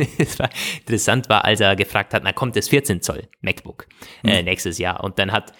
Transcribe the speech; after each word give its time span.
war 0.38 0.50
interessant 0.78 1.28
war, 1.28 1.44
als 1.44 1.60
er 1.60 1.76
gefragt 1.76 2.14
hat, 2.14 2.22
na 2.24 2.32
kommt 2.32 2.56
das 2.56 2.68
14 2.68 3.02
Zoll 3.02 3.28
MacBook 3.40 3.86
äh, 4.24 4.42
nächstes 4.42 4.78
Jahr. 4.78 5.02
Und 5.04 5.18
dann 5.18 5.32
hat 5.32 5.52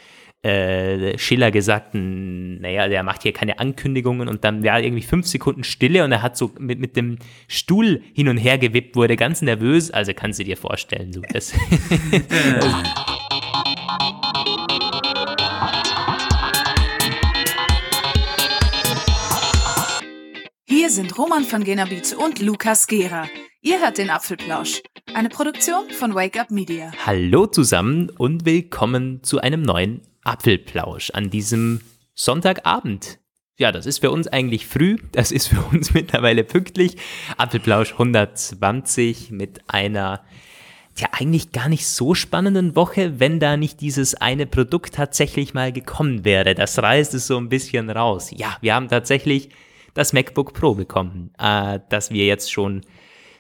äh, 0.43 1.19
Schiller 1.19 1.51
gesagt, 1.51 1.91
naja, 1.93 2.89
der 2.89 3.03
macht 3.03 3.23
hier 3.23 3.33
keine 3.33 3.59
Ankündigungen 3.59 4.29
und 4.29 4.43
dann 4.45 4.65
war 4.65 4.81
irgendwie 4.81 5.03
fünf 5.03 5.27
Sekunden 5.27 5.65
Stille 5.65 6.03
und 6.03 6.13
er 6.13 6.23
hat 6.23 6.37
so 6.37 6.53
mit, 6.59 6.79
mit 6.79 6.97
dem 6.97 7.19
Stuhl 7.47 8.03
hin 8.15 8.29
und 8.29 8.39
her 8.39 8.57
gewippt, 8.57 8.97
wurde 8.97 9.17
ganz 9.17 9.43
nervös. 9.43 9.91
Also 9.91 10.13
kannst 10.15 10.41
du 10.41 10.45
dir 10.45 10.57
vorstellen, 10.57 11.13
so 11.13 11.21
das. 11.21 11.53
Sind 20.91 21.17
Roman 21.17 21.45
von 21.45 21.63
Genabit 21.63 22.17
und 22.17 22.41
Lukas 22.41 22.89
Gera. 22.89 23.29
Ihr 23.63 23.81
hört 23.81 23.99
den 23.99 24.11
Apfelplausch, 24.11 24.83
eine 25.15 25.29
Produktion 25.29 25.89
von 25.91 26.17
Wake 26.17 26.37
Up 26.37 26.51
Media. 26.51 26.91
Hallo 27.07 27.47
zusammen 27.47 28.11
und 28.19 28.45
willkommen 28.45 29.23
zu 29.23 29.41
einem 29.41 29.63
neuen 29.63 30.03
Apfelplausch 30.25 31.11
an 31.11 31.31
diesem 31.31 31.81
Sonntagabend. 32.17 33.21
Ja, 33.57 33.71
das 33.71 33.87
ist 33.87 34.01
für 34.01 34.11
uns 34.11 34.27
eigentlich 34.27 34.67
früh, 34.67 34.97
das 35.13 35.31
ist 35.31 35.47
für 35.47 35.63
uns 35.63 35.95
mittlerweile 35.95 36.43
pünktlich. 36.43 36.97
Apfelplausch 37.37 37.93
120 37.93 39.31
mit 39.31 39.61
einer 39.69 40.25
ja 40.97 41.07
eigentlich 41.13 41.53
gar 41.53 41.69
nicht 41.69 41.87
so 41.87 42.17
spannenden 42.17 42.75
Woche, 42.75 43.21
wenn 43.21 43.39
da 43.39 43.57
nicht 43.57 43.81
dieses 43.81 44.17
eine 44.17 44.45
Produkt 44.45 44.97
tatsächlich 44.97 45.55
mal 45.55 45.71
gekommen 45.71 46.25
wäre. 46.25 46.57
Das 46.57 46.83
reißt 46.83 47.15
es 47.15 47.29
so 47.29 47.39
ein 47.39 47.49
bisschen 47.49 47.91
raus. 47.91 48.33
Ja, 48.35 48.57
wir 48.61 48.75
haben 48.75 48.89
tatsächlich 48.89 49.51
das 49.95 50.13
MacBook 50.13 50.53
Pro 50.53 50.75
bekommen, 50.75 51.33
äh, 51.39 51.81
das 51.89 52.11
wir 52.11 52.27
jetzt 52.27 52.53
schon 52.53 52.83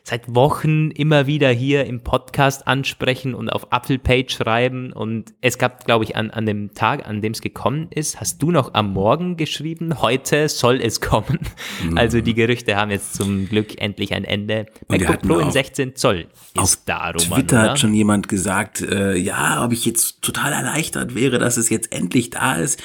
seit 0.02 0.34
Wochen 0.34 0.90
immer 0.90 1.26
wieder 1.26 1.50
hier 1.50 1.84
im 1.86 2.02
Podcast 2.02 2.66
ansprechen 2.66 3.34
und 3.34 3.48
auf 3.50 3.72
Apfelpage 3.72 4.32
schreiben. 4.32 4.92
Und 4.92 5.34
es 5.40 5.58
gab, 5.58 5.84
glaube 5.84 6.04
ich, 6.04 6.16
an, 6.16 6.30
an 6.30 6.46
dem 6.46 6.74
Tag, 6.74 7.06
an 7.06 7.20
dem 7.20 7.32
es 7.32 7.40
gekommen 7.40 7.88
ist, 7.90 8.20
hast 8.20 8.42
du 8.42 8.50
noch 8.50 8.74
am 8.74 8.92
Morgen 8.92 9.36
geschrieben, 9.36 10.00
heute 10.00 10.48
soll 10.48 10.80
es 10.80 11.00
kommen. 11.00 11.40
Mhm. 11.84 11.98
Also 11.98 12.20
die 12.20 12.34
Gerüchte 12.34 12.76
haben 12.76 12.90
jetzt 12.90 13.14
zum 13.14 13.48
Glück 13.48 13.80
endlich 13.80 14.14
ein 14.14 14.24
Ende. 14.24 14.66
MacBook 14.88 15.22
Pro 15.22 15.38
in 15.38 15.50
16 15.50 15.96
Zoll 15.96 16.26
ist 16.54 16.58
auf 16.58 16.78
da, 16.86 17.10
Roman. 17.10 17.40
Twitter 17.40 17.60
oder? 17.60 17.70
hat 17.70 17.78
schon 17.78 17.94
jemand 17.94 18.28
gesagt, 18.28 18.80
äh, 18.80 19.16
ja, 19.16 19.64
ob 19.64 19.72
ich 19.72 19.84
jetzt 19.84 20.22
total 20.22 20.52
erleichtert 20.52 21.14
wäre, 21.14 21.38
dass 21.38 21.56
es 21.56 21.68
jetzt 21.68 21.92
endlich 21.92 22.30
da 22.30 22.54
ist. 22.54 22.82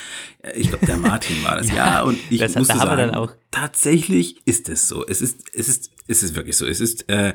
Ich 0.55 0.69
glaube, 0.69 0.85
der 0.85 0.97
Martin 0.97 1.43
war 1.43 1.57
das. 1.57 1.69
ja, 1.69 1.75
ja 1.75 2.01
und 2.03 2.19
ich 2.29 2.39
das, 2.39 2.55
musste 2.55 2.77
sagen, 2.77 3.29
tatsächlich 3.51 4.45
ist 4.45 4.69
es 4.69 4.87
so. 4.87 5.05
Es 5.05 5.21
ist, 5.21 5.43
es 5.53 5.67
ist, 5.69 5.91
es 6.07 6.21
ist 6.21 6.35
wirklich 6.35 6.55
so. 6.55 6.65
Es 6.65 6.79
ist, 6.81 7.09
äh, 7.09 7.29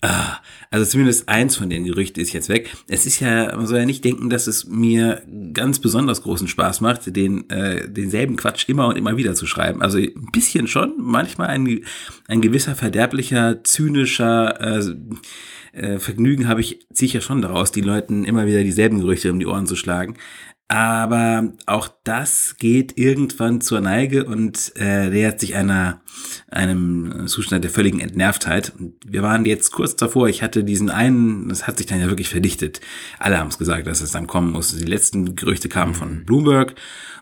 äh, 0.00 0.08
also 0.70 0.86
zumindest 0.86 1.28
eins 1.28 1.56
von 1.56 1.68
den 1.68 1.84
Gerüchten 1.84 2.22
ist 2.22 2.32
jetzt 2.32 2.48
weg. 2.48 2.74
Es 2.88 3.06
ist 3.06 3.20
ja, 3.20 3.54
man 3.56 3.66
soll 3.66 3.78
ja 3.78 3.86
nicht 3.86 4.04
denken, 4.04 4.30
dass 4.30 4.46
es 4.46 4.66
mir 4.66 5.22
ganz 5.52 5.78
besonders 5.78 6.22
großen 6.22 6.48
Spaß 6.48 6.80
macht, 6.80 7.14
den, 7.14 7.48
äh, 7.50 7.88
denselben 7.88 8.36
Quatsch 8.36 8.68
immer 8.68 8.88
und 8.88 8.96
immer 8.96 9.16
wieder 9.16 9.34
zu 9.34 9.46
schreiben. 9.46 9.82
Also 9.82 9.98
ein 9.98 10.28
bisschen 10.32 10.68
schon, 10.68 10.94
manchmal 10.98 11.48
ein, 11.48 11.84
ein 12.26 12.40
gewisser 12.40 12.74
verderblicher, 12.74 13.62
zynischer, 13.62 14.60
äh, 14.60 14.94
äh, 15.74 15.98
Vergnügen 15.98 16.48
habe 16.48 16.60
ich, 16.60 16.86
ja 16.98 17.20
schon 17.20 17.42
daraus, 17.42 17.72
die 17.72 17.80
Leuten 17.80 18.24
immer 18.24 18.46
wieder 18.46 18.62
dieselben 18.62 19.00
Gerüchte 19.00 19.32
um 19.32 19.40
die 19.40 19.46
Ohren 19.46 19.66
zu 19.66 19.76
schlagen. 19.76 20.16
Aber 20.68 21.52
auch 21.66 21.88
das 22.04 22.56
geht 22.58 22.96
irgendwann 22.96 23.60
zur 23.60 23.80
Neige 23.80 24.24
und 24.24 24.72
äh, 24.76 25.10
nähert 25.10 25.38
sich 25.38 25.54
einer, 25.56 26.00
einem 26.48 27.26
Zustand 27.26 27.64
der 27.64 27.70
völligen 27.70 28.00
Entnervtheit. 28.00 28.72
Und 28.78 28.94
wir 29.06 29.22
waren 29.22 29.44
jetzt 29.44 29.72
kurz 29.72 29.94
davor, 29.94 30.28
ich 30.28 30.42
hatte 30.42 30.64
diesen 30.64 30.88
einen, 30.88 31.50
das 31.50 31.66
hat 31.66 31.76
sich 31.76 31.86
dann 31.86 32.00
ja 32.00 32.08
wirklich 32.08 32.30
verdichtet. 32.30 32.80
Alle 33.18 33.38
haben 33.38 33.48
es 33.48 33.58
gesagt, 33.58 33.86
dass 33.86 34.00
es 34.00 34.12
dann 34.12 34.26
kommen 34.26 34.52
muss. 34.52 34.74
Die 34.74 34.84
letzten 34.84 35.36
Gerüchte 35.36 35.68
kamen 35.68 35.94
von 35.94 36.20
mhm. 36.20 36.24
Bloomberg. 36.24 36.74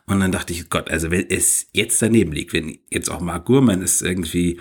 Und 0.07 0.21
dann 0.21 0.33
dachte 0.33 0.53
ich, 0.53 0.71
Gott, 0.71 0.91
also 0.91 1.11
wenn 1.11 1.29
es 1.29 1.67
jetzt 1.73 2.01
daneben 2.01 2.33
liegt, 2.33 2.53
wenn 2.53 2.79
jetzt 2.91 3.11
auch 3.11 3.21
Mark 3.21 3.47
Gurman 3.47 3.83
es 3.83 4.03
irgendwie 4.03 4.61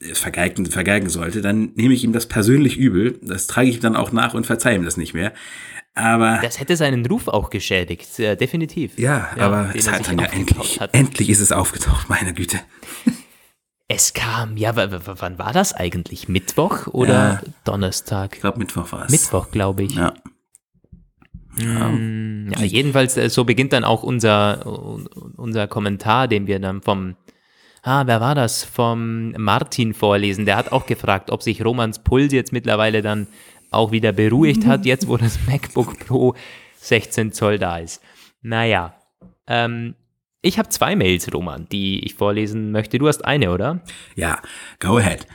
vergeigen, 0.00 0.66
vergeigen 0.66 1.08
sollte, 1.08 1.42
dann 1.42 1.72
nehme 1.74 1.94
ich 1.94 2.04
ihm 2.04 2.12
das 2.12 2.26
persönlich 2.26 2.76
übel. 2.76 3.18
Das 3.22 3.46
trage 3.46 3.68
ich 3.68 3.76
ihm 3.76 3.82
dann 3.82 3.96
auch 3.96 4.12
nach 4.12 4.34
und 4.34 4.46
verzeihe 4.46 4.76
ihm 4.76 4.84
das 4.84 4.96
nicht 4.96 5.14
mehr. 5.14 5.32
Aber 5.98 6.38
das 6.42 6.60
hätte 6.60 6.76
seinen 6.76 7.04
Ruf 7.06 7.28
auch 7.28 7.50
geschädigt, 7.50 8.18
äh, 8.18 8.36
definitiv. 8.36 8.98
Ja, 8.98 9.28
ja 9.36 9.46
aber 9.46 9.70
es 9.74 9.90
hat 9.90 10.06
dann 10.06 10.18
ja 10.18 10.26
endlich, 10.26 10.80
hat. 10.80 10.94
endlich 10.94 11.28
ist 11.28 11.40
es 11.40 11.52
aufgetaucht, 11.52 12.08
meine 12.08 12.32
Güte. 12.32 12.60
Es 13.90 14.12
kam, 14.12 14.58
ja, 14.58 14.76
wann 14.76 15.38
war 15.38 15.54
das 15.54 15.72
eigentlich? 15.72 16.28
Mittwoch 16.28 16.88
oder 16.88 17.14
ja, 17.14 17.40
Donnerstag? 17.64 18.34
Ich 18.34 18.42
glaube, 18.42 18.58
Mittwoch 18.58 18.92
war 18.92 19.06
es. 19.06 19.10
Mittwoch, 19.10 19.50
glaube 19.50 19.84
ich. 19.84 19.94
Ja. 19.94 20.12
Mm, 21.58 22.50
ja, 22.52 22.64
jedenfalls, 22.64 23.16
äh, 23.16 23.30
so 23.30 23.44
beginnt 23.44 23.72
dann 23.72 23.84
auch 23.84 24.02
unser, 24.02 24.66
unser 25.38 25.66
Kommentar, 25.68 26.28
den 26.28 26.46
wir 26.46 26.58
dann 26.60 26.82
vom, 26.82 27.16
ah, 27.82 28.06
wer 28.06 28.20
war 28.20 28.34
das? 28.34 28.62
Vom 28.62 29.32
Martin 29.32 29.94
vorlesen. 29.94 30.44
Der 30.44 30.56
hat 30.56 30.70
auch 30.70 30.84
gefragt, 30.84 31.30
ob 31.30 31.42
sich 31.42 31.64
Romans 31.64 32.00
Puls 32.00 32.32
jetzt 32.32 32.52
mittlerweile 32.52 33.02
dann 33.02 33.26
auch 33.70 33.92
wieder 33.92 34.12
beruhigt 34.12 34.66
hat, 34.66 34.84
jetzt 34.86 35.08
wo 35.08 35.16
das 35.16 35.38
MacBook 35.46 35.98
Pro 36.06 36.34
16 36.76 37.32
Zoll 37.32 37.58
da 37.58 37.78
ist. 37.78 38.02
Naja, 38.42 38.94
ähm, 39.46 39.94
ich 40.40 40.58
habe 40.58 40.68
zwei 40.68 40.94
Mails, 40.94 41.32
Roman, 41.32 41.66
die 41.70 42.04
ich 42.04 42.14
vorlesen 42.14 42.70
möchte. 42.70 42.98
Du 42.98 43.08
hast 43.08 43.24
eine, 43.24 43.50
oder? 43.50 43.80
Ja, 44.14 44.40
go 44.78 44.98
ahead. 44.98 45.26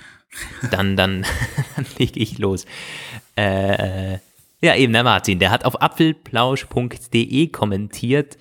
Dann, 0.71 0.95
dann, 0.95 1.25
dann 1.75 1.85
lege 1.97 2.19
ich 2.19 2.37
los. 2.37 2.65
Äh, 3.35 4.13
ja, 4.61 4.75
eben 4.75 4.93
der 4.93 5.03
Martin, 5.03 5.39
der 5.39 5.51
hat 5.51 5.65
auf 5.65 5.81
apfelplausch.de 5.81 7.47
kommentiert, 7.47 8.37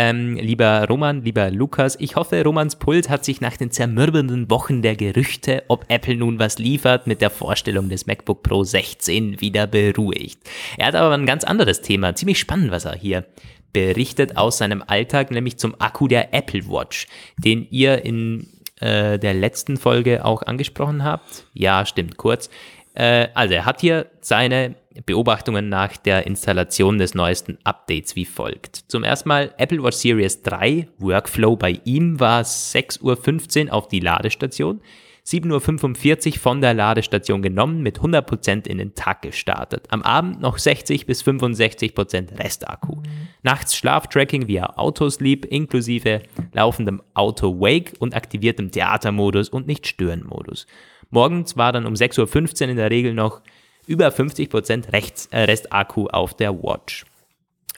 ähm, 0.00 0.36
lieber 0.36 0.86
Roman, 0.88 1.24
lieber 1.24 1.50
Lukas, 1.50 1.96
ich 1.98 2.14
hoffe, 2.14 2.44
Romans 2.44 2.76
Puls 2.76 3.08
hat 3.08 3.24
sich 3.24 3.40
nach 3.40 3.56
den 3.56 3.72
zermürbenden 3.72 4.48
Wochen 4.48 4.80
der 4.80 4.94
Gerüchte, 4.94 5.64
ob 5.66 5.86
Apple 5.88 6.14
nun 6.14 6.38
was 6.38 6.60
liefert, 6.60 7.08
mit 7.08 7.20
der 7.20 7.30
Vorstellung 7.30 7.88
des 7.88 8.06
MacBook 8.06 8.44
Pro 8.44 8.62
16 8.62 9.40
wieder 9.40 9.66
beruhigt. 9.66 10.38
Er 10.76 10.86
hat 10.86 10.94
aber 10.94 11.12
ein 11.16 11.26
ganz 11.26 11.42
anderes 11.42 11.82
Thema, 11.82 12.14
ziemlich 12.14 12.38
spannend, 12.38 12.70
was 12.70 12.84
er 12.84 12.94
hier 12.94 13.24
berichtet 13.72 14.36
aus 14.36 14.58
seinem 14.58 14.84
Alltag, 14.86 15.32
nämlich 15.32 15.58
zum 15.58 15.74
Akku 15.80 16.06
der 16.06 16.32
Apple 16.32 16.68
Watch, 16.68 17.08
den 17.36 17.66
ihr 17.68 18.04
in 18.04 18.46
äh, 18.78 19.18
der 19.18 19.34
letzten 19.34 19.78
Folge 19.78 20.24
auch 20.24 20.42
angesprochen 20.42 21.02
habt. 21.02 21.44
Ja, 21.54 21.84
stimmt, 21.84 22.16
kurz. 22.16 22.50
Äh, 22.94 23.30
also 23.34 23.54
er 23.54 23.64
hat 23.64 23.80
hier 23.80 24.06
seine 24.20 24.76
Beobachtungen 25.06 25.68
nach 25.68 25.96
der 25.96 26.26
Installation 26.26 26.98
des 26.98 27.14
neuesten 27.14 27.58
Updates 27.64 28.16
wie 28.16 28.24
folgt. 28.24 28.84
Zum 28.88 29.04
ersten 29.04 29.28
Mal 29.28 29.54
Apple 29.58 29.82
Watch 29.82 29.96
Series 29.96 30.42
3, 30.42 30.88
Workflow 30.98 31.56
bei 31.56 31.80
ihm 31.84 32.18
war 32.20 32.42
6.15 32.42 33.66
Uhr 33.66 33.72
auf 33.72 33.88
die 33.88 34.00
Ladestation, 34.00 34.80
7.45 35.24 36.26
Uhr 36.32 36.38
von 36.38 36.60
der 36.62 36.72
Ladestation 36.72 37.42
genommen, 37.42 37.82
mit 37.82 38.00
100% 38.00 38.66
in 38.66 38.78
den 38.78 38.94
Tag 38.94 39.20
gestartet. 39.20 39.86
Am 39.90 40.02
Abend 40.02 40.40
noch 40.40 40.56
60 40.56 41.04
bis 41.04 41.22
65% 41.22 42.38
Restakku. 42.38 43.02
Nachts 43.42 43.76
Schlaftracking 43.76 44.48
via 44.48 44.76
Autosleep 44.76 45.44
inklusive 45.44 46.22
laufendem 46.54 47.02
Auto-Wake 47.12 47.92
und 47.98 48.16
aktiviertem 48.16 48.70
Theatermodus 48.70 49.50
und 49.50 49.66
Nicht-Stören-Modus. 49.66 50.66
Morgens 51.10 51.58
war 51.58 51.72
dann 51.72 51.86
um 51.86 51.94
6.15 51.94 52.62
Uhr 52.62 52.68
in 52.70 52.76
der 52.76 52.90
Regel 52.90 53.12
noch 53.12 53.42
über 53.88 54.08
50% 54.08 54.92
Rechts, 54.92 55.26
äh, 55.32 55.40
Restakku 55.40 56.06
auf 56.06 56.34
der 56.34 56.62
Watch. 56.62 57.04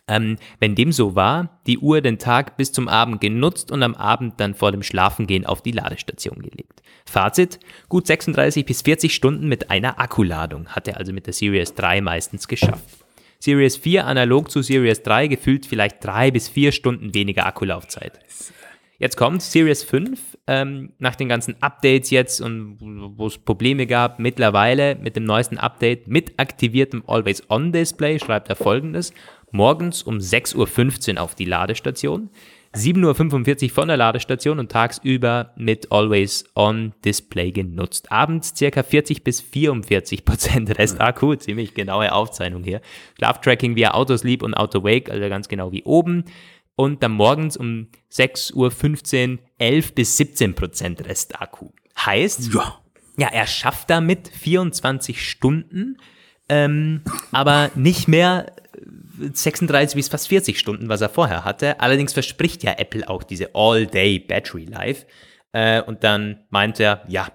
Ähm, 0.09 0.37
wenn 0.59 0.75
dem 0.75 0.91
so 0.91 1.15
war, 1.15 1.60
die 1.69 1.78
Uhr 1.78 2.00
den 2.00 2.19
Tag 2.19 2.56
bis 2.56 2.72
zum 2.72 2.88
Abend 2.88 3.21
genutzt 3.21 3.71
und 3.71 3.84
am 3.84 3.94
Abend 3.94 4.41
dann 4.41 4.54
vor 4.54 4.72
dem 4.72 4.82
Schlafengehen 4.82 5.47
auf 5.47 5.62
die 5.62 5.71
Ladestation 5.71 6.43
gelegt. 6.43 6.82
Fazit, 7.06 7.60
gut 7.88 8.09
36 8.09 8.65
bis 8.66 8.82
40 8.82 9.15
Stunden 9.15 9.47
mit 9.47 9.71
einer 9.71 10.00
Akkuladung 10.00 10.66
hat 10.69 10.88
er 10.88 10.97
also 10.97 11.12
mit 11.12 11.27
der 11.27 11.33
Series 11.33 11.74
3 11.74 12.01
meistens 12.01 12.48
geschafft. 12.48 13.04
Series 13.39 13.77
4 13.77 14.04
analog 14.04 14.51
zu 14.51 14.62
Series 14.62 15.03
3 15.03 15.28
gefühlt 15.28 15.65
vielleicht 15.65 16.04
drei 16.04 16.30
bis 16.30 16.48
vier 16.48 16.72
Stunden 16.72 17.15
weniger 17.15 17.47
Akkulaufzeit. 17.47 18.18
Jetzt 19.00 19.16
kommt 19.16 19.41
Series 19.41 19.82
5, 19.82 20.36
ähm, 20.47 20.92
nach 20.98 21.16
den 21.16 21.30
ganzen 21.30 21.56
Updates 21.62 22.10
jetzt 22.10 22.42
und 22.42 22.76
wo 23.16 23.28
es 23.28 23.38
Probleme 23.38 23.86
gab, 23.86 24.18
mittlerweile 24.18 24.94
mit 24.94 25.16
dem 25.16 25.24
neuesten 25.24 25.56
Update 25.56 26.06
mit 26.06 26.38
aktiviertem 26.38 27.02
Always-On-Display 27.06 28.18
schreibt 28.18 28.50
er 28.50 28.56
folgendes. 28.56 29.14
Morgens 29.52 30.02
um 30.02 30.18
6.15 30.18 31.14
Uhr 31.14 31.22
auf 31.22 31.34
die 31.34 31.47
Ladestation, 31.47 32.28
7.45 32.74 33.64
Uhr 33.64 33.70
von 33.70 33.88
der 33.88 33.97
Ladestation 33.97 34.58
und 34.58 34.70
tagsüber 34.70 35.54
mit 35.56 35.91
Always-On-Display 35.91 37.52
genutzt. 37.52 38.12
Abends 38.12 38.54
circa 38.54 38.82
40 38.82 39.24
bis 39.24 39.41
44 39.41 40.26
Prozent 40.26 40.78
Restakku, 40.78 41.34
ziemlich 41.36 41.72
genaue 41.72 42.12
Aufzeichnung 42.12 42.64
hier. 42.64 42.82
Schlaftracking 43.16 43.76
via 43.76 43.92
Autosleep 43.92 44.42
und 44.42 44.52
Auto-Wake, 44.52 45.10
also 45.10 45.26
ganz 45.30 45.48
genau 45.48 45.72
wie 45.72 45.84
oben 45.84 46.24
und 46.77 47.03
dann 47.03 47.13
morgens 47.13 47.57
um 47.57 47.89
6.15 48.13 49.33
Uhr 49.33 49.39
11 49.59 49.95
bis 49.95 50.17
17 50.17 50.55
Prozent 50.55 51.07
Restakku. 51.07 51.71
Heißt, 51.99 52.53
ja. 52.55 52.81
ja, 53.17 53.28
er 53.28 53.47
schafft 53.47 53.91
damit 53.91 54.28
24 54.28 55.28
Stunden, 55.28 55.99
ähm, 56.49 57.03
aber 57.33 57.71
nicht 57.75 58.09
mehr 58.09 58.53
36 59.33 59.97
bis 59.97 60.09
fast 60.09 60.28
40 60.28 60.59
Stunden, 60.59 60.89
was 60.89 61.01
er 61.01 61.09
vorher 61.09 61.45
hatte. 61.45 61.81
Allerdings 61.81 62.13
verspricht 62.13 62.63
ja 62.63 62.72
Apple 62.78 63.09
auch 63.09 63.22
diese 63.22 63.55
All-Day 63.55 64.19
Battery 64.19 64.65
Life. 64.65 65.07
Äh, 65.53 65.83
und 65.83 66.05
dann 66.05 66.45
meint 66.51 66.81
er, 66.81 67.05
ja, 67.09 67.28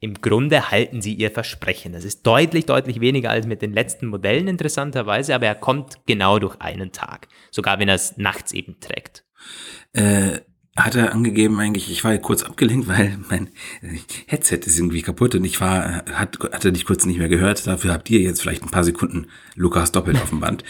im 0.00 0.14
Grunde 0.14 0.70
halten 0.70 1.00
sie 1.00 1.14
ihr 1.14 1.30
Versprechen. 1.30 1.92
Das 1.92 2.04
ist 2.04 2.26
deutlich, 2.26 2.66
deutlich 2.66 3.00
weniger 3.00 3.30
als 3.30 3.46
mit 3.46 3.62
den 3.62 3.72
letzten 3.72 4.06
Modellen 4.06 4.46
interessanterweise, 4.46 5.34
aber 5.34 5.46
er 5.46 5.54
kommt 5.54 6.06
genau 6.06 6.38
durch 6.38 6.60
einen 6.60 6.92
Tag. 6.92 7.28
Sogar 7.50 7.78
wenn 7.78 7.88
er 7.88 7.94
es 7.94 8.16
nachts 8.18 8.52
eben 8.52 8.78
trägt. 8.80 9.24
Äh, 9.92 10.40
hat 10.76 10.94
er 10.94 11.12
angegeben 11.12 11.58
eigentlich, 11.58 11.90
ich 11.90 12.04
war 12.04 12.16
kurz 12.18 12.42
abgelenkt, 12.42 12.88
weil 12.88 13.18
mein 13.30 13.48
Headset 14.26 14.60
ist 14.66 14.78
irgendwie 14.78 15.02
kaputt 15.02 15.34
und 15.34 15.44
ich 15.44 15.60
war, 15.60 16.04
hat, 16.12 16.38
hatte 16.52 16.72
dich 16.72 16.84
kurz 16.84 17.06
nicht 17.06 17.18
mehr 17.18 17.30
gehört. 17.30 17.66
Dafür 17.66 17.92
habt 17.92 18.10
ihr 18.10 18.20
jetzt 18.20 18.42
vielleicht 18.42 18.62
ein 18.62 18.70
paar 18.70 18.84
Sekunden 18.84 19.28
Lukas 19.54 19.92
doppelt 19.92 20.20
auf 20.20 20.28
dem 20.28 20.40
Band. 20.40 20.62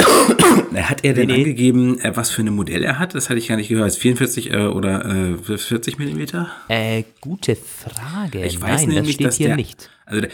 hat 0.90 1.04
er 1.04 1.14
denn 1.14 1.28
nee, 1.28 1.34
nee. 1.34 1.40
angegeben, 1.40 2.00
äh, 2.00 2.16
was 2.16 2.30
für 2.30 2.42
ein 2.42 2.54
Modell 2.54 2.84
er 2.84 2.98
hat? 2.98 3.14
Das 3.14 3.30
hatte 3.30 3.38
ich 3.38 3.48
gar 3.48 3.56
nicht 3.56 3.68
gehört. 3.68 3.94
44 3.94 4.52
äh, 4.52 4.56
oder 4.66 5.04
äh, 5.04 5.58
40 5.58 5.98
Millimeter? 5.98 6.50
Äh, 6.68 7.04
gute 7.20 7.56
Frage. 7.56 8.44
Ich 8.44 8.60
weiß 8.60 8.82
Nein, 8.82 8.94
nämlich, 8.94 9.16
das 9.16 9.34
steht 9.34 9.46
hier 9.46 9.46
der, 9.48 9.56
nicht. 9.56 9.90
Also 10.06 10.26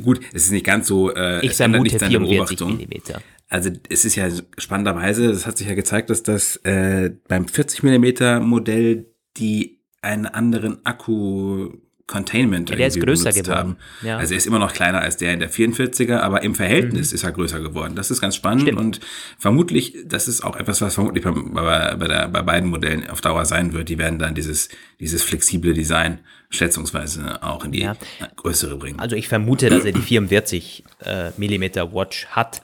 gut, 0.00 0.20
es 0.32 0.44
ist 0.44 0.52
nicht 0.52 0.66
ganz 0.66 0.86
so. 0.86 1.12
Äh, 1.14 1.44
ich 1.44 1.54
vermute 1.54 1.98
44 1.98 2.66
Millimeter. 2.66 3.20
Also 3.48 3.70
es 3.88 4.04
ist 4.04 4.16
ja 4.16 4.28
spannenderweise, 4.58 5.30
es 5.30 5.46
hat 5.46 5.58
sich 5.58 5.68
ja 5.68 5.74
gezeigt, 5.74 6.10
dass 6.10 6.22
das 6.22 6.56
äh, 6.64 7.10
beim 7.28 7.46
40 7.46 7.82
Millimeter 7.82 8.40
Modell 8.40 9.06
die 9.36 9.80
einen 10.02 10.26
anderen 10.26 10.84
Akku 10.84 11.70
Containment 12.06 12.68
ja, 12.68 12.76
der 12.76 12.88
ist 12.88 13.00
größer 13.00 13.32
geworden. 13.32 13.76
Ja. 14.02 14.18
Also 14.18 14.34
er 14.34 14.38
ist 14.38 14.46
immer 14.46 14.58
noch 14.58 14.74
kleiner 14.74 15.00
als 15.00 15.16
der 15.16 15.32
in 15.32 15.40
der 15.40 15.50
44er, 15.50 16.18
aber 16.18 16.42
im 16.42 16.54
Verhältnis 16.54 17.10
mhm. 17.10 17.14
ist 17.14 17.24
er 17.24 17.32
größer 17.32 17.60
geworden. 17.60 17.96
Das 17.96 18.10
ist 18.10 18.20
ganz 18.20 18.36
spannend 18.36 18.62
Stimmt. 18.62 18.78
und 18.78 19.00
vermutlich, 19.38 19.96
das 20.04 20.28
ist 20.28 20.44
auch 20.44 20.56
etwas, 20.56 20.82
was 20.82 20.94
vermutlich 20.94 21.24
bei, 21.24 21.30
bei, 21.32 22.06
der, 22.06 22.28
bei 22.28 22.42
beiden 22.42 22.68
Modellen 22.68 23.08
auf 23.08 23.22
Dauer 23.22 23.46
sein 23.46 23.72
wird. 23.72 23.88
Die 23.88 23.96
werden 23.96 24.18
dann 24.18 24.34
dieses, 24.34 24.68
dieses 25.00 25.22
flexible 25.22 25.72
Design 25.72 26.18
schätzungsweise 26.50 27.42
auch 27.42 27.64
in 27.64 27.72
die 27.72 27.80
ja. 27.80 27.96
größere 28.36 28.76
bringen. 28.76 29.00
Also 29.00 29.16
ich 29.16 29.28
vermute, 29.28 29.70
dass 29.70 29.86
er 29.86 29.92
die 29.92 30.02
44 30.02 30.84
äh, 31.00 31.30
Millimeter 31.38 31.94
Watch 31.94 32.26
hat. 32.26 32.62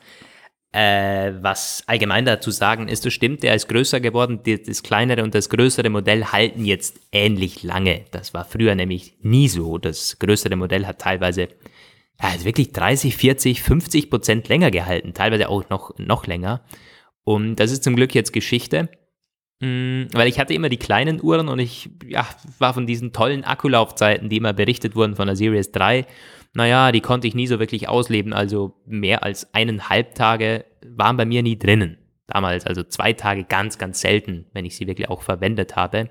Äh, 0.73 1.33
was 1.43 1.83
allgemein 1.89 2.25
dazu 2.25 2.53
sagen 2.53 2.87
ist, 2.87 3.05
das 3.05 3.13
stimmt, 3.13 3.43
der 3.43 3.55
ist 3.57 3.69
größer 3.69 3.99
geworden. 4.01 4.41
Das 4.45 4.83
kleinere 4.83 5.25
und 5.25 5.35
das 5.35 5.49
größere 5.49 5.91
Modell 5.91 6.27
halten 6.27 6.65
jetzt 6.65 7.01
ähnlich 7.11 7.65
lange. 7.65 8.05
Das 8.13 8.35
war 8.35 8.45
früher 8.45 8.75
nämlich 8.77 9.17
nie 9.21 9.49
so. 9.49 9.79
Das 9.79 10.19
größere 10.21 10.55
Modell 10.55 10.87
hat 10.87 11.01
teilweise 11.01 11.49
ja, 12.23 12.45
wirklich 12.45 12.73
30, 12.73 13.17
40, 13.17 13.63
50 13.63 14.11
Prozent 14.11 14.49
länger 14.49 14.71
gehalten, 14.71 15.15
teilweise 15.15 15.49
auch 15.49 15.69
noch, 15.71 15.99
noch 15.99 16.27
länger. 16.27 16.63
Und 17.25 17.57
das 17.57 17.73
ist 17.73 17.83
zum 17.83 17.97
Glück 17.97 18.15
jetzt 18.15 18.33
Geschichte. 18.33 18.91
Mm, 19.61 20.05
weil 20.13 20.29
ich 20.29 20.39
hatte 20.39 20.55
immer 20.55 20.69
die 20.69 20.77
kleinen 20.77 21.23
Uhren 21.23 21.49
und 21.49 21.59
ich 21.59 21.91
ja, 22.07 22.27
war 22.59 22.75
von 22.75 22.87
diesen 22.87 23.13
tollen 23.13 23.45
Akkulaufzeiten, 23.45 24.29
die 24.29 24.37
immer 24.37 24.53
berichtet 24.53 24.95
wurden 24.95 25.17
von 25.17 25.27
der 25.27 25.37
Series 25.37 25.73
3 25.73 26.07
naja, 26.55 26.93
die 26.93 27.01
konnte 27.01 27.29
ich 27.29 27.35
nie 27.35 27.47
so 27.47 27.59
wirklich 27.59 27.89
ausleben. 27.89 28.33
Also 28.33 28.75
mehr 28.87 29.23
als 29.23 29.53
eineinhalb 29.55 30.15
Tage 30.15 30.65
waren 30.85 31.17
bei 31.17 31.25
mir 31.25 31.43
nie 31.43 31.59
drinnen. 31.59 31.99
Damals, 32.27 32.67
also 32.67 32.83
zwei 32.83 33.13
Tage 33.13 33.45
ganz, 33.45 33.79
ganz 33.79 34.01
selten, 34.01 34.47
wenn 34.53 34.65
ich 34.65 34.77
sie 34.77 34.87
wirklich 34.87 35.09
auch 35.09 35.23
verwendet 35.23 35.77
habe. 35.77 36.11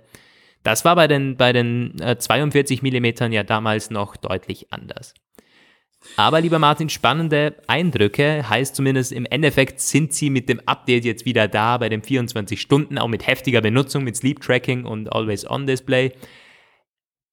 Das 0.64 0.84
war 0.84 0.96
bei 0.96 1.08
den, 1.08 1.38
bei 1.38 1.54
den 1.54 2.00
äh, 2.02 2.18
42 2.18 2.82
Millimetern 2.82 3.32
ja 3.32 3.44
damals 3.44 3.90
noch 3.90 4.18
deutlich 4.18 4.72
anders. 4.72 5.14
Aber 6.16 6.42
lieber 6.42 6.60
Martin, 6.60 6.90
spannende 6.90 7.56
Eindrücke 7.68 8.48
heißt 8.48 8.76
zumindest 8.76 9.12
im 9.12 9.26
Endeffekt 9.26 9.82
sind 9.82 10.14
sie 10.14 10.30
mit 10.30 10.48
dem 10.48 10.62
Update 10.66 11.06
jetzt 11.06 11.26
wieder 11.26 11.48
da 11.48 11.78
bei 11.78 11.90
den 11.90 12.02
24 12.02 12.60
Stunden, 12.60 12.98
auch 12.98 13.08
mit 13.08 13.28
heftiger 13.28 13.62
Benutzung, 13.62 14.04
mit 14.04 14.16
Sleep 14.16 14.40
Tracking 14.40 14.86
und 14.86 15.12
Always 15.14 15.50
On 15.50 15.68
Display. 15.68 16.14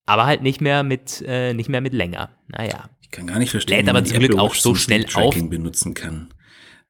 Aber 0.06 0.26
halt 0.26 0.42
nicht 0.42 0.60
mehr 0.60 0.82
mit, 0.82 1.22
äh, 1.26 1.52
nicht 1.52 1.68
mehr 1.68 1.80
mit 1.80 1.92
länger. 1.92 2.30
Naja. 2.48 2.90
Ich 3.06 3.12
kann 3.12 3.28
gar 3.28 3.38
nicht 3.38 3.50
verstehen, 3.50 3.76
Lädt 3.76 3.88
aber 3.88 4.04
zum 4.04 4.18
Glück 4.18 4.36
auch 4.36 4.54
so 4.56 4.74
schnell 4.74 5.06
auf. 5.14 5.34
benutzen 5.48 5.94
kann. 5.94 6.34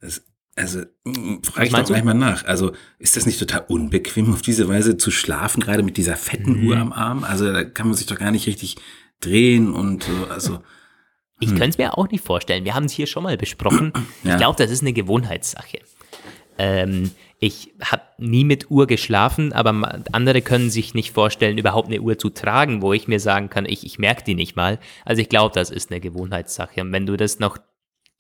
Das, 0.01 0.25
also 0.57 0.81
frage 1.43 1.67
ich 1.67 1.73
doch 1.73 1.85
gleich 1.85 2.05
mal 2.05 2.15
nach. 2.15 2.45
Also 2.47 2.73
ist 2.99 3.19
das 3.19 3.27
nicht 3.27 3.39
total 3.39 3.67
unbequem, 3.69 4.33
auf 4.33 4.41
diese 4.41 4.67
Weise 4.67 4.97
zu 4.97 5.11
schlafen, 5.11 5.63
gerade 5.63 5.83
mit 5.83 5.99
dieser 5.99 6.17
fetten 6.17 6.63
mhm. 6.63 6.69
Uhr 6.69 6.79
am 6.79 6.93
Arm? 6.95 7.23
Also 7.23 7.53
da 7.53 7.65
kann 7.65 7.89
man 7.89 7.97
sich 7.97 8.07
doch 8.07 8.19
gar 8.19 8.31
nicht 8.31 8.47
richtig 8.47 8.77
drehen 9.21 9.75
und 9.75 10.05
so. 10.05 10.27
Also 10.31 10.61
ich 11.39 11.51
hm. 11.51 11.59
könnte 11.59 11.71
es 11.71 11.79
mir 11.79 11.99
auch 11.99 12.09
nicht 12.09 12.25
vorstellen. 12.25 12.65
Wir 12.65 12.75
haben 12.75 12.87
es 12.87 12.93
hier 12.93 13.07
schon 13.07 13.23
mal 13.23 13.37
besprochen. 13.37 13.93
Ja. 14.25 14.33
Ich 14.33 14.39
glaube, 14.39 14.57
das 14.59 14.71
ist 14.71 14.81
eine 14.81 14.93
Gewohnheitssache. 14.93 15.81
Ähm, 16.59 17.11
ich 17.39 17.75
habe 17.83 18.03
nie 18.19 18.45
mit 18.45 18.71
Uhr 18.71 18.87
geschlafen, 18.87 19.53
aber 19.53 20.01
andere 20.13 20.41
können 20.41 20.71
sich 20.71 20.95
nicht 20.95 21.13
vorstellen, 21.13 21.59
überhaupt 21.59 21.89
eine 21.89 22.01
Uhr 22.01 22.19
zu 22.19 22.31
tragen, 22.31 22.81
wo 22.81 22.93
ich 22.93 23.09
mir 23.09 23.21
sagen 23.21 23.51
kann, 23.51 23.67
ich, 23.67 23.85
ich 23.85 23.99
merke 23.99 24.25
die 24.25 24.35
nicht 24.35 24.57
mal. 24.57 24.79
Also 25.05 25.21
ich 25.21 25.29
glaube, 25.29 25.55
das 25.55 25.71
ist 25.71 25.91
eine 25.91 26.01
Gewohnheitssache. 26.01 26.81
Und 26.81 26.93
wenn 26.93 27.05
du 27.05 27.17
das 27.17 27.39
noch 27.39 27.59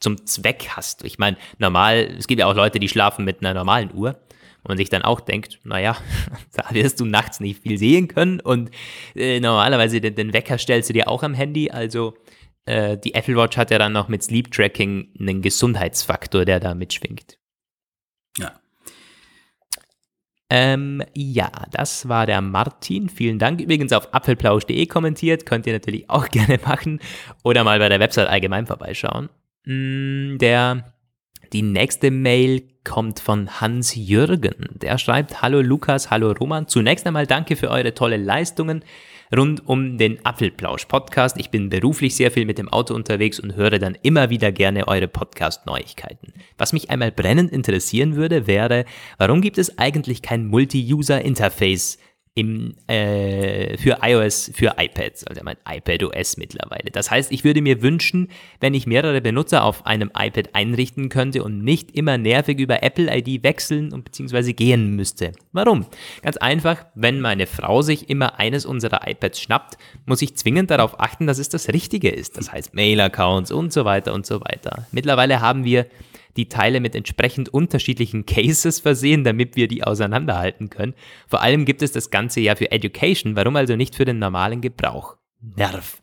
zum 0.01 0.27
Zweck 0.27 0.69
hast, 0.71 1.03
ich 1.05 1.19
meine, 1.19 1.39
normal, 1.59 2.15
es 2.19 2.27
gibt 2.27 2.41
ja 2.41 2.47
auch 2.47 2.55
Leute, 2.55 2.79
die 2.79 2.89
schlafen 2.89 3.25
mit 3.25 3.41
einer 3.41 3.55
normalen 3.55 3.93
Uhr. 3.95 4.21
Und 4.63 4.71
man 4.71 4.79
sich 4.79 4.91
dann 4.91 5.03
auch 5.03 5.21
denkt, 5.21 5.61
naja, 5.65 5.97
da 6.53 6.75
wirst 6.75 7.01
du 7.01 7.07
nachts 7.07 7.41
nicht 7.41 7.63
viel 7.63 7.79
sehen 7.79 8.09
können 8.09 8.41
und 8.41 8.71
äh, 9.15 9.39
normalerweise 9.41 10.01
den, 10.01 10.17
den 10.17 10.33
Wecker 10.33 10.59
stellst 10.59 10.91
du 10.91 10.93
dir 10.93 11.09
auch 11.09 11.23
am 11.23 11.35
Handy, 11.35 11.71
also 11.71 12.15
äh, 12.67 12.99
die 12.99 13.15
Apple 13.15 13.37
Watch 13.37 13.57
hat 13.57 13.71
ja 13.71 13.79
dann 13.79 13.93
noch 13.93 14.09
mit 14.09 14.23
Sleep 14.25 14.51
Tracking 14.51 15.15
einen 15.19 15.41
Gesundheitsfaktor, 15.41 16.45
der 16.45 16.61
da 16.61 16.75
mitschwingt. 16.75 17.39
Ja. 18.39 18.53
Ähm, 20.49 21.03
ja, 21.15 21.51
das 21.73 22.09
war 22.09 22.27
der 22.27 22.41
Martin. 22.41 23.09
Vielen 23.09 23.39
Dank. 23.39 23.61
Übrigens 23.61 23.93
auf 23.93 24.15
apfelplausch.de 24.15 24.87
kommentiert. 24.87 25.45
Könnt 25.45 25.67
ihr 25.67 25.73
natürlich 25.73 26.09
auch 26.09 26.29
gerne 26.31 26.59
machen. 26.65 27.01
Oder 27.43 27.65
mal 27.65 27.79
bei 27.79 27.89
der 27.89 28.01
Website 28.01 28.29
allgemein 28.29 28.67
vorbeischauen. 28.67 29.29
Mm, 29.65 30.39
der, 30.39 30.95
die 31.53 31.63
nächste 31.63 32.11
Mail 32.11 32.63
kommt 32.85 33.19
von 33.19 33.61
Hans 33.61 33.97
Jürgen. 33.97 34.55
Der 34.75 34.99
schreibt, 34.99 35.43
hallo 35.43 35.61
Lukas, 35.61 36.11
hallo 36.11 36.31
Roman. 36.31 36.69
Zunächst 36.69 37.07
einmal 37.07 37.27
danke 37.27 37.57
für 37.57 37.71
eure 37.71 37.95
tolle 37.95 38.17
Leistungen 38.17 38.85
rund 39.35 39.67
um 39.67 39.99
den 39.99 40.25
Apfelplausch-Podcast. 40.25 41.39
Ich 41.39 41.51
bin 41.51 41.69
beruflich 41.69 42.15
sehr 42.15 42.31
viel 42.31 42.45
mit 42.45 42.59
dem 42.59 42.69
Auto 42.69 42.95
unterwegs 42.95 43.41
und 43.41 43.57
höre 43.57 43.79
dann 43.79 43.97
immer 44.03 44.31
wieder 44.31 44.53
gerne 44.53 44.89
eure 44.89 45.09
Podcast-Neuigkeiten. 45.09 46.33
Was 46.59 46.73
mich 46.73 46.91
einmal 46.91 47.13
brennend 47.13 47.53
interessieren 47.53 48.17
würde, 48.17 48.47
wäre, 48.47 48.85
warum 49.19 49.41
gibt 49.41 49.59
es 49.59 49.79
eigentlich 49.79 50.23
kein 50.23 50.47
Multi-User-Interface 50.47 51.99
im, 52.37 52.75
äh, 52.87 53.79
für 53.79 53.99
iOS, 54.03 54.51
für 54.55 54.75
iPads, 54.77 55.25
also 55.25 55.41
mein 55.43 55.57
iPad 55.67 56.03
OS 56.03 56.37
mittlerweile. 56.37 56.91
Das 56.93 57.11
heißt, 57.11 57.33
ich 57.33 57.45
würde 57.45 57.63
mir 57.63 57.81
wünschen, 57.81 58.29
wenn 58.61 58.75
ich 58.75 58.87
mehrere 58.87 59.23
Benutzer 59.23 59.65
auf 59.65 59.87
einem 59.87 60.11
iPad 60.15 60.51
einrichten 60.55 61.09
könnte 61.09 61.43
und 61.43 61.65
nicht 61.65 61.97
immer 61.97 62.19
nervig 62.19 62.61
über 62.61 62.83
Apple 62.83 63.09
ID 63.11 63.43
wechseln 63.43 63.91
und 63.91 64.05
beziehungsweise 64.05 64.53
gehen 64.53 64.95
müsste. 64.97 65.33
Warum? 65.53 65.87
Ganz 66.21 66.37
einfach, 66.37 66.85
wenn 66.95 67.23
meine 67.23 67.47
Frau 67.47 67.81
sich 67.81 68.11
immer 68.11 68.39
eines 68.39 68.67
unserer 68.67 69.09
iPads 69.09 69.41
schnappt, 69.41 69.79
muss 70.05 70.21
ich 70.21 70.37
zwingend 70.37 70.71
darauf 70.71 71.01
achten, 71.01 71.27
dass 71.27 71.39
es 71.39 71.49
das 71.49 71.71
Richtige 71.71 72.11
ist. 72.11 72.37
Das 72.37 72.53
heißt 72.53 72.75
Mail-Accounts 72.75 73.51
und 73.51 73.73
so 73.73 73.87
weiter 73.87 74.13
und 74.13 74.27
so 74.27 74.43
weiter. 74.43 74.87
Mittlerweile 74.93 75.41
haben 75.41 75.65
wir 75.65 75.87
die 76.37 76.49
Teile 76.49 76.81
mit 76.81 76.95
entsprechend 76.95 77.49
unterschiedlichen 77.49 78.27
Cases 78.27 78.81
versehen, 78.81 79.25
damit 79.25 79.57
wir 79.57 79.69
die 79.69 79.85
auseinanderhalten 79.85 80.71
können. 80.71 80.95
Vor 81.27 81.43
allem 81.43 81.65
gibt 81.65 81.83
es 81.83 81.93
das 81.93 82.11
Ganze 82.11 82.41
ja 82.41 82.57
für 82.57 82.71
Education, 82.71 83.37
warum 83.37 83.57
also 83.57 83.77
nicht 83.77 83.95
für 83.95 84.05
den 84.05 84.19
normalen 84.19 84.61
Gebrauch? 84.61 85.17
Nerv. 85.57 86.01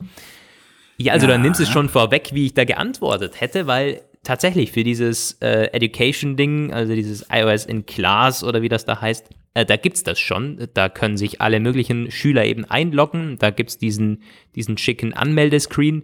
Ja, 0.98 1.14
also 1.14 1.26
ja. 1.28 1.34
dann 1.34 1.42
nimmst 1.42 1.60
du 1.60 1.64
es 1.64 1.70
schon 1.70 1.90
vorweg, 1.90 2.30
wie 2.34 2.46
ich 2.46 2.54
da 2.54 2.66
geantwortet 2.66 3.42
hätte, 3.42 3.68
weil 3.68 4.02
tatsächlich 4.24 4.72
für 4.72 4.84
dieses 4.84 5.34
äh, 5.42 5.70
Education-Ding, 5.74 6.72
also 6.72 6.94
dieses 6.94 7.26
iOS 7.32 7.66
in 7.66 7.86
Class 7.86 8.44
oder 8.44 8.62
wie 8.62 8.70
das 8.70 8.86
da 8.86 9.02
heißt, 9.02 9.30
äh, 9.54 9.66
da 9.66 9.76
gibt's 9.76 10.04
das 10.04 10.20
schon. 10.20 10.68
Da 10.74 10.90
können 10.90 11.18
sich 11.18 11.42
alle 11.42 11.60
möglichen 11.60 12.10
Schüler 12.12 12.46
eben 12.46 12.66
einloggen. 12.66 13.38
Da 13.38 13.50
gibt's 13.50 13.78
diesen, 13.78 14.24
diesen 14.56 14.78
schicken 14.78 15.14
Anmeldescreen. 15.14 16.04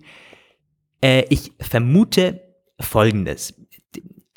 Äh, 1.02 1.26
ich 1.30 1.52
vermute 1.60 2.42
Folgendes. 2.80 3.54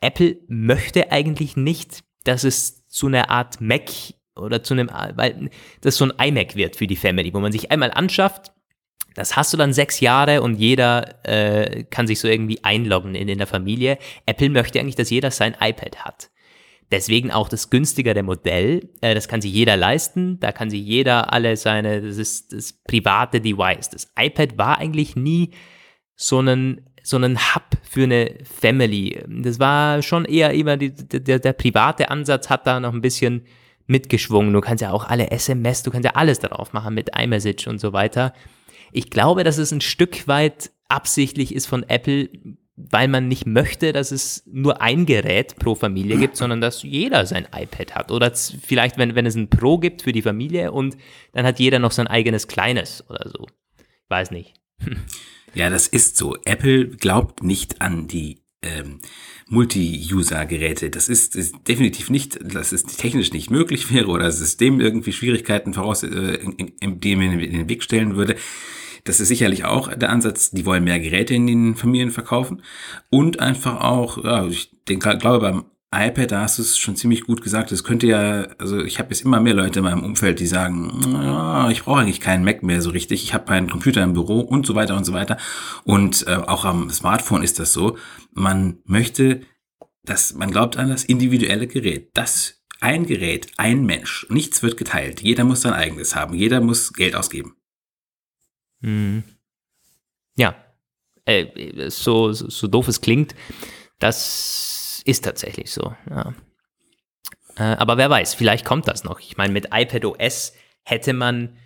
Apple 0.03 0.39
möchte 0.49 1.11
eigentlich 1.11 1.57
nicht, 1.57 2.05
dass 2.25 2.45
es 2.45 2.87
zu 2.89 3.07
einer 3.07 3.31
Art 3.31 3.61
Mac 3.61 3.91
oder 4.37 4.63
zu 4.63 4.75
einem, 4.75 4.91
weil 5.15 5.51
das 5.81 5.97
so 5.97 6.05
ein 6.05 6.29
iMac 6.29 6.57
wird 6.57 6.77
für 6.77 6.87
die 6.87 6.97
Family, 6.97 7.33
wo 7.35 7.41
man 7.41 7.53
sich 7.53 7.71
einmal 7.71 7.91
anschafft, 7.91 8.53
das 9.15 9.37
hast 9.37 9.53
du 9.53 9.57
dann 9.57 9.73
sechs 9.73 10.01
Jahre 10.01 10.43
und 10.43 10.57
jeder 10.57 11.27
äh, 11.27 11.85
kann 11.85 12.07
sich 12.07 12.21
so 12.21 12.29
irgendwie 12.29 12.65
einloggen 12.65 13.15
in, 13.15 13.29
in 13.29 13.39
der 13.39 13.47
Familie. 13.47 13.99
Apple 14.27 14.49
möchte 14.49 14.81
eigentlich, 14.81 14.97
dass 14.97 15.11
jeder 15.11 15.31
sein 15.31 15.57
iPad 15.61 16.05
hat. 16.05 16.31
Deswegen 16.91 17.31
auch 17.31 17.49
das 17.49 17.71
günstigere 17.71 18.23
Modell. 18.23 18.91
Äh, 19.01 19.15
das 19.15 19.29
kann 19.29 19.41
sich 19.41 19.53
jeder 19.53 19.77
leisten. 19.77 20.41
Da 20.41 20.53
kann 20.53 20.71
sich 20.71 20.83
jeder 20.83 21.33
alle 21.33 21.57
seine, 21.57 22.03
das 22.03 22.17
ist 22.17 22.53
das 22.53 22.73
private 22.73 23.41
Device. 23.41 23.91
Das 23.91 24.13
iPad 24.19 24.59
war 24.59 24.79
eigentlich 24.79 25.17
nie 25.17 25.51
so 26.15 26.41
ein, 26.41 26.87
so 27.03 27.17
ein 27.17 27.39
Hub 27.39 27.65
für 27.83 28.05
eine 28.05 28.39
Family. 28.45 29.23
Das 29.29 29.59
war 29.59 30.03
schon 30.03 30.25
eher 30.25 30.53
immer, 30.53 30.77
die, 30.77 30.93
der, 30.93 31.39
der 31.39 31.53
private 31.53 32.11
Ansatz 32.11 32.49
hat 32.49 32.67
da 32.67 32.81
noch 32.81 32.93
ein 32.93 33.01
bisschen 33.01 33.43
mitgeschwungen. 33.87 34.53
Du 34.53 34.61
kannst 34.61 34.83
ja 34.83 34.93
auch 34.93 35.09
alle 35.09 35.31
SMS, 35.31 35.83
du 35.83 35.91
kannst 35.91 36.05
ja 36.05 36.13
alles 36.15 36.39
darauf 36.39 36.73
machen 36.73 36.95
mit 36.95 37.11
iMessage 37.17 37.67
und 37.67 37.81
so 37.81 37.93
weiter. 37.93 38.33
Ich 38.93 39.11
glaube, 39.11 39.45
dass 39.45 39.59
es 39.59 39.73
ein 39.73 39.81
Stück 39.81 40.29
weit 40.29 40.71
absichtlich 40.89 41.55
ist 41.55 41.67
von 41.67 41.83
Apple, 41.89 42.29
weil 42.77 43.09
man 43.09 43.29
nicht 43.29 43.47
möchte, 43.47 43.93
dass 43.93 44.11
es 44.13 44.45
nur 44.47 44.81
ein 44.81 45.07
Gerät 45.07 45.57
pro 45.57 45.75
Familie 45.75 46.19
gibt, 46.19 46.37
sondern 46.37 46.61
dass 46.61 46.83
jeder 46.83 47.27
sein 47.27 47.47
iPad 47.55 47.95
hat. 47.95 48.11
Oder 48.11 48.33
vielleicht, 48.35 48.99
wenn, 48.99 49.15
wenn 49.15 49.27
es 49.27 49.35
ein 49.35 49.51
Pro 49.51 49.79
gibt 49.79 50.03
für 50.03 50.13
die 50.13 50.23
Familie 50.23 50.73
und 50.73 50.97
dann 51.33 51.47
hat 51.47 51.59
jeder 51.59 51.79
noch 51.79 51.93
sein 51.93 52.07
eigenes 52.07 52.49
kleines 52.49 53.09
oder 53.09 53.29
so. 53.29 53.47
Ich 53.79 54.11
weiß 54.11 54.31
nicht. 54.31 54.55
Ja, 55.55 55.71
das 55.71 55.87
ist 55.87 56.17
so. 56.17 56.37
Apple 56.45 56.89
glaubt 56.89 57.43
nicht 57.43 57.81
an 57.81 58.09
die 58.09 58.43
ähm, 58.63 59.01
Multi-User-Geräte. 59.49 60.91
Das 60.91 61.09
ist, 61.09 61.37
ist, 61.37 61.57
definitiv 61.69 62.11
nicht, 62.11 62.39
dass 62.43 62.73
es 62.73 62.85
technisch 62.85 63.33
nicht 63.33 63.51
möglich 63.51 63.93
wäre 63.93 64.07
oder 64.07 64.25
das 64.25 64.39
System 64.39 64.81
irgendwie 64.81 65.13
Schwierigkeiten 65.13 65.75
voraus, 65.75 66.03
äh, 66.03 66.09
in, 66.09 66.53
in, 66.53 66.99
in, 67.01 67.41
in 67.41 67.53
den 67.53 67.69
Weg 67.69 67.83
stellen 67.83 68.17
würde. 68.17 68.37
Das 69.05 69.19
ist 69.19 69.29
sicherlich 69.29 69.65
auch 69.65 69.93
der 69.93 70.11
Ansatz, 70.11 70.53
die 70.53 70.65
wollen 70.65 70.85
mehr 70.85 71.01
Geräte 71.01 71.35
in 71.35 71.47
den 71.49 71.75
Familien 71.75 72.13
verkaufen 72.13 72.63
und 73.11 73.41
einfach 73.41 73.81
auch, 73.81 74.23
ja, 74.23 74.47
ich 74.47 74.71
denke, 74.89 75.19
glaube 75.19 75.41
beim 75.41 75.65
iPad, 75.93 76.33
da 76.33 76.41
hast 76.43 76.59
du 76.59 76.63
es 76.63 76.79
schon 76.79 76.97
ziemlich 76.97 77.25
gut 77.25 77.43
gesagt. 77.43 77.71
Es 77.71 77.85
könnte 77.85 78.07
ja, 78.07 78.47
also 78.59 78.81
ich 78.83 78.99
habe 78.99 79.11
jetzt 79.11 79.23
immer 79.23 79.41
mehr 79.41 79.55
Leute 79.55 79.81
in 79.81 79.85
meinem 79.85 80.03
Umfeld, 80.03 80.41
die 80.41 80.47
sagen, 80.47 80.91
ja, 81.23 81.71
ich 81.71 81.85
brauche 81.85 82.01
eigentlich 82.01 82.21
keinen 82.21 82.45
Mac 82.45 82.63
mehr 82.63 82.81
so 82.81 82.91
richtig. 82.91 83.23
Ich 83.25 83.35
habe 83.35 83.51
meinen 83.51 83.69
Computer 83.69 84.03
im 84.03 84.15
Büro 84.15 84.41
und 84.41 84.67
so 84.67 84.75
weiter 84.75 84.97
und 84.97 85.05
so 85.05 85.13
weiter. 85.13 85.37
Und 85.85 86.27
äh, 86.27 86.35
auch 86.35 86.65
am 86.65 86.91
Smartphone 86.91 87.43
ist 87.43 87.59
das 87.59 87.73
so. 87.73 87.99
Man 88.33 88.79
möchte, 88.85 89.43
dass 90.05 90.35
man 90.35 90.51
glaubt 90.51 90.79
an 90.79 90.89
das 90.89 91.05
individuelle 91.05 91.67
Gerät. 91.67 92.11
Das 92.15 92.63
ein 92.81 93.07
Gerät, 93.07 93.49
ein 93.59 93.85
Mensch. 93.85 94.27
Nichts 94.29 94.63
wird 94.63 94.77
geteilt. 94.77 95.21
Jeder 95.23 95.45
muss 95.45 95.61
sein 95.61 95.73
eigenes 95.73 96.17
haben. 96.17 96.35
Jeder 96.35 96.61
muss 96.61 96.93
Geld 96.93 97.15
ausgeben. 97.15 97.55
Mhm. 98.81 99.23
Ja, 100.37 100.57
äh, 101.25 101.91
so, 101.91 102.33
so, 102.33 102.67
doof 102.67 102.89
es 102.89 103.01
klingt, 103.01 103.35
das 103.99 104.82
ist 105.05 105.25
tatsächlich 105.25 105.71
so. 105.71 105.95
Ja. 106.09 106.35
Äh, 107.57 107.77
aber 107.77 107.97
wer 107.97 108.11
weiß, 108.11 108.35
vielleicht 108.35 108.65
kommt 108.65 108.89
das 108.89 109.05
noch. 109.05 109.21
Ich 109.21 109.37
meine, 109.37 109.53
mit 109.53 109.69
iPad 109.73 110.05
OS 110.05 110.55
hätte 110.85 111.13
man 111.13 111.57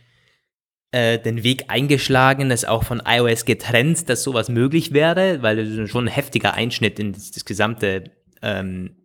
äh, 0.90 1.19
den 1.19 1.43
Weg 1.43 1.64
eingeschlagen, 1.69 2.50
es 2.50 2.64
auch 2.64 2.85
von 2.85 3.02
iOS 3.07 3.45
getrennt, 3.45 4.09
dass 4.09 4.23
sowas 4.23 4.49
möglich 4.49 4.93
wäre, 4.93 5.43
weil 5.43 5.57
das 5.57 5.90
schon 5.90 6.05
ein 6.05 6.12
heftiger 6.12 6.55
Einschnitt 6.55 6.99
in 6.99 7.12
das, 7.12 7.31
das 7.31 7.45
gesamte 7.45 8.11
ähm, 8.43 8.97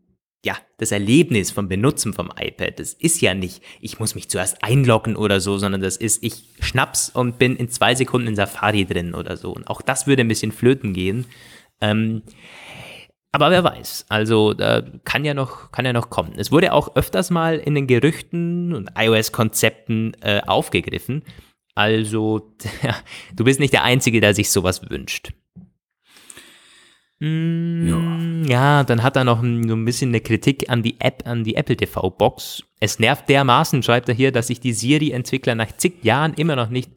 ja, 0.44 0.58
das 0.78 0.92
Erlebnis 0.92 1.52
vom 1.52 1.68
Benutzen 1.68 2.14
vom 2.14 2.32
iPad, 2.36 2.80
das 2.80 2.94
ist 2.94 3.22
ja 3.22 3.36
nicht, 3.36 3.62
ich 3.80 4.00
muss 4.00 4.16
mich 4.16 4.28
zuerst 4.28 4.64
einloggen 4.64 5.16
oder 5.16 5.40
so, 5.40 5.58
sondern 5.60 5.82
das 5.82 5.98
ist, 5.98 6.24
ich 6.24 6.46
schnapp's 6.60 7.10
und 7.10 7.38
bin 7.38 7.56
in 7.56 7.70
zwei 7.70 7.94
Sekunden 7.94 8.28
in 8.28 8.36
Safari 8.36 8.86
drin 8.86 9.14
oder 9.14 9.38
so. 9.38 9.52
Und 9.52 9.68
auch 9.68 9.84
das 9.84 10.08
würde 10.08 10.24
ein 10.24 10.28
bisschen 10.28 10.52
flöten 10.52 10.94
gehen. 10.94 11.26
Ähm, 11.80 12.24
aber 13.32 13.50
wer 13.50 13.64
weiß, 13.64 14.06
also 14.10 14.54
da 14.54 14.84
kann 15.06 15.24
ja 15.24 15.34
noch, 15.34 15.72
kann 15.72 15.86
ja 15.86 15.94
noch 15.94 16.10
kommen. 16.10 16.34
Es 16.38 16.52
wurde 16.52 16.74
auch 16.74 16.96
öfters 16.96 17.30
mal 17.30 17.58
in 17.58 17.76
den 17.76 17.88
Gerüchten 17.88 18.74
und 18.74 18.90
iOS-Konzepten 18.98 20.18
äh, 20.22 20.42
aufgegriffen. 20.46 21.24
Also, 21.74 22.54
ja, 22.84 22.96
du 23.34 23.46
bist 23.46 23.60
nicht 23.60 23.74
der 23.74 23.84
Einzige, 23.84 24.20
der 24.20 24.34
sich 24.34 24.52
sowas 24.52 24.90
wünscht. 24.90 25.32
Mm, 27.20 27.88
ja. 28.48 28.50
ja, 28.50 28.84
dann 28.84 29.04
hat 29.04 29.16
er 29.16 29.24
noch 29.24 29.42
ein, 29.42 29.68
so 29.70 29.76
ein 29.76 29.86
bisschen 29.86 30.10
eine 30.10 30.22
Kritik 30.22 30.70
an 30.70 30.82
die 30.84 31.00
App, 31.00 31.24
an 31.26 31.44
die 31.44 31.56
Apple 31.56 31.78
TV 31.78 32.10
Box. 32.10 32.64
Es 32.80 33.00
nervt 33.00 33.30
dermaßen, 33.30 33.84
schreibt 33.84 34.10
er 34.10 34.16
hier, 34.16 34.32
dass 34.32 34.48
sich 34.48 34.60
die 34.60 34.74
Siri-Entwickler 34.74 35.56
nach 35.56 35.72
zig 35.78 36.04
Jahren 36.04 36.34
immer 36.34 36.56
noch 36.56 36.70
nicht, 36.70 36.90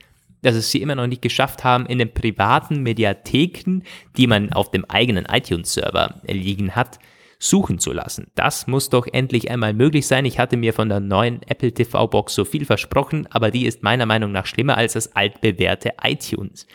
dass 0.45 0.55
es 0.55 0.71
sie 0.71 0.83
immer 0.83 0.95
noch 0.95 1.07
nicht 1.07 1.23
geschafft 1.23 1.65
haben, 1.65 1.87
in 1.87 1.99
den 1.99 2.13
privaten 2.13 2.83
Mediatheken, 2.83 3.83
die 4.17 4.27
man 4.27 4.53
auf 4.53 4.71
dem 4.71 4.85
eigenen 4.85 5.25
iTunes-Server 5.27 6.21
liegen 6.27 6.77
hat, 6.77 6.99
suchen 7.39 7.79
zu 7.79 7.93
lassen. 7.93 8.31
Das 8.35 8.67
muss 8.67 8.91
doch 8.91 9.07
endlich 9.07 9.51
einmal 9.51 9.75
möglich 9.75 10.07
sein. 10.07 10.25
Ich 10.25 10.39
hatte 10.39 10.57
mir 10.57 10.73
von 10.73 10.89
der 10.89 11.01
neuen 11.01 11.43
Apple 11.43 11.73
TV 11.73 12.07
Box 12.07 12.35
so 12.35 12.45
viel 12.45 12.65
versprochen, 12.65 13.27
aber 13.31 13.51
die 13.51 13.67
ist 13.67 13.83
meiner 13.83 14.07
Meinung 14.07 14.33
nach 14.33 14.47
schlimmer 14.47 14.77
als 14.77 14.95
das 14.95 15.15
altbewährte 15.15 15.95
iTunes. 16.03 16.67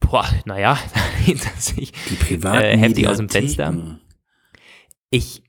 Boah, 0.00 0.26
naja, 0.44 0.78
da 0.94 1.00
hinter 1.24 1.50
sich 1.56 1.92
die 2.08 2.14
privaten 2.14 2.64
äh, 2.64 2.76
heftig 2.76 3.08
aus 3.08 3.18
dem 3.18 3.28
Fenster. 3.28 3.98
Ich 5.10 5.42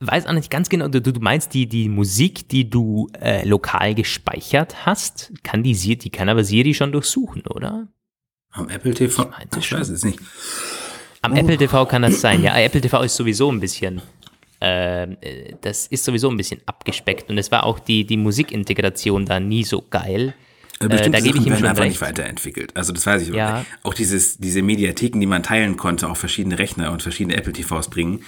weiß 0.00 0.26
auch 0.26 0.32
nicht 0.32 0.50
ganz 0.50 0.68
genau, 0.68 0.88
du, 0.88 1.00
du 1.00 1.20
meinst 1.20 1.54
die, 1.54 1.66
die 1.66 1.88
Musik, 1.88 2.48
die 2.48 2.70
du 2.70 3.08
äh, 3.20 3.46
lokal 3.46 3.94
gespeichert 3.94 4.86
hast, 4.86 5.32
kann 5.42 5.62
die 5.62 5.74
Siri, 5.74 5.96
die 5.96 6.10
kann 6.10 6.28
aber 6.28 6.44
Siri 6.44 6.74
schon 6.74 6.92
durchsuchen, 6.92 7.42
oder? 7.48 7.88
Am 8.52 8.68
Apple 8.68 8.94
TV? 8.94 9.30
Ich, 9.52 9.58
ich 9.58 9.72
weiß 9.72 9.88
es 9.88 10.04
nicht. 10.04 10.20
Am 11.22 11.32
oh. 11.32 11.36
Apple 11.36 11.56
TV 11.56 11.86
kann 11.86 12.02
das 12.02 12.20
sein. 12.20 12.42
Ja, 12.42 12.58
Apple 12.58 12.80
TV 12.80 13.02
ist 13.02 13.16
sowieso 13.16 13.50
ein 13.50 13.58
bisschen, 13.58 14.00
ähm, 14.60 15.16
äh, 15.20 15.54
das 15.60 15.88
ist 15.88 16.04
sowieso 16.04 16.30
ein 16.30 16.36
bisschen 16.36 16.60
abgespeckt 16.66 17.28
und 17.28 17.38
es 17.38 17.50
war 17.50 17.64
auch 17.64 17.80
die, 17.80 18.06
die 18.06 18.16
Musikintegration 18.16 19.26
da 19.26 19.40
nie 19.40 19.64
so 19.64 19.82
geil. 19.82 20.34
Äh, 20.80 20.86
bestimmte 20.86 21.18
äh, 21.18 21.20
da 21.20 21.26
gebe 21.26 21.38
ich 21.38 21.46
ihm 21.46 21.56
schon 21.56 21.66
einfach 21.66 21.82
recht. 21.82 21.94
nicht 21.94 22.00
weiterentwickelt. 22.00 22.76
Also 22.76 22.92
das 22.92 23.04
weiß 23.04 23.22
ich. 23.22 23.34
Ja. 23.34 23.66
Auch 23.82 23.94
dieses, 23.94 24.38
diese 24.38 24.62
Mediatheken, 24.62 25.18
die 25.18 25.26
man 25.26 25.42
teilen 25.42 25.76
konnte, 25.76 26.08
auch 26.08 26.16
verschiedene 26.16 26.58
Rechner 26.58 26.92
und 26.92 27.02
verschiedene 27.02 27.36
Apple 27.36 27.52
TVs 27.52 27.90
bringen, 27.90 28.22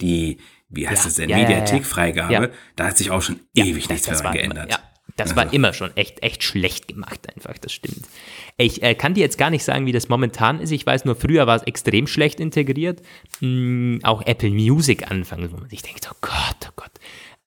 die, 0.00 0.38
wie 0.70 0.88
heißt 0.88 1.02
ja. 1.02 1.04
das 1.04 1.14
denn, 1.14 1.28
ja, 1.28 1.36
Mediathekfreigabe, 1.36 2.32
ja, 2.32 2.48
da 2.76 2.86
hat 2.86 2.96
sich 2.96 3.10
auch 3.10 3.22
schon 3.22 3.40
ewig 3.54 3.88
nichts 3.88 4.22
mehr 4.22 4.32
geändert. 4.32 4.70
ja. 4.70 4.78
Das 5.16 5.36
war 5.36 5.52
immer 5.52 5.74
schon 5.74 5.94
echt, 5.98 6.22
echt 6.22 6.42
schlecht 6.42 6.88
gemacht 6.88 7.28
einfach, 7.34 7.58
das 7.58 7.72
stimmt. 7.72 8.08
Ich 8.56 8.82
äh, 8.82 8.94
kann 8.94 9.12
dir 9.12 9.20
jetzt 9.20 9.36
gar 9.36 9.50
nicht 9.50 9.64
sagen, 9.64 9.84
wie 9.84 9.92
das 9.92 10.08
momentan 10.08 10.60
ist. 10.60 10.70
Ich 10.70 10.86
weiß 10.86 11.04
nur, 11.04 11.14
früher 11.14 11.46
war 11.46 11.56
es 11.56 11.62
extrem 11.64 12.06
schlecht 12.06 12.40
integriert. 12.40 13.02
Hm, 13.40 14.00
auch 14.02 14.22
Apple 14.24 14.48
Music 14.48 15.10
anfangen, 15.10 15.52
wo 15.52 15.58
man 15.58 15.68
sich 15.68 15.82
denkt, 15.82 16.08
oh 16.10 16.16
Gott, 16.22 16.68
oh 16.68 16.72
Gott. 16.74 16.92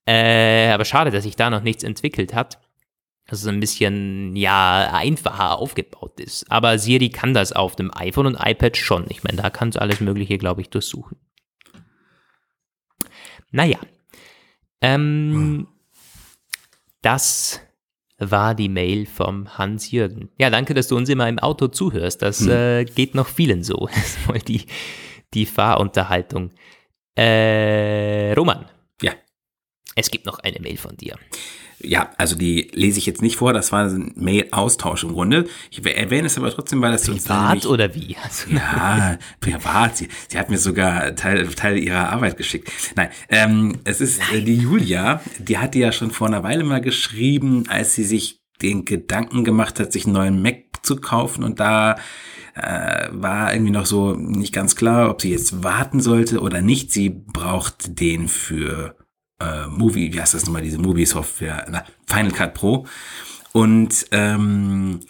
Äh, 0.06 0.68
aber 0.68 0.84
schade, 0.84 1.10
dass 1.10 1.24
sich 1.24 1.34
da 1.34 1.50
noch 1.50 1.62
nichts 1.62 1.82
entwickelt 1.82 2.32
hat 2.32 2.60
dass 3.26 3.40
es 3.40 3.46
ein 3.46 3.60
bisschen, 3.60 4.36
ja, 4.36 4.90
einfacher 4.92 5.58
aufgebaut 5.58 6.20
ist. 6.20 6.50
Aber 6.50 6.78
Siri 6.78 7.08
kann 7.08 7.32
das 7.32 7.52
auf 7.52 7.74
dem 7.74 7.90
iPhone 7.94 8.26
und 8.26 8.38
iPad 8.38 8.76
schon. 8.76 9.06
Ich 9.08 9.24
meine, 9.24 9.40
da 9.40 9.50
kann 9.50 9.70
es 9.70 9.76
alles 9.76 10.00
Mögliche, 10.00 10.36
glaube 10.36 10.60
ich, 10.60 10.68
durchsuchen. 10.68 11.16
Naja. 13.54 13.78
Ähm, 14.80 15.68
das 17.02 17.60
war 18.18 18.56
die 18.56 18.68
Mail 18.68 19.06
vom 19.06 19.56
Hans-Jürgen. 19.56 20.28
Ja, 20.38 20.50
danke, 20.50 20.74
dass 20.74 20.88
du 20.88 20.96
uns 20.96 21.08
immer 21.08 21.28
im 21.28 21.38
Auto 21.38 21.68
zuhörst. 21.68 22.20
Das 22.20 22.40
hm. 22.40 22.50
äh, 22.50 22.84
geht 22.84 23.14
noch 23.14 23.28
vielen 23.28 23.62
so. 23.62 23.88
Das 23.94 24.16
ist 24.16 24.28
wohl 24.28 24.40
die, 24.40 24.66
die 25.34 25.46
Fahrunterhaltung. 25.46 26.50
Äh, 27.16 28.32
Roman. 28.32 28.66
Ja. 29.00 29.12
Es 29.94 30.10
gibt 30.10 30.26
noch 30.26 30.40
eine 30.40 30.58
Mail 30.58 30.76
von 30.76 30.96
dir. 30.96 31.16
Ja, 31.86 32.10
also 32.16 32.36
die 32.36 32.70
lese 32.72 32.98
ich 32.98 33.06
jetzt 33.06 33.22
nicht 33.22 33.36
vor, 33.36 33.52
das 33.52 33.72
war 33.72 33.84
ein 33.84 34.12
Mail-Austausch 34.16 35.04
im 35.04 35.12
Grunde. 35.12 35.46
Ich 35.70 35.84
erwähne 35.84 36.26
es 36.26 36.38
aber 36.38 36.50
trotzdem, 36.50 36.80
weil 36.82 36.92
das 36.92 37.06
privat 37.06 37.48
nämlich, 37.48 37.66
oder 37.66 37.94
wie? 37.94 38.16
Ja, 38.50 39.18
privat. 39.40 39.96
Sie, 39.96 40.08
sie 40.28 40.38
hat 40.38 40.50
mir 40.50 40.58
sogar 40.58 41.14
Teil, 41.14 41.46
Teil 41.48 41.78
ihrer 41.78 42.10
Arbeit 42.10 42.36
geschickt. 42.36 42.70
Nein, 42.96 43.08
ähm, 43.28 43.78
es 43.84 44.00
ist 44.00 44.20
äh, 44.32 44.40
die 44.42 44.56
Julia, 44.56 45.20
die 45.38 45.58
hatte 45.58 45.78
ja 45.78 45.92
schon 45.92 46.10
vor 46.10 46.26
einer 46.26 46.42
Weile 46.42 46.64
mal 46.64 46.80
geschrieben, 46.80 47.64
als 47.68 47.94
sie 47.94 48.04
sich 48.04 48.40
den 48.62 48.84
Gedanken 48.84 49.44
gemacht 49.44 49.80
hat, 49.80 49.92
sich 49.92 50.04
einen 50.04 50.14
neuen 50.14 50.42
Mac 50.42 50.64
zu 50.82 50.96
kaufen 50.96 51.44
und 51.44 51.60
da 51.60 51.96
äh, 52.54 53.08
war 53.10 53.52
irgendwie 53.52 53.72
noch 53.72 53.86
so 53.86 54.14
nicht 54.14 54.52
ganz 54.52 54.76
klar, 54.76 55.10
ob 55.10 55.22
sie 55.22 55.30
jetzt 55.30 55.64
warten 55.64 56.00
sollte 56.00 56.40
oder 56.40 56.62
nicht. 56.62 56.92
Sie 56.92 57.10
braucht 57.10 58.00
den 58.00 58.28
für 58.28 58.96
äh, 59.44 59.66
Movie, 59.68 60.12
wie 60.12 60.20
heißt 60.20 60.34
das 60.34 60.44
nochmal, 60.44 60.62
diese 60.62 60.78
Movie-Software, 60.78 61.84
Final 62.06 62.32
Cut 62.32 62.54
Pro. 62.54 62.86
Und 63.52 64.06
ähm, 64.10 65.00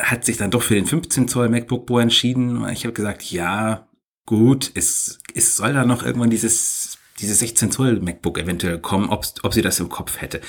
hat 0.00 0.24
sich 0.24 0.36
dann 0.36 0.50
doch 0.50 0.62
für 0.62 0.74
den 0.74 0.86
15 0.86 1.28
Zoll 1.28 1.48
MacBook 1.48 1.86
Pro 1.86 1.98
entschieden. 1.98 2.68
Ich 2.70 2.84
habe 2.84 2.92
gesagt, 2.92 3.30
ja, 3.30 3.86
gut, 4.26 4.70
es, 4.74 5.18
es 5.34 5.56
soll 5.56 5.72
da 5.72 5.84
noch 5.84 6.02
irgendwann 6.02 6.30
dieses, 6.30 6.98
dieses 7.20 7.38
16 7.38 7.70
Zoll 7.70 8.00
MacBook 8.00 8.38
eventuell 8.38 8.78
kommen, 8.78 9.08
ob, 9.08 9.24
ob 9.42 9.54
sie 9.54 9.62
das 9.62 9.80
im 9.80 9.88
Kopf 9.88 10.20
hätte. 10.20 10.40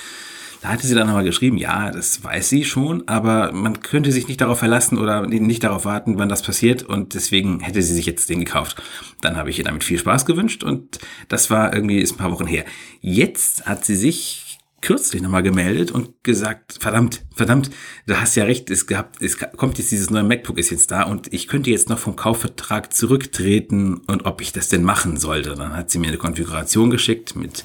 Da 0.61 0.69
hatte 0.69 0.85
sie 0.85 0.95
dann 0.95 1.07
nochmal 1.07 1.23
geschrieben, 1.23 1.57
ja, 1.57 1.89
das 1.89 2.21
weiß 2.23 2.49
sie 2.49 2.65
schon, 2.65 3.07
aber 3.07 3.53
man 3.53 3.81
könnte 3.81 4.11
sich 4.11 4.27
nicht 4.27 4.41
darauf 4.41 4.59
verlassen 4.59 4.97
oder 4.97 5.25
nicht 5.25 5.63
darauf 5.63 5.85
warten, 5.85 6.17
wann 6.17 6.27
das 6.27 6.41
passiert 6.41 6.83
und 6.83 7.13
deswegen 7.13 7.61
hätte 7.61 7.81
sie 7.81 7.93
sich 7.93 8.05
jetzt 8.05 8.29
den 8.29 8.39
gekauft. 8.39 8.81
Dann 9.21 9.37
habe 9.37 9.49
ich 9.49 9.57
ihr 9.57 9.63
damit 9.63 9.85
viel 9.85 9.97
Spaß 9.97 10.25
gewünscht 10.25 10.63
und 10.63 10.99
das 11.29 11.49
war 11.49 11.73
irgendwie 11.73 11.99
ist 11.99 12.13
ein 12.13 12.17
paar 12.17 12.31
Wochen 12.31 12.47
her. 12.47 12.65
Jetzt 12.99 13.67
hat 13.67 13.85
sie 13.85 13.95
sich 13.95 14.48
kürzlich 14.81 15.21
nochmal 15.21 15.43
gemeldet 15.43 15.91
und 15.91 16.23
gesagt, 16.23 16.77
verdammt, 16.79 17.25
verdammt, 17.35 17.69
du 18.05 18.19
hast 18.19 18.35
ja 18.35 18.43
recht, 18.43 18.69
es, 18.69 18.87
gehabt, 18.87 19.21
es 19.21 19.37
kommt 19.37 19.77
jetzt 19.77 19.91
dieses 19.91 20.09
neue 20.09 20.23
MacBook 20.23 20.57
ist 20.57 20.69
jetzt 20.69 20.91
da 20.91 21.03
und 21.03 21.31
ich 21.33 21.47
könnte 21.47 21.69
jetzt 21.69 21.89
noch 21.89 21.99
vom 21.99 22.15
Kaufvertrag 22.15 22.93
zurücktreten 22.93 23.97
und 24.07 24.25
ob 24.25 24.41
ich 24.41 24.51
das 24.51 24.69
denn 24.69 24.83
machen 24.83 25.17
sollte. 25.17 25.55
Dann 25.55 25.75
hat 25.75 25.91
sie 25.91 25.99
mir 25.99 26.07
eine 26.07 26.17
Konfiguration 26.17 26.89
geschickt 26.89 27.35
mit 27.35 27.63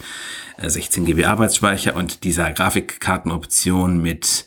16 0.62 1.02
äh, 1.02 1.06
GB 1.06 1.25
Arbeitsspeicher 1.25 1.97
und 1.97 2.25
dieser 2.25 2.52
Grafikkartenoption 2.52 4.00
mit 4.00 4.47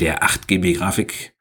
der 0.00 0.22
8 0.22 0.48
GB 0.48 0.74
Grafik, 0.74 1.34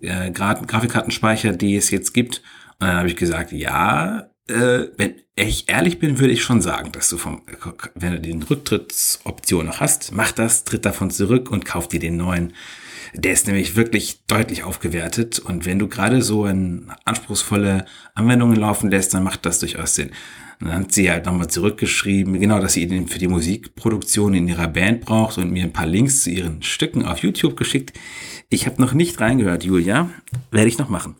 äh, 0.00 0.30
Grafikkartenspeicher, 0.30 1.52
die 1.52 1.76
es 1.76 1.90
jetzt 1.90 2.12
gibt. 2.12 2.42
Und 2.80 2.88
dann 2.88 2.96
habe 2.96 3.08
ich 3.08 3.16
gesagt, 3.16 3.52
ja, 3.52 4.30
äh, 4.48 4.88
wenn 4.96 5.14
ich 5.36 5.68
ehrlich 5.68 5.98
bin, 5.98 6.18
würde 6.18 6.32
ich 6.32 6.42
schon 6.42 6.62
sagen, 6.62 6.92
dass 6.92 7.08
du 7.08 7.16
vom, 7.16 7.42
wenn 7.94 8.12
du 8.12 8.20
den 8.20 8.42
Rücktrittsoption 8.42 9.66
noch 9.66 9.80
hast, 9.80 10.12
mach 10.12 10.32
das, 10.32 10.64
tritt 10.64 10.84
davon 10.84 11.10
zurück 11.10 11.50
und 11.50 11.64
kauf 11.64 11.88
dir 11.88 12.00
den 12.00 12.16
neuen. 12.16 12.52
Der 13.14 13.32
ist 13.32 13.46
nämlich 13.46 13.76
wirklich 13.76 14.24
deutlich 14.26 14.64
aufgewertet 14.64 15.38
und 15.38 15.66
wenn 15.66 15.78
du 15.78 15.88
gerade 15.88 16.20
so 16.22 16.46
in 16.46 16.90
anspruchsvolle 17.04 17.86
Anwendungen 18.14 18.56
laufen 18.56 18.90
lässt, 18.90 19.14
dann 19.14 19.22
macht 19.22 19.46
das 19.46 19.60
durchaus 19.60 19.94
Sinn. 19.94 20.10
Und 20.60 20.68
dann 20.68 20.80
hat 20.80 20.92
sie 20.92 21.10
halt 21.10 21.26
nochmal 21.26 21.48
zurückgeschrieben, 21.48 22.38
genau, 22.38 22.60
dass 22.60 22.74
sie 22.74 22.84
ihn 22.84 23.08
für 23.08 23.18
die 23.18 23.28
Musikproduktion 23.28 24.34
in 24.34 24.48
ihrer 24.48 24.68
Band 24.68 25.04
braucht 25.04 25.38
und 25.38 25.50
mir 25.50 25.64
ein 25.64 25.72
paar 25.72 25.86
Links 25.86 26.22
zu 26.22 26.30
ihren 26.30 26.62
Stücken 26.62 27.04
auf 27.04 27.18
YouTube 27.18 27.56
geschickt. 27.56 27.92
Ich 28.50 28.66
habe 28.66 28.80
noch 28.80 28.94
nicht 28.94 29.20
reingehört, 29.20 29.64
Julia. 29.64 30.10
Werde 30.50 30.68
ich 30.68 30.78
noch 30.78 30.88
machen. 30.88 31.16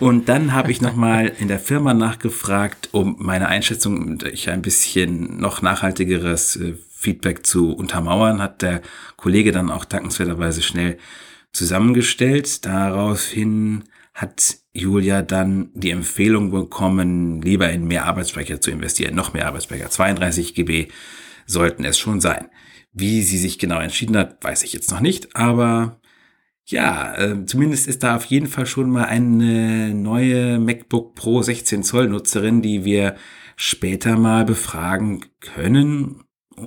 Und 0.00 0.28
dann 0.28 0.52
habe 0.52 0.72
ich 0.72 0.80
nochmal 0.80 1.32
in 1.38 1.48
der 1.48 1.60
Firma 1.60 1.94
nachgefragt, 1.94 2.88
um 2.92 3.16
meine 3.18 3.48
Einschätzung, 3.48 4.18
ich 4.30 4.50
ein 4.50 4.62
bisschen 4.62 5.38
noch 5.38 5.62
nachhaltigeres 5.62 6.56
äh, 6.56 6.74
Feedback 6.90 7.46
zu 7.46 7.72
untermauern, 7.72 8.42
hat 8.42 8.62
der 8.62 8.82
Kollege 9.16 9.52
dann 9.52 9.70
auch 9.70 9.84
dankenswerterweise 9.84 10.62
schnell 10.62 10.98
zusammengestellt. 11.52 12.64
Daraufhin 12.64 13.84
hat 14.14 14.56
Julia 14.72 15.22
dann 15.22 15.70
die 15.74 15.90
Empfehlung 15.90 16.50
bekommen, 16.50 17.40
lieber 17.42 17.70
in 17.70 17.86
mehr 17.86 18.06
Arbeitsspeicher 18.06 18.60
zu 18.60 18.70
investieren. 18.70 19.14
Noch 19.14 19.32
mehr 19.32 19.46
Arbeitsspeicher. 19.46 19.90
32 19.90 20.54
GB 20.54 20.88
sollten 21.46 21.84
es 21.84 21.98
schon 21.98 22.20
sein. 22.20 22.48
Wie 22.92 23.22
sie 23.22 23.38
sich 23.38 23.58
genau 23.58 23.80
entschieden 23.80 24.16
hat, 24.16 24.42
weiß 24.42 24.62
ich 24.64 24.72
jetzt 24.72 24.90
noch 24.90 25.00
nicht, 25.00 25.36
aber 25.36 26.00
ja, 26.66 27.14
äh, 27.16 27.46
zumindest 27.46 27.86
ist 27.86 28.02
da 28.02 28.16
auf 28.16 28.24
jeden 28.26 28.46
Fall 28.46 28.66
schon 28.66 28.90
mal 28.90 29.04
eine 29.04 29.94
neue 29.94 30.58
MacBook 30.58 31.14
Pro 31.14 31.42
16 31.42 31.82
Zoll 31.82 32.08
Nutzerin, 32.08 32.62
die 32.62 32.84
wir 32.84 33.16
später 33.56 34.16
mal 34.16 34.44
befragen 34.44 35.24
können 35.40 36.24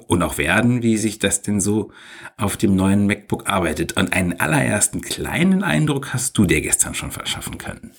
und 0.08 0.22
auch 0.22 0.38
werden, 0.38 0.84
wie 0.84 0.98
sich 0.98 1.20
das 1.20 1.42
denn 1.42 1.62
so 1.62 1.92
auf 2.38 2.58
dem 2.58 2.75
neuen 2.75 3.08
MacBook 3.08 3.50
arbeitet. 3.50 3.94
Und 3.94 4.13
einen 4.13 4.39
allerersten 4.39 5.01
kleinen 5.01 5.63
Eindruck 5.63 6.13
hast 6.13 6.38
du 6.38 6.46
dir 6.46 6.62
gestern 6.62 6.94
schon 6.94 7.12
verschaffen 7.12 7.58
können. 7.58 7.92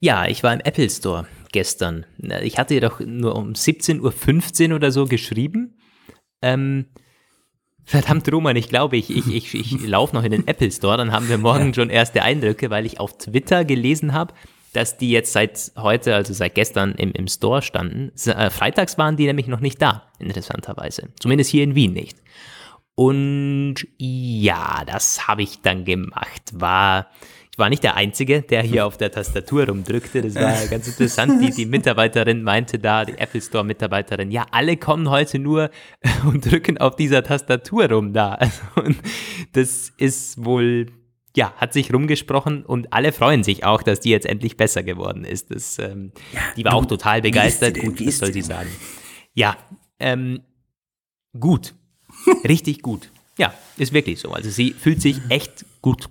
Ja, 0.00 0.26
ich 0.26 0.42
war 0.42 0.52
im 0.52 0.60
Apple 0.60 0.90
Store 0.90 1.26
gestern. 1.52 2.06
Ich 2.42 2.58
hatte 2.58 2.74
jedoch 2.74 3.00
nur 3.00 3.36
um 3.36 3.52
17.15 3.52 4.70
Uhr 4.70 4.76
oder 4.76 4.90
so 4.90 5.06
geschrieben. 5.06 5.78
Ähm, 6.42 6.86
Verdammt, 7.84 8.30
Roman, 8.32 8.56
ich 8.56 8.68
glaube, 8.68 8.96
ich, 8.96 9.10
ich, 9.10 9.26
ich, 9.26 9.54
ich 9.54 9.86
laufe 9.86 10.14
noch 10.14 10.24
in 10.24 10.30
den 10.30 10.46
Apple 10.46 10.70
Store, 10.70 10.96
dann 10.96 11.12
haben 11.12 11.28
wir 11.28 11.38
morgen 11.38 11.74
schon 11.74 11.90
erste 11.90 12.22
Eindrücke, 12.22 12.70
weil 12.70 12.86
ich 12.86 13.00
auf 13.00 13.18
Twitter 13.18 13.64
gelesen 13.64 14.12
habe, 14.12 14.34
dass 14.72 14.96
die 14.96 15.10
jetzt 15.10 15.32
seit 15.32 15.72
heute, 15.76 16.14
also 16.14 16.32
seit 16.32 16.54
gestern 16.54 16.92
im, 16.92 17.12
im 17.12 17.28
Store 17.28 17.60
standen. 17.60 18.12
Äh, 18.26 18.50
freitags 18.50 18.96
waren 18.98 19.16
die 19.16 19.26
nämlich 19.26 19.46
noch 19.46 19.60
nicht 19.60 19.82
da, 19.82 20.10
interessanterweise. 20.18 21.10
Zumindest 21.20 21.50
hier 21.50 21.64
in 21.64 21.74
Wien 21.74 21.92
nicht. 21.92 22.16
Und 22.94 23.76
ja, 23.98 24.82
das 24.86 25.26
habe 25.26 25.42
ich 25.42 25.60
dann 25.60 25.84
gemacht. 25.84 26.42
War 26.52 27.08
ich 27.52 27.58
war 27.58 27.68
nicht 27.68 27.82
der 27.82 27.96
Einzige, 27.96 28.40
der 28.40 28.62
hier 28.62 28.86
auf 28.86 28.96
der 28.96 29.10
Tastatur 29.10 29.66
rumdrückte. 29.66 30.22
Das 30.22 30.34
war 30.36 30.66
ganz 30.70 30.88
interessant. 30.88 31.42
Die, 31.42 31.50
die 31.50 31.66
Mitarbeiterin 31.66 32.42
meinte 32.42 32.78
da, 32.78 33.04
die 33.04 33.18
Apple 33.18 33.42
Store 33.42 33.62
Mitarbeiterin, 33.62 34.30
ja, 34.30 34.46
alle 34.52 34.78
kommen 34.78 35.10
heute 35.10 35.38
nur 35.38 35.70
und 36.24 36.50
drücken 36.50 36.78
auf 36.78 36.96
dieser 36.96 37.22
Tastatur 37.22 37.90
rum 37.90 38.14
da. 38.14 38.38
und 38.76 38.96
das 39.52 39.92
ist 39.98 40.42
wohl, 40.42 40.86
ja, 41.36 41.52
hat 41.58 41.74
sich 41.74 41.92
rumgesprochen 41.92 42.64
und 42.64 42.90
alle 42.94 43.12
freuen 43.12 43.44
sich 43.44 43.64
auch, 43.64 43.82
dass 43.82 44.00
die 44.00 44.08
jetzt 44.08 44.24
endlich 44.24 44.56
besser 44.56 44.82
geworden 44.82 45.26
ist. 45.26 45.50
Das, 45.50 45.78
ähm, 45.78 46.12
ja, 46.32 46.40
die 46.56 46.64
war 46.64 46.72
auch 46.72 46.86
total 46.86 47.20
begeistert. 47.20 47.78
Gut, 47.78 48.00
was 48.06 48.16
soll 48.16 48.32
sie 48.32 48.40
sagen? 48.40 48.70
Ja, 49.34 49.58
ähm, 49.98 50.40
gut. 51.38 51.74
Richtig 52.48 52.80
gut. 52.80 53.10
Ja, 53.36 53.52
ist 53.76 53.92
wirklich 53.92 54.20
so. 54.20 54.32
Also 54.32 54.48
sie 54.48 54.70
fühlt 54.70 55.02
sich 55.02 55.20
echt 55.28 55.66
gut 55.82 56.08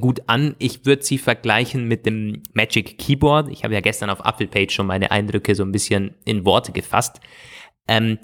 gut 0.00 0.22
an. 0.26 0.54
Ich 0.58 0.86
würde 0.86 1.02
sie 1.02 1.18
vergleichen 1.18 1.86
mit 1.86 2.06
dem 2.06 2.42
Magic 2.52 2.98
Keyboard. 2.98 3.50
Ich 3.50 3.64
habe 3.64 3.74
ja 3.74 3.80
gestern 3.80 4.10
auf 4.10 4.24
Apfelpage 4.24 4.72
schon 4.72 4.86
meine 4.86 5.10
Eindrücke 5.10 5.54
so 5.54 5.62
ein 5.62 5.72
bisschen 5.72 6.14
in 6.24 6.44
Worte 6.44 6.72
gefasst. 6.72 7.20
Ähm, 7.86 8.18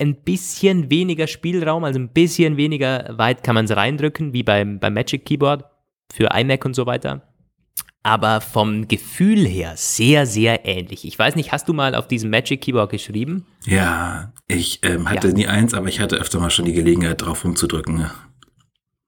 ein 0.00 0.22
bisschen 0.22 0.90
weniger 0.90 1.26
Spielraum, 1.26 1.84
also 1.84 1.98
ein 1.98 2.10
bisschen 2.10 2.56
weniger 2.56 3.18
weit 3.18 3.42
kann 3.42 3.56
man 3.56 3.64
es 3.64 3.76
reindrücken, 3.76 4.32
wie 4.32 4.44
beim, 4.44 4.78
beim 4.78 4.94
Magic 4.94 5.24
Keyboard 5.24 5.64
für 6.12 6.28
iMac 6.32 6.64
und 6.64 6.74
so 6.74 6.86
weiter. 6.86 7.22
Aber 8.04 8.40
vom 8.40 8.86
Gefühl 8.86 9.44
her 9.44 9.72
sehr, 9.76 10.24
sehr 10.24 10.64
ähnlich. 10.66 11.04
Ich 11.04 11.18
weiß 11.18 11.34
nicht, 11.34 11.50
hast 11.50 11.68
du 11.68 11.72
mal 11.72 11.94
auf 11.94 12.06
diesem 12.06 12.30
Magic 12.30 12.60
Keyboard 12.60 12.90
geschrieben? 12.90 13.44
Ja, 13.66 14.32
ich 14.46 14.80
ähm, 14.84 15.10
hatte 15.10 15.28
ja. 15.28 15.34
nie 15.34 15.46
eins, 15.48 15.74
aber 15.74 15.88
ich 15.88 16.00
hatte 16.00 16.16
öfter 16.16 16.38
mal 16.38 16.50
schon 16.50 16.64
die 16.64 16.72
Gelegenheit, 16.72 17.20
drauf 17.20 17.44
rumzudrücken. 17.44 18.06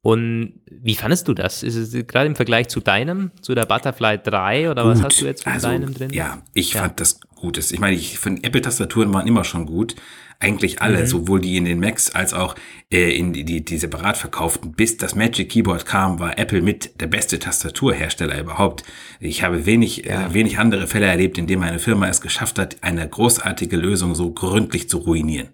Und 0.02 0.60
wie 0.70 0.94
fandest 0.94 1.28
du 1.28 1.34
das? 1.34 1.62
Ist 1.62 1.76
es 1.76 1.92
gerade 2.06 2.26
im 2.26 2.36
Vergleich 2.36 2.68
zu 2.68 2.80
deinem, 2.80 3.32
zu 3.42 3.54
der 3.54 3.66
Butterfly 3.66 4.18
3 4.22 4.70
oder 4.70 4.84
gut. 4.84 4.92
was 4.92 5.02
hast 5.02 5.20
du 5.20 5.26
jetzt 5.26 5.44
von 5.44 5.52
also, 5.52 5.68
deinem 5.68 5.92
drin? 5.92 6.10
Ja, 6.10 6.42
ich 6.54 6.72
ja. 6.72 6.80
fand 6.80 7.00
das 7.00 7.20
gut. 7.20 7.58
Ich 7.58 7.80
meine, 7.80 7.96
ich 7.96 8.18
finde 8.18 8.44
Apple-Tastaturen 8.44 9.12
waren 9.12 9.26
immer 9.26 9.44
schon 9.44 9.66
gut. 9.66 9.96
Eigentlich 10.42 10.80
alle, 10.80 11.00
mhm. 11.00 11.06
sowohl 11.06 11.42
die 11.42 11.58
in 11.58 11.66
den 11.66 11.80
Macs 11.80 12.14
als 12.14 12.32
auch 12.32 12.54
äh, 12.90 13.14
in 13.14 13.34
die, 13.34 13.44
die, 13.44 13.62
die 13.62 13.76
separat 13.76 14.16
verkauften. 14.16 14.72
Bis 14.72 14.96
das 14.96 15.14
Magic 15.14 15.50
Keyboard 15.50 15.84
kam, 15.84 16.18
war 16.18 16.38
Apple 16.38 16.62
mit 16.62 16.98
der 16.98 17.08
beste 17.08 17.38
Tastaturhersteller 17.38 18.40
überhaupt. 18.40 18.84
Ich 19.20 19.42
habe 19.42 19.66
wenig, 19.66 20.06
äh, 20.06 20.12
ja. 20.12 20.28
äh, 20.28 20.34
wenig 20.34 20.58
andere 20.58 20.86
Fälle 20.86 21.06
erlebt, 21.06 21.36
in 21.36 21.46
denen 21.46 21.62
eine 21.62 21.78
Firma 21.78 22.08
es 22.08 22.22
geschafft 22.22 22.58
hat, 22.58 22.82
eine 22.82 23.06
großartige 23.06 23.76
Lösung 23.76 24.14
so 24.14 24.32
gründlich 24.32 24.88
zu 24.88 24.96
ruinieren. 24.96 25.50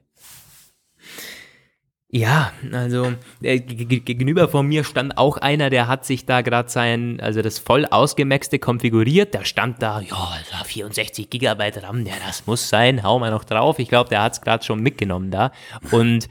Ja, 2.17 2.51
also 2.73 3.13
äh, 3.43 3.61
gegenüber 3.61 4.49
von 4.49 4.67
mir 4.67 4.85
stand 4.85 5.19
auch 5.19 5.37
einer, 5.37 5.69
der 5.69 5.87
hat 5.87 6.07
sich 6.07 6.25
da 6.25 6.41
gerade 6.41 6.71
sein, 6.71 7.21
also 7.21 7.43
das 7.43 7.59
voll 7.59 7.85
ausgemaxte 7.85 8.59
konfiguriert. 8.59 9.35
Da 9.35 9.45
stand 9.45 9.83
da, 9.83 10.01
ja, 10.01 10.65
64 10.65 11.29
Gigabyte 11.29 11.83
RAM, 11.83 12.07
ja, 12.07 12.15
das 12.27 12.47
muss 12.47 12.71
sein, 12.71 13.03
hau 13.03 13.19
mal 13.19 13.31
noch 13.31 13.45
drauf. 13.45 13.79
Ich 13.79 13.91
glaube, 13.91 14.09
der 14.09 14.23
hat 14.23 14.33
es 14.33 14.41
gerade 14.41 14.65
schon 14.65 14.83
mitgenommen 14.83 15.31
da. 15.31 15.53
Und 15.91 16.31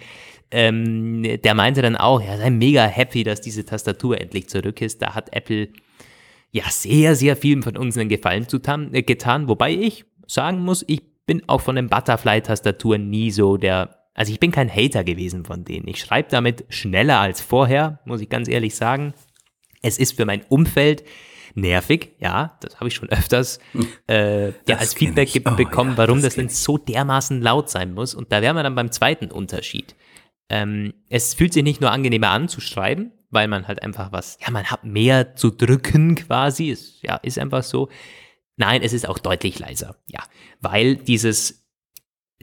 ähm, 0.50 1.22
der 1.44 1.54
meinte 1.54 1.84
dann 1.84 1.96
auch, 1.96 2.20
ja, 2.20 2.36
sei 2.38 2.50
mega 2.50 2.84
happy, 2.86 3.24
dass 3.24 3.42
diese 3.42 3.64
Tastatur 3.64 4.20
endlich 4.20 4.50
zurück 4.50 4.82
ist. 4.82 5.04
Da 5.04 5.14
hat 5.14 5.36
Apple 5.36 5.70
ja 6.52 6.64
sehr, 6.68 7.16
sehr 7.16 7.36
viel 7.36 7.62
von 7.62 7.78
uns 7.78 7.96
einen 7.96 8.10
Gefallen 8.10 8.48
zutan, 8.48 8.92
äh, 8.92 9.04
getan. 9.04 9.48
Wobei 9.48 9.72
ich 9.72 10.06
sagen 10.26 10.62
muss, 10.62 10.84
ich 10.88 11.04
bin 11.28 11.44
auch 11.46 11.62
von 11.62 11.76
den 11.76 11.90
Butterfly-Tastaturen 11.90 13.08
nie 13.08 13.30
so 13.30 13.58
der 13.58 14.05
also 14.16 14.32
ich 14.32 14.40
bin 14.40 14.52
kein 14.52 14.74
Hater 14.74 15.04
gewesen 15.04 15.46
von 15.46 15.66
denen. 15.66 15.88
Ich 15.88 16.00
schreibe 16.00 16.30
damit 16.32 16.66
schneller 16.70 17.20
als 17.20 17.42
vorher, 17.42 18.00
muss 18.06 18.22
ich 18.22 18.30
ganz 18.30 18.48
ehrlich 18.48 18.76
sagen. 18.76 19.14
Es 19.82 20.00
ist 20.00 20.16
für 20.16 20.26
mein 20.26 20.44
Umfeld 20.50 21.04
nervig, 21.54 22.14
ja, 22.20 22.58
das 22.62 22.78
habe 22.78 22.88
ich 22.88 22.96
schon 22.96 23.10
öfters 23.10 23.60
äh, 24.10 24.48
ja, 24.48 24.78
als 24.78 24.94
Feedback 24.94 25.30
oh, 25.46 25.56
bekommen, 25.56 25.92
ja, 25.92 25.98
warum 25.98 26.18
das, 26.18 26.34
das 26.34 26.36
denn 26.36 26.50
so 26.50 26.78
dermaßen 26.78 27.42
laut 27.42 27.70
sein 27.70 27.94
muss. 27.94 28.16
Und 28.16 28.32
da 28.32 28.42
wären 28.42 28.56
wir 28.56 28.64
dann 28.64 28.76
beim 28.76 28.92
zweiten 28.92 29.32
Unterschied. 29.32 29.96
Ähm, 30.50 30.94
es 31.10 31.34
fühlt 31.34 31.54
sich 31.54 31.64
nicht 31.64 31.82
nur 31.82 31.92
angenehmer 31.92 32.30
an 32.30 32.48
zu 32.48 32.62
schreiben, 32.62 33.12
weil 33.32 33.48
man 33.48 33.68
halt 33.68 33.82
einfach 33.84 34.12
was, 34.12 34.38
ja, 34.42 34.52
man 34.52 34.66
hat 34.66 34.84
mehr 34.84 35.36
zu 35.36 35.50
drücken 35.52 36.16
quasi, 36.16 36.70
ist, 36.70 37.02
ja, 37.04 37.16
ist 37.18 37.40
einfach 37.40 37.64
so. 37.64 37.90
Nein, 38.58 38.82
es 38.82 38.94
ist 38.94 39.08
auch 39.08 39.20
deutlich 39.20 39.60
leiser, 39.60 39.98
ja, 40.08 40.24
weil 40.62 40.96
dieses 40.96 41.65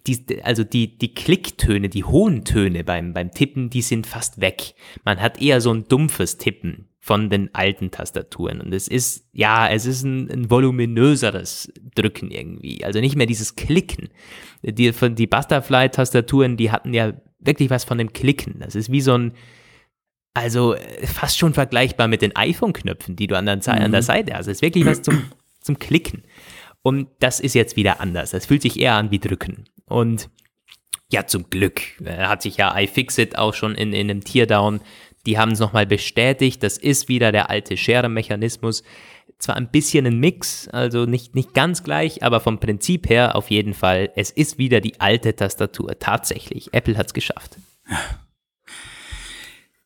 die, 0.06 0.42
also 0.42 0.64
die, 0.64 0.98
die 0.98 1.14
Klicktöne, 1.14 1.88
die 1.88 2.04
hohen 2.04 2.44
Töne 2.44 2.84
beim, 2.84 3.12
beim 3.12 3.30
Tippen, 3.30 3.70
die 3.70 3.82
sind 3.82 4.06
fast 4.06 4.40
weg. 4.40 4.74
Man 5.04 5.20
hat 5.20 5.40
eher 5.40 5.60
so 5.60 5.72
ein 5.72 5.84
dumpfes 5.88 6.38
Tippen 6.38 6.88
von 6.98 7.30
den 7.30 7.52
alten 7.54 7.90
Tastaturen. 7.90 8.60
Und 8.60 8.72
es 8.72 8.88
ist, 8.88 9.28
ja, 9.32 9.68
es 9.68 9.86
ist 9.86 10.02
ein, 10.02 10.30
ein 10.30 10.50
voluminöseres 10.50 11.72
Drücken 11.94 12.30
irgendwie. 12.30 12.84
Also 12.84 13.00
nicht 13.00 13.16
mehr 13.16 13.26
dieses 13.26 13.56
Klicken. 13.56 14.08
Die, 14.62 14.92
von 14.92 15.14
die 15.14 15.26
Butterfly-Tastaturen, 15.26 16.56
die 16.56 16.70
hatten 16.70 16.94
ja 16.94 17.12
wirklich 17.40 17.70
was 17.70 17.84
von 17.84 17.98
dem 17.98 18.12
Klicken. 18.12 18.60
Das 18.60 18.74
ist 18.74 18.90
wie 18.90 19.00
so 19.00 19.14
ein, 19.14 19.32
also 20.34 20.74
äh, 20.74 21.06
fast 21.06 21.38
schon 21.38 21.54
vergleichbar 21.54 22.08
mit 22.08 22.22
den 22.22 22.36
iPhone-Knöpfen, 22.36 23.16
die 23.16 23.26
du 23.26 23.36
an 23.36 23.46
der, 23.46 23.56
mhm. 23.56 23.62
an 23.68 23.92
der 23.92 24.02
Seite 24.02 24.34
hast. 24.34 24.46
Es 24.46 24.58
ist 24.58 24.62
wirklich 24.62 24.86
was 24.86 25.02
zum, 25.02 25.24
zum 25.60 25.78
Klicken. 25.78 26.22
Und 26.82 27.08
das 27.20 27.40
ist 27.40 27.54
jetzt 27.54 27.76
wieder 27.76 28.00
anders. 28.00 28.30
Das 28.30 28.46
fühlt 28.46 28.62
sich 28.62 28.78
eher 28.78 28.94
an 28.94 29.10
wie 29.10 29.18
drücken. 29.18 29.64
Und 29.92 30.30
ja, 31.10 31.26
zum 31.26 31.50
Glück 31.50 31.82
äh, 32.04 32.24
hat 32.24 32.42
sich 32.42 32.56
ja 32.56 32.76
iFixit 32.76 33.36
auch 33.36 33.54
schon 33.54 33.74
in, 33.74 33.92
in 33.92 34.10
einem 34.10 34.24
Teardown, 34.24 34.80
die 35.26 35.38
haben 35.38 35.52
es 35.52 35.60
nochmal 35.60 35.86
bestätigt, 35.86 36.62
das 36.62 36.78
ist 36.78 37.08
wieder 37.08 37.30
der 37.30 37.50
alte 37.50 37.76
Schere-Mechanismus. 37.76 38.82
Zwar 39.38 39.56
ein 39.56 39.70
bisschen 39.70 40.06
ein 40.06 40.18
Mix, 40.18 40.68
also 40.68 41.04
nicht, 41.04 41.34
nicht 41.34 41.52
ganz 41.52 41.84
gleich, 41.84 42.22
aber 42.22 42.40
vom 42.40 42.58
Prinzip 42.58 43.08
her 43.08 43.36
auf 43.36 43.50
jeden 43.50 43.74
Fall, 43.74 44.10
es 44.16 44.30
ist 44.30 44.58
wieder 44.58 44.80
die 44.80 45.00
alte 45.00 45.36
Tastatur. 45.36 45.98
Tatsächlich, 45.98 46.72
Apple 46.72 46.96
hat 46.96 47.06
es 47.08 47.14
geschafft. 47.14 47.56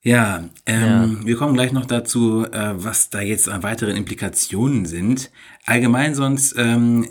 Ja, 0.02 0.44
ähm, 0.66 1.18
ja, 1.20 1.26
wir 1.26 1.36
kommen 1.36 1.54
gleich 1.54 1.72
noch 1.72 1.86
dazu, 1.86 2.44
äh, 2.44 2.72
was 2.76 3.10
da 3.10 3.20
jetzt 3.20 3.48
an 3.48 3.64
weiteren 3.64 3.96
Implikationen 3.96 4.86
sind. 4.86 5.32
Allgemein 5.64 6.14
sonst, 6.14 6.54
ähm, 6.56 7.08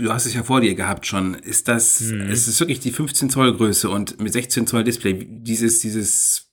du 0.00 0.12
hast 0.12 0.26
es 0.26 0.34
ja 0.34 0.42
vor 0.42 0.60
dir 0.60 0.74
gehabt 0.74 1.06
schon, 1.06 1.34
ist 1.34 1.68
das, 1.68 2.00
mhm. 2.00 2.30
es 2.30 2.48
ist 2.48 2.60
wirklich 2.60 2.80
die 2.80 2.90
15 2.90 3.30
Zoll 3.30 3.56
Größe 3.56 3.88
und 3.88 4.20
mit 4.20 4.32
16 4.32 4.66
Zoll 4.66 4.84
Display, 4.84 5.26
dieses, 5.28 5.80
dieses 5.80 6.50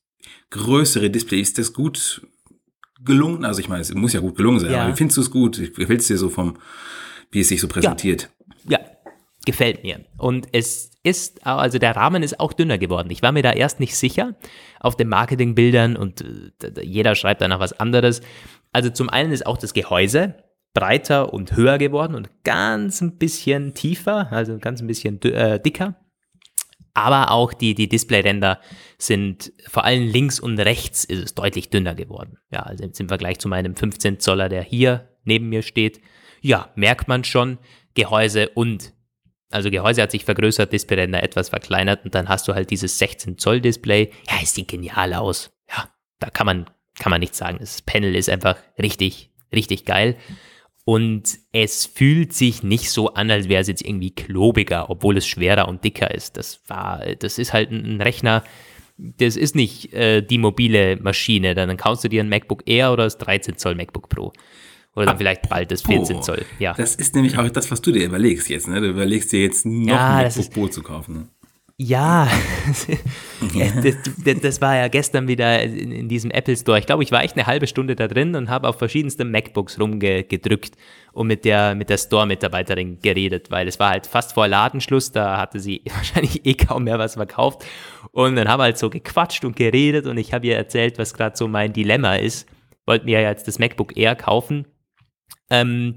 größere 0.50 1.10
Display, 1.10 1.40
ist 1.40 1.58
das 1.58 1.74
gut 1.74 2.22
gelungen? 3.04 3.46
Also 3.46 3.60
ich 3.60 3.70
meine, 3.70 3.82
es 3.82 3.94
muss 3.94 4.14
ja 4.14 4.20
gut 4.20 4.36
gelungen 4.36 4.60
sein, 4.60 4.72
ja. 4.72 4.86
aber 4.86 4.96
findest 4.96 5.18
du 5.18 5.22
es 5.22 5.32
gut? 5.32 5.58
Gefällt 5.76 6.02
es 6.02 6.08
dir 6.08 6.18
so 6.18 6.30
vom, 6.30 6.58
wie 7.32 7.42
es 7.42 7.50
sich 7.50 7.62
so 7.62 7.68
präsentiert? 7.68 8.30
Ja. 8.68 8.80
ja, 8.80 8.86
gefällt 9.46 9.84
mir. 9.84 10.06
Und 10.18 10.48
es 10.52 10.92
ist, 11.04 11.46
also 11.46 11.80
der 11.80 11.96
Rahmen 11.96 12.24
ist 12.24 12.40
auch 12.40 12.54
dünner 12.54 12.78
geworden. 12.78 13.10
Ich 13.12 13.22
war 13.22 13.32
mir 13.32 13.44
da 13.44 13.54
erst 13.54 13.80
nicht 13.80 13.96
sicher 13.96 14.36
auf 14.80 14.98
den 14.98 15.08
Marketingbildern 15.10 15.96
und 15.96 16.22
äh, 16.22 16.84
jeder 16.84 17.16
schreibt 17.16 17.42
danach 17.42 17.60
was 17.60 17.74
anderes. 17.74 18.22
Also 18.74 18.90
zum 18.90 19.10
einen 19.10 19.32
ist 19.32 19.46
auch 19.46 19.58
das 19.58 19.74
Gehäuse 19.74 20.36
breiter 20.74 21.34
und 21.34 21.56
höher 21.56 21.78
geworden 21.78 22.16
und 22.16 22.30
ganz 22.44 23.02
ein 23.02 23.18
bisschen 23.18 23.74
tiefer, 23.74 24.32
also 24.32 24.58
ganz 24.60 24.82
ein 24.82 24.88
bisschen 24.88 25.22
äh, 25.24 25.60
dicker. 25.60 25.96
Aber 26.94 27.32
auch 27.32 27.54
die, 27.54 27.76
die 27.76 27.88
Displayränder 27.88 28.60
sind 28.98 29.54
vor 29.68 29.84
allem 29.86 30.08
links 30.08 30.40
und 30.40 30.60
rechts 30.60 31.04
ist 31.04 31.24
es 31.24 31.36
deutlich 31.36 31.70
dünner 31.70 31.94
geworden. 31.94 32.38
Ja, 32.52 32.62
also 32.64 32.84
im 32.84 33.08
Vergleich 33.08 33.38
zu 33.38 33.48
meinem 33.48 33.76
15 33.76 34.20
Zoller, 34.20 34.50
der 34.50 34.64
hier 34.64 35.08
neben 35.24 35.50
mir 35.50 35.62
steht. 35.62 36.02
Ja, 36.42 36.72
merkt 36.76 37.08
man 37.08 37.24
schon, 37.24 37.60
Gehäuse 37.94 38.50
und 38.50 38.94
also 39.50 39.70
Gehäuse 39.70 40.02
hat 40.02 40.12
sich 40.12 40.26
vergrößert, 40.26 40.74
Displayränder 40.74 41.24
etwas 41.24 41.50
verkleinert 41.50 42.04
und 42.04 42.16
dann 42.16 42.28
hast 42.28 42.48
du 42.48 42.54
halt 42.54 42.70
dieses 42.70 42.98
16 42.98 43.38
Zoll 43.38 43.62
Display. 43.62 44.12
Ja, 44.28 44.38
es 44.42 44.54
sieht 44.54 44.68
genial 44.68 45.14
aus. 45.14 45.52
Ja, 45.70 45.90
da 46.20 46.30
kann 46.30 46.46
man, 46.46 46.70
kann 47.00 47.12
man 47.12 47.20
nichts 47.20 47.38
sagen. 47.38 47.58
Das 47.60 47.82
Panel 47.82 48.16
ist 48.16 48.30
einfach 48.30 48.58
richtig, 48.78 49.32
richtig 49.54 49.86
geil. 49.86 50.18
Und 50.90 51.40
es 51.52 51.86
fühlt 51.86 52.32
sich 52.32 52.64
nicht 52.64 52.92
so 52.92 53.14
an, 53.14 53.30
als 53.30 53.50
wäre 53.50 53.60
es 53.60 53.68
jetzt 53.68 53.82
irgendwie 53.82 54.12
klobiger, 54.12 54.90
obwohl 54.90 55.18
es 55.18 55.28
schwerer 55.28 55.68
und 55.68 55.84
dicker 55.84 56.16
ist. 56.16 56.38
Das 56.38 56.62
war, 56.68 57.02
das 57.20 57.40
ist 57.40 57.52
halt 57.52 57.72
ein 57.72 58.00
Rechner, 58.00 58.42
das 58.98 59.36
ist 59.36 59.54
nicht 59.54 59.92
äh, 59.92 60.22
die 60.22 60.38
mobile 60.38 60.96
Maschine. 60.96 61.56
Dann 61.56 61.76
kaufst 61.76 62.06
du 62.06 62.08
dir 62.08 62.24
ein 62.24 62.30
MacBook 62.30 62.64
Air 62.66 62.94
oder 62.94 63.04
das 63.04 63.18
13 63.18 63.58
Zoll 63.58 63.76
MacBook 63.76 64.08
Pro. 64.08 64.32
Oder 64.96 65.08
dann 65.08 65.18
vielleicht 65.18 65.50
bald 65.50 65.72
das 65.72 65.82
14 65.82 66.24
Zoll. 66.24 66.46
Ja. 66.58 66.74
Das 66.74 66.96
ist 66.96 67.16
nämlich 67.16 67.38
auch 67.38 67.50
das, 67.50 67.70
was 67.70 67.82
du 67.82 67.92
dir 67.92 68.06
überlegst 68.06 68.48
jetzt. 68.48 68.70
Ne? 68.70 68.80
Du 68.80 68.88
überlegst 68.88 69.34
dir 69.34 69.42
jetzt 69.42 69.66
noch 69.66 69.90
ja, 69.90 70.16
ein 70.16 70.24
MacBook 70.28 70.54
Pro 70.54 70.68
zu 70.70 70.82
kaufen. 70.84 71.14
Ne? 71.16 71.28
Ja, 71.80 72.28
das, 74.26 74.42
das, 74.42 74.62
war 74.62 74.76
ja 74.78 74.88
gestern 74.88 75.28
wieder 75.28 75.62
in, 75.62 75.92
in, 75.92 76.10
diesem 76.10 76.32
Apple 76.32 76.58
Store. 76.58 76.80
Ich 76.80 76.88
glaube, 76.88 77.04
ich 77.04 77.12
war 77.12 77.24
echt 77.24 77.36
eine 77.36 77.46
halbe 77.46 77.68
Stunde 77.68 77.96
da 77.96 78.08
drin 78.08 78.34
und 78.34 78.50
habe 78.50 78.68
auf 78.68 78.80
verschiedensten 78.80 79.30
MacBooks 79.30 79.80
rumgedrückt 79.80 80.76
und 81.14 81.28
mit 81.28 81.46
der, 81.46 81.76
mit 81.76 81.92
der 81.92 82.00
Store-Mitarbeiterin 82.00 83.00
geredet, 83.00 83.52
weil 83.52 83.68
es 83.68 83.80
war 83.80 83.92
halt 83.92 84.08
fast 84.08 84.34
vor 84.34 84.48
Ladenschluss, 84.48 85.12
da 85.12 85.38
hatte 85.38 85.60
sie 85.60 85.84
wahrscheinlich 85.96 86.48
eh 86.48 86.56
kaum 86.56 86.86
mehr 86.86 86.98
was 86.98 87.14
verkauft. 87.14 87.64
Und 88.12 88.38
dann 88.38 88.48
haben 88.48 88.60
wir 88.60 88.64
halt 88.64 88.80
so 88.80 88.90
gequatscht 88.90 89.46
und 89.46 89.56
geredet 89.56 90.08
und 90.08 90.18
ich 90.18 90.34
habe 90.34 90.48
ihr 90.48 90.58
erzählt, 90.58 90.98
was 90.98 91.14
gerade 91.14 91.38
so 91.38 91.48
mein 91.48 91.74
Dilemma 91.74 92.16
ist. 92.16 92.50
Wollten 92.88 93.06
mir 93.06 93.22
ja 93.22 93.30
jetzt 93.30 93.48
das 93.48 93.60
MacBook 93.60 93.96
Air 93.96 94.16
kaufen. 94.16 94.66
Ähm, 95.52 95.94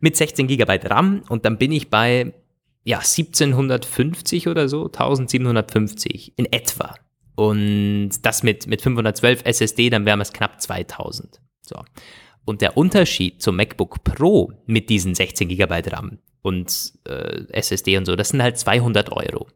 mit 0.00 0.16
16 0.16 0.48
GB 0.48 0.80
RAM 0.84 1.22
und 1.30 1.46
dann 1.46 1.56
bin 1.56 1.72
ich 1.72 1.88
bei 1.88 2.34
ja, 2.84 2.98
1750 2.98 4.48
oder 4.48 4.68
so, 4.68 4.86
1750 4.86 6.34
in 6.36 6.52
etwa. 6.52 6.94
Und 7.34 8.10
das 8.22 8.42
mit, 8.42 8.66
mit 8.66 8.82
512 8.82 9.42
SSD, 9.44 9.90
dann 9.90 10.04
wären 10.04 10.20
es 10.20 10.32
knapp 10.32 10.60
2000. 10.60 11.40
So. 11.60 11.82
Und 12.44 12.60
der 12.60 12.76
Unterschied 12.76 13.40
zum 13.40 13.56
MacBook 13.56 14.02
Pro 14.04 14.52
mit 14.66 14.90
diesen 14.90 15.14
16 15.14 15.48
GB 15.48 15.82
RAM 15.90 16.18
und 16.42 16.92
äh, 17.06 17.44
SSD 17.52 17.96
und 17.96 18.04
so, 18.04 18.16
das 18.16 18.30
sind 18.30 18.42
halt 18.42 18.58
200 18.58 19.12
Euro. 19.12 19.46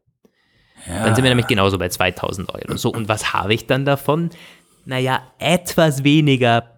Ja. 0.87 1.05
Dann 1.05 1.15
sind 1.15 1.25
wir 1.25 1.31
nämlich 1.31 1.49
genauso 1.49 1.79
bei 1.79 1.89
2000 1.89 2.49
Euro. 2.55 2.77
So, 2.77 2.91
und 2.93 3.09
was 3.09 3.33
habe 3.33 3.55
ich 3.55 3.67
dann 3.67 3.85
davon? 3.85 4.31
Naja, 4.85 5.21
etwas 5.39 6.05
weniger 6.05 6.76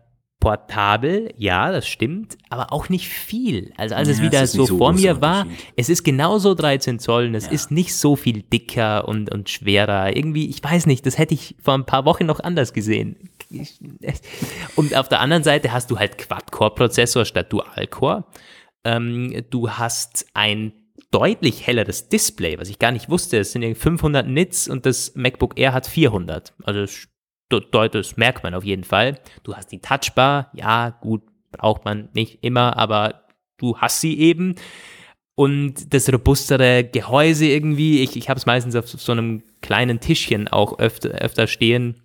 portabel, 0.48 1.34
ja, 1.36 1.70
das 1.70 1.86
stimmt, 1.86 2.38
aber 2.48 2.72
auch 2.72 2.88
nicht 2.88 3.06
viel. 3.06 3.70
Also 3.76 3.94
als 3.94 4.08
ja, 4.08 4.14
es 4.14 4.22
wieder 4.22 4.46
so, 4.46 4.64
so 4.64 4.78
vor 4.78 4.94
mir 4.94 5.20
war, 5.20 5.46
es 5.76 5.90
ist 5.90 6.04
genauso 6.04 6.54
13 6.54 6.98
Zoll 6.98 7.26
und 7.26 7.34
es 7.34 7.46
ja. 7.46 7.52
ist 7.52 7.70
nicht 7.70 7.94
so 7.94 8.16
viel 8.16 8.42
dicker 8.42 9.06
und, 9.06 9.30
und 9.30 9.50
schwerer. 9.50 10.16
Irgendwie, 10.16 10.48
ich 10.48 10.64
weiß 10.64 10.86
nicht, 10.86 11.04
das 11.04 11.18
hätte 11.18 11.34
ich 11.34 11.54
vor 11.62 11.74
ein 11.74 11.84
paar 11.84 12.06
Wochen 12.06 12.24
noch 12.24 12.40
anders 12.40 12.72
gesehen. 12.72 13.28
Und 14.74 14.96
auf 14.96 15.10
der 15.10 15.20
anderen 15.20 15.42
Seite 15.44 15.70
hast 15.72 15.90
du 15.90 15.98
halt 15.98 16.16
Quad-Core-Prozessor 16.16 17.26
statt 17.26 17.52
Dual-Core. 17.52 18.24
Ähm, 18.84 19.44
du 19.50 19.70
hast 19.70 20.26
ein 20.32 20.72
deutlich 21.10 21.66
helleres 21.66 22.08
Display, 22.08 22.58
was 22.58 22.70
ich 22.70 22.78
gar 22.78 22.92
nicht 22.92 23.10
wusste. 23.10 23.38
Es 23.38 23.52
sind 23.52 23.76
500 23.76 24.26
Nits 24.26 24.66
und 24.66 24.86
das 24.86 25.14
MacBook 25.14 25.58
Air 25.58 25.74
hat 25.74 25.86
400. 25.86 26.54
Also 26.62 26.86
das 27.48 28.16
merkt 28.16 28.42
man 28.42 28.54
auf 28.54 28.64
jeden 28.64 28.84
Fall. 28.84 29.18
Du 29.42 29.54
hast 29.54 29.72
die 29.72 29.80
Touchbar, 29.80 30.50
ja, 30.54 30.90
gut, 30.90 31.22
braucht 31.52 31.84
man 31.84 32.08
nicht 32.12 32.38
immer, 32.42 32.76
aber 32.76 33.22
du 33.56 33.78
hast 33.78 34.00
sie 34.00 34.18
eben. 34.18 34.54
Und 35.34 35.94
das 35.94 36.12
robustere 36.12 36.84
Gehäuse 36.84 37.46
irgendwie, 37.46 38.02
ich, 38.02 38.16
ich 38.16 38.28
habe 38.28 38.38
es 38.38 38.46
meistens 38.46 38.74
auf 38.74 38.88
so 38.88 39.12
einem 39.12 39.42
kleinen 39.62 40.00
Tischchen 40.00 40.48
auch 40.48 40.78
öfter, 40.78 41.10
öfter 41.10 41.46
stehen 41.46 42.02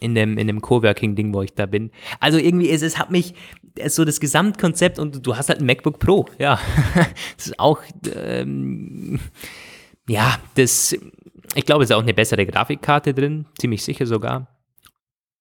in 0.00 0.14
dem, 0.14 0.36
in 0.36 0.46
dem 0.46 0.60
Coworking-Ding, 0.60 1.32
wo 1.32 1.42
ich 1.42 1.54
da 1.54 1.66
bin. 1.66 1.90
Also 2.18 2.38
irgendwie, 2.38 2.70
es, 2.70 2.82
es 2.82 2.98
hat 2.98 3.10
mich, 3.10 3.34
so 3.86 4.04
das 4.04 4.20
Gesamtkonzept 4.20 4.98
und 4.98 5.26
du 5.26 5.36
hast 5.36 5.48
halt 5.48 5.60
ein 5.60 5.66
MacBook 5.66 5.98
Pro, 5.98 6.26
ja. 6.38 6.58
das 7.36 7.46
ist 7.46 7.58
auch, 7.58 7.80
ähm, 8.14 9.20
ja, 10.08 10.38
das, 10.54 10.96
ich 11.54 11.64
glaube, 11.64 11.84
es 11.84 11.90
ist 11.90 11.96
auch 11.96 12.02
eine 12.02 12.14
bessere 12.14 12.44
Grafikkarte 12.46 13.14
drin, 13.14 13.46
ziemlich 13.58 13.82
sicher 13.82 14.06
sogar. 14.06 14.51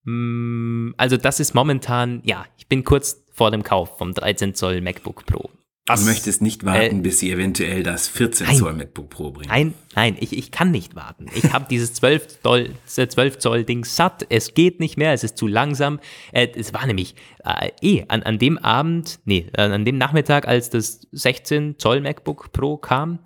Mm, 0.04 0.92
also 0.98 1.18
das 1.18 1.40
ist 1.40 1.54
momentan, 1.54 2.22
ja, 2.24 2.46
ich 2.58 2.68
bin 2.68 2.84
kurz 2.84 3.24
vor 3.32 3.52
dem 3.52 3.64
Kauf 3.64 3.98
vom 3.98 4.14
13 4.14 4.56
Zoll 4.56 4.82
MacBook 4.82 5.26
Pro. 5.26 5.50
Du 5.86 6.02
möchtest 6.04 6.42
nicht 6.42 6.64
warten, 6.64 7.00
äh, 7.00 7.02
bis 7.02 7.20
sie 7.20 7.32
eventuell 7.32 7.82
das 7.82 8.08
14 8.08 8.48
nein, 8.48 8.56
Zoll 8.56 8.74
MacBook 8.74 9.10
Pro 9.10 9.32
bringen. 9.32 9.50
Nein, 9.50 9.74
nein, 9.96 10.16
ich, 10.20 10.38
ich 10.38 10.52
kann 10.52 10.72
nicht 10.72 10.96
warten. 10.96 11.26
Ich 11.34 11.52
habe 11.54 11.66
dieses 11.70 11.94
12 11.94 12.42
Zoll, 12.42 12.70
12 12.86 13.40
Zoll 13.40 13.64
Ding 13.64 13.84
satt. 13.84 14.26
Es 14.30 14.54
geht 14.54 14.80
nicht 14.80 14.98
mehr, 14.98 15.12
es 15.14 15.24
ist 15.24 15.38
zu 15.38 15.48
langsam. 15.48 16.00
Äh, 16.34 16.50
es 16.56 16.74
war 16.74 16.86
nämlich 16.86 17.16
äh, 17.44 17.72
eh 17.82 18.06
an, 18.08 18.22
an 18.24 18.38
dem 18.38 18.58
Abend, 18.60 19.20
nee, 19.26 19.48
an 19.58 19.84
dem 19.84 19.98
Nachmittag, 19.98 20.48
als 20.48 20.70
das 20.70 21.02
16 21.12 21.80
Zoll 21.80 22.02
MacBook 22.02 22.52
Pro 22.52 22.78
kam, 22.78 23.20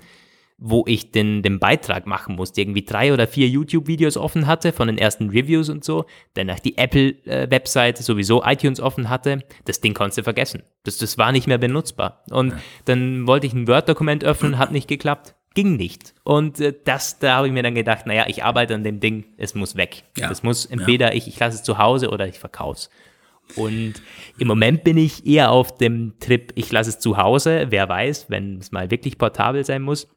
wo 0.58 0.86
ich 0.88 1.12
den, 1.12 1.44
den 1.44 1.60
Beitrag 1.60 2.08
machen 2.08 2.36
musste, 2.36 2.62
irgendwie 2.62 2.86
drei 2.86 3.12
oder 3.12 3.28
vier 3.28 3.48
YouTube-Videos 3.48 4.16
offen 4.16 4.48
hatte 4.48 4.72
von 4.72 4.88
den 4.88 4.98
ersten 4.98 5.30
Reviews 5.30 5.70
und 5.70 5.84
so, 5.84 6.06
danach 6.34 6.60
die 6.60 6.78
Apple-Webseite 6.78 8.04
sowieso 8.04 8.44
iTunes 8.44 8.80
offen 8.80 9.10
hatte, 9.10 9.44
das 9.66 9.82
Ding 9.82 9.94
konntest 9.94 10.20
du 10.20 10.24
vergessen. 10.24 10.64
Das, 10.84 10.98
das 10.98 11.18
war 11.18 11.32
nicht 11.32 11.48
mehr 11.48 11.58
benutzbar. 11.58 12.24
Und 12.32 12.52
ja. 12.52 12.60
dann 12.86 13.28
wollte 13.28 13.48
ich 13.48 13.54
ein 13.54 13.68
Word-Dokument 13.68 14.24
öffnen, 14.24 14.58
hat 14.58 14.72
nicht 14.72 14.88
geklappt. 14.88 15.36
Ging 15.56 15.78
nicht. 15.78 16.14
Und 16.24 16.60
äh, 16.60 16.74
das, 16.84 17.20
da 17.20 17.38
habe 17.38 17.48
ich 17.48 17.54
mir 17.54 17.64
dann 17.64 17.76
gedacht, 17.76 18.06
naja, 18.06 18.26
ich 18.28 18.44
arbeite 18.44 18.76
an 18.76 18.84
dem 18.84 19.00
Ding, 19.00 19.26
es 19.38 19.56
muss 19.56 19.76
weg. 19.76 20.04
Ja. 20.18 20.30
Es 20.30 20.44
muss 20.44 20.66
entweder 20.66 21.10
ja. 21.10 21.16
ich, 21.16 21.28
ich 21.28 21.40
lasse 21.40 21.58
es 21.58 21.64
zu 21.64 21.78
Hause 21.78 22.10
oder 22.10 22.28
ich 22.28 22.40
verkaufe 22.40 22.78
es. 22.78 22.90
Und 23.56 23.94
im 24.38 24.48
Moment 24.48 24.84
bin 24.84 24.98
ich 24.98 25.26
eher 25.26 25.52
auf 25.52 25.78
dem 25.78 26.14
Trip, 26.20 26.52
ich 26.56 26.72
lasse 26.72 26.90
es 26.90 27.00
zu 27.00 27.18
Hause. 27.18 27.68
Wer 27.70 27.88
weiß, 27.88 28.30
wenn 28.30 28.58
es 28.58 28.72
mal 28.72 28.92
wirklich 28.92 29.18
portabel 29.18 29.64
sein 29.64 29.82
muss. 29.82 30.10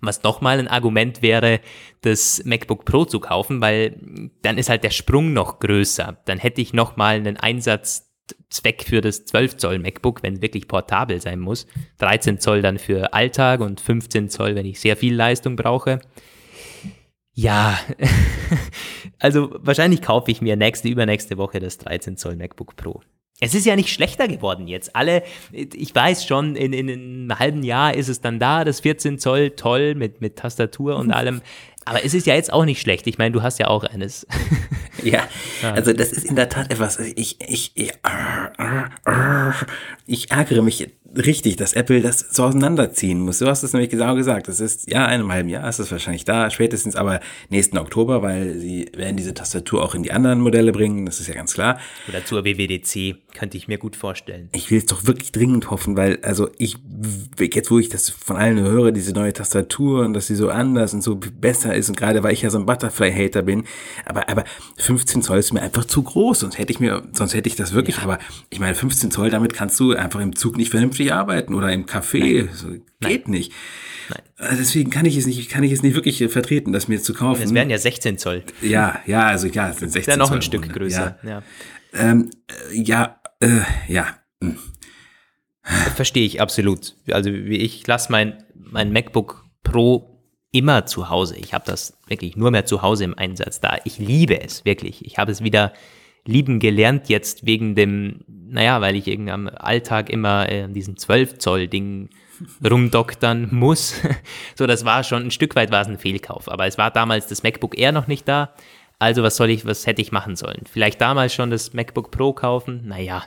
Was 0.00 0.22
nochmal 0.22 0.58
ein 0.58 0.68
Argument 0.68 1.22
wäre, 1.22 1.60
das 2.00 2.42
MacBook 2.44 2.84
Pro 2.84 3.04
zu 3.04 3.20
kaufen, 3.20 3.60
weil 3.60 4.00
dann 4.42 4.58
ist 4.58 4.68
halt 4.68 4.84
der 4.84 4.90
Sprung 4.90 5.32
noch 5.32 5.60
größer. 5.60 6.18
Dann 6.24 6.38
hätte 6.38 6.60
ich 6.60 6.72
nochmal 6.72 7.16
einen 7.16 7.36
Einsatzzweck 7.36 8.84
für 8.84 9.00
das 9.00 9.24
12 9.26 9.58
Zoll 9.58 9.78
MacBook, 9.78 10.22
wenn 10.22 10.42
wirklich 10.42 10.66
portabel 10.66 11.20
sein 11.20 11.38
muss. 11.38 11.66
13 11.98 12.40
Zoll 12.40 12.62
dann 12.62 12.78
für 12.78 13.12
Alltag 13.12 13.60
und 13.60 13.80
15 13.80 14.28
Zoll, 14.28 14.56
wenn 14.56 14.66
ich 14.66 14.80
sehr 14.80 14.96
viel 14.96 15.14
Leistung 15.14 15.54
brauche. 15.54 16.00
Ja, 17.34 17.78
also 19.18 19.50
wahrscheinlich 19.58 20.02
kaufe 20.02 20.30
ich 20.30 20.42
mir 20.42 20.56
nächste, 20.56 20.88
übernächste 20.88 21.38
Woche 21.38 21.60
das 21.60 21.78
13 21.78 22.16
Zoll 22.16 22.36
MacBook 22.36 22.76
Pro. 22.76 23.02
Es 23.42 23.56
ist 23.56 23.66
ja 23.66 23.74
nicht 23.74 23.88
schlechter 23.88 24.28
geworden 24.28 24.68
jetzt. 24.68 24.94
Alle, 24.94 25.24
ich 25.50 25.92
weiß 25.92 26.24
schon, 26.24 26.54
in, 26.54 26.72
in, 26.72 26.88
in 26.88 27.00
einem 27.30 27.38
halben 27.40 27.62
Jahr 27.64 27.92
ist 27.92 28.08
es 28.08 28.20
dann 28.20 28.38
da, 28.38 28.64
das 28.64 28.78
14 28.80 29.18
Zoll, 29.18 29.50
toll, 29.50 29.96
mit, 29.96 30.20
mit 30.20 30.36
Tastatur 30.36 30.94
und 30.94 31.10
allem. 31.10 31.42
Aber 31.84 32.04
es 32.04 32.14
ist 32.14 32.28
ja 32.28 32.36
jetzt 32.36 32.52
auch 32.52 32.64
nicht 32.64 32.80
schlecht. 32.80 33.08
Ich 33.08 33.18
meine, 33.18 33.32
du 33.32 33.42
hast 33.42 33.58
ja 33.58 33.66
auch 33.66 33.82
eines. 33.82 34.26
Ja, 35.02 35.26
also 35.62 35.92
das 35.92 36.12
ist 36.12 36.26
in 36.26 36.36
der 36.36 36.48
Tat 36.48 36.70
etwas, 36.70 37.00
ich, 37.00 37.40
ich, 37.40 37.72
ich, 37.74 37.92
ich 40.06 40.30
ärgere 40.30 40.62
mich 40.62 40.92
richtig, 41.16 41.56
dass 41.56 41.72
Apple 41.72 42.00
das 42.00 42.20
so 42.30 42.44
auseinanderziehen 42.44 43.20
muss. 43.20 43.38
Du 43.38 43.46
hast 43.46 43.62
es 43.62 43.72
nämlich 43.72 43.90
genau 43.90 44.14
gesagt. 44.14 44.48
Das 44.48 44.60
ist, 44.60 44.90
ja, 44.90 45.04
in 45.06 45.12
einem 45.12 45.32
halben 45.32 45.48
Jahr 45.48 45.68
ist 45.68 45.78
es 45.78 45.90
wahrscheinlich 45.90 46.24
da, 46.24 46.50
spätestens 46.50 46.96
aber 46.96 47.20
nächsten 47.50 47.78
Oktober, 47.78 48.22
weil 48.22 48.58
sie 48.58 48.90
werden 48.96 49.16
diese 49.16 49.34
Tastatur 49.34 49.82
auch 49.82 49.94
in 49.94 50.02
die 50.02 50.12
anderen 50.12 50.40
Modelle 50.40 50.72
bringen, 50.72 51.06
das 51.06 51.20
ist 51.20 51.28
ja 51.28 51.34
ganz 51.34 51.54
klar. 51.54 51.78
Oder 52.08 52.24
zur 52.24 52.44
WWDC, 52.44 53.16
könnte 53.34 53.56
ich 53.56 53.68
mir 53.68 53.78
gut 53.78 53.96
vorstellen. 53.96 54.48
Ich 54.52 54.70
will 54.70 54.78
es 54.78 54.86
doch 54.86 55.06
wirklich 55.06 55.32
dringend 55.32 55.70
hoffen, 55.70 55.96
weil, 55.96 56.18
also 56.22 56.50
ich, 56.58 56.76
jetzt 57.38 57.70
wo 57.70 57.78
ich 57.78 57.88
das 57.88 58.10
von 58.10 58.36
allen 58.36 58.60
höre, 58.60 58.92
diese 58.92 59.12
neue 59.12 59.32
Tastatur 59.32 60.04
und 60.04 60.14
dass 60.14 60.26
sie 60.26 60.34
so 60.34 60.50
anders 60.50 60.94
und 60.94 61.02
so 61.02 61.16
besser 61.16 61.74
ist 61.74 61.88
und 61.88 61.96
gerade 61.96 62.22
weil 62.22 62.32
ich 62.32 62.42
ja 62.42 62.50
so 62.50 62.58
ein 62.58 62.66
Butterfly-Hater 62.66 63.42
bin, 63.42 63.64
aber, 64.04 64.28
aber 64.28 64.44
15 64.76 65.22
Zoll 65.22 65.38
ist 65.38 65.52
mir 65.52 65.62
einfach 65.62 65.84
zu 65.84 66.02
groß, 66.02 66.40
sonst 66.40 66.58
hätte 66.58 66.72
ich 66.72 66.80
mir, 66.80 67.02
sonst 67.12 67.34
hätte 67.34 67.48
ich 67.48 67.56
das 67.56 67.72
wirklich, 67.72 67.96
ja. 67.96 68.02
aber 68.02 68.18
ich 68.50 68.60
meine 68.60 68.74
15 68.74 69.10
Zoll, 69.10 69.30
damit 69.30 69.54
kannst 69.54 69.78
du 69.80 69.92
einfach 69.94 70.20
im 70.20 70.36
Zug 70.36 70.56
nicht 70.56 70.70
vernünftig 70.70 71.01
vernünftig 71.02 71.12
arbeiten 71.12 71.54
oder 71.54 71.72
im 71.72 71.86
Café. 71.86 72.48
So, 72.52 72.68
geht 72.68 72.84
Nein. 73.00 73.22
nicht. 73.26 73.52
Nein. 74.08 74.52
Äh, 74.52 74.56
deswegen 74.56 74.90
kann 74.90 75.04
ich 75.04 75.16
es 75.16 75.26
nicht, 75.26 75.48
kann 75.50 75.62
ich 75.62 75.72
es 75.72 75.82
nicht 75.82 75.94
wirklich 75.94 76.24
vertreten, 76.28 76.72
das 76.72 76.88
mir 76.88 77.02
zu 77.02 77.14
kaufen. 77.14 77.42
Es 77.42 77.54
wären 77.54 77.70
ja 77.70 77.78
16 77.78 78.18
Zoll. 78.18 78.42
Ja, 78.60 79.00
ja, 79.06 79.26
also 79.26 79.46
ja, 79.46 79.70
es 79.70 79.78
sind 79.78 79.92
16 79.92 80.14
Zoll. 80.14 80.18
Noch 80.18 80.30
ein 80.32 80.42
Stück 80.42 80.72
größer. 80.72 81.18
Ja, 81.22 81.28
ja, 81.28 81.42
ähm, 81.94 82.30
äh, 82.48 82.80
ja, 82.80 83.20
äh, 83.40 83.60
ja. 83.88 84.06
Hm. 84.42 84.58
Verstehe 85.94 86.26
ich 86.26 86.40
absolut. 86.40 86.96
Also 87.10 87.30
ich 87.30 87.86
lasse 87.86 88.10
mein, 88.10 88.42
mein 88.54 88.92
MacBook 88.92 89.44
Pro 89.62 90.08
immer 90.50 90.86
zu 90.86 91.08
Hause. 91.08 91.36
Ich 91.36 91.54
habe 91.54 91.64
das 91.64 91.96
wirklich 92.08 92.36
nur 92.36 92.50
mehr 92.50 92.66
zu 92.66 92.82
Hause 92.82 93.04
im 93.04 93.16
Einsatz 93.16 93.60
da. 93.60 93.78
Ich 93.84 93.98
liebe 93.98 94.40
es 94.40 94.64
wirklich. 94.64 95.06
Ich 95.06 95.18
habe 95.18 95.30
es 95.30 95.42
wieder 95.42 95.72
lieben 96.24 96.58
gelernt 96.58 97.08
jetzt 97.08 97.46
wegen 97.46 97.74
dem, 97.74 98.20
naja, 98.26 98.80
weil 98.80 98.96
ich 98.96 99.08
irgendwie 99.08 99.32
am 99.32 99.48
Alltag 99.48 100.10
immer 100.10 100.48
äh, 100.48 100.68
diesen 100.68 100.96
12 100.96 101.38
Zoll 101.38 101.68
Ding 101.68 102.10
rumdoktern 102.64 103.48
muss. 103.50 104.00
so, 104.54 104.66
das 104.66 104.84
war 104.84 105.04
schon 105.04 105.24
ein 105.24 105.30
Stück 105.30 105.56
weit 105.56 105.70
war 105.70 105.82
es 105.82 105.88
ein 105.88 105.98
Fehlkauf. 105.98 106.48
Aber 106.48 106.66
es 106.66 106.78
war 106.78 106.90
damals 106.90 107.26
das 107.26 107.42
MacBook 107.42 107.78
Air 107.78 107.92
noch 107.92 108.06
nicht 108.06 108.28
da. 108.28 108.54
Also 108.98 109.22
was 109.24 109.36
soll 109.36 109.50
ich, 109.50 109.66
was 109.66 109.86
hätte 109.86 110.00
ich 110.00 110.12
machen 110.12 110.36
sollen? 110.36 110.62
Vielleicht 110.70 111.00
damals 111.00 111.34
schon 111.34 111.50
das 111.50 111.72
MacBook 111.72 112.12
Pro 112.12 112.32
kaufen? 112.32 112.86
Naja. 112.86 113.24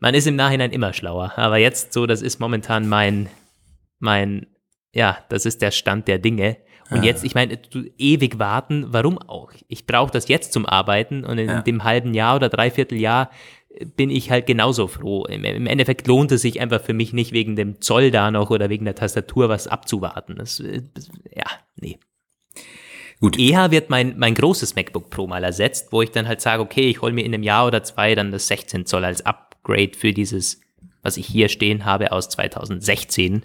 Man 0.00 0.14
ist 0.14 0.26
im 0.26 0.36
Nachhinein 0.36 0.72
immer 0.72 0.92
schlauer. 0.92 1.32
Aber 1.36 1.58
jetzt 1.58 1.92
so, 1.92 2.06
das 2.06 2.22
ist 2.22 2.40
momentan 2.40 2.88
mein, 2.88 3.28
mein, 3.98 4.46
ja, 4.94 5.18
das 5.28 5.44
ist 5.44 5.60
der 5.60 5.70
Stand 5.70 6.08
der 6.08 6.18
Dinge. 6.18 6.56
Und 6.94 7.02
ja. 7.02 7.10
jetzt, 7.10 7.24
ich 7.24 7.34
meine, 7.34 7.58
ewig 7.98 8.38
warten, 8.38 8.86
warum 8.88 9.18
auch? 9.18 9.50
Ich 9.66 9.84
brauche 9.84 10.12
das 10.12 10.28
jetzt 10.28 10.52
zum 10.52 10.64
Arbeiten 10.64 11.24
und 11.24 11.38
in 11.38 11.48
ja. 11.48 11.62
dem 11.62 11.82
halben 11.82 12.14
Jahr 12.14 12.36
oder 12.36 12.48
dreiviertel 12.48 13.00
Jahr 13.00 13.30
bin 13.96 14.10
ich 14.10 14.30
halt 14.30 14.46
genauso 14.46 14.86
froh. 14.86 15.24
Im, 15.24 15.44
Im, 15.44 15.66
Endeffekt 15.66 16.06
lohnt 16.06 16.30
es 16.30 16.42
sich 16.42 16.60
einfach 16.60 16.80
für 16.80 16.92
mich 16.92 17.12
nicht 17.12 17.32
wegen 17.32 17.56
dem 17.56 17.80
Zoll 17.80 18.12
da 18.12 18.30
noch 18.30 18.50
oder 18.50 18.70
wegen 18.70 18.84
der 18.84 18.94
Tastatur 18.94 19.48
was 19.48 19.66
abzuwarten. 19.66 20.36
Das, 20.36 20.62
das, 20.94 21.08
ja, 21.34 21.46
nee. 21.76 21.98
Gut. 23.20 23.38
Eher 23.38 23.70
wird 23.70 23.90
mein, 23.90 24.18
mein 24.18 24.34
großes 24.34 24.76
MacBook 24.76 25.10
Pro 25.10 25.26
mal 25.26 25.42
ersetzt, 25.42 25.88
wo 25.90 26.02
ich 26.02 26.10
dann 26.10 26.28
halt 26.28 26.40
sage, 26.40 26.62
okay, 26.62 26.88
ich 26.88 27.02
hole 27.02 27.12
mir 27.12 27.24
in 27.24 27.34
einem 27.34 27.42
Jahr 27.42 27.66
oder 27.66 27.82
zwei 27.82 28.14
dann 28.14 28.30
das 28.30 28.46
16 28.46 28.86
Zoll 28.86 29.04
als 29.04 29.26
Upgrade 29.26 29.92
für 29.96 30.12
dieses, 30.12 30.60
was 31.02 31.16
ich 31.16 31.26
hier 31.26 31.48
stehen 31.48 31.84
habe 31.84 32.12
aus 32.12 32.28
2016 32.28 33.42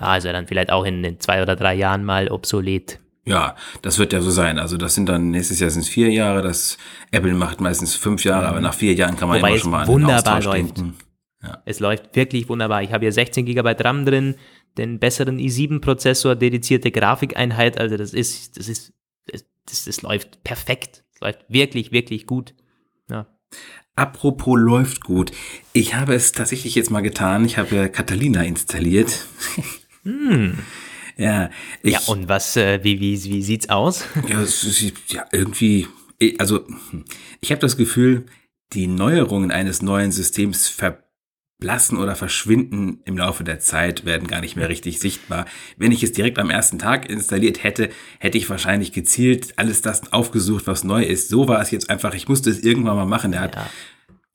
ja, 0.00 0.06
also 0.06 0.32
dann 0.32 0.46
vielleicht 0.46 0.70
auch 0.70 0.84
in, 0.84 1.04
in 1.04 1.20
zwei 1.20 1.42
oder 1.42 1.56
drei 1.56 1.74
Jahren 1.74 2.04
mal 2.04 2.30
obsolet. 2.30 3.00
Ja, 3.26 3.54
das 3.82 3.98
wird 3.98 4.12
ja 4.12 4.22
so 4.22 4.30
sein. 4.30 4.58
Also 4.58 4.76
das 4.76 4.94
sind 4.94 5.08
dann 5.08 5.30
nächstes 5.30 5.60
Jahr 5.60 5.70
sind 5.70 5.82
es 5.82 5.88
vier 5.88 6.10
Jahre. 6.10 6.42
Das 6.42 6.78
Apple 7.10 7.34
macht 7.34 7.60
meistens 7.60 7.94
fünf 7.94 8.24
Jahre, 8.24 8.48
aber 8.48 8.60
nach 8.60 8.74
vier 8.74 8.94
Jahren 8.94 9.16
kann 9.16 9.28
man 9.28 9.38
Wobei 9.38 9.50
immer 9.50 9.58
schon 9.58 9.70
mal 9.70 9.86
wunderbar 9.86 10.42
läuft. 10.42 10.82
Ja. 11.42 11.62
Es 11.64 11.80
läuft 11.80 12.16
wirklich 12.16 12.48
wunderbar. 12.48 12.82
Ich 12.82 12.92
habe 12.92 13.04
hier 13.04 13.12
16 13.12 13.46
GB 13.46 13.76
RAM 13.80 14.04
drin, 14.04 14.34
den 14.78 14.98
besseren 14.98 15.38
i7-Prozessor, 15.38 16.34
dedizierte 16.34 16.90
Grafikeinheit. 16.90 17.78
Also 17.78 17.96
das 17.96 18.14
ist, 18.14 18.58
das 18.58 18.68
ist, 18.68 18.92
das, 19.26 19.44
das, 19.66 19.84
das 19.84 20.02
läuft 20.02 20.42
perfekt. 20.42 21.04
Das 21.12 21.20
läuft 21.20 21.44
wirklich, 21.48 21.92
wirklich 21.92 22.26
gut. 22.26 22.54
Ja. 23.10 23.26
Apropos 23.96 24.58
läuft 24.58 25.02
gut. 25.02 25.32
Ich 25.72 25.94
habe 25.94 26.14
es 26.14 26.32
tatsächlich 26.32 26.74
jetzt 26.74 26.90
mal 26.90 27.00
getan. 27.00 27.44
Ich 27.44 27.58
habe 27.58 27.90
Catalina 27.90 28.42
installiert. 28.42 29.26
Hm. 30.02 30.58
Ja, 31.16 31.50
ich, 31.82 31.92
ja, 31.92 32.00
und 32.06 32.28
was, 32.28 32.56
äh, 32.56 32.82
wie, 32.82 32.98
wie, 33.00 33.22
wie 33.24 33.42
sieht's 33.42 33.68
aus? 33.68 34.04
Ja, 34.28 34.44
ja 35.08 35.26
irgendwie, 35.32 35.86
also 36.38 36.66
ich 37.40 37.50
habe 37.50 37.60
das 37.60 37.76
Gefühl, 37.76 38.24
die 38.72 38.86
Neuerungen 38.86 39.50
eines 39.50 39.82
neuen 39.82 40.12
Systems 40.12 40.68
verblassen 40.68 41.98
oder 41.98 42.16
verschwinden 42.16 43.00
im 43.04 43.18
Laufe 43.18 43.44
der 43.44 43.60
Zeit, 43.60 44.04
werden 44.04 44.28
gar 44.28 44.40
nicht 44.40 44.56
mehr 44.56 44.68
richtig 44.70 45.00
sichtbar. 45.00 45.44
Wenn 45.76 45.92
ich 45.92 46.02
es 46.02 46.12
direkt 46.12 46.38
am 46.38 46.48
ersten 46.48 46.78
Tag 46.78 47.10
installiert 47.10 47.62
hätte, 47.64 47.90
hätte 48.18 48.38
ich 48.38 48.48
wahrscheinlich 48.48 48.92
gezielt 48.92 49.58
alles 49.58 49.82
das 49.82 50.12
aufgesucht, 50.12 50.66
was 50.66 50.84
neu 50.84 51.02
ist. 51.02 51.28
So 51.28 51.48
war 51.48 51.60
es 51.60 51.70
jetzt 51.70 51.90
einfach, 51.90 52.14
ich 52.14 52.28
musste 52.28 52.48
es 52.48 52.60
irgendwann 52.60 52.96
mal 52.96 53.06
machen. 53.06 53.32
Der 53.32 53.40
hat, 53.42 53.56
ja. 53.56 53.70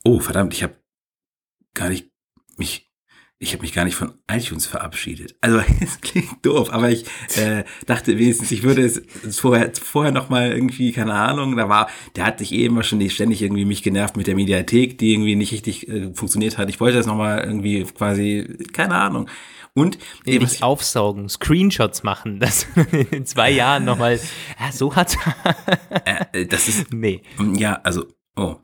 oh 0.03 0.19
verdammt, 0.19 0.53
ich 0.53 0.61
habe 0.61 0.75
gar 1.73 1.89
nicht 1.89 2.11
mich 2.57 2.91
ich 3.37 3.51
habe 3.51 3.63
mich 3.63 3.73
gar 3.73 3.83
nicht 3.83 3.95
von 3.95 4.13
iTunes 4.31 4.65
verabschiedet. 4.65 5.35
Also 5.41 5.59
es 5.81 5.99
klingt 6.01 6.45
doof, 6.45 6.71
aber 6.71 6.89
ich 6.89 7.05
äh, 7.37 7.65
dachte 7.85 8.17
wenigstens, 8.17 8.51
ich 8.51 8.63
würde 8.63 8.83
es 8.83 9.39
vorher, 9.39 9.71
vorher 9.73 10.11
noch 10.11 10.29
mal 10.29 10.51
irgendwie, 10.51 10.91
keine 10.91 11.13
Ahnung, 11.13 11.57
da 11.57 11.67
war, 11.67 11.89
der 12.15 12.25
hat 12.25 12.39
sich 12.39 12.53
eh 12.53 12.65
immer 12.65 12.83
schon 12.83 13.07
ständig 13.09 13.41
irgendwie 13.41 13.65
mich 13.65 13.83
genervt 13.83 14.15
mit 14.15 14.27
der 14.27 14.35
Mediathek, 14.35 14.97
die 14.97 15.13
irgendwie 15.13 15.35
nicht 15.35 15.51
richtig 15.51 15.87
äh, 15.87 16.13
funktioniert 16.13 16.57
hat. 16.57 16.69
Ich 16.69 16.79
wollte 16.79 16.97
das 16.97 17.05
noch 17.05 17.17
mal 17.17 17.43
irgendwie 17.43 17.83
quasi, 17.83 18.57
keine 18.71 18.95
Ahnung. 18.95 19.29
Und 19.73 19.97
nee, 20.25 20.39
nicht 20.39 20.63
aufsaugen, 20.63 21.27
Screenshots 21.27 22.03
machen, 22.03 22.39
das 22.39 22.65
in 23.11 23.25
zwei 23.25 23.51
Jahren 23.51 23.83
nochmal, 23.83 24.17
ja, 24.59 24.71
so 24.71 24.95
hat 24.95 25.17
äh, 26.05 26.45
das 26.45 26.69
ist 26.69 26.93
nee. 26.93 27.21
Ja, 27.55 27.81
also 27.83 28.05
oh 28.37 28.55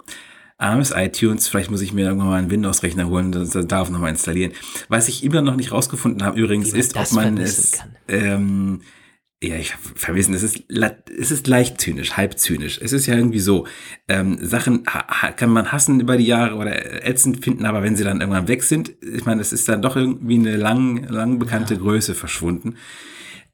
armes 0.61 0.91
iTunes, 0.95 1.47
vielleicht 1.47 1.71
muss 1.71 1.81
ich 1.81 1.93
mir 1.93 2.05
irgendwann 2.05 2.29
mal 2.29 2.39
einen 2.39 2.51
Windows-Rechner 2.51 3.09
holen, 3.09 3.31
das, 3.31 3.49
das 3.49 3.67
darf 3.67 3.89
nochmal 3.89 4.11
installieren. 4.11 4.51
Was 4.89 5.07
ich 5.07 5.23
immer 5.23 5.41
noch 5.41 5.55
nicht 5.55 5.71
rausgefunden 5.71 6.23
habe 6.23 6.39
übrigens, 6.39 6.73
ist, 6.73 6.95
ob 6.95 7.11
man 7.13 7.37
es, 7.37 7.79
ähm, 8.07 8.81
ja, 9.43 9.55
ich 9.55 9.73
verwissen, 9.95 10.35
es 10.35 10.43
ist, 10.43 10.65
es 10.69 11.31
ist 11.31 11.47
leicht 11.47 11.81
zynisch, 11.81 12.15
halb 12.15 12.37
zynisch. 12.37 12.79
Es 12.79 12.93
ist 12.93 13.07
ja 13.07 13.15
irgendwie 13.15 13.39
so, 13.39 13.65
ähm, 14.07 14.37
Sachen 14.39 14.83
kann 14.83 15.49
man 15.49 15.71
hassen 15.71 15.99
über 15.99 16.15
die 16.17 16.27
Jahre 16.27 16.55
oder 16.55 17.05
ätzend 17.07 17.43
finden, 17.43 17.65
aber 17.65 17.81
wenn 17.81 17.95
sie 17.95 18.03
dann 18.03 18.21
irgendwann 18.21 18.47
weg 18.47 18.61
sind, 18.61 18.91
ich 19.01 19.25
meine, 19.25 19.41
es 19.41 19.51
ist 19.51 19.67
dann 19.67 19.81
doch 19.81 19.95
irgendwie 19.95 20.35
eine 20.35 20.57
lang, 20.57 21.07
lang 21.07 21.39
bekannte 21.39 21.73
ja. 21.73 21.79
Größe 21.79 22.13
verschwunden. 22.13 22.75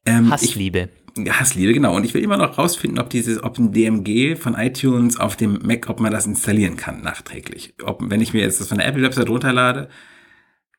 Ähm, 0.05 0.29
Hassliebe. 0.29 0.89
Ich, 0.93 1.06
Hassliebe, 1.25 1.73
genau. 1.73 1.95
Und 1.95 2.03
ich 2.03 2.13
will 2.13 2.23
immer 2.23 2.37
noch 2.37 2.57
rausfinden, 2.57 2.99
ob 2.99 3.09
dieses, 3.09 3.43
ob 3.43 3.57
ein 3.57 3.71
DMG 3.71 4.35
von 4.35 4.55
iTunes 4.55 5.19
auf 5.19 5.35
dem 5.35 5.59
Mac, 5.63 5.89
ob 5.89 5.99
man 5.99 6.11
das 6.11 6.25
installieren 6.25 6.77
kann, 6.77 7.01
nachträglich. 7.01 7.73
Ob, 7.83 8.01
wenn 8.01 8.21
ich 8.21 8.33
mir 8.33 8.41
jetzt 8.41 8.59
das 8.59 8.67
von 8.67 8.77
der 8.77 8.87
Apple-Website 8.87 9.29
runterlade, 9.29 9.89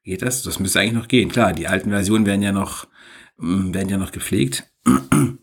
geht 0.05 0.22
das? 0.22 0.42
Das 0.42 0.59
müsste 0.59 0.81
eigentlich 0.81 0.92
noch 0.94 1.09
gehen. 1.09 1.31
Klar, 1.31 1.53
die 1.53 1.68
alten 1.68 1.90
Versionen 1.90 2.27
werden 2.27 2.42
ja 2.42 2.53
noch, 2.53 2.87
mm, 3.38 3.74
werden 3.74 3.88
ja 3.88 3.98
noch 3.98 4.12
gepflegt. 4.12 4.70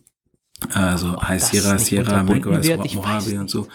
Also 0.71 1.21
High 1.21 1.43
Sierra, 1.43 1.77
Sierra, 1.77 2.23
macOS, 2.23 2.65
Mojave 2.95 3.39
und 3.39 3.49
so. 3.49 3.67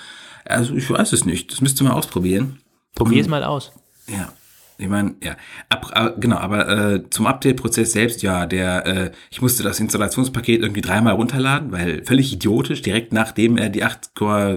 Also 0.47 0.75
ich 0.75 0.89
weiß 0.89 1.13
es 1.13 1.27
nicht. 1.27 1.53
Das 1.53 1.61
müsste 1.61 1.85
man 1.85 1.93
ausprobieren. 1.93 2.59
Probier 2.95 3.21
es 3.21 3.29
mal 3.29 3.45
aus. 3.45 3.71
Ja. 4.09 4.33
Ich 4.81 4.89
meine, 4.89 5.15
ja, 5.23 5.37
Ab, 5.69 5.93
äh, 5.95 6.19
genau, 6.19 6.37
aber 6.39 6.69
äh, 6.69 7.11
zum 7.11 7.27
Update-Prozess 7.27 7.93
selbst, 7.93 8.23
ja, 8.23 8.47
der, 8.47 8.87
äh, 8.87 9.11
ich 9.31 9.43
musste 9.43 9.63
das 9.63 9.79
Installationspaket 9.79 10.63
irgendwie 10.63 10.81
dreimal 10.81 11.15
runterladen, 11.15 11.71
weil 11.71 12.03
völlig 12.05 12.33
idiotisch, 12.33 12.83
direkt 12.83 13.13
nachdem 13.13 13.57
er 13.57 13.69
die 13.69 13.85
8, 13.85 14.11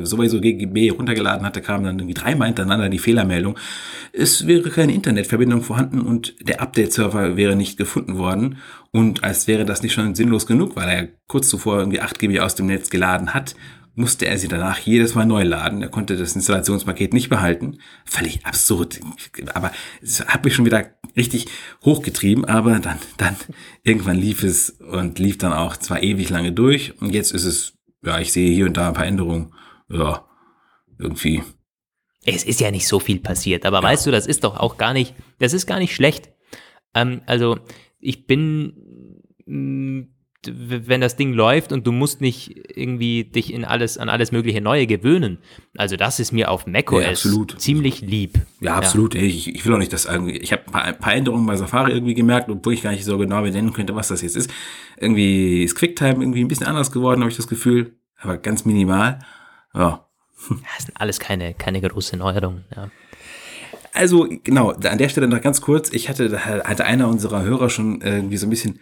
sowieso 0.03 0.39
GB 0.39 0.89
runtergeladen 0.91 1.45
hatte, 1.45 1.61
kam 1.61 1.83
dann 1.83 1.99
irgendwie 1.99 2.13
dreimal 2.13 2.47
hintereinander 2.47 2.89
die 2.89 2.99
Fehlermeldung. 2.99 3.59
Es 4.13 4.47
wäre 4.47 4.69
keine 4.69 4.93
Internetverbindung 4.93 5.61
vorhanden 5.61 6.01
und 6.01 6.35
der 6.41 6.61
Update-Server 6.61 7.35
wäre 7.35 7.55
nicht 7.55 7.77
gefunden 7.77 8.17
worden. 8.17 8.57
Und 8.91 9.23
als 9.23 9.47
wäre 9.47 9.65
das 9.65 9.83
nicht 9.83 9.93
schon 9.93 10.15
sinnlos 10.15 10.45
genug, 10.45 10.75
weil 10.75 10.89
er 10.89 11.07
kurz 11.27 11.49
zuvor 11.49 11.79
irgendwie 11.79 11.99
8 11.99 12.19
GB 12.19 12.39
aus 12.39 12.55
dem 12.55 12.67
Netz 12.67 12.89
geladen 12.89 13.33
hat, 13.33 13.55
musste 13.95 14.25
er 14.25 14.37
sie 14.37 14.47
danach 14.47 14.79
jedes 14.79 15.15
Mal 15.15 15.25
neu 15.25 15.43
laden. 15.43 15.81
Er 15.81 15.89
konnte 15.89 16.17
das 16.17 16.35
Installationspaket 16.35 17.13
nicht 17.13 17.29
behalten. 17.29 17.77
Völlig 18.05 18.45
absurd. 18.45 18.99
Aber 19.53 19.71
es 20.01 20.25
hat 20.25 20.43
mich 20.43 20.55
schon 20.55 20.65
wieder 20.65 20.89
richtig 21.15 21.47
hochgetrieben. 21.85 22.45
Aber 22.45 22.79
dann, 22.79 22.97
dann 23.17 23.35
irgendwann 23.83 24.17
lief 24.17 24.43
es 24.43 24.71
und 24.71 25.19
lief 25.19 25.37
dann 25.37 25.53
auch 25.53 25.77
zwar 25.77 26.01
ewig 26.01 26.29
lange 26.29 26.53
durch. 26.53 26.99
Und 27.01 27.13
jetzt 27.13 27.31
ist 27.31 27.45
es, 27.45 27.73
ja, 28.03 28.19
ich 28.19 28.33
sehe 28.33 28.53
hier 28.53 28.65
und 28.65 28.77
da 28.77 28.87
ein 28.87 28.93
paar 28.95 29.05
Änderungen. 29.05 29.53
Ja, 29.89 30.25
irgendwie. 30.97 31.43
Es 32.25 32.43
ist 32.43 32.61
ja 32.61 32.71
nicht 32.71 32.87
so 32.87 32.99
viel 32.99 33.19
passiert. 33.19 33.65
Aber 33.65 33.77
ja. 33.77 33.83
weißt 33.83 34.07
du, 34.07 34.11
das 34.11 34.25
ist 34.25 34.43
doch 34.43 34.57
auch 34.57 34.77
gar 34.77 34.93
nicht, 34.93 35.13
das 35.39 35.53
ist 35.53 35.67
gar 35.67 35.77
nicht 35.77 35.93
schlecht. 35.93 36.31
Ähm, 36.95 37.21
also, 37.25 37.59
ich 37.99 38.25
bin, 38.25 39.21
mh, 39.45 40.07
wenn 40.51 41.01
das 41.01 41.15
Ding 41.15 41.33
läuft 41.33 41.71
und 41.71 41.87
du 41.87 41.91
musst 41.91 42.21
nicht 42.21 42.77
irgendwie 42.77 43.23
dich 43.23 43.53
in 43.53 43.65
alles, 43.65 43.97
an 43.97 44.09
alles 44.09 44.31
mögliche 44.31 44.61
Neue 44.61 44.87
gewöhnen. 44.87 45.37
Also 45.77 45.95
das 45.95 46.19
ist 46.19 46.31
mir 46.31 46.51
auf 46.51 46.67
macOS 46.67 47.23
ja, 47.23 47.57
ziemlich 47.57 48.01
lieb. 48.01 48.39
Ja, 48.59 48.75
absolut. 48.75 49.15
Ja. 49.15 49.21
Ich, 49.21 49.53
ich 49.53 49.65
will 49.65 49.73
auch 49.73 49.77
nicht, 49.77 49.93
dass 49.93 50.05
irgendwie, 50.05 50.37
ich 50.37 50.51
habe 50.51 50.63
ein 50.73 50.97
paar 50.97 51.13
Änderungen 51.13 51.45
bei 51.45 51.55
Safari 51.55 51.93
irgendwie 51.93 52.13
gemerkt, 52.13 52.49
obwohl 52.49 52.73
ich 52.73 52.81
gar 52.81 52.91
nicht 52.91 53.05
so 53.05 53.17
genau 53.17 53.41
benennen 53.41 53.73
könnte, 53.73 53.95
was 53.95 54.09
das 54.09 54.21
jetzt 54.21 54.35
ist. 54.35 54.51
Irgendwie 54.97 55.63
ist 55.63 55.75
QuickTime 55.75 56.21
irgendwie 56.21 56.43
ein 56.43 56.47
bisschen 56.47 56.67
anders 56.67 56.91
geworden, 56.91 57.21
habe 57.21 57.31
ich 57.31 57.37
das 57.37 57.47
Gefühl. 57.47 57.95
Aber 58.19 58.37
ganz 58.37 58.65
minimal. 58.65 59.19
Ja. 59.73 60.07
Das 60.75 60.87
sind 60.87 60.99
alles 60.99 61.19
keine, 61.19 61.53
keine 61.53 61.79
große 61.79 62.17
Neuerungen, 62.17 62.65
ja. 62.75 62.89
Also, 63.93 64.27
genau, 64.43 64.71
an 64.71 64.97
der 64.97 65.07
Stelle 65.07 65.27
noch 65.27 65.39
ganz 65.39 65.61
kurz. 65.61 65.93
Ich 65.93 66.09
hatte, 66.09 66.45
hatte 66.45 66.83
einer 66.83 67.07
unserer 67.07 67.43
Hörer 67.43 67.69
schon 67.69 68.01
irgendwie 68.01 68.37
so 68.37 68.47
ein 68.47 68.49
bisschen 68.49 68.79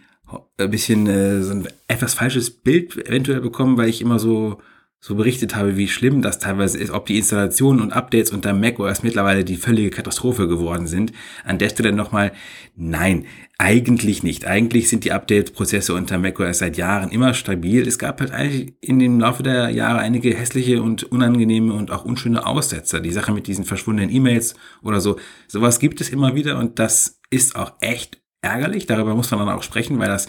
ein 0.58 0.70
bisschen 0.70 1.06
äh, 1.06 1.42
so 1.42 1.52
ein 1.52 1.68
etwas 1.88 2.14
falsches 2.14 2.50
Bild 2.50 2.96
eventuell 3.06 3.40
bekommen, 3.40 3.76
weil 3.76 3.88
ich 3.88 4.00
immer 4.00 4.18
so 4.18 4.58
so 5.04 5.16
berichtet 5.16 5.56
habe, 5.56 5.76
wie 5.76 5.88
schlimm 5.88 6.22
das 6.22 6.38
teilweise 6.38 6.78
ist, 6.78 6.92
ob 6.92 7.06
die 7.06 7.18
Installationen 7.18 7.82
und 7.82 7.92
Updates 7.92 8.30
unter 8.30 8.54
macOS 8.54 9.02
mittlerweile 9.02 9.42
die 9.42 9.56
völlige 9.56 9.90
Katastrophe 9.90 10.46
geworden 10.46 10.86
sind. 10.86 11.10
An 11.44 11.58
der 11.58 11.70
Stelle 11.70 11.90
nochmal, 11.90 12.30
nein, 12.76 13.26
eigentlich 13.58 14.22
nicht. 14.22 14.46
Eigentlich 14.46 14.88
sind 14.88 15.02
die 15.02 15.10
Update-Prozesse 15.10 15.92
unter 15.92 16.18
macOS 16.18 16.58
seit 16.58 16.76
Jahren 16.76 17.10
immer 17.10 17.34
stabil. 17.34 17.84
Es 17.84 17.98
gab 17.98 18.20
halt 18.20 18.30
eigentlich 18.30 18.74
in 18.80 19.00
dem 19.00 19.18
Laufe 19.18 19.42
der 19.42 19.70
Jahre 19.70 19.98
einige 19.98 20.36
hässliche 20.36 20.80
und 20.80 21.02
unangenehme 21.02 21.74
und 21.74 21.90
auch 21.90 22.04
unschöne 22.04 22.46
Aussetzer. 22.46 23.00
Die 23.00 23.10
Sache 23.10 23.32
mit 23.32 23.48
diesen 23.48 23.64
verschwundenen 23.64 24.08
E-Mails 24.08 24.54
oder 24.84 25.00
so. 25.00 25.18
Sowas 25.48 25.80
gibt 25.80 26.00
es 26.00 26.10
immer 26.10 26.36
wieder 26.36 26.60
und 26.60 26.78
das 26.78 27.18
ist 27.28 27.56
auch 27.56 27.72
echt 27.80 28.21
ärgerlich. 28.42 28.86
Darüber 28.86 29.14
muss 29.14 29.30
man 29.30 29.40
dann 29.40 29.48
auch 29.48 29.62
sprechen, 29.62 29.98
weil 29.98 30.08
das, 30.08 30.28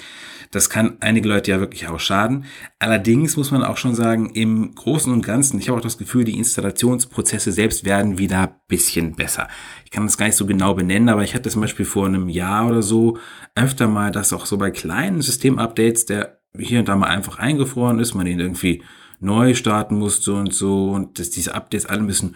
das 0.52 0.70
kann 0.70 0.98
einige 1.02 1.28
Leute 1.28 1.52
ja 1.52 1.60
wirklich 1.60 1.88
auch 1.88 2.00
schaden. 2.00 2.46
Allerdings 2.80 3.36
muss 3.36 3.52
man 3.52 3.64
auch 3.64 3.78
schon 3.78 3.96
sagen, 3.96 4.30
im 4.30 4.74
Großen 4.76 5.12
und 5.12 5.26
Ganzen, 5.26 5.60
ich 5.60 5.68
habe 5.68 5.80
auch 5.80 5.84
das 5.84 5.98
Gefühl, 5.98 6.24
die 6.24 6.38
Installationsprozesse 6.38 7.52
selbst 7.52 7.84
werden 7.84 8.18
wieder 8.18 8.62
bisschen 8.68 9.16
besser. 9.16 9.48
Ich 9.84 9.92
kann 9.92 10.06
das 10.06 10.18
gar 10.18 10.28
nicht 10.28 10.38
so 10.38 10.46
genau 10.46 10.76
benennen, 10.76 11.10
aber 11.10 11.24
ich 11.24 11.36
hatte 11.36 11.50
zum 11.50 11.62
Beispiel 11.62 11.86
vor 11.86 12.06
einem 12.06 12.30
Jahr 12.30 12.68
oder 12.68 12.84
so 12.84 13.18
öfter 13.56 13.88
mal, 13.88 14.12
dass 14.12 14.32
auch 14.32 14.46
so 14.46 14.58
bei 14.58 14.72
kleinen 14.72 15.22
Systemupdates, 15.22 16.06
der 16.06 16.40
hier 16.58 16.80
und 16.80 16.88
da 16.88 16.96
mal 16.96 17.08
einfach 17.08 17.40
eingefroren 17.40 18.00
ist, 18.00 18.14
man 18.14 18.28
ihn 18.28 18.40
irgendwie 18.40 18.84
neu 19.20 19.56
starten 19.56 19.98
musste 19.98 20.34
und 20.34 20.54
so 20.54 20.92
und 20.92 21.18
dass 21.18 21.32
diese 21.32 21.56
Updates 21.56 21.88
alle 21.88 22.02
ein 22.02 22.08
bisschen 22.08 22.36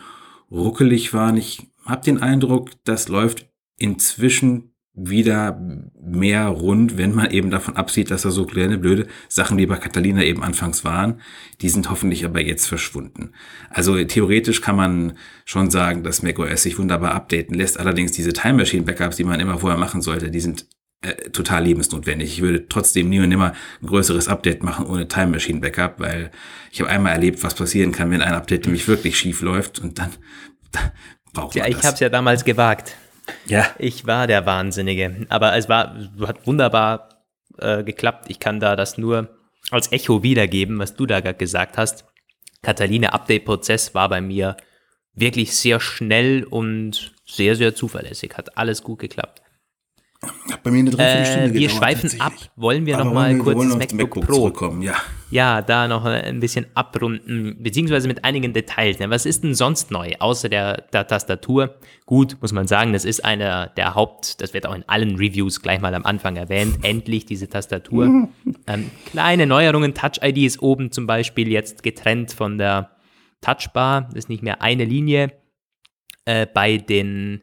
ruckelig 0.50 1.14
waren. 1.14 1.38
Ich 1.38 1.68
habe 1.86 2.04
den 2.04 2.22
Eindruck, 2.22 2.72
das 2.84 3.10
läuft 3.10 3.48
inzwischen 3.78 4.74
wieder 5.00 5.62
mehr 6.02 6.48
rund, 6.48 6.98
wenn 6.98 7.14
man 7.14 7.30
eben 7.30 7.52
davon 7.52 7.76
absieht, 7.76 8.10
dass 8.10 8.24
da 8.24 8.32
so 8.32 8.46
kleine 8.46 8.80
blöde 8.80 9.06
Sachen 9.30 9.60
wie 9.60 9.68
bei 9.68 9.76
Catalina 9.76 10.24
eben 10.24 10.42
anfangs 10.42 10.84
waren. 10.84 11.22
Die 11.62 11.70
sind 11.70 11.92
hoffentlich 11.92 12.26
aber 12.26 12.42
jetzt 12.42 12.66
verschwunden. 12.66 13.32
Also 13.70 14.04
theoretisch 14.04 14.62
kann 14.62 14.76
man 14.76 15.14
schon 15.46 15.70
sagen, 15.70 16.04
dass 16.04 16.24
macOS 16.24 16.64
sich 16.64 16.80
wunderbar 16.80 17.12
updaten 17.12 17.56
lässt. 17.56 17.80
Allerdings 17.80 18.12
diese 18.14 18.34
Time 18.34 18.56
Machine 18.56 18.84
Backups, 18.84 19.18
die 19.18 19.24
man 19.24 19.40
immer 19.40 19.60
vorher 19.60 19.78
machen 19.78 20.02
sollte, 20.02 20.32
die 20.32 20.40
sind 20.40 20.66
äh, 21.02 21.30
total 21.30 21.64
lebensnotwendig. 21.66 22.34
Ich 22.34 22.42
würde 22.42 22.68
trotzdem 22.68 23.10
nie 23.10 23.20
und 23.20 23.30
nimmer 23.30 23.54
ein 23.84 23.88
größeres 23.88 24.28
Update 24.28 24.64
machen 24.64 24.88
ohne 24.88 25.08
Time 25.08 25.28
Machine 25.28 25.60
Backup, 25.60 26.00
weil 26.00 26.32
ich 26.72 26.82
habe 26.82 26.90
einmal 26.90 27.12
erlebt, 27.12 27.44
was 27.44 27.54
passieren 27.54 27.92
kann, 27.92 28.10
wenn 28.10 28.24
ein 28.24 28.34
Update 28.34 28.66
nämlich 28.66 28.88
wirklich 28.88 29.16
schief 29.16 29.42
läuft 29.42 29.78
und 29.78 30.00
dann 30.00 30.10
braucht 31.34 31.56
man 31.56 31.66
Ja, 31.66 31.70
ich 31.70 31.86
habe 31.86 31.94
es 31.94 32.00
ja 32.00 32.10
damals 32.10 32.44
gewagt. 32.44 32.96
Ja. 33.46 33.68
Ich 33.80 34.06
war 34.06 34.28
der 34.28 34.46
Wahnsinnige. 34.46 35.26
Aber 35.30 35.56
es 35.56 35.70
war, 35.70 35.96
hat 36.26 36.46
wunderbar 36.48 37.10
äh, 37.58 37.84
geklappt. 37.84 38.26
Ich 38.30 38.40
kann 38.40 38.60
da 38.60 38.76
das 38.76 38.98
nur 38.98 39.30
als 39.72 39.92
Echo 39.92 40.24
wiedergeben, 40.24 40.80
was 40.80 40.96
du 40.96 41.06
da 41.06 41.20
gerade 41.20 41.38
gesagt 41.38 41.78
hast. 41.78 42.06
Catalina 42.62 43.10
Update-Prozess 43.10 43.94
war 43.94 44.10
bei 44.10 44.22
mir 44.22 44.58
wirklich 45.14 45.56
sehr 45.56 45.80
schnell 45.80 46.44
und 46.44 47.14
sehr, 47.26 47.56
sehr 47.56 47.76
zuverlässig. 47.76 48.34
Hat 48.38 48.58
alles 48.58 48.84
gut 48.84 49.00
geklappt. 49.00 49.42
Hat 50.52 50.64
bei 50.64 50.72
mir 50.72 50.80
eine 50.80 50.92
Dreiviertelstunde 50.92 51.50
äh, 51.50 51.54
Wir 51.54 51.70
schweifen 51.70 52.22
ab. 52.22 52.34
Wollen 52.56 52.86
wir 52.86 52.98
noch 52.98 53.14
mal 53.14 53.38
kurz 53.38 53.58
das 53.58 53.78
MacBook, 53.78 54.00
MacBook 54.00 54.26
Pro 54.26 54.34
zurückkommen? 54.34 54.82
Ja. 54.82 54.96
ja, 55.30 55.62
da 55.62 55.88
noch 55.88 56.06
ein 56.06 56.40
bisschen 56.40 56.68
abrunden, 56.74 57.58
beziehungsweise 57.60 58.08
mit 58.08 58.24
einigen 58.24 58.54
Details. 58.54 58.98
Was 59.00 59.26
ist 59.26 59.44
denn 59.44 59.56
sonst 59.56 59.92
neu, 59.92 60.14
außer 60.20 60.50
der, 60.50 60.84
der 60.94 61.08
Tastatur? 61.08 61.76
Gut, 62.06 62.38
muss 62.42 62.54
man 62.54 62.68
sagen, 62.68 62.94
das 62.94 63.06
ist 63.06 63.24
einer 63.26 63.68
der 63.68 63.96
Haupt, 63.96 64.42
das 64.42 64.54
wird 64.54 64.66
auch 64.66 64.76
in 64.76 64.84
allen 64.88 65.16
Reviews 65.16 65.62
gleich 65.62 65.82
mal 65.82 65.94
am 65.94 66.06
Anfang 66.06 66.36
erwähnt, 66.36 66.80
endlich 66.84 67.26
diese 67.26 67.50
Tastatur. 67.50 68.06
ähm, 68.68 68.92
kleine 69.12 69.46
Neuerungen, 69.46 69.94
Touch 69.94 70.22
ID 70.22 70.38
ist 70.38 70.62
oben 70.62 70.92
zum 70.92 71.08
Beispiel 71.08 71.50
jetzt 71.50 71.84
getrennt 71.84 72.32
von 72.34 72.58
der 72.58 72.92
Touchbar, 73.42 74.04
das 74.10 74.20
ist 74.20 74.30
nicht 74.30 74.44
mehr 74.44 74.62
eine 74.62 74.86
Linie. 74.86 75.32
Äh, 76.26 76.46
bei 76.46 76.78
den 76.78 77.42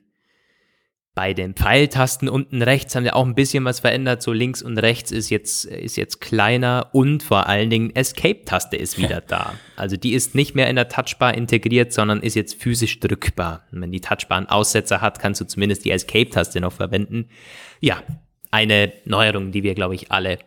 bei 1.15 1.33
den 1.33 1.55
Pfeiltasten 1.55 2.29
unten 2.29 2.61
rechts 2.61 2.97
haben 2.97 3.05
wir 3.05 3.15
auch 3.15 3.25
ein 3.25 3.37
bisschen 3.37 3.65
was 3.65 3.79
verändert. 3.79 4.21
So 4.21 4.33
links 4.33 4.63
und 4.63 4.79
rechts 4.79 5.13
ist 5.13 5.31
jetzt, 5.31 5.65
ist 5.65 5.97
jetzt 5.97 6.21
kleiner 6.21 6.91
und 6.93 7.23
vor 7.23 7.47
allen 7.47 7.71
Dingen 7.71 7.95
Escape-Taste 7.95 8.77
ist 8.77 8.99
wieder 8.99 9.21
da. 9.27 9.55
Also 9.77 9.97
die 9.97 10.13
ist 10.13 10.35
nicht 10.35 10.57
mehr 10.57 10.69
in 10.69 10.75
der 10.75 10.89
Touchbar 10.89 11.35
integriert, 11.35 11.93
sondern 11.93 12.21
ist 12.21 12.35
jetzt 12.35 12.61
physisch 12.61 12.99
drückbar. 12.99 13.63
Und 13.71 13.81
wenn 13.81 13.93
die 13.93 14.01
Touchbar 14.01 14.39
einen 14.39 14.49
Aussetzer 14.49 15.01
hat, 15.01 15.21
kannst 15.21 15.41
du 15.41 15.45
zumindest 15.47 15.85
die 15.85 15.93
Escape-Taste 15.93 16.61
noch 16.61 16.73
verwenden. 16.73 17.29
Ja, 17.81 18.03
eine 18.51 18.93
Neuerung, 19.05 19.53
die 19.53 19.63
wir, 19.63 19.77
glaube 19.77 19.95
ich, 19.95 20.11
alle 20.11 20.39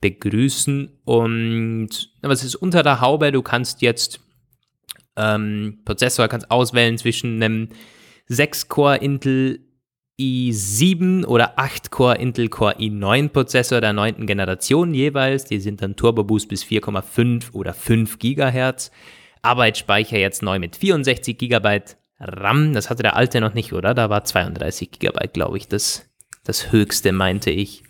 begrüßen. 0.00 1.00
Und 1.04 2.12
was 2.22 2.44
ist 2.44 2.54
unter 2.54 2.82
der 2.82 3.02
Haube? 3.02 3.30
Du 3.30 3.42
kannst 3.42 3.82
jetzt 3.82 4.20
ähm, 5.16 5.80
Prozessor 5.84 6.28
kannst 6.28 6.50
auswählen 6.50 6.96
zwischen 6.96 7.42
einem 7.42 7.68
6-Core 8.30 8.96
Intel 8.96 9.67
i7 10.18 11.24
oder 11.24 11.58
8-Core 11.58 12.16
Intel 12.16 12.48
Core 12.48 12.76
i9 12.78 13.28
Prozessor 13.28 13.80
der 13.80 13.92
neunten 13.92 14.26
Generation 14.26 14.92
jeweils. 14.92 15.44
Die 15.44 15.60
sind 15.60 15.80
dann 15.80 15.96
Turbo 15.96 16.24
Boost 16.24 16.48
bis 16.48 16.64
4,5 16.64 17.52
oder 17.52 17.72
5 17.72 18.18
GHz. 18.18 18.90
Arbeitsspeicher 19.42 20.18
jetzt 20.18 20.42
neu 20.42 20.58
mit 20.58 20.76
64 20.76 21.38
GB 21.38 21.82
RAM. 22.18 22.72
Das 22.72 22.90
hatte 22.90 23.02
der 23.02 23.16
alte 23.16 23.40
noch 23.40 23.54
nicht, 23.54 23.72
oder? 23.72 23.94
Da 23.94 24.10
war 24.10 24.24
32 24.24 24.90
GB, 24.90 25.28
glaube 25.32 25.56
ich, 25.56 25.68
das, 25.68 26.10
das 26.44 26.72
höchste, 26.72 27.12
meinte 27.12 27.50
ich. 27.50 27.84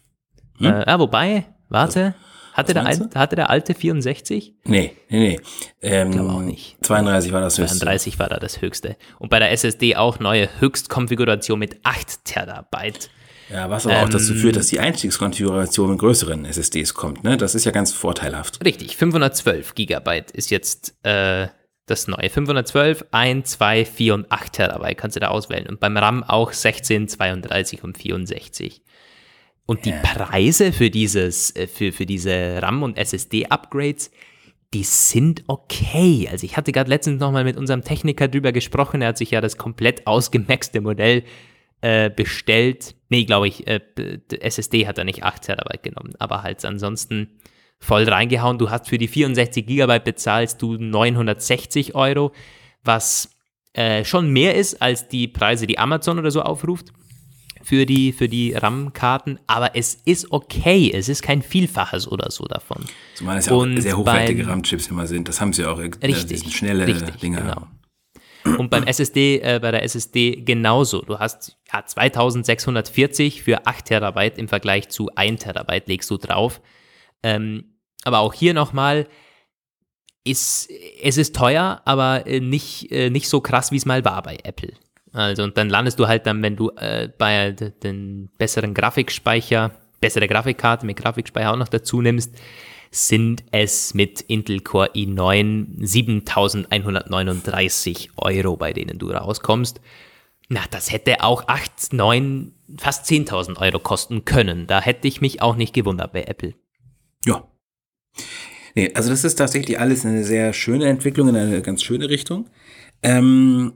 Hm? 0.59 0.67
Äh, 0.67 0.85
ah, 0.87 0.99
wobei, 0.99 1.47
warte. 1.69 2.14
Hatte 2.59 2.75
der, 2.75 2.87
alte, 2.87 3.09
hatte 3.14 3.37
der 3.37 3.51
alte 3.51 3.75
64? 3.75 4.55
Nee, 4.64 4.92
nee, 5.09 5.18
nee. 5.18 5.40
Ähm, 5.81 6.11
ich 6.11 6.16
glaube 6.16 6.31
auch 6.31 6.40
nicht. 6.40 6.77
32 6.83 7.33
war 7.33 7.40
das 7.40 7.57
höchste. 7.59 7.79
32 7.79 8.18
war 8.18 8.29
da 8.29 8.38
das 8.38 8.61
höchste. 8.61 8.97
Und 9.21 9.31
bei 9.31 9.38
der 9.38 9.53
SSD 9.53 9.94
auch 9.94 10.18
neue 10.18 10.49
Höchstkonfiguration 10.59 11.59
mit 11.59 11.79
8 11.85 12.25
Terabyte. 12.25 13.11
Ja, 13.49 13.71
was 13.71 13.87
aber 13.87 13.97
ähm, 13.97 14.05
auch 14.05 14.09
dazu 14.09 14.35
führt, 14.35 14.57
dass 14.57 14.66
die 14.66 14.81
Einstiegskonfiguration 14.81 15.90
mit 15.90 16.01
größeren 16.01 16.44
SSDs 16.44 16.94
kommt. 16.94 17.23
Ne? 17.23 17.37
Das 17.37 17.55
ist 17.55 17.64
ja 17.64 17.71
ganz 17.71 17.92
vorteilhaft. 17.92 18.64
Richtig, 18.64 18.97
512 18.97 19.75
Gigabyte 19.75 20.33
ist 20.33 20.51
jetzt 20.51 20.94
äh, 21.05 21.47
das 21.87 22.09
neue. 22.09 22.29
512, 22.29 23.07
1, 23.12 23.51
2, 23.51 23.85
4 23.85 24.14
und 24.14 24.33
8 24.33 24.53
Terabyte 24.53 24.99
kannst 24.99 25.16
du 25.16 25.21
da 25.21 25.29
auswählen. 25.29 25.66
Und 25.68 25.81
beim 25.81 25.97
RAM 25.97 26.25
auch 26.25 26.53
16, 26.53 27.09
32 27.09 27.85
und 27.85 27.97
64. 27.97 28.83
Und 29.68 29.85
die 29.85 29.92
Preise 29.92 30.72
für 30.72 30.88
dieses, 30.88 31.54
äh, 31.54 31.66
für, 31.66 31.92
für 31.92 32.07
diese 32.07 32.62
RAM- 32.62 32.83
und 32.83 32.96
SSD-Upgrades, 32.96 34.11
die 34.72 34.83
sind 34.83 35.44
okay. 35.46 36.26
Also 36.33 36.46
ich 36.46 36.57
hatte 36.57 36.72
gerade 36.72 36.88
letztens 36.88 37.20
nochmal 37.20 37.44
mit 37.44 37.59
unserem 37.59 37.85
Techniker 37.85 38.28
drüber 38.28 38.52
gesprochen. 38.52 39.02
Er 39.02 39.09
hat 39.09 39.18
sich 39.18 39.31
ja 39.31 39.42
das 39.42 39.59
komplett 39.59 40.07
ausgemaxte 40.07 40.81
Modell 40.81 41.22
äh, 41.83 42.09
bestellt. 42.09 42.94
Nee, 43.11 43.24
glaube 43.24 43.48
ich, 43.48 43.66
äh, 43.66 43.81
SSD 44.40 44.87
hat 44.87 44.96
er 44.96 45.04
nicht 45.04 45.22
8 45.22 45.42
Terabyte 45.42 45.83
genommen, 45.83 46.14
aber 46.18 46.42
halt 46.42 46.64
ansonsten 46.64 47.38
voll 47.78 48.04
reingehauen. 48.04 48.57
Du 48.57 48.70
hast 48.70 48.88
für 48.88 48.96
die 48.96 49.07
64 49.07 49.66
Gigabyte 49.66 50.04
bezahlst 50.04 50.62
du 50.62 50.78
960 50.78 51.95
Euro, 51.95 52.32
was 52.84 53.36
äh, 53.74 54.03
schon 54.03 54.30
mehr 54.30 54.55
ist 54.55 54.80
als 54.80 55.09
die 55.09 55.28
Preise, 55.28 55.66
die 55.66 55.78
Amazon 55.78 56.18
oder 56.18 56.30
so 56.30 56.40
aufruft. 56.40 56.90
Für 57.69 57.85
die, 57.85 58.12
für 58.12 58.31
die 58.31 58.55
RAM-Karten, 58.55 59.39
aber 59.47 59.77
es 59.77 59.95
ist 60.07 60.33
okay. 60.33 60.91
Es 60.91 61.11
ist 61.11 61.21
kein 61.21 61.43
Vielfaches 61.43 62.09
oder 62.09 62.31
so 62.31 62.47
davon. 62.47 62.83
Zumal 63.14 63.37
es 63.37 63.45
ja 63.45 63.53
auch 63.53 63.66
sehr 63.77 63.99
hochwertige 63.99 64.47
RAM-Chips 64.47 64.87
immer 64.87 65.07
sind. 65.07 65.29
Das 65.29 65.43
haben 65.43 65.53
sie 65.53 65.66
auch. 65.66 65.79
Äh, 65.79 65.91
richtig. 66.03 66.57
Schnelle 66.57 66.87
richtig, 66.87 67.16
Dinge. 67.16 67.37
Genau. 67.37 68.57
Und 68.57 68.71
beim 68.71 68.85
SSD, 68.85 69.41
äh, 69.41 69.59
bei 69.61 69.71
der 69.71 69.83
SSD 69.83 70.37
genauso. 70.47 71.03
Du 71.03 71.19
hast 71.19 71.59
ja, 71.71 71.85
2640 71.85 73.43
für 73.43 73.66
8 73.66 73.85
Terabyte 73.85 74.39
im 74.39 74.49
Vergleich 74.49 74.89
zu 74.89 75.11
1 75.14 75.43
Terabyte 75.43 75.89
legst 75.89 76.09
du 76.11 76.16
drauf. 76.16 76.62
Ähm, 77.23 77.75
aber 78.03 78.21
auch 78.21 78.33
hier 78.33 78.55
nochmal, 78.55 79.07
ist, 80.25 80.71
es 81.03 81.19
ist 81.19 81.37
teuer, 81.37 81.83
aber 81.85 82.27
äh, 82.27 82.41
nicht, 82.41 82.91
äh, 82.93 83.11
nicht 83.11 83.29
so 83.29 83.43
krass, 83.43 83.73
wie 83.73 83.77
es 83.77 83.85
mal 83.85 84.07
war 84.07 84.23
bei 84.23 84.39
Apple. 84.43 84.73
Also, 85.12 85.42
und 85.42 85.56
dann 85.56 85.68
landest 85.68 85.98
du 85.98 86.06
halt 86.06 86.26
dann, 86.26 86.42
wenn 86.42 86.56
du 86.56 86.70
äh, 86.76 87.09
bei 87.16 87.52
den 87.52 88.30
besseren 88.38 88.74
Grafikspeicher, 88.74 89.72
bessere 90.00 90.28
Grafikkarte 90.28 90.86
mit 90.86 90.96
Grafikspeicher 90.96 91.52
auch 91.52 91.56
noch 91.56 91.68
dazu 91.68 92.02
nimmst, 92.02 92.36
sind 92.90 93.44
es 93.50 93.94
mit 93.94 94.20
Intel 94.22 94.61
Core 94.61 94.90
i9 94.94 95.84
7139 95.84 98.11
Euro, 98.16 98.56
bei 98.56 98.72
denen 98.72 98.98
du 98.98 99.11
rauskommst. 99.11 99.80
Na, 100.48 100.61
das 100.70 100.90
hätte 100.90 101.22
auch 101.22 101.46
8, 101.46 101.92
9, 101.92 102.54
fast 102.78 103.04
10.000 103.06 103.59
Euro 103.59 103.78
kosten 103.78 104.24
können. 104.24 104.66
Da 104.66 104.80
hätte 104.80 105.06
ich 105.06 105.20
mich 105.20 105.42
auch 105.42 105.56
nicht 105.56 105.74
gewundert 105.74 106.12
bei 106.12 106.24
Apple. 106.24 106.54
Ja. 107.26 107.46
Nee, 108.74 108.92
also 108.94 109.11
das 109.11 109.24
ist 109.24 109.34
tatsächlich 109.34 109.78
alles 109.78 110.06
eine 110.06 110.24
sehr 110.24 110.54
schöne 110.54 110.86
Entwicklung 110.86 111.28
in 111.28 111.36
eine 111.36 111.61
ganz 111.61 111.82
schöne 111.82 112.09
Richtung. 112.09 112.48
Ähm, 113.03 113.74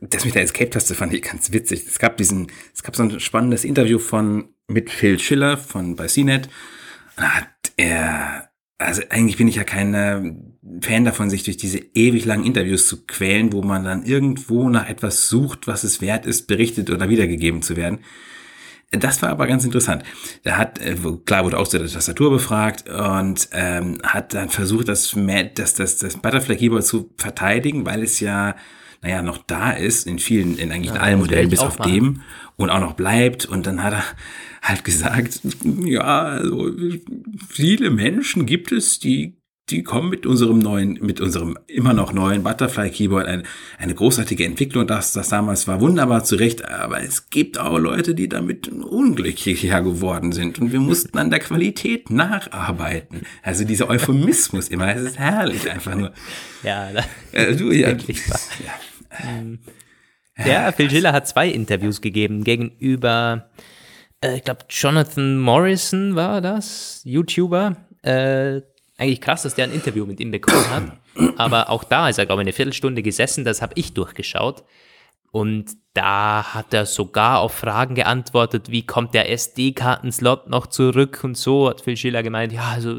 das 0.00 0.24
mit 0.24 0.34
der 0.34 0.42
Escape-Taste 0.42 0.94
fand 0.94 1.14
ich 1.14 1.22
ganz 1.22 1.52
witzig. 1.52 1.84
Es 1.86 1.98
gab 1.98 2.16
diesen, 2.16 2.48
es 2.74 2.82
gab 2.82 2.96
so 2.96 3.02
ein 3.02 3.20
spannendes 3.20 3.64
Interview 3.64 3.98
von 3.98 4.48
mit 4.66 4.90
Phil 4.90 5.18
Schiller 5.18 5.56
von 5.56 5.96
bei 5.96 6.06
CNET. 6.06 6.48
Da 7.16 7.22
hat 7.22 7.48
er, 7.76 8.50
also 8.78 9.02
eigentlich 9.10 9.36
bin 9.36 9.48
ich 9.48 9.56
ja 9.56 9.64
kein 9.64 9.94
äh, 9.94 10.34
Fan 10.80 11.04
davon, 11.04 11.30
sich 11.30 11.44
durch 11.44 11.56
diese 11.56 11.78
ewig 11.78 12.24
langen 12.24 12.44
Interviews 12.44 12.88
zu 12.88 13.04
quälen, 13.06 13.52
wo 13.52 13.62
man 13.62 13.84
dann 13.84 14.04
irgendwo 14.04 14.68
nach 14.68 14.88
etwas 14.88 15.28
sucht, 15.28 15.66
was 15.66 15.84
es 15.84 16.00
wert 16.00 16.26
ist, 16.26 16.46
berichtet 16.46 16.90
oder 16.90 17.08
wiedergegeben 17.08 17.62
zu 17.62 17.76
werden. 17.76 18.00
Das 18.98 19.22
war 19.22 19.30
aber 19.30 19.46
ganz 19.46 19.64
interessant. 19.64 20.02
Er 20.42 20.58
hat, 20.58 20.78
äh, 20.78 20.96
klar 21.24 21.44
wurde 21.44 21.58
auch 21.58 21.68
zu 21.68 21.78
der 21.78 21.88
Tastatur 21.88 22.30
befragt 22.30 22.88
und 22.88 23.48
ähm, 23.52 23.98
hat 24.02 24.34
dann 24.34 24.48
versucht, 24.48 24.88
das, 24.88 25.14
das, 25.54 25.74
das, 25.74 25.98
das 25.98 26.16
Butterfly 26.16 26.56
Keyboard 26.56 26.84
zu 26.84 27.10
verteidigen, 27.16 27.86
weil 27.86 28.02
es 28.02 28.20
ja 28.20 28.54
naja, 29.04 29.20
noch 29.20 29.38
da 29.46 29.72
ist, 29.72 30.06
in 30.06 30.18
vielen, 30.18 30.56
in 30.56 30.72
eigentlich 30.72 30.90
in 30.90 30.96
allen 30.96 31.18
Modellen, 31.18 31.50
bis 31.50 31.58
auf 31.58 31.76
dem, 31.76 32.22
und 32.56 32.70
auch 32.70 32.80
noch 32.80 32.94
bleibt. 32.94 33.44
Und 33.44 33.66
dann 33.66 33.82
hat 33.82 33.92
er 33.92 34.04
halt 34.62 34.82
gesagt, 34.82 35.40
ja, 35.84 36.00
also 36.00 36.70
viele 37.50 37.90
Menschen 37.90 38.46
gibt 38.46 38.72
es, 38.72 38.98
die 38.98 39.36
die 39.70 39.82
kommen 39.82 40.10
mit 40.10 40.26
unserem 40.26 40.58
neuen, 40.58 40.98
mit 41.00 41.20
unserem 41.20 41.58
immer 41.66 41.94
noch 41.94 42.12
neuen 42.12 42.42
Butterfly 42.42 42.90
Keyboard 42.90 43.26
eine, 43.26 43.44
eine 43.78 43.94
großartige 43.94 44.44
Entwicklung. 44.44 44.86
Das, 44.86 45.12
das 45.12 45.30
damals 45.30 45.66
war 45.66 45.80
wunderbar 45.80 46.22
zurecht, 46.24 46.68
aber 46.68 47.02
es 47.02 47.30
gibt 47.30 47.58
auch 47.58 47.78
Leute, 47.78 48.14
die 48.14 48.28
damit 48.28 48.68
unglücklicher 48.68 49.80
geworden 49.80 50.32
sind 50.32 50.58
und 50.58 50.72
wir 50.72 50.80
mussten 50.80 51.16
an 51.16 51.30
der 51.30 51.40
Qualität 51.40 52.10
nacharbeiten. 52.10 53.22
Also 53.42 53.64
dieser 53.64 53.88
Euphemismus 53.88 54.68
immer, 54.68 54.94
es 54.94 55.02
ist 55.02 55.18
herrlich 55.18 55.70
einfach 55.70 55.94
nur. 55.94 56.12
Ja, 56.62 56.88
äh, 57.32 57.54
du, 57.54 57.72
ja, 57.72 57.88
wirklich 57.88 58.26
wahr. 58.30 58.40
Ja. 58.64 59.42
Mhm. 59.42 59.58
Ja, 60.46 60.72
Phil 60.72 60.88
Schiller 60.88 61.12
hat 61.12 61.28
zwei 61.28 61.48
Interviews 61.48 62.00
gegeben 62.00 62.42
gegenüber, 62.42 63.50
äh, 64.22 64.36
ich 64.36 64.44
glaube, 64.44 64.64
Jonathan 64.70 65.38
Morrison 65.38 66.14
war 66.14 66.40
das, 66.40 67.02
YouTuber. 67.04 67.76
Äh, 68.02 68.62
eigentlich 68.96 69.20
krass, 69.20 69.42
dass 69.42 69.54
der 69.54 69.64
ein 69.64 69.72
Interview 69.72 70.06
mit 70.06 70.20
ihm 70.20 70.30
bekommen 70.30 70.70
hat. 70.70 70.92
Aber 71.36 71.70
auch 71.70 71.84
da 71.84 72.08
ist 72.08 72.18
er, 72.18 72.26
glaube 72.26 72.42
ich, 72.42 72.46
eine 72.46 72.52
Viertelstunde 72.52 73.02
gesessen, 73.02 73.44
das 73.44 73.62
habe 73.62 73.72
ich 73.76 73.94
durchgeschaut. 73.94 74.64
Und 75.32 75.72
da 75.94 76.54
hat 76.54 76.72
er 76.72 76.86
sogar 76.86 77.40
auf 77.40 77.52
Fragen 77.52 77.96
geantwortet, 77.96 78.70
wie 78.70 78.86
kommt 78.86 79.14
der 79.14 79.30
SD-Kartenslot 79.32 80.48
noch 80.48 80.68
zurück 80.68 81.20
und 81.24 81.36
so, 81.36 81.68
hat 81.68 81.80
Phil 81.80 81.96
Schiller 81.96 82.22
gemeint, 82.22 82.52
ja, 82.52 82.70
also 82.70 82.94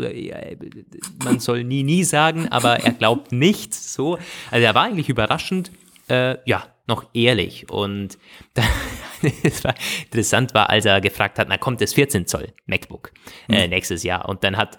man 1.24 1.39
soll 1.39 1.64
nie, 1.64 1.84
nie 1.84 2.04
sagen, 2.04 2.50
aber 2.50 2.82
er 2.82 2.91
glaubt 2.91 3.32
nichts, 3.32 3.93
so. 3.93 4.18
Also 4.52 4.66
er 4.66 4.76
war 4.76 4.84
eigentlich 4.84 5.08
überraschend 5.08 5.72
äh, 6.10 6.38
ja, 6.46 6.68
noch 6.88 7.06
ehrlich. 7.14 7.70
Und 7.70 8.18
war 9.64 9.76
interessant 10.04 10.54
war, 10.54 10.70
als 10.70 10.86
er 10.86 11.02
gefragt 11.02 11.39
hat, 11.39 11.48
na 11.50 11.58
kommt 11.58 11.82
das 11.82 11.93
14 11.93 12.28
Zoll 12.28 12.54
MacBook 12.66 13.12
äh, 13.50 13.64
mhm. 13.64 13.70
nächstes 13.70 14.04
Jahr. 14.04 14.28
Und 14.28 14.43
dann 14.43 14.58
hat 14.58 14.78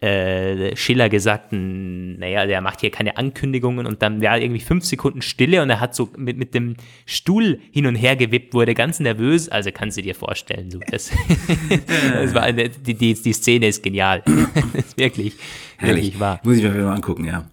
äh, 0.00 0.76
Schiller 0.76 1.08
gesagt, 1.08 1.48
naja, 1.50 2.46
der 2.46 2.60
macht 2.60 2.80
hier 2.82 2.90
keine 2.90 3.16
Ankündigungen 3.16 3.84
und 3.84 4.00
dann 4.00 4.22
war 4.22 4.38
irgendwie 4.38 4.60
fünf 4.60 4.84
Sekunden 4.84 5.22
Stille 5.22 5.60
und 5.60 5.70
er 5.70 5.80
hat 5.80 5.94
so 5.94 6.10
mit, 6.16 6.38
mit 6.38 6.54
dem 6.54 6.76
Stuhl 7.04 7.58
hin 7.72 7.86
und 7.86 7.96
her 7.96 8.14
gewippt, 8.14 8.54
wurde 8.54 8.74
ganz 8.74 9.00
nervös. 9.00 9.48
Also 9.48 9.70
kannst 9.72 9.98
du 9.98 10.02
dir 10.02 10.14
vorstellen, 10.14 10.70
so 10.70 10.78
das, 10.90 11.10
das 12.12 12.32
war 12.32 12.42
eine, 12.42 12.68
die, 12.68 12.94
die, 12.94 13.14
die 13.14 13.32
Szene 13.32 13.66
ist 13.66 13.82
genial. 13.82 14.22
das 14.72 14.84
ist 14.84 14.98
wirklich, 14.98 15.34
Herrlich. 15.78 16.04
wirklich 16.04 16.20
wahr. 16.20 16.40
Muss 16.44 16.58
ich 16.58 16.62
mir 16.62 16.70
mal 16.70 16.94
angucken, 16.94 17.24
ja. 17.24 17.50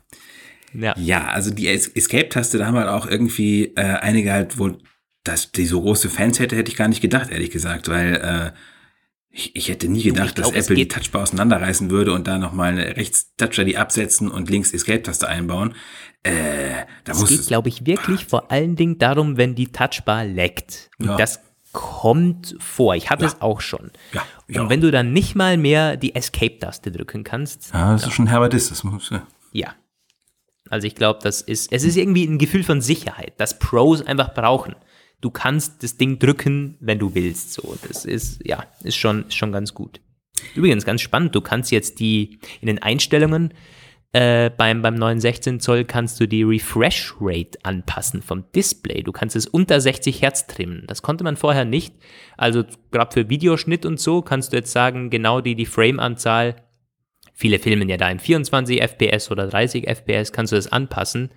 Ja, 0.73 0.93
ja 0.97 1.27
also 1.27 1.51
die 1.51 1.67
Escape-Taste, 1.67 2.59
da 2.59 2.67
haben 2.67 2.77
halt 2.77 2.89
auch 2.89 3.07
irgendwie 3.07 3.73
äh, 3.75 3.81
einige 3.81 4.31
halt 4.31 4.59
wohl, 4.59 4.77
dass 5.23 5.51
die 5.51 5.65
so 5.65 5.81
große 5.81 6.09
Fans 6.09 6.39
hätte, 6.39 6.55
hätte 6.55 6.69
ich 6.69 6.77
gar 6.77 6.89
nicht 6.89 7.01
gedacht, 7.01 7.31
ehrlich 7.31 7.49
gesagt, 7.49 7.87
weil 7.87 8.15
äh, 8.15 8.51
ich, 9.35 9.53
ich 9.53 9.67
hätte 9.67 9.89
nie 9.89 10.01
gedacht, 10.01 10.35
glaub, 10.35 10.53
dass 10.53 10.63
Apple 10.63 10.77
die 10.77 10.87
Touchbar 10.87 11.23
auseinanderreißen 11.23 11.89
würde 11.91 12.13
und 12.13 12.25
da 12.25 12.37
nochmal 12.37 12.79
rechts 12.79 13.35
Touch 13.35 13.57
ID 13.57 13.75
absetzen 13.75 14.31
und 14.31 14.49
links 14.49 14.73
Escape-Taste 14.73 15.27
einbauen. 15.27 15.75
Äh, 16.23 16.85
da 17.03 17.11
es 17.11 17.27
geht, 17.27 17.45
glaube 17.45 17.67
ich, 17.67 17.85
wirklich 17.85 18.21
ah. 18.21 18.29
vor 18.29 18.51
allen 18.51 18.77
Dingen 18.77 18.97
darum, 18.97 19.35
wenn 19.35 19.53
die 19.53 19.67
Touchbar 19.67 20.23
leckt. 20.23 20.89
Und 20.99 21.07
ja. 21.07 21.17
das 21.17 21.41
kommt 21.73 22.55
vor. 22.59 22.95
Ich 22.95 23.09
hatte 23.09 23.23
ja. 23.23 23.27
es 23.27 23.41
auch 23.41 23.59
schon. 23.59 23.91
Ja, 24.13 24.25
ja. 24.47 24.61
Und 24.61 24.69
wenn 24.69 24.79
du 24.79 24.89
dann 24.89 25.11
nicht 25.11 25.35
mal 25.35 25.57
mehr 25.57 25.97
die 25.97 26.15
Escape-Taste 26.15 26.89
drücken 26.89 27.25
kannst. 27.25 27.73
Ja, 27.73 27.91
das 27.91 28.03
ist 28.07 28.13
schon 28.13 28.27
Herbert 28.27 28.53
ist. 28.53 28.71
Das 28.71 28.85
muss, 28.85 29.09
ja. 29.09 29.27
ja. 29.51 29.75
Also 30.69 30.87
ich 30.87 30.95
glaube, 30.95 31.19
das 31.21 31.41
ist, 31.41 31.73
es 31.73 31.83
ist 31.83 31.97
irgendwie 31.97 32.23
ein 32.25 32.37
Gefühl 32.37 32.63
von 32.63 32.79
Sicherheit, 32.79 33.33
das 33.37 33.59
Pros 33.59 34.01
einfach 34.01 34.33
brauchen. 34.33 34.75
Du 35.25 35.31
kannst 35.31 35.81
das 35.81 35.97
Ding 35.97 36.19
drücken, 36.19 36.77
wenn 36.79 36.99
du 36.99 37.15
willst. 37.15 37.53
So, 37.53 37.75
das 37.87 38.05
ist, 38.05 38.45
ja, 38.45 38.63
ist 38.83 38.95
schon, 38.95 39.25
ist 39.27 39.35
schon 39.35 39.51
ganz 39.51 39.73
gut. 39.73 39.99
Übrigens, 40.53 40.85
ganz 40.85 41.01
spannend, 41.01 41.33
du 41.33 41.41
kannst 41.41 41.71
jetzt 41.71 41.99
die, 41.99 42.37
in 42.61 42.67
den 42.67 42.81
Einstellungen 42.83 43.51
äh, 44.11 44.51
beim, 44.51 44.83
beim 44.83 44.93
neuen 44.93 45.19
16 45.19 45.59
Zoll 45.59 45.83
kannst 45.83 46.19
du 46.19 46.27
die 46.27 46.43
Refresh 46.43 47.15
Rate 47.19 47.57
anpassen 47.63 48.21
vom 48.21 48.43
Display. 48.51 49.01
Du 49.01 49.11
kannst 49.11 49.35
es 49.35 49.47
unter 49.47 49.81
60 49.81 50.21
Hertz 50.21 50.45
trimmen. 50.45 50.83
Das 50.85 51.01
konnte 51.01 51.23
man 51.23 51.37
vorher 51.37 51.65
nicht. 51.65 51.95
Also 52.37 52.63
gerade 52.91 53.11
für 53.11 53.27
Videoschnitt 53.27 53.83
und 53.87 53.99
so 53.99 54.21
kannst 54.21 54.53
du 54.53 54.57
jetzt 54.57 54.71
sagen, 54.71 55.09
genau 55.09 55.41
die, 55.41 55.55
die 55.55 55.65
Frame-Anzahl 55.65 56.55
Viele 57.37 57.59
filmen 57.59 57.89
ja 57.89 57.97
da 57.97 58.09
in 58.09 58.19
24 58.19 58.81
FPS 58.81 59.29
oder 59.29 59.47
30 59.47 59.89
FPS, 59.89 60.31
kannst 60.31 60.53
du 60.53 60.55
das 60.55 60.71
anpassen. 60.71 61.31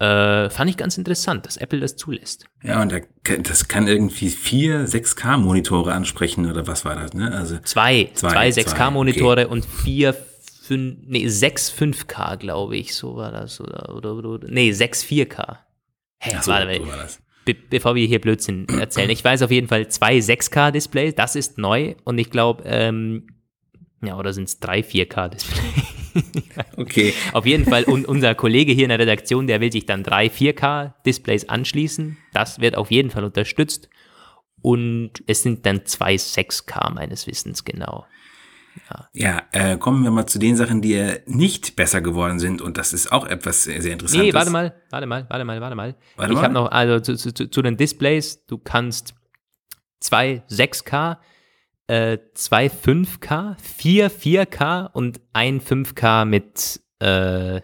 Äh, 0.00 0.48
fand 0.48 0.70
ich 0.70 0.76
ganz 0.76 0.96
interessant, 0.96 1.44
dass 1.44 1.56
Apple 1.56 1.80
das 1.80 1.96
zulässt. 1.96 2.44
Ja, 2.62 2.80
und 2.80 2.94
das 3.42 3.66
kann 3.66 3.88
irgendwie 3.88 4.30
vier 4.30 4.86
6K-Monitore 4.86 5.92
ansprechen 5.92 6.48
oder 6.48 6.68
was 6.68 6.84
war 6.84 6.94
das, 6.94 7.14
ne? 7.14 7.32
Also 7.32 7.58
zwei, 7.64 8.08
zwei, 8.14 8.30
zwei 8.30 8.48
6K-Monitore 8.50 9.46
okay. 9.46 9.52
und 9.52 9.64
vier, 9.64 10.14
fünf, 10.62 10.98
nee, 11.04 11.26
sechs 11.26 11.72
5K, 11.72 12.36
glaube 12.36 12.76
ich, 12.76 12.94
so 12.94 13.16
war 13.16 13.32
das. 13.32 13.60
Oder, 13.60 13.92
oder, 13.92 14.14
oder, 14.14 14.28
oder 14.28 14.48
nee, 14.48 14.70
sechs 14.70 15.02
4K. 15.02 15.56
Hä, 16.20 16.30
hey, 16.30 16.42
so, 16.42 16.52
warte, 16.52 16.78
so 16.78 16.86
war 16.86 16.96
das. 16.96 17.20
Be 17.44 17.54
bevor 17.54 17.96
wir 17.96 18.06
hier 18.06 18.20
Blödsinn 18.20 18.68
erzählen. 18.78 19.10
Ich 19.10 19.24
weiß 19.24 19.42
auf 19.42 19.50
jeden 19.50 19.66
Fall 19.66 19.88
zwei 19.88 20.18
6K-Displays, 20.18 21.16
das 21.16 21.34
ist 21.34 21.58
neu 21.58 21.96
und 22.04 22.18
ich 22.18 22.30
glaube, 22.30 22.62
ähm, 22.66 23.26
ja, 24.00 24.16
oder 24.16 24.32
sind 24.32 24.44
es 24.44 24.60
drei 24.60 24.78
4K-Displays? 24.80 25.97
okay. 26.76 27.14
Auf 27.32 27.46
jeden 27.46 27.64
Fall, 27.64 27.84
und 27.84 28.06
unser 28.06 28.34
Kollege 28.34 28.72
hier 28.72 28.84
in 28.84 28.90
der 28.90 28.98
Redaktion, 28.98 29.46
der 29.46 29.60
will 29.60 29.72
sich 29.72 29.86
dann 29.86 30.02
drei 30.02 30.26
4K-Displays 30.26 31.48
anschließen. 31.48 32.16
Das 32.32 32.60
wird 32.60 32.76
auf 32.76 32.90
jeden 32.90 33.10
Fall 33.10 33.24
unterstützt. 33.24 33.88
Und 34.60 35.12
es 35.26 35.42
sind 35.42 35.66
dann 35.66 35.86
zwei 35.86 36.14
6K 36.14 36.92
meines 36.92 37.26
Wissens 37.26 37.64
genau. 37.64 38.06
Ja, 38.90 39.08
ja 39.12 39.42
äh, 39.52 39.76
kommen 39.76 40.02
wir 40.02 40.10
mal 40.10 40.26
zu 40.26 40.38
den 40.38 40.56
Sachen, 40.56 40.82
die 40.82 40.94
äh, 40.94 41.20
nicht 41.26 41.76
besser 41.76 42.00
geworden 42.00 42.38
sind. 42.38 42.60
Und 42.60 42.76
das 42.76 42.92
ist 42.92 43.12
auch 43.12 43.26
etwas 43.26 43.64
sehr, 43.64 43.82
sehr 43.82 43.92
interessantes. 43.92 44.26
Nee, 44.26 44.34
warte 44.34 44.50
mal, 44.50 44.74
warte 44.90 45.06
mal, 45.06 45.26
warte 45.28 45.44
mal, 45.44 45.60
warte 45.60 45.76
mal. 45.76 45.94
Warte 46.16 46.32
ich 46.32 46.38
habe 46.40 46.54
noch, 46.54 46.70
also 46.70 47.00
zu, 47.00 47.16
zu, 47.16 47.48
zu 47.48 47.62
den 47.62 47.76
Displays, 47.76 48.44
du 48.46 48.58
kannst 48.58 49.14
zwei 50.00 50.42
6K 50.50 51.18
äh, 51.88 52.18
zwei 52.34 52.66
5K, 52.66 53.56
vier 53.60 54.10
4K 54.10 54.92
und 54.92 55.20
ein 55.32 55.60
5K 55.60 56.24
mit, 56.24 56.80
äh, 57.00 57.60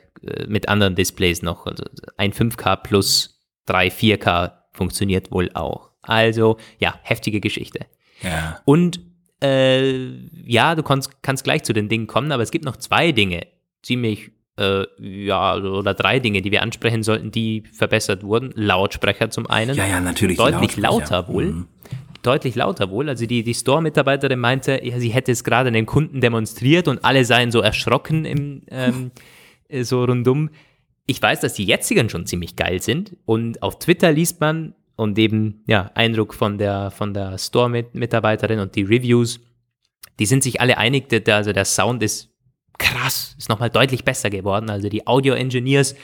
mit 0.48 0.68
anderen 0.68 0.94
Displays 0.94 1.42
noch. 1.42 1.66
Also 1.66 1.84
ein 2.16 2.32
5K 2.32 2.76
plus 2.76 3.42
drei 3.66 3.88
4K 3.88 4.52
funktioniert 4.72 5.30
wohl 5.30 5.50
auch. 5.54 5.90
Also 6.02 6.56
ja, 6.78 6.98
heftige 7.02 7.40
Geschichte. 7.40 7.86
Ja. 8.22 8.60
Und 8.64 9.00
äh, 9.42 10.08
ja, 10.46 10.74
du 10.74 10.82
kannst, 10.82 11.22
kannst 11.22 11.44
gleich 11.44 11.62
zu 11.62 11.72
den 11.72 11.88
Dingen 11.88 12.06
kommen, 12.06 12.32
aber 12.32 12.42
es 12.42 12.50
gibt 12.50 12.64
noch 12.64 12.76
zwei 12.76 13.12
Dinge, 13.12 13.46
ziemlich, 13.82 14.30
äh, 14.58 14.84
ja, 14.98 15.56
oder 15.56 15.92
drei 15.92 16.18
Dinge, 16.18 16.40
die 16.40 16.50
wir 16.50 16.62
ansprechen 16.62 17.02
sollten, 17.02 17.30
die 17.30 17.64
verbessert 17.72 18.22
wurden. 18.22 18.52
Lautsprecher 18.54 19.30
zum 19.30 19.48
einen. 19.48 19.76
Ja, 19.76 19.86
ja, 19.86 20.00
natürlich. 20.00 20.38
Deutlich 20.38 20.76
lauter 20.78 21.28
wohl. 21.28 21.44
Mhm. 21.46 21.68
Deutlich 22.24 22.56
lauter 22.56 22.90
wohl. 22.90 23.08
Also 23.08 23.26
die, 23.26 23.44
die 23.44 23.54
Store-Mitarbeiterin 23.54 24.40
meinte, 24.40 24.80
ja, 24.82 24.98
sie 24.98 25.10
hätte 25.10 25.30
es 25.30 25.44
gerade 25.44 25.70
den 25.70 25.86
Kunden 25.86 26.20
demonstriert 26.20 26.88
und 26.88 27.04
alle 27.04 27.24
seien 27.24 27.52
so 27.52 27.60
erschrocken 27.60 28.24
im, 28.24 28.62
ähm, 28.68 29.12
so 29.82 30.04
rundum. 30.04 30.50
Ich 31.06 31.22
weiß, 31.22 31.40
dass 31.40 31.54
die 31.54 31.64
jetzigen 31.64 32.08
schon 32.08 32.26
ziemlich 32.26 32.56
geil 32.56 32.82
sind 32.82 33.16
und 33.26 33.62
auf 33.62 33.78
Twitter 33.78 34.10
liest 34.10 34.40
man, 34.40 34.74
und 34.96 35.18
eben, 35.18 35.62
ja, 35.66 35.90
Eindruck 35.94 36.34
von 36.34 36.58
der, 36.58 36.90
von 36.90 37.14
der 37.14 37.38
Store-Mitarbeiterin 37.38 38.60
und 38.60 38.74
die 38.76 38.82
Reviews, 38.82 39.40
die 40.18 40.26
sind 40.26 40.42
sich 40.42 40.60
alle 40.60 40.78
einig, 40.78 41.08
dass, 41.08 41.22
also 41.26 41.52
der 41.52 41.64
Sound 41.64 42.02
ist 42.02 42.30
krass, 42.78 43.34
ist 43.38 43.48
nochmal 43.48 43.70
deutlich 43.70 44.04
besser 44.04 44.30
geworden. 44.30 44.70
Also 44.70 44.88
die 44.88 45.06
Audio-Engineers 45.06 45.96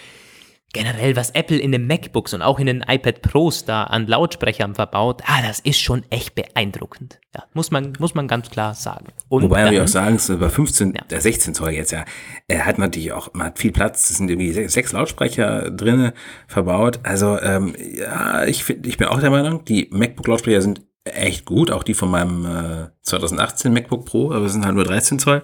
generell, 0.72 1.16
was 1.16 1.30
Apple 1.30 1.58
in 1.58 1.72
den 1.72 1.86
MacBooks 1.86 2.32
und 2.32 2.42
auch 2.42 2.58
in 2.58 2.66
den 2.66 2.84
iPad 2.86 3.22
Pros 3.22 3.64
da 3.64 3.84
an 3.84 4.06
Lautsprechern 4.06 4.74
verbaut, 4.74 5.22
ah, 5.26 5.42
das 5.42 5.60
ist 5.60 5.80
schon 5.80 6.04
echt 6.10 6.34
beeindruckend. 6.34 7.18
Ja, 7.34 7.44
muss 7.54 7.70
man, 7.70 7.92
muss 7.98 8.14
man 8.14 8.28
ganz 8.28 8.50
klar 8.50 8.74
sagen. 8.74 9.06
Und 9.28 9.42
Wobei 9.42 9.64
dann, 9.64 9.72
wir 9.72 9.84
auch 9.84 9.88
sagen, 9.88 10.16
es 10.16 10.28
über 10.28 10.50
15, 10.50 10.94
ja. 10.94 11.02
der 11.10 11.20
16 11.20 11.54
Zoll 11.54 11.70
jetzt 11.70 11.90
ja, 11.90 12.04
er 12.46 12.66
hat 12.66 12.78
natürlich 12.78 13.12
auch, 13.12 13.34
man 13.34 13.48
hat 13.48 13.58
viel 13.58 13.72
Platz, 13.72 14.10
es 14.10 14.18
sind 14.18 14.30
irgendwie 14.30 14.52
sechs 14.68 14.92
Lautsprecher 14.92 15.70
drinne 15.70 16.14
verbaut. 16.46 17.00
Also, 17.02 17.40
ähm, 17.40 17.74
ja, 17.78 18.44
ich 18.44 18.64
finde, 18.64 18.88
ich 18.88 18.96
bin 18.96 19.08
auch 19.08 19.20
der 19.20 19.30
Meinung, 19.30 19.64
die 19.64 19.88
MacBook-Lautsprecher 19.90 20.62
sind 20.62 20.82
echt 21.04 21.46
gut, 21.46 21.70
auch 21.70 21.82
die 21.82 21.94
von 21.94 22.10
meinem 22.10 22.44
äh, 22.44 22.88
2018 23.02 23.72
MacBook 23.72 24.04
Pro, 24.04 24.32
aber 24.32 24.46
es 24.46 24.52
sind 24.52 24.64
halt 24.64 24.74
nur 24.74 24.84
13 24.84 25.18
Zoll. 25.18 25.42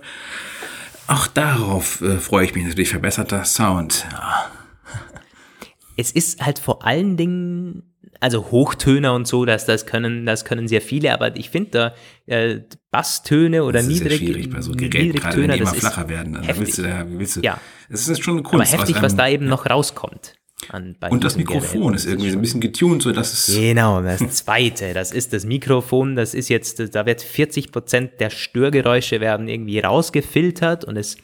Auch 1.08 1.26
darauf 1.28 2.00
äh, 2.00 2.18
freue 2.18 2.44
ich 2.44 2.54
mich 2.54 2.64
natürlich, 2.64 2.90
verbesserter 2.90 3.44
Sound. 3.44 4.06
Ja 4.12 4.50
es 5.96 6.12
ist 6.12 6.44
halt 6.44 6.58
vor 6.58 6.84
allen 6.84 7.16
Dingen, 7.16 7.94
also 8.20 8.50
Hochtöner 8.50 9.14
und 9.14 9.26
so, 9.26 9.44
dass 9.44 9.66
das 9.66 9.86
können, 9.86 10.26
das 10.26 10.44
können 10.44 10.68
sehr 10.68 10.80
viele, 10.80 11.12
aber 11.12 11.36
ich 11.36 11.50
finde 11.50 11.70
da 11.70 11.94
äh, 12.26 12.60
Basstöne 12.90 13.64
oder 13.64 13.80
das 13.80 13.88
ist 13.88 14.02
niedrig, 14.02 14.20
ja 14.20 14.26
schwierig 14.26 14.50
bei 14.50 14.60
so 14.60 14.72
Geräten, 14.72 15.18
gerade 15.18 15.42
wenn 15.42 15.50
die 15.50 15.58
immer 15.58 15.74
flacher 15.74 16.08
werden. 16.08 16.34
Dann 16.34 16.58
willst 16.58 16.78
du 16.78 16.82
da, 16.82 17.04
willst 17.06 17.36
du, 17.36 17.40
ja. 17.40 17.60
Es 17.88 18.08
ist 18.08 18.22
schon 18.22 18.34
eine 18.34 18.42
Kunst. 18.42 18.72
Aber 18.72 18.82
heftig, 18.82 19.02
was 19.02 19.16
da 19.16 19.28
eben 19.28 19.46
noch 19.46 19.66
rauskommt. 19.68 20.34
An, 20.70 20.96
und 21.10 21.22
das 21.22 21.36
Mikrofon 21.36 21.80
Geräten. 21.80 21.94
ist 21.94 22.06
irgendwie 22.06 22.30
so 22.30 22.38
ein 22.38 22.40
bisschen 22.40 22.60
getuned, 22.62 23.02
so 23.02 23.12
dass 23.12 23.32
es. 23.32 23.54
Genau, 23.54 24.00
das 24.00 24.18
zweite, 24.36 24.94
das 24.94 25.12
ist 25.12 25.32
das 25.32 25.44
Mikrofon, 25.44 26.16
das 26.16 26.32
ist 26.32 26.48
jetzt, 26.48 26.94
da 26.94 27.04
wird 27.04 27.20
40 27.20 27.70
Prozent 27.70 28.12
der 28.20 28.30
Störgeräusche 28.30 29.20
werden 29.20 29.48
irgendwie 29.48 29.78
rausgefiltert 29.80 30.84
und 30.84 30.96
es 30.96 31.18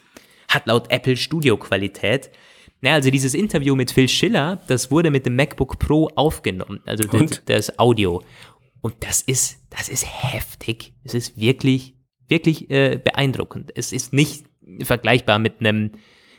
hat 0.47 0.67
laut 0.67 0.91
Apple 0.91 1.17
Studio-Qualität. 1.17 2.29
Ja, 2.83 2.95
also 2.95 3.09
dieses 3.09 3.33
Interview 3.33 3.75
mit 3.75 3.91
Phil 3.91 4.09
Schiller, 4.09 4.59
das 4.67 4.91
wurde 4.91 5.09
mit 5.09 5.25
dem 5.25 5.37
MacBook 5.37 5.79
Pro 5.79 6.09
aufgenommen, 6.15 6.81
also 6.85 7.07
das, 7.07 7.41
das, 7.45 7.79
Audio. 7.79 8.21
Und 8.81 8.95
das 8.99 9.21
ist, 9.21 9.61
das 9.69 9.87
ist 9.87 10.05
heftig. 10.05 10.93
Es 11.05 11.13
ist 11.13 11.39
wirklich, 11.39 11.95
wirklich 12.27 12.69
äh, 12.69 12.99
beeindruckend. 13.01 13.71
Es 13.75 13.93
ist 13.93 14.11
nicht 14.11 14.43
vergleichbar 14.81 15.39
mit 15.39 15.61
einem 15.61 15.91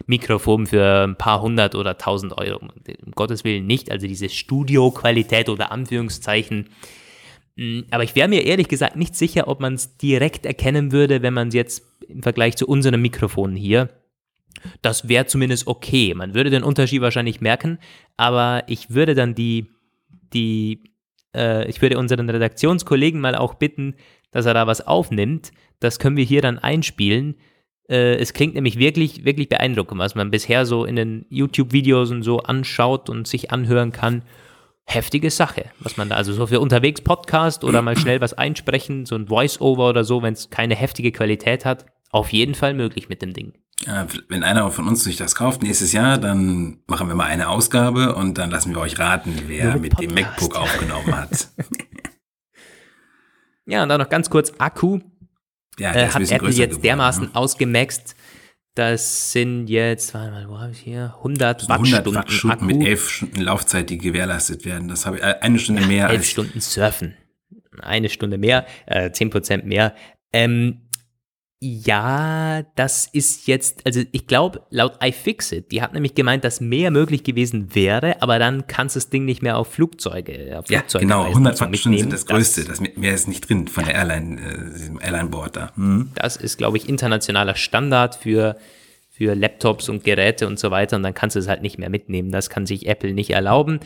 Mikrofon 0.07 0.67
für 0.67 1.05
ein 1.07 1.17
paar 1.17 1.41
hundert 1.41 1.75
oder 1.75 1.97
tausend 1.97 2.37
Euro. 2.37 2.59
Um 2.59 3.13
Gottes 3.13 3.45
Willen 3.45 3.67
nicht. 3.67 3.91
Also 3.91 4.07
diese 4.07 4.29
Studio-Qualität 4.29 5.49
oder 5.49 5.73
Anführungszeichen. 5.73 6.69
Hm, 7.57 7.87
aber 7.91 8.05
ich 8.05 8.15
wäre 8.15 8.29
mir 8.29 8.45
ehrlich 8.45 8.69
gesagt 8.69 8.97
nicht 8.97 9.17
sicher, 9.17 9.49
ob 9.49 9.61
man 9.61 9.75
es 9.75 9.97
direkt 9.97 10.45
erkennen 10.45 10.93
würde, 10.93 11.23
wenn 11.23 11.33
man 11.33 11.49
es 11.49 11.55
jetzt 11.55 11.87
im 12.07 12.23
Vergleich 12.23 12.57
zu 12.57 12.67
unseren 12.67 13.01
Mikrofonen 13.01 13.57
hier 13.57 13.89
das 14.83 15.09
wäre 15.09 15.27
zumindest 15.27 15.67
okay. 15.67 16.15
Man 16.15 16.35
würde 16.35 16.51
den 16.51 16.63
Unterschied 16.63 17.01
wahrscheinlich 17.01 17.41
merken, 17.41 17.79
aber 18.17 18.65
ich 18.67 18.91
würde 18.91 19.15
dann 19.15 19.35
die, 19.35 19.67
die, 20.33 20.93
äh, 21.35 21.69
ich 21.69 21.81
würde 21.83 21.99
unseren 21.99 22.29
Redaktionskollegen 22.29 23.21
mal 23.21 23.35
auch 23.35 23.55
bitten, 23.55 23.95
dass 24.31 24.47
er 24.47 24.55
da 24.55 24.67
was 24.67 24.87
aufnimmt. 24.87 25.53
Das 25.81 25.99
können 25.99 26.17
wir 26.17 26.25
hier 26.25 26.43
dann 26.43 26.59
einspielen. 26.59 27.37
Äh, 27.89 28.17
es 28.17 28.33
klingt 28.33 28.55
nämlich 28.55 28.79
wirklich, 28.79 29.25
wirklich 29.25 29.49
beeindruckend, 29.49 29.99
was 29.99 30.15
man 30.15 30.31
bisher 30.31 30.67
so 30.67 30.85
in 30.85 30.97
den 30.97 31.27
YouTube-Videos 31.29 32.11
und 32.11 32.23
so 32.23 32.39
anschaut 32.39 33.11
und 33.11 33.27
sich 33.27 33.51
anhören 33.51 33.93
kann. 33.93 34.23
Heftige 34.87 35.31
Sache, 35.31 35.67
was 35.81 35.97
man 35.97 36.11
da, 36.11 36.17
also 36.17 36.35
so 36.35 36.47
für 36.47 36.61
unterwegs 36.61 37.01
Podcast 37.01 37.65
oder 37.65 37.81
mal 37.81 37.97
schnell 37.97 38.21
was 38.21 38.35
einsprechen, 38.35 39.07
so 39.07 39.15
ein 39.15 39.29
Voice-Over 39.29 39.89
oder 39.89 40.05
so, 40.05 40.23
wenn 40.23 40.35
es 40.35 40.51
keine 40.51 40.75
heftige 40.75 41.11
Qualität 41.11 41.65
hat, 41.65 41.87
auf 42.11 42.33
jeden 42.35 42.55
Fall 42.55 42.75
möglich 42.75 43.09
mit 43.09 43.23
dem 43.23 43.33
Ding. 43.33 43.55
Ja, 43.83 44.07
wenn 44.29 44.45
einer 44.45 44.71
von 44.71 44.87
uns 44.87 45.05
sich 45.05 45.17
das 45.17 45.35
kauft 45.35 45.63
nächstes 45.63 45.93
Jahr, 45.93 46.17
dann 46.17 46.79
machen 46.87 47.09
wir 47.09 47.15
mal 47.15 47.27
eine 47.27 47.49
Ausgabe 47.49 48.15
und 48.15 48.39
dann 48.39 48.51
lassen 48.51 48.75
wir 48.75 48.81
euch 48.81 48.99
raten, 48.99 49.35
wer 49.47 49.77
mit 49.77 50.01
dem 50.01 50.15
MacBook 50.15 50.57
aufgenommen 50.57 51.15
hat. 51.15 51.49
ja, 53.67 53.83
und 53.83 53.89
dann 53.89 54.01
noch 54.01 54.09
ganz 54.09 54.31
kurz 54.31 54.53
Akku. 54.59 55.01
Ja, 55.79 55.93
äh, 55.93 56.09
hat 56.09 56.23
Apple 56.23 56.51
jetzt 56.51 56.71
geworden, 56.71 56.83
dermaßen 56.83 57.25
ne? 57.25 57.31
ausgemaxt. 57.35 58.15
Das 58.75 59.33
sind 59.33 59.69
jetzt, 59.69 60.15
warte 60.15 60.33
mal, 60.33 60.49
wo 60.49 60.59
habe 60.59 60.73
ich 60.73 60.81
hier? 60.81 61.15
100 61.19 61.69
Wattstunden, 61.69 61.97
100 61.97 62.15
Wattstunden 62.15 62.67
mit 62.67 62.87
11 62.87 63.09
Stunden 63.09 63.41
Laufzeit, 63.41 63.91
die 63.91 63.99
gewährleistet 63.99 64.65
werden. 64.65 64.89
Das 64.89 65.07
habe 65.07 65.17
ich 65.17 65.23
äh, 65.23 65.37
eine 65.41 65.59
Stunde 65.59 65.87
mehr. 65.87 66.11
11 66.11 66.25
Stunden 66.25 66.61
surfen. 66.61 67.15
Eine 67.81 68.09
Stunde 68.09 68.39
mehr, 68.39 68.67
äh, 68.87 69.11
10% 69.11 69.65
mehr. 69.65 69.95
Ähm, 70.33 70.84
ja, 71.61 72.63
das 72.75 73.07
ist 73.07 73.47
jetzt, 73.47 73.87
also 73.87 74.03
ich 74.13 74.27
glaube, 74.27 74.63
laut 74.71 74.99
iFixit, 75.03 75.73
die 75.73 75.81
hat 75.81 75.95
nämlich 75.95 76.15
gemeint, 76.15 76.45
dass 76.45 76.61
mehr 76.61 76.91
möglich 76.91 77.25
gewesen 77.25 77.75
wäre, 77.75 78.21
aber 78.21 78.39
dann 78.39 78.67
kannst 78.67 78.97
du 78.97 78.99
das 78.99 79.09
Ding 79.09 79.25
nicht 79.25 79.43
mehr 79.43 79.57
auf 79.57 79.73
Flugzeuge, 79.73 80.59
auf 80.59 80.69
ja, 80.69 80.81
Flugzeuge 80.81 81.07
genau, 81.07 81.25
100 81.25 81.61
Wattstunden 81.61 82.01
sind 82.01 82.13
das 82.13 82.27
Größte, 82.27 82.65
das, 82.65 82.81
das 82.81 82.97
mehr 82.97 83.15
ist 83.15 83.29
nicht 83.29 83.49
drin 83.49 83.67
von 83.69 83.85
der 83.85 83.95
Airline, 83.95 84.41
äh, 84.41 84.73
diesem 84.73 85.01
Airline-Board 85.01 85.57
da. 85.57 85.73
Mhm. 85.77 86.11
Das 86.17 86.37
ist, 86.37 86.59
glaube 86.59 86.77
ich, 86.77 86.89
internationaler 86.89 87.55
Standard 87.55 88.17
für, 88.17 88.57
für 89.09 89.35
Laptops 89.35 89.89
und 89.89 90.05
Geräte 90.05 90.47
und 90.47 90.59
so 90.59 90.71
weiter 90.71 90.97
und 90.97 91.03
dann 91.03 91.15
kannst 91.15 91.37
du 91.37 91.41
es 91.41 91.49
halt 91.49 91.63
nicht 91.63 91.79
mehr 91.79 91.89
mitnehmen. 91.89 92.31
Das 92.31 92.51
kann 92.51 92.67
sich 92.67 92.87
Apple 92.87 93.15
nicht 93.15 93.31
erlauben. 93.31 93.81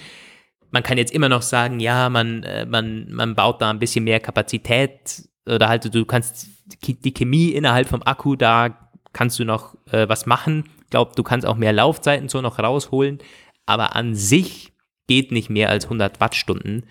Man 0.71 0.83
kann 0.83 0.99
jetzt 0.99 1.13
immer 1.13 1.29
noch 1.29 1.43
sagen, 1.43 1.79
ja, 1.79 2.09
man, 2.09 2.43
äh, 2.43 2.67
man, 2.67 3.13
man 3.13 3.37
baut 3.37 3.63
da 3.63 3.71
ein 3.71 3.79
bisschen 3.79 4.05
mehr 4.05 4.21
Kapazität 4.21 5.29
oder 5.49 5.69
halt 5.69 5.95
du 5.95 6.05
kannst 6.05 6.47
die 6.87 7.15
Chemie 7.15 7.51
innerhalb 7.51 7.89
vom 7.89 8.03
Akku, 8.03 8.37
da 8.37 8.91
kannst 9.13 9.39
du 9.39 9.45
noch 9.45 9.75
äh, 9.91 10.09
was 10.09 10.27
machen. 10.27 10.65
Ich 10.85 10.91
glaube, 10.91 11.13
du 11.17 11.23
kannst 11.23 11.47
auch 11.47 11.57
mehr 11.57 11.73
Laufzeiten 11.73 12.29
so 12.29 12.41
noch 12.41 12.59
rausholen, 12.59 13.19
aber 13.67 13.97
an 13.97 14.15
sich 14.15 14.73
geht 15.07 15.33
nicht 15.33 15.51
mehr 15.51 15.71
als 15.71 15.85
100 15.85 16.21
Wattstunden, 16.21 16.85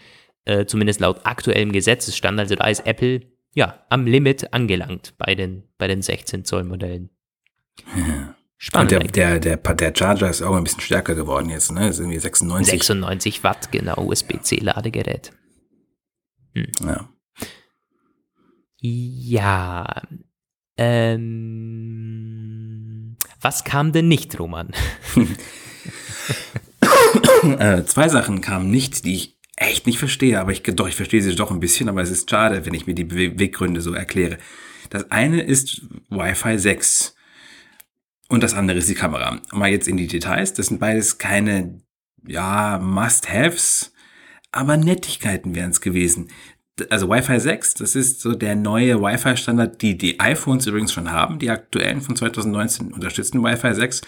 äh, 0.46 0.66
zumindest 0.66 1.00
laut 1.00 1.22
aktuellem 1.24 1.72
Gesetzesstand. 1.72 2.40
Also 2.40 2.56
da 2.56 2.68
ist 2.68 2.86
Apple 2.86 3.22
ja 3.54 3.86
am 3.90 4.06
Limit 4.06 4.54
angelangt 4.54 5.14
bei 5.18 5.36
den, 5.36 5.64
bei 5.78 5.88
den 5.88 6.02
16 6.02 6.46
Zoll 6.46 6.64
Modellen. 6.64 7.10
Ja. 7.96 8.34
Spannend. 8.60 8.94
Und 8.94 9.16
der, 9.16 9.40
der, 9.40 9.58
der, 9.58 9.76
der 9.76 9.94
Charger 9.96 10.30
ist 10.32 10.42
auch 10.42 10.56
ein 10.56 10.64
bisschen 10.64 10.82
stärker 10.82 11.14
geworden 11.14 11.50
jetzt, 11.50 11.72
ne? 11.72 11.90
Ist 11.90 12.00
irgendwie 12.00 12.18
96. 12.18 12.72
96 12.72 13.44
Watt, 13.44 13.72
genau, 13.72 14.02
USB-C-Ladegerät. 14.02 15.32
Hm. 16.56 16.72
Ja. 16.84 17.08
Ja. 18.80 20.04
Ähm, 20.78 21.98
was 23.42 23.64
kam 23.64 23.92
denn 23.92 24.08
nicht, 24.08 24.40
Roman? 24.40 24.72
äh, 27.60 27.84
zwei 27.84 28.10
Sachen 28.10 28.42
kamen 28.42 28.70
nicht, 28.70 29.06
die 29.06 29.16
ich 29.16 29.38
echt 29.56 29.88
nicht 29.88 29.98
verstehe, 29.98 30.40
aber 30.40 30.52
ich 30.52 30.62
doch, 30.64 30.88
ich 30.88 30.96
verstehe 30.96 31.22
sie 31.22 31.36
doch 31.36 31.50
ein 31.50 31.60
bisschen, 31.60 31.90
aber 31.90 32.02
es 32.02 32.12
ist 32.12 32.30
schade, 32.30 32.66
wenn 32.66 32.76
ich 32.76 32.86
mir 32.86 32.94
die 32.94 33.06
Beweggründe 33.06 33.82
so 33.82 33.94
erkläre. 33.94 34.38
Das 34.92 35.10
eine 35.12 35.42
ist 35.42 35.82
Wi-Fi 36.10 36.60
6 36.60 37.16
und 38.30 38.44
das 38.44 38.54
andere 38.54 38.78
ist 38.78 38.90
die 38.90 38.96
Kamera. 38.96 39.42
Mal 39.52 39.72
jetzt 39.72 39.88
in 39.88 39.98
die 39.98 40.08
Details, 40.08 40.54
das 40.54 40.68
sind 40.68 40.80
beides 40.80 41.18
keine, 41.18 41.82
ja, 42.28 42.78
Must-Haves, 42.78 43.94
aber 44.52 44.78
Nettigkeiten 44.78 45.56
wären 45.56 45.72
es 45.72 45.82
gewesen 45.82 46.30
also 46.90 47.10
Wi-Fi 47.10 47.40
6, 47.40 47.76
das 47.76 47.96
ist 47.96 48.22
so 48.22 48.34
der 48.34 48.56
neue 48.56 49.02
Wi-Fi-Standard, 49.02 49.82
die 49.82 49.98
die 49.98 50.20
iPhones 50.20 50.68
übrigens 50.68 50.94
schon 50.94 51.12
haben. 51.12 51.40
Die 51.40 51.50
aktuellen 51.50 52.02
von 52.02 52.16
2019 52.16 52.94
unterstützen 52.94 53.44
Wi-Fi 53.44 53.74
6. 53.74 54.02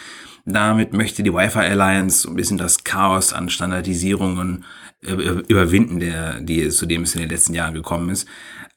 Damit 0.46 0.94
möchte 0.94 1.24
die 1.24 1.34
Wi-Fi 1.34 1.60
Alliance 1.60 2.28
ein 2.28 2.36
bisschen 2.36 2.58
das 2.58 2.84
Chaos 2.84 3.34
an 3.34 3.50
Standardisierungen 3.50 4.66
überwinden, 5.02 6.00
der, 6.00 6.42
die, 6.42 6.70
zu 6.70 6.86
dem 6.86 7.04
es 7.04 7.16
in 7.16 7.22
den 7.22 7.30
letzten 7.30 7.54
Jahren 7.54 7.74
gekommen 7.74 8.10
ist. 8.10 8.28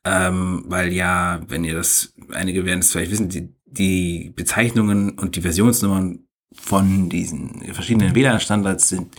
Ähm, 0.04 0.64
weil 0.66 0.92
ja, 0.92 1.40
wenn 1.48 1.64
ihr 1.64 1.74
das, 1.74 2.14
einige 2.32 2.64
werden 2.64 2.80
es 2.80 2.92
vielleicht 2.92 3.10
wissen, 3.10 3.28
die, 3.28 3.54
die 3.66 4.32
Bezeichnungen 4.34 5.10
und 5.18 5.36
die 5.36 5.42
Versionsnummern 5.42 6.20
von 6.54 7.08
diesen 7.08 7.62
verschiedenen 7.72 8.14
WLAN-Standards 8.14 8.88
sind 8.88 9.16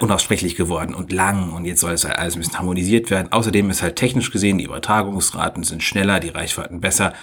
unaussprechlich 0.00 0.54
geworden 0.54 0.94
und 0.94 1.12
lang 1.12 1.52
und 1.52 1.64
jetzt 1.64 1.80
soll 1.80 1.92
es 1.92 2.04
halt 2.04 2.18
alles 2.18 2.36
ein 2.36 2.40
bisschen 2.40 2.58
harmonisiert 2.58 3.10
werden. 3.10 3.32
Außerdem 3.32 3.70
ist 3.70 3.82
halt 3.82 3.96
technisch 3.96 4.30
gesehen, 4.30 4.58
die 4.58 4.64
Übertragungsraten 4.64 5.64
sind 5.64 5.82
schneller, 5.82 6.20
die 6.20 6.28
Reichweiten 6.28 6.80
besser. 6.80 7.14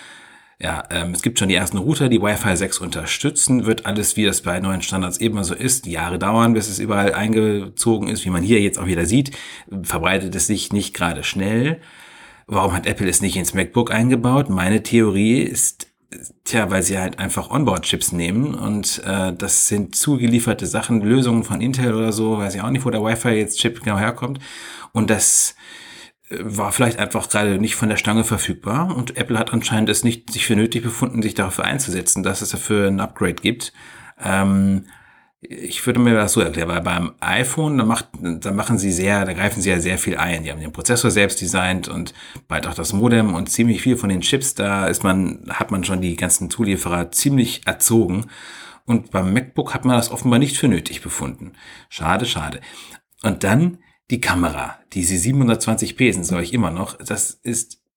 Ja, 0.62 0.84
ähm, 0.90 1.12
es 1.12 1.22
gibt 1.22 1.40
schon 1.40 1.48
die 1.48 1.56
ersten 1.56 1.78
Router, 1.78 2.10
die 2.10 2.22
Wi-Fi 2.22 2.58
6 2.58 2.80
unterstützen, 2.80 3.66
wird 3.66 3.86
alles, 3.86 4.18
wie 4.18 4.26
das 4.26 4.42
bei 4.42 4.60
neuen 4.60 4.82
Standards 4.82 5.20
eben 5.20 5.42
so 5.44 5.54
ist, 5.54 5.86
Jahre 5.86 6.20
dauern, 6.20 6.54
bis 6.54 6.68
es 6.70 6.80
überall 6.80 7.14
eingezogen 7.14 8.10
ist, 8.10 8.26
wie 8.26 8.30
man 8.30 8.44
hier 8.44 8.60
jetzt 8.60 8.78
auch 8.78 8.88
wieder 8.88 9.06
sieht, 9.06 9.32
verbreitet 9.84 10.36
es 10.36 10.48
sich 10.48 10.74
nicht 10.74 10.94
gerade 10.94 11.24
schnell. 11.24 11.80
Warum 12.46 12.74
hat 12.74 12.88
Apple 12.88 13.08
es 13.08 13.22
nicht 13.22 13.38
ins 13.38 13.54
MacBook 13.54 13.92
eingebaut? 13.92 14.50
Meine 14.50 14.84
Theorie 14.84 15.44
ist, 15.44 15.89
tja, 16.44 16.70
weil 16.72 16.84
sie 16.84 16.98
halt 16.98 17.20
einfach 17.20 17.50
Onboard-Chips 17.50 18.12
nehmen 18.12 18.56
und 18.56 19.02
äh, 19.06 19.34
das 19.34 19.68
sind 19.68 19.96
zugelieferte 19.96 20.66
Sachen, 20.66 21.02
Lösungen 21.02 21.44
von 21.44 21.62
Intel 21.62 21.94
oder 21.94 22.12
so, 22.12 22.38
weiß 22.38 22.56
ich 22.56 22.62
auch 22.62 22.72
nicht, 22.72 22.86
wo 22.86 22.90
der 22.90 23.04
Wi-Fi 23.04 23.30
jetzt 23.30 23.60
Chip 23.60 23.84
genau 23.84 23.98
herkommt. 23.98 24.40
Und 24.92 25.10
das 25.10 25.56
war 26.30 26.72
vielleicht 26.72 27.00
einfach 27.00 27.28
gerade 27.28 27.58
nicht 27.58 27.76
von 27.76 27.90
der 27.90 27.98
Stange 27.98 28.24
verfügbar 28.24 28.96
und 28.96 29.18
Apple 29.18 29.38
hat 29.38 29.52
anscheinend 29.52 29.90
es 29.90 30.04
nicht 30.04 30.32
sich 30.32 30.46
für 30.46 30.56
nötig 30.56 30.84
befunden, 30.84 31.22
sich 31.22 31.34
dafür 31.34 31.66
einzusetzen, 31.66 32.24
dass 32.24 32.42
es 32.42 32.50
dafür 32.50 32.88
ein 32.88 33.00
Upgrade 33.00 33.36
gibt. 33.36 33.74
Ähm, 34.24 34.86
ich 35.42 35.86
würde 35.86 36.00
mir 36.00 36.16
das 36.16 36.34
so 36.34 36.42
erklären, 36.42 36.68
weil 36.68 36.82
beim 36.82 37.14
iPhone, 37.22 37.78
da, 37.78 37.86
macht, 37.86 38.10
da 38.22 38.52
machen 38.52 38.78
sie 38.78 38.92
sehr, 38.92 39.24
da 39.24 39.34
greifen 39.34 39.62
sie 39.62 39.70
ja 39.70 39.80
sehr 39.80 39.98
viel 39.98 40.18
ein. 40.18 40.44
Die 40.44 40.52
haben 40.52 40.60
den 40.60 40.74
Prozessor 40.74 41.12
selbst 41.12 41.40
designt 41.40 41.88
und 41.88 42.14
bald 42.48 42.68
auch 42.68 42.74
das 42.74 42.92
Modem 42.92 43.34
und 43.34 43.50
ziemlich 43.50 43.82
viel 43.82 43.96
von 43.96 44.10
den 44.10 44.22
Chips, 44.22 44.54
da 44.54 44.88
ist 44.88 45.04
man, 45.04 45.46
hat 45.50 45.72
man 45.72 45.86
schon 45.86 46.02
die 46.02 46.18
ganzen 46.18 46.50
Zulieferer 46.50 47.12
ziemlich 47.12 47.62
erzogen. 47.66 48.26
Und 48.86 49.12
beim 49.12 49.34
MacBook 49.34 49.74
hat 49.74 49.86
man 49.86 49.96
das 49.96 50.12
offenbar 50.12 50.40
nicht 50.40 50.58
für 50.58 50.68
nötig 50.68 51.02
befunden. 51.02 51.54
Schade, 51.90 52.26
schade. 52.26 52.60
Und 53.24 53.44
dann 53.44 53.78
die 54.10 54.20
Kamera, 54.20 54.80
diese 54.94 55.16
720p 55.16 56.14
sind, 56.14 56.26
sage 56.26 56.44
ich 56.44 56.54
immer 56.54 56.72
noch, 56.72 56.98
das 56.98 57.32
ist 57.32 57.76
mhm. 57.76 57.89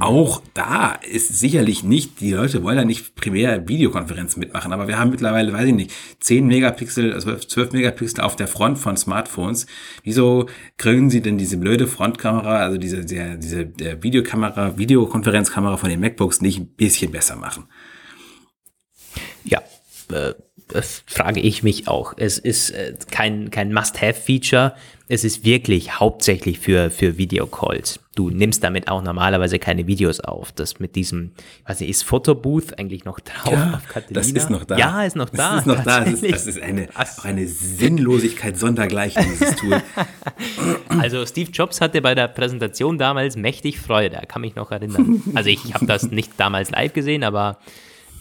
Auch 0.00 0.42
da 0.54 0.92
ist 0.92 1.38
sicherlich 1.38 1.82
nicht, 1.82 2.20
die 2.20 2.32
Leute 2.32 2.62
wollen 2.62 2.78
ja 2.78 2.84
nicht 2.84 3.14
primär 3.14 3.68
Videokonferenzen 3.68 4.40
mitmachen, 4.40 4.72
aber 4.72 4.88
wir 4.88 4.98
haben 4.98 5.10
mittlerweile, 5.10 5.52
weiß 5.52 5.68
ich 5.68 5.74
nicht, 5.74 5.92
10 6.20 6.46
Megapixel, 6.46 7.12
also 7.12 7.36
12 7.36 7.72
Megapixel 7.72 8.22
auf 8.22 8.36
der 8.36 8.48
Front 8.48 8.78
von 8.78 8.96
Smartphones. 8.96 9.66
Wieso 10.02 10.48
kriegen 10.76 11.10
sie 11.10 11.20
denn 11.20 11.38
diese 11.38 11.58
blöde 11.58 11.86
Frontkamera, 11.86 12.58
also 12.58 12.78
diese, 12.78 13.04
der, 13.04 13.36
diese 13.36 13.66
der 13.66 14.02
Videokamera, 14.02 14.78
Videokonferenzkamera 14.78 15.76
von 15.76 15.90
den 15.90 16.00
MacBooks 16.00 16.40
nicht 16.40 16.58
ein 16.58 16.68
bisschen 16.68 17.12
besser 17.12 17.36
machen? 17.36 17.64
Ja, 19.44 19.62
äh, 20.12 20.34
das 20.68 21.02
frage 21.06 21.40
ich 21.40 21.62
mich 21.62 21.88
auch. 21.88 22.14
Es 22.16 22.38
ist 22.38 22.70
äh, 22.70 22.94
kein, 23.10 23.50
kein 23.50 23.72
Must-Have-Feature 23.72 24.74
es 25.10 25.24
ist 25.24 25.44
wirklich 25.44 25.98
hauptsächlich 25.98 26.58
für, 26.58 26.90
für 26.90 27.16
Videocalls. 27.16 27.98
Du 28.14 28.28
nimmst 28.28 28.62
damit 28.62 28.88
auch 28.88 29.02
normalerweise 29.02 29.58
keine 29.58 29.86
Videos 29.86 30.20
auf. 30.20 30.52
Das 30.52 30.80
mit 30.80 30.96
diesem, 30.96 31.32
ich 31.62 31.68
weiß 31.68 31.80
nicht, 31.80 31.88
ist 31.88 32.02
Photobooth 32.04 32.78
eigentlich 32.78 33.06
noch 33.06 33.18
drauf 33.20 33.52
ja, 33.52 33.74
auf 33.74 33.88
Catalina? 33.88 34.20
Das 34.20 34.30
ist 34.30 34.50
noch 34.50 34.64
da. 34.64 34.76
Ja, 34.76 35.04
ist 35.04 35.16
noch 35.16 35.30
da. 35.30 35.52
Das 35.52 35.60
ist 35.60 35.66
noch 35.66 35.82
da. 35.82 36.00
Das 36.00 36.22
ist, 36.22 36.32
das 36.32 36.46
ist 36.46 36.60
eine, 36.60 36.88
auch 36.94 37.24
eine 37.24 37.48
Sinnlosigkeit 37.48 38.58
sondergleichen, 38.58 39.24
dieses 39.24 39.56
Tool. 39.56 39.82
Also 40.88 41.24
Steve 41.26 41.50
Jobs 41.50 41.80
hatte 41.80 42.02
bei 42.02 42.14
der 42.14 42.28
Präsentation 42.28 42.98
damals 42.98 43.36
mächtig 43.36 43.78
Freude, 43.78 44.16
er 44.16 44.26
kann 44.26 44.42
mich 44.42 44.56
noch 44.56 44.72
erinnern. 44.72 45.22
Also 45.34 45.48
ich 45.48 45.72
habe 45.74 45.86
das 45.86 46.10
nicht 46.10 46.32
damals 46.38 46.70
live 46.70 46.92
gesehen, 46.92 47.22
aber 47.22 47.58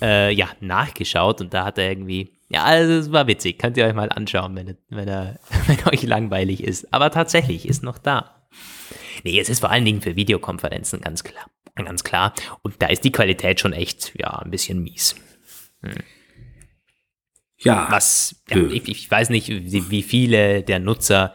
äh, 0.02 0.32
ja, 0.34 0.48
nachgeschaut 0.60 1.42
und 1.42 1.54
da 1.54 1.66
hat 1.66 1.78
er 1.78 1.90
irgendwie 1.90 2.30
ja, 2.50 2.64
also 2.64 2.94
es 2.94 3.12
war 3.12 3.28
witzig. 3.28 3.60
Könnt 3.60 3.78
ihr 3.78 3.86
euch 3.86 3.94
mal 3.94 4.10
anschauen, 4.10 4.56
wenn, 4.56 4.78
wenn, 4.90 5.08
er, 5.08 5.40
wenn 5.68 5.94
euch 5.94 6.04
langweilig 6.04 6.64
ist. 6.64 6.94
Aber 6.94 7.12
tatsächlich 7.12 7.68
ist 7.68 7.84
noch 7.84 7.98
da. 7.98 8.48
Nee, 9.24 9.40
es 9.40 9.50
ist 9.50 9.60
vor 9.60 9.72
allen 9.72 9.86
Dingen 9.86 10.02
für 10.02 10.16
Videokonferenzen 10.16 11.02
ganz 11.02 11.24
klar. 11.24 11.46
Ganz 11.76 12.04
klar. 12.04 12.34
Und 12.64 12.82
da 12.82 12.88
ist 12.88 13.04
die 13.04 13.12
Qualität 13.12 13.60
schon 13.60 13.74
echt, 13.74 14.14
ja, 14.18 14.40
ein 14.40 14.50
bisschen 14.50 14.82
mies. 14.82 15.16
Hm. 15.82 15.94
Ja. 17.60 17.88
Was, 17.90 18.44
ja, 18.50 18.58
ich, 18.58 18.88
ich, 18.88 19.12
weiß 19.12 19.30
nicht, 19.30 19.50
wie 19.50 20.04
viele 20.04 20.64
der 20.64 20.80
Nutzer 20.80 21.34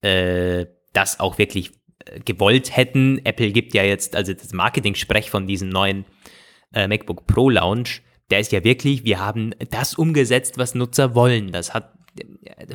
äh, 0.00 0.66
das 0.92 1.20
auch 1.20 1.38
wirklich 1.38 1.72
äh, 2.04 2.20
gewollt 2.20 2.76
hätten. 2.76 3.20
Apple 3.24 3.50
gibt 3.50 3.74
ja 3.74 3.82
jetzt, 3.82 4.16
also 4.16 4.32
das 4.32 4.52
Marketing-Sprech 4.52 5.30
von 5.30 5.46
diesem 5.46 5.68
neuen 5.68 6.04
äh, 6.72 6.88
MacBook 6.88 7.26
Pro 7.26 7.50
Launch 7.50 8.02
der 8.30 8.40
ist 8.40 8.52
ja 8.52 8.64
wirklich, 8.64 9.04
wir 9.04 9.20
haben 9.20 9.54
das 9.70 9.94
umgesetzt, 9.94 10.58
was 10.58 10.74
Nutzer 10.74 11.14
wollen. 11.14 11.52
Das 11.52 11.74
hat 11.74 11.92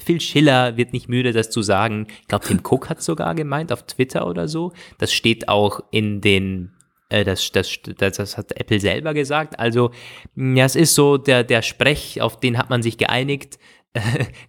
Phil 0.03 0.21
Schiller 0.21 0.77
wird 0.77 0.93
nicht 0.93 1.09
müde, 1.09 1.33
das 1.33 1.49
zu 1.49 1.61
sagen. 1.61 2.07
Ich 2.21 2.27
glaube, 2.27 2.45
Tim 2.45 2.61
Cook 2.63 2.89
hat 2.89 3.01
sogar 3.01 3.35
gemeint 3.35 3.71
auf 3.71 3.83
Twitter 3.83 4.27
oder 4.27 4.47
so. 4.47 4.71
Das 4.97 5.11
steht 5.11 5.49
auch 5.49 5.81
in 5.91 6.21
den, 6.21 6.71
äh, 7.09 7.23
das, 7.23 7.51
das, 7.51 7.79
das, 7.97 8.17
das 8.17 8.37
hat 8.37 8.51
Apple 8.59 8.79
selber 8.79 9.13
gesagt. 9.13 9.59
Also, 9.59 9.91
ja, 10.35 10.65
es 10.65 10.75
ist 10.75 10.95
so 10.95 11.17
der, 11.17 11.43
der 11.43 11.61
Sprech, 11.61 12.21
auf 12.21 12.39
den 12.39 12.57
hat 12.57 12.69
man 12.69 12.83
sich 12.83 12.97
geeinigt. 12.97 13.57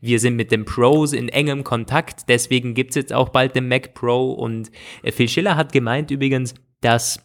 Wir 0.01 0.21
sind 0.21 0.37
mit 0.37 0.53
den 0.53 0.65
Pros 0.65 1.13
in 1.13 1.29
engem 1.29 1.65
Kontakt, 1.65 2.29
deswegen 2.29 2.75
gibt 2.75 2.91
es 2.91 2.97
jetzt 2.97 3.13
auch 3.13 3.31
bald 3.31 3.57
den 3.57 3.69
Mac 3.69 3.95
Pro. 3.95 4.33
Und 4.33 4.71
äh, 5.03 5.13
Phil 5.13 5.29
Schiller 5.29 5.57
hat 5.57 5.73
gemeint 5.73 6.11
übrigens, 6.11 6.55
dass 6.81 7.21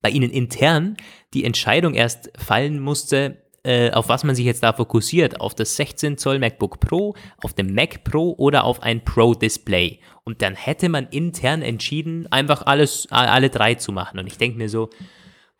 bei 0.00 0.10
Ihnen 0.10 0.30
intern 0.30 0.96
die 1.34 1.44
Entscheidung 1.44 1.94
erst 1.94 2.30
fallen 2.38 2.80
musste, 2.80 3.42
äh, 3.64 3.90
auf 3.90 4.08
was 4.08 4.24
man 4.24 4.34
sich 4.34 4.46
jetzt 4.46 4.62
da 4.62 4.72
fokussiert, 4.72 5.40
auf 5.40 5.54
das 5.54 5.76
16 5.76 6.16
Zoll 6.16 6.38
MacBook 6.38 6.80
Pro, 6.80 7.14
auf 7.42 7.52
dem 7.54 7.74
Mac 7.74 8.04
Pro 8.04 8.34
oder 8.38 8.64
auf 8.64 8.82
ein 8.82 9.04
Pro 9.04 9.34
Display. 9.34 10.00
Und 10.24 10.42
dann 10.42 10.54
hätte 10.54 10.88
man 10.88 11.08
intern 11.08 11.62
entschieden, 11.62 12.30
einfach 12.30 12.62
alles, 12.66 13.08
alle 13.10 13.50
drei 13.50 13.74
zu 13.74 13.92
machen. 13.92 14.18
Und 14.18 14.26
ich 14.26 14.38
denke 14.38 14.58
mir 14.58 14.68
so, 14.68 14.90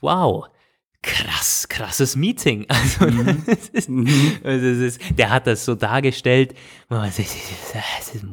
wow, 0.01 0.47
krass, 1.03 1.69
krasses 1.69 2.17
Meeting. 2.17 2.67
Also, 2.79 3.07
mhm. 3.07 3.45
ist, 3.73 3.89
mhm. 3.89 4.39
also 4.43 4.67
ist, 4.67 5.01
der 5.17 5.31
hat 5.31 5.47
das 5.47 5.65
so 5.65 5.75
dargestellt. 5.75 6.55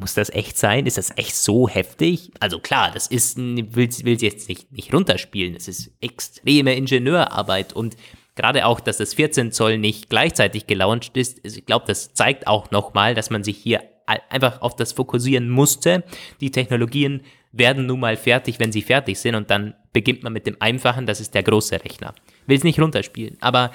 Muss 0.00 0.14
das 0.14 0.30
echt 0.30 0.56
sein? 0.56 0.86
Ist 0.86 0.98
das 0.98 1.12
echt 1.16 1.34
so 1.34 1.68
heftig? 1.68 2.30
Also 2.40 2.58
klar, 2.58 2.90
das 2.92 3.06
ist, 3.06 3.36
will 3.36 3.88
es 3.88 4.22
jetzt 4.22 4.48
nicht, 4.48 4.72
nicht 4.72 4.92
runterspielen. 4.92 5.54
Das 5.54 5.68
ist 5.68 5.90
extreme 6.00 6.74
Ingenieurarbeit 6.74 7.72
und 7.72 7.96
gerade 8.34 8.66
auch, 8.66 8.80
dass 8.80 8.98
das 8.98 9.14
14 9.14 9.52
Zoll 9.52 9.78
nicht 9.78 10.08
gleichzeitig 10.10 10.66
gelauncht 10.66 11.16
ist. 11.16 11.40
Ich 11.44 11.66
glaube, 11.66 11.86
das 11.86 12.14
zeigt 12.14 12.46
auch 12.46 12.70
nochmal, 12.70 13.14
dass 13.14 13.30
man 13.30 13.42
sich 13.42 13.56
hier 13.56 13.82
einfach 14.06 14.62
auf 14.62 14.76
das 14.76 14.92
fokussieren 14.92 15.50
musste. 15.50 16.04
Die 16.40 16.50
Technologien 16.50 17.22
werden 17.52 17.86
nun 17.86 18.00
mal 18.00 18.16
fertig, 18.16 18.60
wenn 18.60 18.72
sie 18.72 18.82
fertig 18.82 19.18
sind 19.18 19.34
und 19.34 19.50
dann 19.50 19.74
beginnt 19.92 20.22
man 20.22 20.32
mit 20.32 20.46
dem 20.46 20.56
Einfachen, 20.60 21.06
das 21.06 21.20
ist 21.20 21.34
der 21.34 21.42
große 21.42 21.84
Rechner. 21.84 22.14
Will 22.46 22.56
es 22.56 22.64
nicht 22.64 22.80
runterspielen, 22.80 23.36
aber 23.40 23.72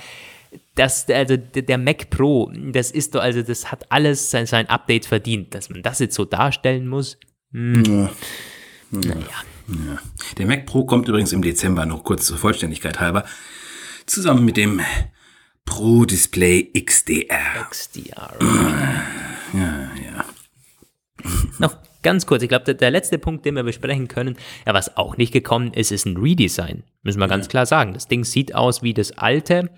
das, 0.76 1.10
also 1.10 1.38
der 1.38 1.78
Mac 1.78 2.10
Pro, 2.10 2.52
das 2.72 2.92
ist 2.92 3.16
doch, 3.16 3.22
also 3.22 3.42
das 3.42 3.72
hat 3.72 3.92
alles 3.92 4.32
sein, 4.32 4.46
sein 4.46 4.70
Update 4.70 5.06
verdient, 5.06 5.56
dass 5.56 5.70
man 5.70 5.82
das 5.82 6.00
jetzt 6.00 6.16
so 6.16 6.26
darstellen 6.26 6.88
muss. 6.88 7.18
Hm. 7.52 7.84
Ja. 7.84 8.12
Naja. 8.92 9.26
Ja. 9.68 10.00
Der 10.38 10.46
Mac 10.46 10.66
Pro 10.66 10.86
kommt 10.86 11.08
übrigens 11.08 11.32
im 11.32 11.42
Dezember, 11.42 11.86
noch 11.86 12.04
kurz 12.04 12.26
zur 12.26 12.38
Vollständigkeit 12.38 13.00
halber, 13.00 13.26
zusammen 14.06 14.44
mit 14.44 14.58
dem 14.58 14.82
Pro 15.66 16.06
Display 16.06 16.72
XDR. 16.74 17.68
XDR. 17.70 18.38
Ja, 19.54 19.90
ja. 19.96 20.26
Noch 21.60 21.78
ganz 22.02 22.26
kurz, 22.26 22.44
ich 22.44 22.50
glaube, 22.50 22.66
der, 22.66 22.74
der, 22.74 22.92
letzte 22.92 23.18
Punkt, 23.18 23.46
den 23.46 23.56
wir 23.56 23.64
besprechen 23.64 24.08
können, 24.08 24.36
ja, 24.66 24.74
was 24.74 24.98
auch 24.98 25.18
nicht 25.18 25.34
gekommen 25.34 25.74
ist, 25.74 25.92
ist 25.92 26.06
ein 26.06 26.18
Redesign. 26.18 26.84
Müssen 27.04 27.20
wir 27.20 27.28
ganz 27.28 27.48
klar 27.48 27.66
sagen. 27.66 27.94
Das 27.94 28.08
Ding 28.08 28.24
sieht 28.24 28.56
aus 28.56 28.82
wie 28.82 28.94
das 28.94 29.18
alte. 29.18 29.70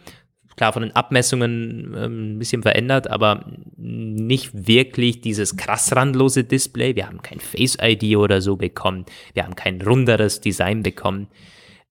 Klar, 0.55 0.73
von 0.73 0.83
den 0.83 0.95
Abmessungen 0.95 1.95
ähm, 1.97 2.35
ein 2.35 2.39
bisschen 2.39 2.61
verändert, 2.61 3.09
aber 3.09 3.51
nicht 3.75 4.67
wirklich 4.67 5.21
dieses 5.21 5.57
krass 5.57 5.95
randlose 5.95 6.43
Display. 6.43 6.95
Wir 6.95 7.07
haben 7.07 7.23
kein 7.23 7.39
Face 7.39 7.77
ID 7.81 8.17
oder 8.17 8.39
so 8.39 8.55
bekommen. 8.55 9.05
Wir 9.33 9.43
haben 9.43 9.55
kein 9.55 9.81
runderes 9.81 10.41
Design 10.41 10.83
bekommen. 10.83 11.27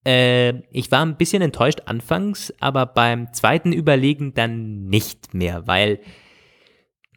Äh, 0.06 0.60
ich 0.70 0.90
war 0.92 1.04
ein 1.04 1.16
bisschen 1.16 1.42
enttäuscht 1.42 1.82
anfangs, 1.86 2.54
aber 2.60 2.86
beim 2.86 3.32
zweiten 3.32 3.72
Überlegen 3.72 4.34
dann 4.34 4.86
nicht 4.86 5.34
mehr, 5.34 5.66
weil 5.66 5.98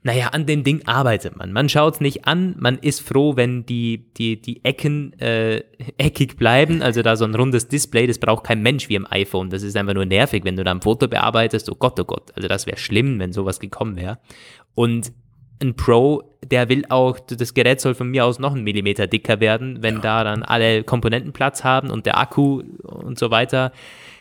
naja, 0.06 0.28
an 0.28 0.46
dem 0.46 0.64
Ding 0.64 0.86
arbeitet 0.86 1.36
man. 1.36 1.52
Man 1.52 1.68
schaut 1.68 1.96
es 1.96 2.00
nicht 2.00 2.28
an, 2.28 2.56
man 2.60 2.78
ist 2.78 3.02
froh, 3.02 3.36
wenn 3.38 3.66
die, 3.66 4.06
die, 4.16 4.40
die 4.40 4.64
Ecken 4.64 5.20
äh, 5.20 5.64
eckig 5.98 6.38
bleiben. 6.38 6.84
Also 6.84 7.02
da 7.02 7.16
so 7.16 7.26
ein 7.26 7.34
rundes 7.34 7.70
Display, 7.70 8.06
das 8.06 8.20
braucht 8.20 8.44
kein 8.44 8.62
Mensch 8.62 8.88
wie 8.88 8.94
im 8.94 9.08
iPhone. 9.10 9.50
Das 9.50 9.64
ist 9.64 9.76
einfach 9.76 9.96
nur 9.96 10.06
nervig, 10.06 10.46
wenn 10.46 10.58
du 10.58 10.64
da 10.64 10.70
ein 10.70 10.82
Foto 10.82 11.08
bearbeitest. 11.08 11.72
Oh 11.72 11.76
Gott, 11.76 12.00
oh 12.00 12.04
Gott. 12.04 12.32
Also 12.36 12.48
das 12.48 12.68
wäre 12.68 12.78
schlimm, 12.78 13.18
wenn 13.18 13.34
sowas 13.34 13.60
gekommen 13.60 13.96
wäre. 13.96 14.20
Und 14.76 15.12
ein 15.60 15.76
Pro, 15.76 16.22
der 16.46 16.70
will 16.70 16.86
auch, 16.90 17.20
das 17.20 17.56
Gerät 17.56 17.82
soll 17.82 17.96
von 17.96 18.12
mir 18.12 18.26
aus 18.26 18.38
noch 18.38 18.54
einen 18.54 18.64
Millimeter 18.64 19.08
dicker 19.08 19.40
werden, 19.40 19.82
wenn 19.82 19.96
ja. 19.96 20.02
da 20.02 20.24
dann 20.24 20.44
alle 20.44 20.84
Komponenten 20.84 21.34
Platz 21.34 21.64
haben 21.64 21.90
und 21.90 22.06
der 22.06 22.20
Akku 22.20 22.62
und 22.84 23.18
so 23.18 23.32
weiter, 23.32 23.72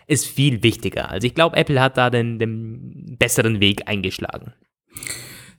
ist 0.07 0.27
viel 0.27 0.63
wichtiger. 0.63 1.11
Also 1.11 1.27
ich 1.27 1.35
glaube, 1.35 1.59
Apple 1.59 1.79
hat 1.79 1.99
da 1.99 2.09
den, 2.09 2.39
den 2.39 3.17
besseren 3.19 3.61
Weg 3.61 3.87
eingeschlagen. 3.87 4.55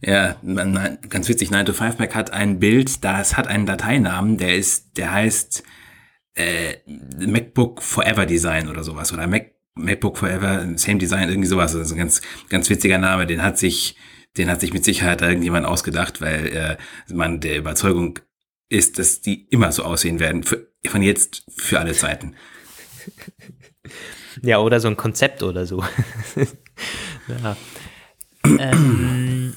Ja, 0.02 0.36
ganz 1.10 1.28
witzig, 1.30 1.52
9 1.52 1.66
to 1.66 1.74
5 1.74 2.00
Mac 2.00 2.16
hat 2.16 2.32
ein 2.32 2.60
Bild, 2.60 3.04
das 3.04 3.38
hat 3.38 3.48
einen 3.48 3.66
Dateinamen, 3.66 4.38
der 4.38 4.56
ist, 4.56 4.98
der 4.98 5.12
heißt 5.12 5.64
äh, 6.36 6.78
MacBook 7.18 7.82
Forever 7.82 8.26
Design 8.26 8.68
oder 8.70 8.84
sowas. 8.84 9.14
Oder 9.14 9.28
Mac, 9.28 9.52
MacBook 9.76 10.18
Forever, 10.18 10.68
Same 10.76 11.00
Design, 11.00 11.30
irgendwie 11.30 11.48
sowas. 11.48 11.76
Also 11.76 11.96
ein 11.96 11.98
ganz, 11.98 12.22
ganz 12.50 12.70
witziger 12.70 12.98
Name, 12.98 13.26
den 13.26 13.41
hat 13.41 13.58
sich, 13.58 13.98
den 14.38 14.50
hat 14.50 14.62
sich 14.62 14.74
mit 14.74 14.86
Sicherheit 14.86 15.22
irgendjemand 15.22 15.66
ausgedacht, 15.66 16.22
weil 16.22 16.48
äh, 16.48 16.78
man 17.14 17.39
der 17.39 17.58
Überzeugung 17.58 18.20
ist, 18.70 19.00
dass 19.00 19.22
die 19.22 19.48
immer 19.50 19.72
so 19.72 19.84
aussehen 19.84 20.20
werden, 20.20 20.43
für, 20.43 20.68
von 20.86 21.02
jetzt 21.02 21.46
für 21.58 21.80
alle 21.80 21.93
Zeiten. 21.93 22.36
Ja, 24.41 24.60
oder 24.60 24.80
so 24.80 24.88
ein 24.88 24.98
Konzept 24.98 25.43
oder 25.43 25.66
so. 25.66 25.84
ja. 27.28 27.56
Ähm, 28.43 29.54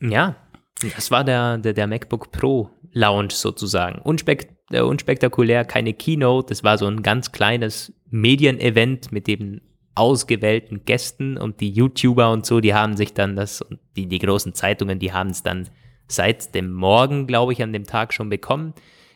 ja, 0.00 0.36
das 0.82 1.10
war 1.10 1.24
der, 1.24 1.58
der, 1.58 1.72
der 1.72 1.86
MacBook 1.86 2.32
Pro 2.32 2.70
Lounge 2.92 3.32
sozusagen. 3.32 4.00
Unspekt, 4.02 4.54
äh, 4.70 4.80
unspektakulär, 4.80 5.64
keine 5.64 5.94
Keynote. 5.94 6.48
Das 6.48 6.64
war 6.64 6.78
so 6.78 6.86
ein 6.86 7.02
ganz 7.02 7.32
kleines 7.32 7.92
Medienevent 8.10 9.12
mit 9.12 9.28
eben 9.28 9.60
ausgewählten 9.94 10.84
Gästen 10.84 11.36
und 11.36 11.60
die 11.60 11.70
YouTuber 11.70 12.30
und 12.30 12.46
so, 12.46 12.60
die 12.60 12.74
haben 12.74 12.96
sich 12.96 13.12
dann 13.12 13.36
das, 13.36 13.60
und 13.60 13.78
die, 13.96 14.06
die 14.06 14.18
großen 14.18 14.54
Zeitungen, 14.54 14.98
die 14.98 15.12
haben 15.12 15.30
es 15.30 15.42
dann 15.42 15.68
seit 16.08 16.54
dem 16.54 16.72
Morgen, 16.72 17.26
glaube 17.26 17.52
ich, 17.52 17.62
an 17.62 17.72
dem 17.72 17.84
Tag 17.84 18.14
schon 18.14 18.30
bekommen. 18.30 18.74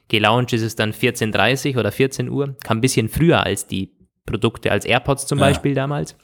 Gelauncht 0.09 0.53
ist 0.53 0.62
es 0.62 0.76
dann 0.76 0.93
14.30 0.93 1.78
oder 1.78 1.91
14 1.91 2.28
Uhr, 2.28 2.57
kam 2.62 2.78
ein 2.78 2.80
bisschen 2.82 3.09
früher 3.09 3.43
als 3.43 3.66
die 3.66 3.93
Produkte, 4.26 4.72
als 4.72 4.84
AirPods 4.84 5.26
zum 5.26 5.38
ja. 5.38 5.46
Beispiel 5.46 5.74
damals. 5.74 6.16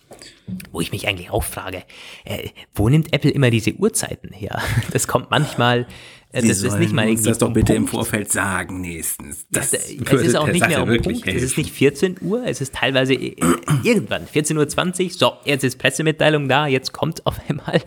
Wo 0.73 0.81
ich 0.81 0.91
mich 0.91 1.07
eigentlich 1.07 1.31
auch 1.31 1.45
frage, 1.45 1.83
äh, 2.25 2.49
wo 2.75 2.89
nimmt 2.89 3.13
Apple 3.13 3.31
immer 3.31 3.51
diese 3.51 3.75
Uhrzeiten 3.75 4.33
her? 4.33 4.61
Das 4.93 5.07
kommt 5.07 5.31
manchmal, 5.31 5.87
äh, 6.33 6.43
das 6.43 6.63
ist 6.63 6.79
nicht 6.79 6.93
mal 6.93 7.07
irgendwie. 7.07 7.29
Das 7.29 7.39
doch 7.39 7.53
bitte 7.53 7.75
im 7.75 7.87
Vorfeld 7.87 8.33
sagen 8.33 8.81
nächstens. 8.81 9.47
Das 9.51 9.73
es 9.73 9.91
ist 9.91 10.37
auch 10.37 10.49
nicht 10.49 10.67
mehr 10.67 10.83
um 10.83 10.89
Punkt. 10.89 11.27
Helfen. 11.27 11.37
Es 11.37 11.43
ist 11.43 11.59
nicht 11.59 11.71
14 11.71 12.17
Uhr, 12.23 12.45
es 12.45 12.61
ist 12.61 12.75
teilweise 12.75 13.15
äh, 13.15 13.37
irgendwann 13.85 14.27
14.20 14.27 15.05
Uhr. 15.05 15.11
So, 15.11 15.33
jetzt 15.45 15.63
ist 15.65 15.79
Pressemitteilung 15.79 16.49
da, 16.49 16.67
jetzt 16.67 16.93
kommt 16.93 17.25
auf 17.27 17.37
einmal 17.49 17.81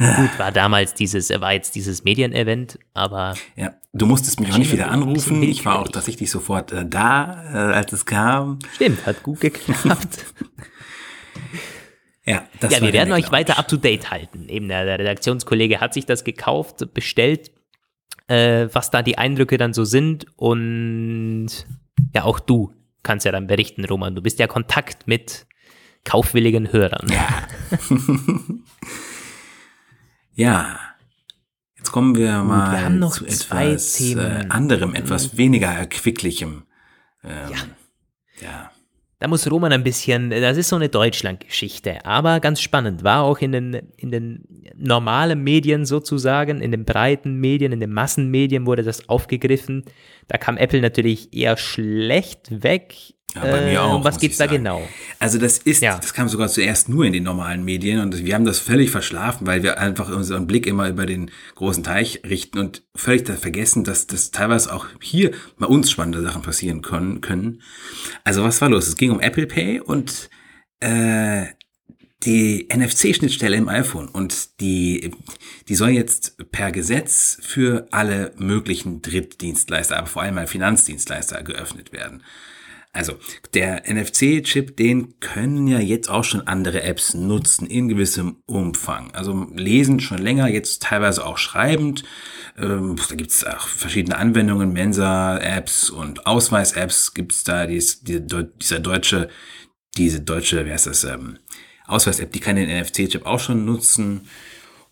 Gut, 0.00 0.38
war 0.38 0.50
damals 0.50 0.94
dieses, 0.94 1.28
war 1.28 1.52
jetzt 1.52 1.74
dieses 1.74 2.04
Medienevent, 2.04 2.78
aber. 2.94 3.34
Ja, 3.54 3.74
du 3.92 4.06
musstest 4.06 4.40
mich 4.40 4.50
auch 4.50 4.56
nicht 4.56 4.72
wieder 4.72 4.90
anrufen. 4.90 5.42
Ich 5.42 5.66
war 5.66 5.78
auch 5.78 5.88
tatsächlich 5.88 6.30
sofort 6.30 6.72
äh, 6.72 6.86
da, 6.86 7.44
äh, 7.52 7.74
als 7.74 7.92
es 7.92 8.06
kam. 8.06 8.60
Stimmt, 8.72 9.04
hat 9.04 9.22
gut 9.22 9.40
geklappt. 9.40 10.24
ja, 12.24 12.44
das 12.60 12.72
ja 12.72 12.80
wir 12.80 12.94
werden 12.94 13.12
euch 13.12 13.30
weiter 13.30 13.58
up 13.58 13.68
to 13.68 13.76
date 13.76 14.10
halten. 14.10 14.48
Eben 14.48 14.68
der, 14.68 14.86
der 14.86 14.98
Redaktionskollege 14.98 15.80
hat 15.80 15.92
sich 15.92 16.06
das 16.06 16.24
gekauft, 16.24 16.94
bestellt, 16.94 17.50
äh, 18.26 18.68
was 18.72 18.90
da 18.90 19.02
die 19.02 19.18
Eindrücke 19.18 19.58
dann 19.58 19.74
so 19.74 19.84
sind 19.84 20.24
und 20.36 21.48
ja, 22.14 22.24
auch 22.24 22.40
du 22.40 22.72
kannst 23.02 23.26
ja 23.26 23.32
dann 23.32 23.48
berichten, 23.48 23.84
Roman. 23.84 24.14
Du 24.14 24.22
bist 24.22 24.38
ja 24.38 24.46
Kontakt 24.46 25.06
mit 25.06 25.46
kaufwilligen 26.04 26.72
Hörern. 26.72 27.06
Ja. 27.10 27.48
Ja, 30.40 30.80
jetzt 31.76 31.92
kommen 31.92 32.16
wir 32.16 32.42
mal 32.42 32.72
wir 32.72 32.84
haben 32.86 32.98
noch 32.98 33.12
zu 33.12 33.26
etwas 33.26 34.00
äh, 34.00 34.46
anderem, 34.48 34.94
etwas 34.94 35.36
weniger 35.36 35.66
erquicklichem. 35.66 36.62
Ähm, 37.22 37.50
ja. 37.50 37.58
ja. 38.40 38.70
Da 39.18 39.28
muss 39.28 39.50
Roman 39.50 39.70
ein 39.70 39.84
bisschen, 39.84 40.30
das 40.30 40.56
ist 40.56 40.70
so 40.70 40.76
eine 40.76 40.88
Deutschland-Geschichte, 40.88 42.06
aber 42.06 42.40
ganz 42.40 42.62
spannend. 42.62 43.04
War 43.04 43.22
auch 43.22 43.36
in 43.40 43.52
den, 43.52 43.74
in 43.98 44.10
den 44.10 44.44
normalen 44.76 45.44
Medien 45.44 45.84
sozusagen, 45.84 46.62
in 46.62 46.70
den 46.70 46.86
breiten 46.86 47.34
Medien, 47.38 47.72
in 47.72 47.80
den 47.80 47.92
Massenmedien 47.92 48.64
wurde 48.64 48.82
das 48.82 49.10
aufgegriffen. 49.10 49.84
Da 50.26 50.38
kam 50.38 50.56
Apple 50.56 50.80
natürlich 50.80 51.34
eher 51.34 51.58
schlecht 51.58 52.62
weg. 52.62 52.94
Ja, 53.34 53.42
bei 53.42 53.60
mir 53.62 53.72
äh, 53.72 53.78
auch. 53.78 53.96
Um 53.96 54.04
was 54.04 54.18
geht's 54.18 54.38
da 54.38 54.46
genau? 54.46 54.82
Also 55.18 55.38
das 55.38 55.58
ist, 55.58 55.82
ja. 55.82 55.98
das 55.98 56.14
kam 56.14 56.28
sogar 56.28 56.48
zuerst 56.48 56.88
nur 56.88 57.04
in 57.04 57.12
den 57.12 57.22
normalen 57.22 57.64
Medien 57.64 58.00
und 58.00 58.24
wir 58.24 58.34
haben 58.34 58.44
das 58.44 58.58
völlig 58.58 58.90
verschlafen, 58.90 59.46
weil 59.46 59.62
wir 59.62 59.78
einfach 59.78 60.08
unseren 60.08 60.46
Blick 60.46 60.66
immer 60.66 60.88
über 60.88 61.06
den 61.06 61.30
großen 61.54 61.84
Teich 61.84 62.22
richten 62.24 62.58
und 62.58 62.82
völlig 62.96 63.28
vergessen, 63.28 63.84
dass 63.84 64.06
das 64.06 64.30
teilweise 64.30 64.72
auch 64.74 64.86
hier 65.00 65.32
bei 65.58 65.66
uns 65.66 65.90
spannende 65.90 66.22
Sachen 66.22 66.42
passieren 66.42 66.82
können. 66.82 67.20
können. 67.20 67.62
Also 68.24 68.42
was 68.42 68.60
war 68.60 68.68
los? 68.68 68.88
Es 68.88 68.96
ging 68.96 69.10
um 69.10 69.20
Apple 69.20 69.46
Pay 69.46 69.80
und 69.80 70.30
äh, 70.80 71.46
die 72.24 72.68
NFC-Schnittstelle 72.70 73.56
im 73.56 73.68
iPhone 73.68 74.08
und 74.08 74.60
die, 74.60 75.10
die 75.68 75.74
soll 75.74 75.90
jetzt 75.90 76.50
per 76.52 76.70
Gesetz 76.70 77.38
für 77.40 77.88
alle 77.92 78.34
möglichen 78.36 79.00
Drittdienstleister, 79.00 79.96
aber 79.96 80.06
vor 80.06 80.22
allem 80.22 80.34
mal 80.34 80.46
Finanzdienstleister 80.46 81.42
geöffnet 81.42 81.92
werden. 81.92 82.22
Also 82.92 83.14
der 83.54 83.84
NFC-Chip, 83.88 84.76
den 84.76 85.20
können 85.20 85.68
ja 85.68 85.78
jetzt 85.78 86.10
auch 86.10 86.24
schon 86.24 86.48
andere 86.48 86.82
Apps 86.82 87.14
nutzen 87.14 87.68
in 87.68 87.88
gewissem 87.88 88.42
Umfang. 88.46 89.12
Also 89.12 89.46
lesen 89.54 90.00
schon 90.00 90.18
länger, 90.18 90.48
jetzt 90.48 90.82
teilweise 90.82 91.24
auch 91.24 91.38
schreibend. 91.38 92.02
Ähm, 92.58 92.96
da 93.08 93.14
gibt 93.14 93.30
es 93.30 93.44
auch 93.44 93.68
verschiedene 93.68 94.16
Anwendungen, 94.16 94.72
Mensa-Apps 94.72 95.90
und 95.90 96.26
Ausweis-Apps 96.26 97.14
gibt 97.14 97.32
es 97.32 97.44
da. 97.44 97.68
Dies, 97.68 98.02
die, 98.02 98.26
dieser 98.26 98.80
deutsche, 98.80 99.28
diese 99.96 100.20
deutsche, 100.20 100.66
wie 100.66 100.72
heißt 100.72 100.88
das, 100.88 101.04
ähm, 101.04 101.38
Ausweis-App, 101.86 102.32
die 102.32 102.40
kann 102.40 102.56
den 102.56 102.68
NFC-Chip 102.68 103.24
auch 103.24 103.40
schon 103.40 103.64
nutzen 103.64 104.22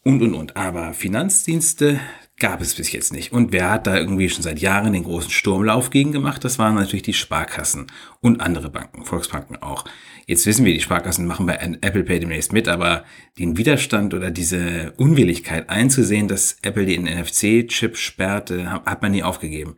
und, 0.05 0.23
und, 0.23 0.35
und. 0.35 0.57
Aber 0.57 0.95
Finanzdienste, 0.95 1.99
gab 2.39 2.61
es 2.61 2.75
bis 2.75 2.93
jetzt 2.93 3.13
nicht. 3.13 3.33
Und 3.33 3.53
wer 3.53 3.71
hat 3.71 3.87
da 3.87 3.97
irgendwie 3.97 4.29
schon 4.29 4.43
seit 4.43 4.61
Jahren 4.61 4.93
den 4.93 5.05
großen 5.05 5.31
Sturmlauf 5.31 5.91
gegen 5.91 6.13
gemacht? 6.13 6.45
Das 6.45 6.59
waren 6.59 6.75
natürlich 6.75 7.03
die 7.03 7.15
Sparkassen 7.15 7.89
und 8.21 8.41
andere 8.41 8.71
Banken, 8.71 9.05
Volksbanken 9.05 9.57
auch. 9.57 9.85
Jetzt 10.27 10.47
wissen 10.47 10.65
wir, 10.65 10.75
die 10.75 10.81
Sparkassen 10.81 11.27
machen 11.27 11.47
bei 11.47 11.55
Apple 11.55 12.05
Pay 12.05 12.21
demnächst 12.21 12.53
mit, 12.53 12.69
aber 12.69 13.05
den 13.39 13.57
Widerstand 13.57 14.15
oder 14.15 14.31
diese 14.31 14.93
Unwilligkeit 14.99 15.71
einzusehen, 15.71 16.29
dass 16.29 16.59
Apple 16.63 16.87
den 16.87 17.05
NFC-Chip 17.05 17.97
sperrte, 17.97 18.71
hat 18.71 19.03
man 19.03 19.13
nie 19.13 19.23
aufgegeben. 19.23 19.77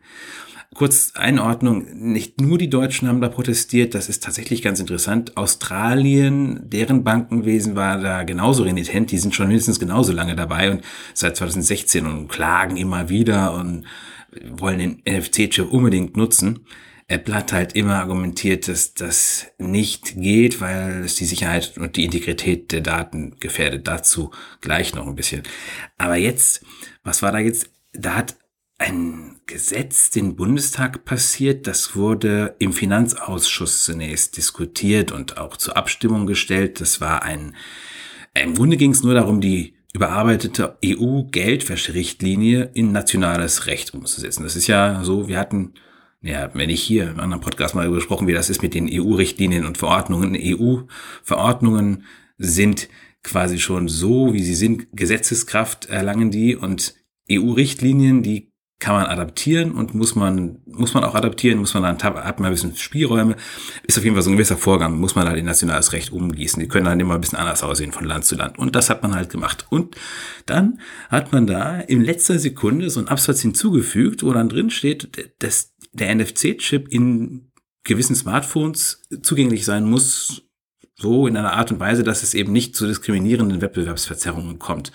Kurz 0.73 1.11
Einordnung, 1.15 1.85
nicht 1.93 2.39
nur 2.39 2.57
die 2.57 2.69
Deutschen 2.69 3.09
haben 3.09 3.19
da 3.19 3.27
protestiert, 3.27 3.93
das 3.93 4.07
ist 4.07 4.23
tatsächlich 4.23 4.61
ganz 4.61 4.79
interessant. 4.79 5.35
Australien, 5.35 6.61
deren 6.63 7.03
Bankenwesen 7.03 7.75
war 7.75 7.99
da 7.99 8.23
genauso 8.23 8.63
renitent, 8.63 9.11
die 9.11 9.17
sind 9.17 9.35
schon 9.35 9.49
mindestens 9.49 9.81
genauso 9.81 10.13
lange 10.13 10.33
dabei 10.33 10.71
und 10.71 10.81
seit 11.13 11.35
2016 11.35 12.05
und 12.05 12.29
klagen 12.29 12.77
immer 12.77 13.09
wieder 13.09 13.53
und 13.53 13.85
wollen 14.49 14.79
den 14.79 15.01
NFC-Chip 15.05 15.69
unbedingt 15.69 16.15
nutzen. 16.15 16.65
Apple 17.09 17.35
hat 17.35 17.51
halt 17.51 17.73
immer 17.73 17.95
argumentiert, 17.95 18.69
dass 18.69 18.93
das 18.93 19.47
nicht 19.57 20.15
geht, 20.15 20.61
weil 20.61 21.03
es 21.03 21.15
die 21.15 21.25
Sicherheit 21.25 21.77
und 21.77 21.97
die 21.97 22.05
Integrität 22.05 22.71
der 22.71 22.79
Daten 22.79 23.35
gefährdet. 23.41 23.89
Dazu 23.89 24.31
gleich 24.61 24.95
noch 24.95 25.05
ein 25.05 25.15
bisschen. 25.15 25.43
Aber 25.97 26.15
jetzt, 26.15 26.63
was 27.03 27.21
war 27.21 27.33
da 27.33 27.39
jetzt? 27.39 27.69
Da 27.91 28.15
hat 28.15 28.37
ein 28.77 29.30
Gesetz 29.45 30.09
den 30.09 30.35
Bundestag 30.35 31.05
passiert. 31.05 31.67
Das 31.67 31.95
wurde 31.95 32.55
im 32.59 32.73
Finanzausschuss 32.73 33.83
zunächst 33.83 34.37
diskutiert 34.37 35.11
und 35.11 35.37
auch 35.37 35.57
zur 35.57 35.77
Abstimmung 35.77 36.27
gestellt. 36.27 36.79
Das 36.81 37.01
war 37.01 37.23
ein, 37.23 37.55
im 38.33 38.55
Grunde 38.55 38.77
ging 38.77 38.91
es 38.91 39.03
nur 39.03 39.13
darum, 39.13 39.41
die 39.41 39.75
überarbeitete 39.93 40.77
EU-Geldwäscherichtlinie 40.85 42.71
in 42.73 42.91
nationales 42.91 43.67
Recht 43.67 43.93
umzusetzen. 43.93 44.43
Das 44.43 44.55
ist 44.55 44.67
ja 44.67 45.03
so, 45.03 45.27
wir 45.27 45.37
hatten, 45.37 45.73
ja, 46.21 46.49
wenn 46.53 46.69
ich 46.69 46.81
hier 46.81 47.09
im 47.09 47.19
anderen 47.19 47.41
Podcast 47.41 47.75
mal 47.75 47.91
gesprochen, 47.91 48.27
wie 48.27 48.33
das 48.33 48.49
ist 48.49 48.61
mit 48.61 48.73
den 48.73 48.89
EU-Richtlinien 48.89 49.65
und 49.65 49.77
Verordnungen. 49.77 50.37
EU-Verordnungen 50.39 52.05
sind 52.37 52.87
quasi 53.23 53.59
schon 53.59 53.87
so, 53.87 54.33
wie 54.33 54.43
sie 54.43 54.55
sind, 54.55 54.87
Gesetzeskraft 54.93 55.87
erlangen 55.87 56.31
die 56.31 56.55
und 56.55 56.95
EU-Richtlinien, 57.29 58.23
die 58.23 58.50
kann 58.81 58.95
man 58.95 59.05
adaptieren 59.05 59.71
und 59.71 59.93
muss 59.93 60.15
man, 60.15 60.57
muss 60.65 60.95
man 60.95 61.03
auch 61.03 61.13
adaptieren, 61.13 61.59
muss 61.59 61.75
man 61.75 61.83
dann, 61.83 62.03
hat 62.03 62.39
man 62.39 62.47
ein 62.47 62.51
bisschen 62.51 62.75
Spielräume, 62.75 63.35
ist 63.83 63.97
auf 63.97 64.03
jeden 64.03 64.15
Fall 64.15 64.23
so 64.23 64.31
ein 64.31 64.35
gewisser 64.35 64.57
Vorgang, 64.57 64.99
muss 64.99 65.13
man 65.13 65.27
halt 65.27 65.37
in 65.37 65.45
nationales 65.45 65.93
Recht 65.93 66.11
umgießen. 66.11 66.59
Die 66.59 66.67
können 66.67 66.85
dann 66.85 66.99
immer 66.99 67.13
ein 67.13 67.21
bisschen 67.21 67.37
anders 67.37 67.61
aussehen 67.61 67.91
von 67.91 68.05
Land 68.05 68.25
zu 68.25 68.35
Land. 68.35 68.57
Und 68.57 68.75
das 68.75 68.89
hat 68.89 69.03
man 69.03 69.13
halt 69.13 69.29
gemacht. 69.29 69.67
Und 69.69 69.95
dann 70.47 70.79
hat 71.09 71.31
man 71.31 71.45
da 71.45 71.79
in 71.79 72.01
letzter 72.01 72.39
Sekunde 72.39 72.89
so 72.89 72.99
einen 72.99 73.07
Absatz 73.07 73.41
hinzugefügt, 73.41 74.23
wo 74.23 74.33
dann 74.33 74.49
drin 74.49 74.71
steht, 74.71 75.31
dass 75.39 75.75
der 75.93 76.13
NFC-Chip 76.15 76.87
in 76.89 77.51
gewissen 77.83 78.15
Smartphones 78.15 79.03
zugänglich 79.21 79.63
sein 79.63 79.87
muss, 79.87 80.41
so 80.97 81.27
in 81.27 81.37
einer 81.37 81.53
Art 81.53 81.71
und 81.71 81.79
Weise, 81.79 82.03
dass 82.03 82.23
es 82.23 82.33
eben 82.33 82.51
nicht 82.51 82.75
zu 82.75 82.87
diskriminierenden 82.87 83.61
Wettbewerbsverzerrungen 83.61 84.57
kommt 84.57 84.91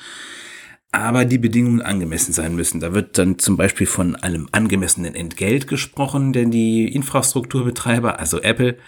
aber 0.97 1.25
die 1.25 1.39
Bedingungen 1.39 1.83
angemessen 1.83 2.33
sein 2.33 2.57
müssen. 2.57 2.81
Da 2.81 2.93
wird 2.93 3.19
dann 3.19 3.39
zum 3.39 3.57
Beispiel 3.57 3.87
von 3.87 4.17
einem 4.17 4.49
angemessenen 4.53 5.15
Entgelt 5.15 5.69
gesprochen, 5.69 6.33
denn 6.33 6.51
die 6.51 6.93
Infrastrukturbetreiber, 6.93 8.19
also 8.19 8.41
Apple, 8.41 8.79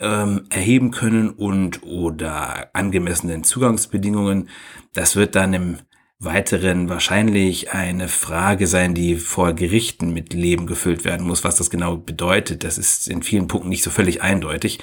ähm, 0.00 0.42
erheben 0.50 0.90
können 0.90 1.30
und 1.30 1.82
oder 1.82 2.70
angemessenen 2.74 3.44
Zugangsbedingungen. 3.44 4.48
Das 4.92 5.16
wird 5.16 5.34
dann 5.34 5.54
im 5.54 5.78
Weiteren 6.18 6.88
wahrscheinlich 6.88 7.72
eine 7.72 8.06
Frage 8.08 8.66
sein, 8.68 8.94
die 8.94 9.16
vor 9.16 9.54
Gerichten 9.54 10.12
mit 10.12 10.32
Leben 10.32 10.66
gefüllt 10.66 11.04
werden 11.04 11.26
muss. 11.26 11.42
Was 11.42 11.56
das 11.56 11.70
genau 11.70 11.96
bedeutet, 11.96 12.62
das 12.62 12.78
ist 12.78 13.08
in 13.08 13.22
vielen 13.22 13.48
Punkten 13.48 13.68
nicht 13.68 13.82
so 13.82 13.90
völlig 13.90 14.22
eindeutig. 14.22 14.78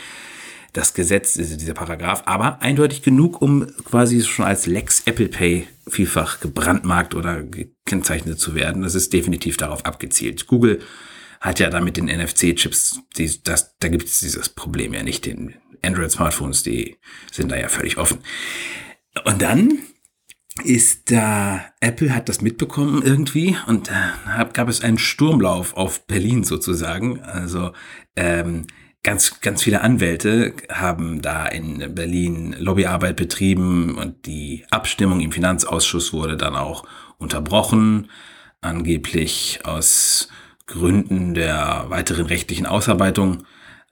Das 0.74 0.94
Gesetz, 0.94 1.38
also 1.38 1.58
dieser 1.58 1.74
Paragraph, 1.74 2.24
aber 2.26 2.62
eindeutig 2.62 3.02
genug, 3.02 3.42
um 3.42 3.68
quasi 3.84 4.22
schon 4.22 4.46
als 4.46 4.66
Lex 4.68 5.04
Apple 5.06 5.28
Pay 5.28 5.68
vielfach 5.88 6.40
gebrandmarkt 6.40 7.16
oder 7.16 7.44
gekennzeichnet 7.44 8.40
zu 8.40 8.56
werden. 8.56 8.84
Das 8.84 8.96
ist 8.96 9.12
definitiv 9.14 9.58
darauf 9.58 9.86
abgezielt. 9.86 10.48
Google 10.48 10.82
hat 11.42 11.60
ja 11.60 11.70
damit 11.70 11.98
den 11.98 12.06
NFC-Chips, 12.06 13.00
da 13.80 13.88
gibt 13.88 14.06
es 14.06 14.20
dieses 14.20 14.50
Problem 14.50 14.94
ja 14.94 15.04
nicht. 15.04 15.26
Den 15.26 15.56
Android-Smartphones, 15.82 16.64
die 16.64 16.98
sind 17.32 17.50
da 17.52 17.58
ja 17.58 17.70
völlig 17.70 17.98
offen. 17.98 18.20
Und 19.26 19.42
dann 19.42 19.80
ist 20.64 21.12
da, 21.12 21.64
Apple 21.80 22.14
hat 22.14 22.28
das 22.28 22.42
mitbekommen 22.42 23.02
irgendwie 23.02 23.56
und 23.68 23.90
da 23.90 24.44
gab 24.52 24.68
es 24.68 24.82
einen 24.82 24.98
Sturmlauf 24.98 25.76
auf 25.76 26.06
Berlin 26.06 26.44
sozusagen. 26.44 27.22
Also 27.22 27.72
ähm, 28.16 28.68
ganz, 29.04 29.40
ganz 29.42 29.64
viele 29.64 29.82
Anwälte 29.82 30.54
haben 30.72 31.22
da 31.22 31.46
in 31.46 31.96
Berlin 31.96 32.56
Lobbyarbeit 32.60 33.16
betrieben 33.16 33.98
und 33.98 34.26
die 34.26 34.66
Abstimmung 34.70 35.22
im 35.22 35.32
Finanzausschuss 35.32 36.14
wurde 36.14 36.38
dann 36.38 36.56
auch 36.56 36.84
unterbrochen, 37.18 38.10
angeblich 38.62 39.62
aus 39.64 40.30
Gründen 40.68 41.34
der 41.34 41.86
weiteren 41.88 42.26
rechtlichen 42.26 42.66
Ausarbeitung. 42.66 43.46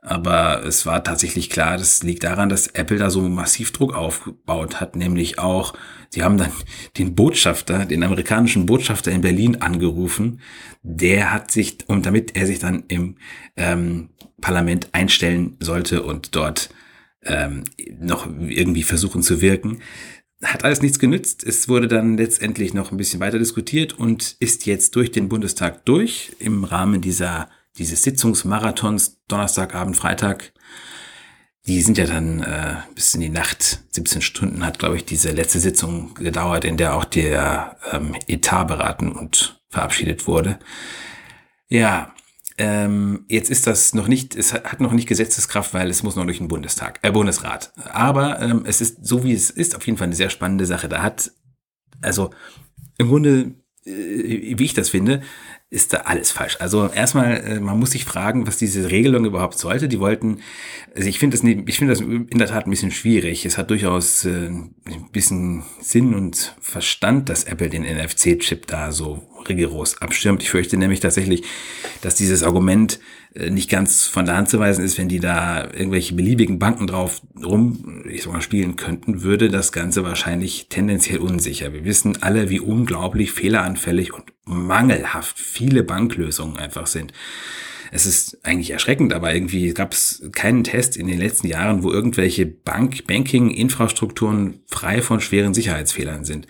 Aber 0.08 0.64
es 0.64 0.86
war 0.86 1.04
tatsächlich 1.04 1.50
klar, 1.50 1.78
das 1.78 2.02
liegt 2.02 2.24
daran, 2.24 2.48
dass 2.48 2.68
Apple 2.68 2.98
da 2.98 3.10
so 3.10 3.20
massiv 3.28 3.74
Druck 3.74 3.94
aufgebaut 3.94 4.80
hat, 4.80 4.96
nämlich 4.96 5.38
auch, 5.38 5.74
sie 6.10 6.24
haben 6.24 6.38
dann 6.38 6.52
den 6.98 7.14
Botschafter, 7.14 7.84
den 7.86 8.04
amerikanischen 8.04 8.66
Botschafter 8.66 9.12
in 9.12 9.20
Berlin 9.20 9.58
angerufen, 9.58 10.40
der 10.82 11.34
hat 11.34 11.52
sich, 11.52 11.80
und 11.88 12.06
damit 12.06 12.38
er 12.38 12.48
sich 12.48 12.60
dann 12.60 12.86
im 12.88 13.18
ähm, 13.58 14.12
Parlament 14.40 14.88
einstellen 14.94 15.58
sollte 15.60 16.04
und 16.04 16.38
dort 16.38 16.70
ähm, 17.26 17.66
noch 18.00 18.28
irgendwie 18.28 18.84
versuchen 18.84 19.22
zu 19.22 19.42
wirken, 19.42 19.80
hat 20.42 20.64
alles 20.64 20.82
nichts 20.82 21.00
genützt. 21.00 21.44
Es 21.44 21.68
wurde 21.68 21.90
dann 21.90 22.16
letztendlich 22.16 22.74
noch 22.74 22.92
ein 22.92 22.98
bisschen 22.98 23.20
weiter 23.20 23.40
diskutiert 23.40 23.92
und 23.92 24.38
ist 24.40 24.66
jetzt 24.68 24.96
durch 24.96 25.12
den 25.12 25.28
Bundestag 25.28 25.84
durch 25.86 26.32
im 26.40 26.64
Rahmen 26.64 27.02
dieser 27.02 27.50
dieses 27.78 28.04
Sitzungsmarathons 28.04 29.20
Donnerstagabend, 29.28 29.96
Freitag, 29.96 30.54
die 31.68 31.82
sind 31.82 31.98
ja 31.98 32.06
dann 32.06 32.42
äh, 32.42 32.76
bis 32.96 33.14
in 33.14 33.22
die 33.22 33.30
Nacht, 33.30 33.84
17 33.92 34.22
Stunden 34.22 34.66
hat, 34.66 34.80
glaube 34.80 34.96
ich, 34.96 35.06
diese 35.06 35.32
letzte 35.32 35.60
Sitzung 35.60 36.14
gedauert, 36.16 36.64
in 36.64 36.78
der 36.78 36.96
auch 36.96 37.06
der 37.06 37.78
ähm, 37.92 38.16
Etat 38.28 38.66
beraten 38.66 39.12
und 39.12 39.62
verabschiedet 39.70 40.28
wurde. 40.28 40.60
Ja, 41.68 42.14
ähm, 42.58 43.26
jetzt 43.28 43.52
ist 43.52 43.68
das 43.68 43.94
noch 43.94 44.08
nicht, 44.08 44.36
es 44.36 44.54
hat 44.54 44.80
noch 44.80 44.94
nicht 44.94 45.08
Gesetzeskraft, 45.08 45.74
weil 45.74 45.90
es 45.90 46.04
muss 46.04 46.16
noch 46.16 46.24
durch 46.24 46.40
den 46.40 46.48
Bundestag, 46.48 47.00
äh, 47.04 47.12
Bundesrat. 47.12 47.74
Aber 47.92 48.42
ähm, 48.42 48.64
es 48.66 48.82
ist 48.82 49.06
so 49.06 49.24
wie 49.24 49.34
es 49.34 49.50
ist, 49.50 49.76
auf 49.76 49.86
jeden 49.86 49.98
Fall 49.98 50.08
eine 50.08 50.16
sehr 50.16 50.30
spannende 50.30 50.66
Sache. 50.66 50.88
Da 50.88 51.04
hat, 51.04 51.32
also 52.02 52.32
im 52.98 53.10
Grunde, 53.10 53.54
äh, 53.86 54.58
wie 54.58 54.64
ich 54.64 54.74
das 54.74 54.90
finde, 54.90 55.22
ist 55.70 55.92
da 55.92 55.98
alles 55.98 56.32
falsch. 56.32 56.58
Also 56.60 56.90
erstmal, 56.90 57.44
äh, 57.44 57.60
man 57.60 57.78
muss 57.78 57.92
sich 57.92 58.06
fragen, 58.06 58.48
was 58.48 58.58
diese 58.58 58.90
Regelung 58.90 59.26
überhaupt 59.26 59.58
sollte. 59.58 59.90
Die 59.90 60.00
wollten, 60.00 60.40
also 60.96 61.10
ich 61.10 61.20
finde 61.20 61.38
das, 61.38 61.46
ich 61.46 61.80
das 61.80 62.00
in 62.00 62.38
der 62.38 62.48
Tat 62.48 62.68
ein 62.68 62.70
bisschen 62.70 62.92
schwierig. 62.92 63.46
Es 63.46 63.58
hat 63.58 63.70
durchaus 63.70 64.24
äh, 64.24 64.48
ein 64.48 64.76
bisschen 65.12 65.64
Sinn 65.82 66.14
und 66.14 66.56
Verstand, 66.62 67.28
dass 67.28 67.44
Apple 67.44 67.70
den 67.70 67.84
NFC-Chip 67.84 68.66
da 68.68 68.94
so 68.94 69.28
rigoros 69.50 70.02
abschirmt. 70.02 70.44
Ich 70.44 70.50
fürchte 70.50 70.78
nämlich 70.78 71.00
tatsächlich, 71.00 71.44
dass 72.02 72.16
dieses 72.16 72.44
Argument 72.44 73.00
äh, 73.34 73.50
nicht 73.50 73.70
ganz 73.70 74.06
von 74.06 74.26
der 74.26 74.36
Hand 74.36 74.50
zu 74.50 74.60
weisen 74.60 74.84
ist, 74.84 74.98
wenn 74.98 75.10
die 75.10 75.20
da 75.20 75.66
irgendwelche 75.66 76.16
beliebigen 76.16 76.60
Banken 76.60 76.88
drauf 76.88 77.22
rum, 77.44 78.04
ich 78.10 78.24
sag 78.24 78.34
mal, 78.34 78.42
spielen 78.42 78.76
könnten, 78.76 79.24
würde 79.24 79.50
das 79.50 79.72
Ganze 79.72 80.04
wahrscheinlich 80.04 80.68
tendenziell 80.70 81.20
unsicher. 81.20 81.74
Wir 81.74 81.86
wissen 81.86 82.22
alle, 82.22 82.50
wie 82.50 82.60
unglaublich 82.60 83.32
fehleranfällig 83.32 84.14
und 84.14 84.26
mangelhaft 84.46 85.40
viele 85.40 85.84
Banklösungen 85.84 86.58
einfach 86.58 86.88
sind. 86.88 87.14
Es 87.92 88.06
ist 88.06 88.46
eigentlich 88.46 88.72
erschreckend, 88.72 89.14
aber 89.14 89.34
irgendwie 89.34 89.74
gab 89.74 89.94
es 89.94 90.24
keinen 90.34 90.64
Test 90.64 90.98
in 90.98 91.08
den 91.08 91.20
letzten 91.20 91.48
Jahren, 91.48 91.84
wo 91.84 91.92
irgendwelche 91.92 92.46
Bank 92.46 93.08
Banking-Infrastrukturen 93.08 94.62
frei 94.68 95.02
von 95.02 95.22
schweren 95.22 95.54
Sicherheitsfehlern 95.54 96.26
sind. 96.26 96.48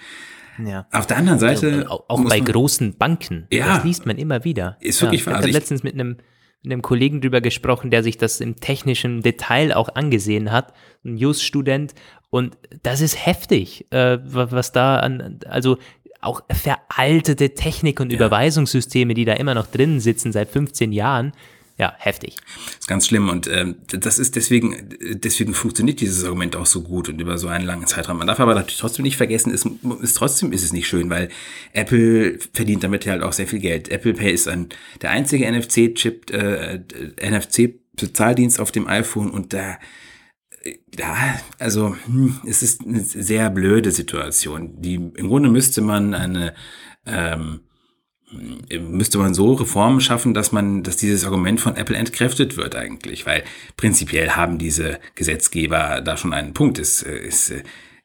Ja. 0.66 0.88
Auf 0.92 1.08
der 1.08 1.18
anderen 1.18 1.40
Seite. 1.40 1.68
Also, 1.68 1.88
auch, 1.90 2.06
auch 2.08 2.24
bei 2.24 2.38
man, 2.38 2.46
großen 2.46 2.98
Banken. 2.98 3.48
Ja, 3.52 3.76
das 3.76 3.84
liest 3.84 4.06
man 4.06 4.18
immer 4.18 4.44
wieder. 4.44 4.78
Ist 4.80 5.02
wirklich 5.02 5.22
ja. 5.22 5.32
Ich 5.32 5.36
habe 5.36 5.46
also 5.46 5.50
letztens 5.50 5.84
mit 5.84 5.94
einem, 5.94 6.18
mit 6.64 6.72
einem 6.72 6.82
Kollegen 6.82 7.22
drüber 7.22 7.42
gesprochen, 7.42 7.92
der 7.92 8.04
sich 8.04 8.18
das 8.18 8.42
im 8.42 8.56
technischen 8.58 9.22
Detail 9.22 9.74
auch 9.74 9.90
angesehen 9.96 10.52
hat, 10.52 10.74
ein 11.06 11.18
Just-Student. 11.18 11.94
Und 12.30 12.58
das 12.84 13.02
ist 13.02 13.26
heftig, 13.26 13.92
äh, 13.92 14.20
was 14.24 14.72
da 14.72 14.98
an, 14.98 15.40
also 15.48 15.78
auch 16.20 16.42
veraltete 16.52 17.54
Technik 17.54 18.00
und 18.00 18.12
ja. 18.12 18.18
Überweisungssysteme, 18.18 19.14
die 19.14 19.26
da 19.26 19.34
immer 19.34 19.54
noch 19.54 19.68
drin 19.68 20.00
sitzen 20.00 20.32
seit 20.32 20.50
15 20.50 20.92
Jahren 20.92 21.32
ja, 21.78 21.94
heftig. 22.00 22.38
Das 22.66 22.80
ist 22.80 22.88
ganz 22.88 23.06
schlimm 23.06 23.30
und 23.30 23.46
ähm, 23.48 23.76
das 23.88 24.18
ist 24.18 24.36
deswegen, 24.36 24.90
deswegen 25.00 25.54
funktioniert 25.54 26.02
dieses 26.02 26.24
Argument 26.24 26.56
auch 26.56 26.66
so 26.66 26.82
gut 26.82 27.08
und 27.08 27.22
über 27.22 27.38
so 27.38 27.48
einen 27.50 27.66
langen 27.66 27.86
Zeitraum. 27.86 28.18
Man 28.18 28.26
darf 28.26 28.40
aber 28.40 28.56
natürlich 28.56 28.80
trotzdem 28.80 29.04
nicht 29.04 29.16
vergessen, 29.16 29.52
ist, 29.54 29.68
ist 30.02 30.18
trotzdem 30.18 30.52
ist 30.52 30.64
es 30.64 30.74
nicht 30.74 30.88
schön, 30.88 31.12
weil 31.12 31.30
Apple 31.74 32.40
verdient 32.52 32.84
damit 32.84 33.06
halt 33.06 33.22
auch 33.22 33.32
sehr 33.32 33.46
viel 33.46 33.60
Geld. 33.60 33.90
Apple 33.90 34.16
Pay 34.16 34.32
ist 34.32 34.48
ein, 34.48 34.70
der 35.04 35.12
einzige 35.12 35.46
NFC-Chip, 35.52 36.32
äh, 36.32 36.80
NFC-Bezahldienst 37.22 38.60
auf 38.60 38.72
dem 38.72 38.88
iPhone 38.88 39.30
und 39.30 39.54
da 39.54 39.78
ja, 40.98 41.40
also 41.60 41.96
hm, 42.06 42.42
es 42.46 42.64
ist 42.64 42.86
eine 42.86 43.00
sehr 43.02 43.50
blöde 43.52 43.92
Situation. 43.92 44.82
Die 44.82 44.96
im 44.96 45.28
Grunde 45.28 45.50
müsste 45.50 45.82
man 45.82 46.14
eine 46.14 46.54
ähm, 47.06 47.62
müsste 48.32 49.18
man 49.18 49.34
so 49.34 49.54
Reformen 49.54 50.02
schaffen, 50.02 50.34
dass 50.34 50.52
man, 50.52 50.84
dass 50.84 50.98
dieses 50.98 51.24
Argument 51.24 51.62
von 51.62 51.78
Apple 51.78 51.96
entkräftet 51.96 52.58
wird 52.58 52.76
eigentlich, 52.76 53.26
weil 53.26 53.44
prinzipiell 53.78 54.32
haben 54.32 54.58
diese 54.58 55.00
Gesetzgeber 55.16 56.02
da 56.02 56.18
schon 56.18 56.34
einen 56.34 56.54
Punkt. 56.54 56.78
Es, 56.78 57.04
es 57.04 57.54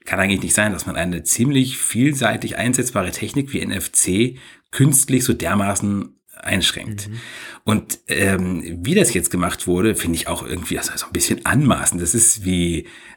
kann 0.05 0.21
eigentlich 0.21 0.43
nicht 0.43 0.55
sein, 0.55 0.73
dass 0.73 0.87
man 0.87 0.97
eine 0.97 1.25
ziemlich 1.25 1.79
vielseitig 1.79 2.57
einsetzbare 2.57 3.11
Technik 3.11 3.53
wie 3.53 3.65
NFC 3.65 4.39
künstlich 4.71 5.25
so 5.25 5.33
dermaßen 5.33 6.17
einschränkt. 6.43 7.09
Mhm. 7.09 7.21
Und 7.65 7.99
ähm, 8.09 8.79
wie 8.83 8.95
das 8.95 9.15
jetzt 9.15 9.31
gemacht 9.31 9.67
wurde, 9.67 9.95
finde 9.95 10.17
ich 10.17 10.29
auch 10.29 10.45
irgendwie 10.45 10.79
also 10.79 10.93
so 10.97 11.07
ein 11.07 11.13
bisschen 11.13 11.47
anmaßend. 11.47 12.03
Das 12.03 12.15
ist 12.15 12.45
wie, 12.45 12.81
äh, 12.81 12.85
wie 12.85 13.12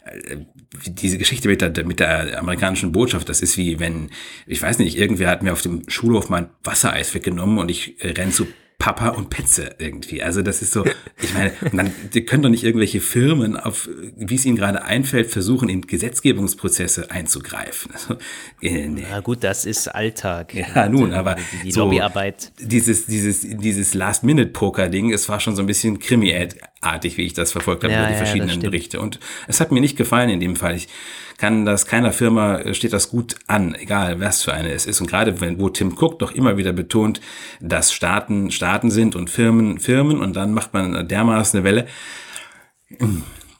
diese 0.88 1.18
Geschichte 1.18 1.47
mit 1.47 1.62
der, 1.62 1.86
mit 1.86 1.99
der 1.99 2.39
amerikanischen 2.39 2.91
Botschaft. 2.91 3.30
Das 3.30 3.41
ist 3.41 3.58
wie 3.58 3.80
wenn, 3.80 4.10
ich 4.45 4.62
weiß 4.62 4.80
nicht, 4.80 4.97
irgendwer 4.97 5.30
hat 5.30 5.41
mir 5.41 5.53
auf 5.53 5.62
dem 5.62 5.89
Schulhof 5.89 6.30
mein 6.30 6.49
Wassereis 6.64 7.14
weggenommen 7.14 7.58
und 7.58 7.70
ich 7.70 8.03
äh, 8.03 8.12
renn 8.12 8.32
zu 8.32 8.47
Papa 8.78 9.10
und 9.10 9.30
Petze 9.30 9.76
irgendwie. 9.80 10.22
Also 10.22 10.42
das 10.42 10.62
ist 10.62 10.74
so, 10.74 10.86
ich 11.22 11.34
meine, 11.34 11.54
man, 11.72 11.92
die 12.14 12.26
können 12.26 12.44
doch 12.44 12.50
nicht 12.50 12.64
irgendwelche 12.64 13.00
Firmen 13.00 13.58
auf, 13.58 13.90
wie 14.16 14.36
es 14.36 14.46
ihnen 14.46 14.58
gerade 14.58 14.84
einfällt, 14.84 15.32
versuchen, 15.32 15.70
in 15.70 15.82
Gesetzgebungsprozesse 15.82 17.10
einzugreifen. 17.10 17.92
Also, 17.94 18.16
äh, 18.62 18.88
nee. 18.88 19.06
Na 19.10 19.22
gut, 19.22 19.44
das 19.44 19.66
ist 19.66 19.88
Alltag. 19.88 20.54
Ja, 20.54 20.90
nun, 20.90 21.14
aber 21.14 21.36
die, 21.36 21.66
die 21.66 21.72
so, 21.72 21.86
Lobbyarbeit. 21.86 22.52
Dieses, 22.60 23.06
dieses, 23.06 23.42
dieses 23.42 23.94
Last-Minute-Poker-Ding, 23.94 25.14
es 25.14 25.30
war 25.30 25.40
schon 25.40 25.56
so 25.56 25.64
ein 25.64 25.68
bisschen 25.68 26.00
Krimi-artig, 26.00 27.18
wie 27.18 27.24
ich 27.24 27.34
das 27.34 27.54
verfolgt 27.54 27.84
habe, 27.84 27.94
ja, 27.94 28.02
über 28.02 28.12
die 28.12 28.18
verschiedenen 28.18 28.62
ja, 28.62 28.70
Berichte. 28.70 29.00
Und 29.00 29.20
es 29.48 29.62
hat 29.62 29.72
mir 29.72 29.80
nicht 29.80 29.98
gefallen 29.98 30.30
in 30.30 30.40
dem 30.40 30.56
Fall. 30.56 30.76
Ich, 30.76 30.90
kann 31.38 31.66
das 31.66 31.86
keiner 31.86 32.12
Firma, 32.12 32.60
äh, 32.60 32.74
steht 32.74 32.94
das 32.94 33.10
gut 33.10 33.36
an, 33.48 33.76
egal 33.76 34.20
was 34.20 34.44
für 34.44 34.54
eine 34.54 34.72
es 34.72 34.86
ist. 34.86 35.02
Und 35.02 35.08
gerade 35.08 35.42
wenn, 35.42 35.60
wo 35.60 35.70
Tim 35.70 35.98
Cook 35.98 36.20
doch 36.20 36.32
immer 36.32 36.58
wieder 36.58 36.74
betont, 36.74 37.22
dass 37.60 37.94
Staaten 37.94 38.52
Staaten 38.52 38.92
sind 38.92 39.16
und 39.16 39.30
Firmen 39.30 39.80
Firmen 39.80 40.20
und 40.20 40.36
dann 40.36 40.54
macht 40.54 40.74
man 40.74 41.08
dermaßen 41.08 41.60
eine 41.60 41.66
Welle. 41.66 41.88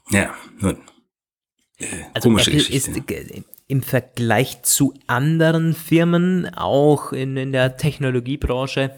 Ja, 0.10 0.34
nun. 0.60 0.78
Äh, 1.78 1.86
also 2.14 2.30
komische 2.30 2.52
Apple 2.52 2.64
Geschichte. 2.64 2.92
ist 2.92 3.44
im 3.68 3.82
Vergleich 3.82 4.62
zu 4.62 4.94
anderen 5.08 5.74
Firmen, 5.74 6.54
auch 6.54 7.12
in, 7.12 7.36
in 7.36 7.52
der 7.52 7.78
Technologiebranche, 7.78 8.96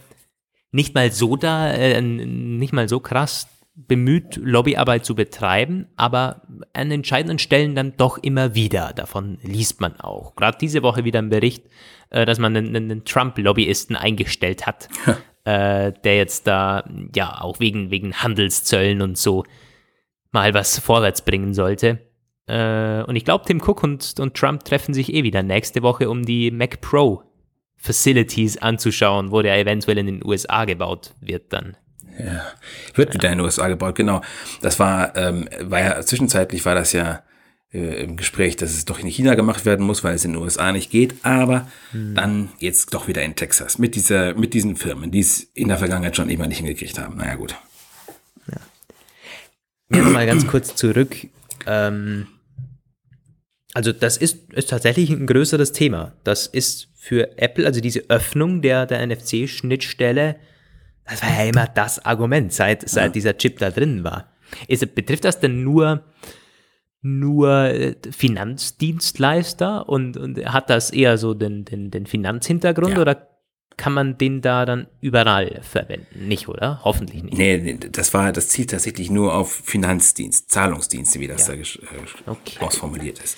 nicht 0.72 0.94
mal 0.94 1.12
so 1.12 1.38
da, 1.38 1.72
äh, 1.72 2.02
nicht 2.02 2.74
mal 2.74 2.90
so 2.90 3.00
krass 3.00 3.48
bemüht, 3.78 4.38
Lobbyarbeit 4.38 5.06
zu 5.06 5.14
betreiben, 5.14 5.88
aber 5.96 6.42
an 6.74 6.90
entscheidenden 6.90 7.38
Stellen 7.38 7.76
dann 7.76 7.96
doch 7.96 8.18
immer 8.18 8.56
wieder. 8.56 8.92
Davon 8.96 9.38
liest 9.44 9.80
man 9.82 10.00
auch. 10.00 10.36
Gerade 10.36 10.58
diese 10.60 10.82
Woche 10.82 11.04
wieder 11.04 11.20
ein 11.20 11.30
Bericht, 11.30 11.64
äh, 12.10 12.26
dass 12.26 12.40
man 12.40 12.58
einen, 12.58 12.76
einen 12.76 13.06
Trump-Lobbyisten 13.06 13.96
eingestellt 13.96 14.66
hat, 14.66 14.90
äh, 15.46 15.94
der 16.04 16.18
jetzt 16.18 16.48
da 16.48 16.90
ja 17.16 17.40
auch 17.42 17.60
wegen, 17.60 17.92
wegen 17.92 18.16
Handelszöllen 18.16 19.02
und 19.02 19.18
so 19.18 19.44
mal 20.32 20.56
was 20.56 20.80
vorwärts 20.80 21.22
bringen 21.22 21.54
sollte. 21.54 22.00
Äh, 22.48 23.04
und 23.04 23.16
ich 23.16 23.26
glaube, 23.26 23.46
Tim 23.46 23.62
Cook 23.62 23.84
und, 23.84 24.20
und 24.20 24.36
Trump 24.36 24.64
treffen 24.64 24.96
sich 24.96 25.14
eh 25.14 25.24
wieder 25.24 25.44
nächste 25.44 25.84
Woche, 25.84 26.10
um 26.10 26.26
die 26.26 26.50
Mac 26.50 26.82
Pro 26.82 27.24
Facilities 27.76 28.58
anzuschauen, 28.58 29.32
wo 29.32 29.44
der 29.44 29.60
eventuell 29.60 30.00
in 30.00 30.08
den 30.08 30.26
USA 30.26 30.66
gebaut 30.66 31.14
wird 31.22 31.54
dann. 31.54 31.78
Ja, 32.18 32.46
wird 32.96 33.14
wieder 33.14 33.30
in 33.30 33.38
den 33.38 33.46
USA 33.46 33.68
gebaut, 33.68 33.96
genau. 33.96 34.22
Das 34.62 34.80
war, 34.80 35.16
ähm, 35.16 35.48
war 35.62 35.80
ja, 35.80 36.02
zwischenzeitlich 36.02 36.66
war 36.66 36.76
das 36.76 36.94
ja 36.94 37.24
äh, 37.74 38.04
im 38.04 38.18
Gespräch, 38.18 38.56
dass 38.56 38.72
es 38.72 38.86
doch 38.86 39.00
in 39.00 39.08
China 39.08 39.36
gemacht 39.36 39.66
werden 39.66 39.86
muss, 39.86 40.04
weil 40.04 40.16
es 40.16 40.26
in 40.26 40.34
den 40.34 40.42
USA 40.42 40.72
nicht 40.72 40.90
geht, 40.90 41.16
aber 41.24 41.68
hm. 41.92 42.16
dann 42.16 42.50
jetzt 42.60 42.94
doch 42.94 43.08
wieder 43.08 43.24
in 43.24 43.36
Texas 43.36 43.78
mit 43.78 43.96
dieser, 43.96 44.34
mit 44.36 44.54
diesen 44.54 44.76
Firmen, 44.76 45.12
die 45.12 45.20
es 45.20 45.42
in 45.54 45.68
der 45.68 45.78
Vergangenheit 45.78 46.16
schon 46.16 46.30
immer 46.30 46.48
nicht 46.48 46.58
hingekriegt 46.58 46.98
haben. 46.98 47.18
Naja, 47.18 47.36
gut. 47.36 47.56
Ja. 48.50 49.98
Jetzt 49.98 50.12
mal 50.12 50.26
ganz 50.26 50.48
kurz 50.48 50.76
zurück. 50.76 51.16
Ähm, 51.66 52.28
also 53.74 53.92
das 53.92 54.18
ist, 54.18 54.54
ist 54.54 54.70
tatsächlich 54.70 55.12
ein 55.12 55.28
größeres 55.28 55.72
Thema. 55.72 56.14
Das 56.24 56.48
ist 56.48 56.88
für 56.96 57.38
Apple, 57.38 57.66
also 57.66 57.80
diese 57.80 58.10
Öffnung 58.10 58.62
der, 58.62 58.86
der 58.86 59.06
NFC-Schnittstelle, 59.06 60.38
das 61.08 61.24
war 61.24 61.30
ja 61.30 61.50
immer 61.50 61.68
das 61.68 62.04
Argument, 62.06 62.52
seit, 62.54 62.88
seit 62.88 63.06
ja. 63.06 63.10
dieser 63.10 63.38
Chip 63.38 63.60
da 63.60 63.72
drin 63.72 64.04
war. 64.04 64.32
Ist, 64.68 64.96
betrifft 64.96 65.26
das 65.26 65.40
denn 65.40 65.64
nur, 65.64 66.04
nur 67.02 67.50
äh, 67.50 67.96
Finanzdienstleister 68.10 69.88
und, 69.88 70.18
und 70.18 70.46
hat 70.46 70.70
das 70.70 70.92
eher 70.92 71.18
so 71.18 71.34
den, 71.34 71.66
den, 71.66 71.92
den 71.92 72.06
Finanzhintergrund 72.06 72.94
ja. 72.94 73.02
oder 73.02 73.28
kann 73.78 73.94
man 73.94 74.18
den 74.18 74.42
da 74.42 74.66
dann 74.66 74.88
überall 75.02 75.62
verwenden? 75.62 76.28
Nicht, 76.28 76.48
oder? 76.48 76.82
Hoffentlich 76.84 77.24
nicht. 77.24 77.38
Nee, 77.38 77.78
das 77.92 78.14
war, 78.14 78.34
das 78.34 78.50
zielt 78.50 78.72
tatsächlich 78.72 79.12
nur 79.12 79.36
auf 79.36 79.52
Finanzdienst, 79.52 80.52
Zahlungsdienste, 80.52 81.20
wie 81.20 81.28
das 81.28 81.48
ja. 81.48 81.54
da 81.56 81.62
äh, 81.62 81.66
okay. 82.26 82.60
ausformuliert 82.60 83.20
ist. 83.20 83.38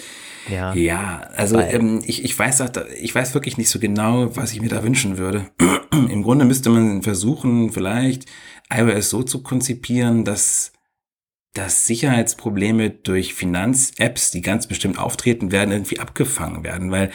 Ja, 0.50 0.74
ja 0.74 1.20
also 1.36 1.60
ähm, 1.60 2.02
ich, 2.06 2.24
ich, 2.24 2.40
weiß, 2.40 2.64
ich 3.00 3.14
weiß 3.14 3.34
wirklich 3.34 3.58
nicht 3.58 3.70
so 3.70 3.80
genau, 3.80 4.36
was 4.36 4.54
ich 4.54 4.62
mir 4.62 4.70
da 4.70 4.82
wünschen 4.82 5.18
würde. 5.18 5.48
Im 5.92 6.24
Grunde 6.24 6.46
müsste 6.46 6.70
man 6.70 7.04
versuchen, 7.04 7.72
vielleicht 7.72 8.26
iOS 8.74 9.10
so 9.10 9.24
zu 9.24 9.44
konzipieren, 9.44 10.24
dass 10.24 10.72
dass 11.54 11.88
Sicherheitsprobleme 11.88 12.92
durch 12.92 13.34
Finanz-Apps, 13.34 14.30
die 14.30 14.42
ganz 14.42 14.68
bestimmt 14.68 15.00
auftreten 15.00 15.52
werden, 15.52 15.72
irgendwie 15.72 16.00
abgefangen 16.00 16.64
werden, 16.64 16.92
weil 16.92 17.10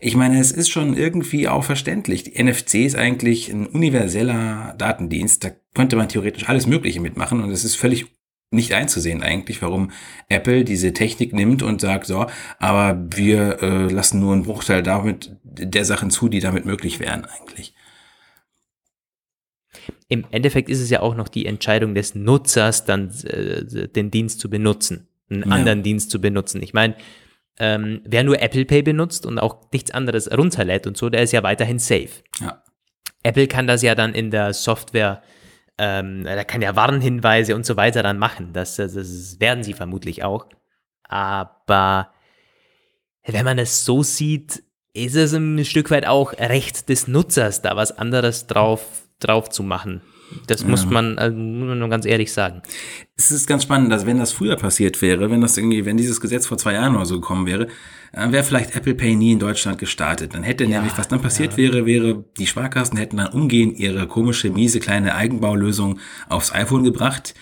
ich 0.00 0.16
meine, 0.16 0.38
es 0.38 0.52
ist 0.52 0.68
schon 0.70 0.96
irgendwie 0.96 1.48
auch 1.48 1.64
verständlich. 1.64 2.24
Die 2.24 2.42
NFC 2.42 2.74
ist 2.76 2.96
eigentlich 2.96 3.48
ein 3.50 3.66
universeller 3.66 4.74
Datendienst. 4.78 5.44
Da 5.44 5.50
könnte 5.74 5.96
man 5.96 6.08
theoretisch 6.08 6.48
alles 6.48 6.66
Mögliche 6.66 7.00
mitmachen 7.00 7.42
und 7.42 7.50
es 7.50 7.64
ist 7.64 7.76
völlig 7.76 8.06
nicht 8.50 8.72
einzusehen 8.72 9.22
eigentlich, 9.22 9.60
warum 9.60 9.90
Apple 10.28 10.64
diese 10.64 10.92
Technik 10.94 11.34
nimmt 11.34 11.62
und 11.62 11.80
sagt, 11.80 12.06
so, 12.06 12.26
aber 12.58 13.06
wir 13.14 13.62
äh, 13.62 13.92
lassen 13.92 14.20
nur 14.20 14.32
einen 14.32 14.44
Bruchteil 14.44 14.82
damit 14.82 15.36
der 15.42 15.84
Sachen 15.84 16.10
zu, 16.10 16.28
die 16.28 16.40
damit 16.40 16.64
möglich 16.64 16.98
wären 16.98 17.26
eigentlich. 17.26 17.74
Im 20.08 20.24
Endeffekt 20.30 20.70
ist 20.70 20.80
es 20.80 20.88
ja 20.88 21.00
auch 21.00 21.14
noch 21.14 21.28
die 21.28 21.44
Entscheidung 21.44 21.94
des 21.94 22.14
Nutzers, 22.14 22.86
dann 22.86 23.10
äh, 23.24 23.88
den 23.88 24.10
Dienst 24.10 24.40
zu 24.40 24.48
benutzen, 24.48 25.08
einen 25.28 25.42
ja. 25.42 25.48
anderen 25.48 25.82
Dienst 25.82 26.10
zu 26.10 26.18
benutzen. 26.18 26.62
Ich 26.62 26.72
meine, 26.72 26.94
ähm, 27.58 28.02
wer 28.04 28.24
nur 28.24 28.40
Apple 28.40 28.64
Pay 28.64 28.82
benutzt 28.82 29.26
und 29.26 29.38
auch 29.38 29.70
nichts 29.72 29.90
anderes 29.90 30.30
runterlädt 30.30 30.86
und 30.86 30.96
so, 30.96 31.08
der 31.08 31.22
ist 31.22 31.32
ja 31.32 31.42
weiterhin 31.42 31.78
safe. 31.78 32.22
Ja. 32.40 32.62
Apple 33.22 33.48
kann 33.48 33.66
das 33.66 33.82
ja 33.82 33.94
dann 33.94 34.14
in 34.14 34.30
der 34.30 34.54
Software, 34.54 35.22
ähm, 35.76 36.24
da 36.24 36.44
kann 36.44 36.62
ja 36.62 36.76
Warnhinweise 36.76 37.54
und 37.54 37.66
so 37.66 37.76
weiter 37.76 38.02
dann 38.02 38.18
machen. 38.18 38.52
Das, 38.52 38.76
das, 38.76 38.94
das 38.94 39.40
werden 39.40 39.64
sie 39.64 39.72
vermutlich 39.72 40.22
auch. 40.22 40.46
Aber 41.04 42.12
wenn 43.24 43.44
man 43.44 43.58
es 43.58 43.84
so 43.84 44.02
sieht, 44.02 44.62
ist 44.94 45.16
es 45.16 45.32
ein 45.32 45.64
Stück 45.64 45.90
weit 45.90 46.06
auch 46.06 46.32
Recht 46.34 46.88
des 46.88 47.08
Nutzers, 47.08 47.62
da 47.62 47.76
was 47.76 47.96
anderes 47.96 48.46
drauf, 48.46 49.08
drauf 49.20 49.48
zu 49.48 49.62
machen. 49.62 50.02
Das 50.46 50.64
muss 50.64 50.86
man, 50.86 51.18
also 51.18 51.36
muss 51.36 51.68
man 51.68 51.78
nur 51.78 51.88
ganz 51.88 52.04
ehrlich 52.04 52.32
sagen. 52.32 52.62
Es 53.16 53.30
ist 53.30 53.46
ganz 53.46 53.62
spannend, 53.62 53.90
dass 53.90 54.06
wenn 54.06 54.18
das 54.18 54.32
früher 54.32 54.56
passiert 54.56 55.00
wäre, 55.00 55.30
wenn 55.30 55.40
das 55.40 55.56
irgendwie, 55.56 55.84
wenn 55.84 55.96
dieses 55.96 56.20
Gesetz 56.20 56.46
vor 56.46 56.58
zwei 56.58 56.74
Jahren 56.74 56.96
oder 56.96 57.06
so 57.06 57.20
gekommen 57.20 57.46
wäre, 57.46 57.68
dann 58.12 58.32
wäre 58.32 58.44
vielleicht 58.44 58.74
Apple 58.74 58.94
Pay 58.94 59.16
nie 59.16 59.32
in 59.32 59.38
Deutschland 59.38 59.78
gestartet. 59.78 60.34
Dann 60.34 60.42
hätte 60.42 60.64
ja, 60.64 60.70
nämlich, 60.70 60.96
was 60.96 61.08
dann 61.08 61.20
passiert 61.20 61.52
ja. 61.52 61.58
wäre, 61.58 61.86
wäre, 61.86 62.24
die 62.38 62.46
Sparkassen 62.46 62.96
hätten 62.96 63.18
dann 63.18 63.32
umgehend 63.32 63.78
ihre 63.78 64.06
komische, 64.06 64.50
miese 64.50 64.80
kleine 64.80 65.14
Eigenbaulösung 65.14 65.98
aufs 66.28 66.52
iPhone 66.52 66.84
gebracht, 66.84 67.34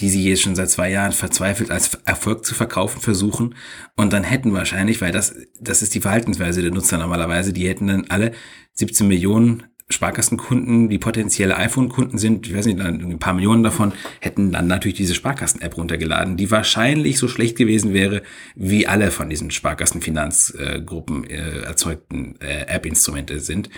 die 0.00 0.08
sie 0.08 0.28
jetzt 0.28 0.42
schon 0.42 0.56
seit 0.56 0.70
zwei 0.70 0.90
Jahren 0.90 1.12
verzweifelt 1.12 1.70
als 1.70 1.94
Erfolg 2.04 2.44
zu 2.44 2.54
verkaufen 2.54 3.00
versuchen. 3.00 3.54
Und 3.96 4.12
dann 4.12 4.24
hätten 4.24 4.52
wahrscheinlich, 4.52 5.00
weil 5.00 5.12
das, 5.12 5.34
das 5.60 5.82
ist 5.82 5.94
die 5.94 6.00
Verhaltensweise 6.00 6.62
der 6.62 6.72
Nutzer 6.72 6.98
normalerweise, 6.98 7.52
die 7.52 7.68
hätten 7.68 7.86
dann 7.86 8.06
alle 8.08 8.32
17 8.74 9.06
Millionen 9.06 9.64
Sparkassenkunden, 9.92 10.88
die 10.88 10.98
potenzielle 10.98 11.56
iPhone-Kunden 11.56 12.18
sind, 12.18 12.46
ich 12.46 12.56
weiß 12.56 12.66
nicht, 12.66 12.80
ein 12.80 13.18
paar 13.18 13.34
Millionen 13.34 13.62
davon, 13.62 13.92
hätten 14.20 14.52
dann 14.52 14.66
natürlich 14.66 14.96
diese 14.96 15.14
Sparkassen-App 15.14 15.76
runtergeladen, 15.76 16.36
die 16.36 16.50
wahrscheinlich 16.50 17.18
so 17.18 17.28
schlecht 17.28 17.56
gewesen 17.56 17.92
wäre, 17.92 18.22
wie 18.54 18.86
alle 18.86 19.10
von 19.10 19.28
diesen 19.30 19.50
Sparkassenfinanzgruppen 19.50 21.24
äh, 21.30 21.60
erzeugten 21.60 22.34
äh, 22.40 22.66
App-Instrumente 22.66 23.40
sind. 23.40 23.70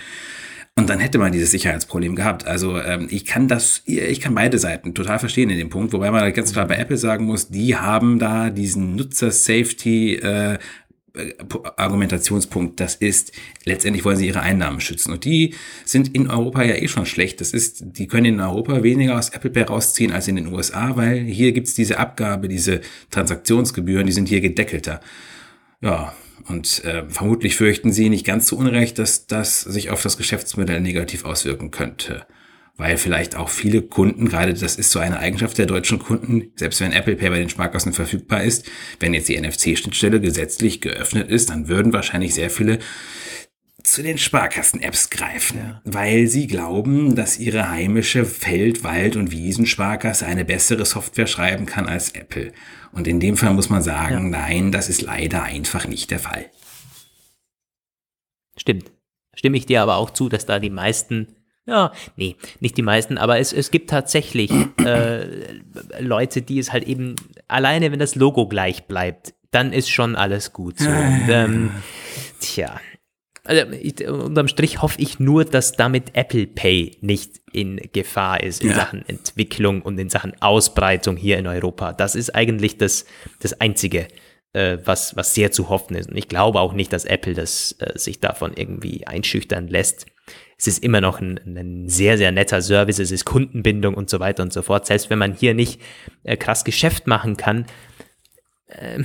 Und 0.77 0.89
dann 0.89 0.99
hätte 0.99 1.19
man 1.19 1.31
dieses 1.31 1.51
Sicherheitsproblem 1.51 2.15
gehabt. 2.17 2.45
Also 2.45 2.77
ähm, 2.77 3.07
ich 3.09 3.23
kann 3.23 3.47
das, 3.47 3.81
ich 3.85 4.19
kann 4.19 4.35
beide 4.35 4.59
Seiten 4.59 4.93
total 4.93 5.19
verstehen 5.19 5.49
in 5.49 5.57
dem 5.57 5.69
Punkt, 5.69 5.93
wobei 5.93 6.11
man 6.11 6.33
ganz 6.33 6.51
klar 6.51 6.67
bei 6.67 6.75
Apple 6.75 6.97
sagen 6.97 7.25
muss, 7.25 7.47
die 7.47 7.77
haben 7.77 8.19
da 8.19 8.49
diesen 8.49 8.97
Nutzer-Safety 8.97 10.15
äh, 10.15 10.57
Argumentationspunkt, 11.77 12.79
das 12.79 12.95
ist, 12.95 13.31
letztendlich 13.63 14.05
wollen 14.05 14.17
sie 14.17 14.27
ihre 14.27 14.41
Einnahmen 14.41 14.81
schützen. 14.81 15.11
Und 15.11 15.25
die 15.25 15.55
sind 15.85 16.13
in 16.15 16.29
Europa 16.29 16.63
ja 16.63 16.75
eh 16.75 16.87
schon 16.87 17.05
schlecht. 17.05 17.41
Das 17.41 17.51
ist, 17.51 17.83
die 17.97 18.07
können 18.07 18.25
in 18.25 18.39
Europa 18.39 18.83
weniger 18.83 19.17
aus 19.17 19.29
Apple 19.29 19.49
Pay 19.49 19.63
rausziehen 19.63 20.11
als 20.11 20.27
in 20.27 20.35
den 20.35 20.53
USA, 20.53 20.95
weil 20.95 21.19
hier 21.19 21.51
gibt's 21.51 21.75
diese 21.75 21.99
Abgabe, 21.99 22.47
diese 22.47 22.81
Transaktionsgebühren, 23.11 24.05
die 24.05 24.13
sind 24.13 24.29
hier 24.29 24.41
gedeckelter. 24.41 24.99
Ja, 25.81 26.13
und 26.47 26.83
äh, 26.83 27.03
vermutlich 27.09 27.55
fürchten 27.55 27.91
sie 27.91 28.09
nicht 28.09 28.25
ganz 28.25 28.47
zu 28.47 28.57
Unrecht, 28.57 28.99
dass 28.99 29.27
das 29.27 29.61
sich 29.61 29.89
auf 29.89 30.01
das 30.01 30.17
Geschäftsmodell 30.17 30.81
negativ 30.81 31.25
auswirken 31.25 31.71
könnte 31.71 32.25
weil 32.77 32.97
vielleicht 32.97 33.35
auch 33.35 33.49
viele 33.49 33.81
Kunden, 33.81 34.27
gerade 34.27 34.53
das 34.53 34.75
ist 34.75 34.91
so 34.91 34.99
eine 34.99 35.19
Eigenschaft 35.19 35.57
der 35.57 35.65
deutschen 35.65 35.99
Kunden, 35.99 36.51
selbst 36.55 36.81
wenn 36.81 36.91
Apple 36.91 37.15
Pay 37.15 37.29
bei 37.29 37.39
den 37.39 37.49
Sparkassen 37.49 37.93
verfügbar 37.93 38.43
ist, 38.43 38.69
wenn 38.99 39.13
jetzt 39.13 39.29
die 39.29 39.39
NFC-Schnittstelle 39.39 40.19
gesetzlich 40.19 40.81
geöffnet 40.81 41.29
ist, 41.29 41.49
dann 41.49 41.67
würden 41.67 41.93
wahrscheinlich 41.93 42.33
sehr 42.33 42.49
viele 42.49 42.79
zu 43.85 44.01
den 44.01 44.17
Sparkassen-Apps 44.17 45.11
greifen, 45.11 45.59
ja. 45.59 45.81
weil 45.85 46.27
sie 46.27 46.47
glauben, 46.47 47.15
dass 47.15 47.37
ihre 47.37 47.69
heimische 47.69 48.25
Feld-, 48.25 48.83
Wald- 48.83 49.15
und 49.15 49.31
Wiesensparkasse 49.31 50.25
eine 50.25 50.43
bessere 50.43 50.85
Software 50.85 51.27
schreiben 51.27 51.65
kann 51.65 51.85
als 51.85 52.09
Apple. 52.09 52.51
Und 52.91 53.07
in 53.07 53.19
dem 53.19 53.37
Fall 53.37 53.53
muss 53.53 53.69
man 53.69 53.83
sagen, 53.83 54.31
ja. 54.31 54.39
nein, 54.39 54.71
das 54.71 54.89
ist 54.89 55.01
leider 55.01 55.43
einfach 55.43 55.87
nicht 55.87 56.09
der 56.11 56.19
Fall. 56.19 56.49
Stimmt. 58.57 58.91
Stimme 59.35 59.57
ich 59.57 59.65
dir 59.65 59.81
aber 59.81 59.97
auch 59.97 60.09
zu, 60.09 60.29
dass 60.29 60.45
da 60.45 60.59
die 60.59 60.69
meisten 60.69 61.35
ja, 61.65 61.91
nee, 62.15 62.35
nicht 62.59 62.77
die 62.77 62.83
meisten, 62.83 63.17
aber 63.17 63.39
es, 63.39 63.51
es 63.51 63.71
gibt 63.71 63.89
tatsächlich 63.89 64.51
äh, 64.83 65.25
Leute, 65.99 66.41
die 66.41 66.59
es 66.59 66.71
halt 66.71 66.83
eben, 66.83 67.15
alleine 67.47 67.91
wenn 67.91 67.99
das 67.99 68.15
Logo 68.15 68.47
gleich 68.47 68.85
bleibt, 68.85 69.33
dann 69.51 69.73
ist 69.73 69.89
schon 69.89 70.15
alles 70.15 70.53
gut 70.53 70.77
so. 70.77 70.89
Und, 70.89 71.27
ähm, 71.29 71.71
tja, 72.39 72.79
also 73.45 73.71
ich, 73.71 74.07
unterm 74.07 74.47
Strich 74.47 74.81
hoffe 74.81 74.99
ich 75.01 75.19
nur, 75.19 75.45
dass 75.45 75.71
damit 75.73 76.15
Apple 76.15 76.47
Pay 76.47 76.97
nicht 77.01 77.41
in 77.51 77.79
Gefahr 77.93 78.43
ist 78.43 78.61
in 78.61 78.69
ja. 78.69 78.75
Sachen 78.75 79.07
Entwicklung 79.07 79.81
und 79.81 79.97
in 79.99 80.09
Sachen 80.09 80.33
Ausbreitung 80.41 81.15
hier 81.15 81.37
in 81.37 81.47
Europa. 81.47 81.93
Das 81.93 82.15
ist 82.15 82.35
eigentlich 82.35 82.77
das, 82.77 83.05
das 83.39 83.59
Einzige, 83.61 84.07
äh, 84.53 84.79
was, 84.83 85.15
was 85.15 85.33
sehr 85.33 85.51
zu 85.51 85.69
hoffen 85.69 85.95
ist. 85.95 86.09
Und 86.09 86.17
ich 86.17 86.27
glaube 86.27 86.59
auch 86.59 86.73
nicht, 86.73 86.91
dass 86.91 87.05
Apple 87.05 87.33
das 87.33 87.73
äh, 87.79 87.97
sich 87.97 88.19
davon 88.19 88.53
irgendwie 88.55 89.05
einschüchtern 89.07 89.67
lässt 89.67 90.07
es 90.57 90.67
ist 90.67 90.83
immer 90.83 91.01
noch 91.01 91.19
ein, 91.19 91.39
ein, 91.45 91.89
sehr, 91.89 92.17
sehr 92.17 92.31
netter 92.31 92.61
Service, 92.61 92.99
es 92.99 93.11
ist 93.11 93.25
Kundenbindung 93.25 93.93
und 93.93 94.09
so 94.09 94.19
weiter 94.19 94.43
und 94.43 94.53
so 94.53 94.61
fort. 94.61 94.85
Selbst 94.85 95.09
wenn 95.09 95.19
man 95.19 95.33
hier 95.33 95.53
nicht 95.53 95.81
äh, 96.23 96.37
krass 96.37 96.63
Geschäft 96.63 97.07
machen 97.07 97.35
kann, 97.35 97.65
äh, 98.67 99.03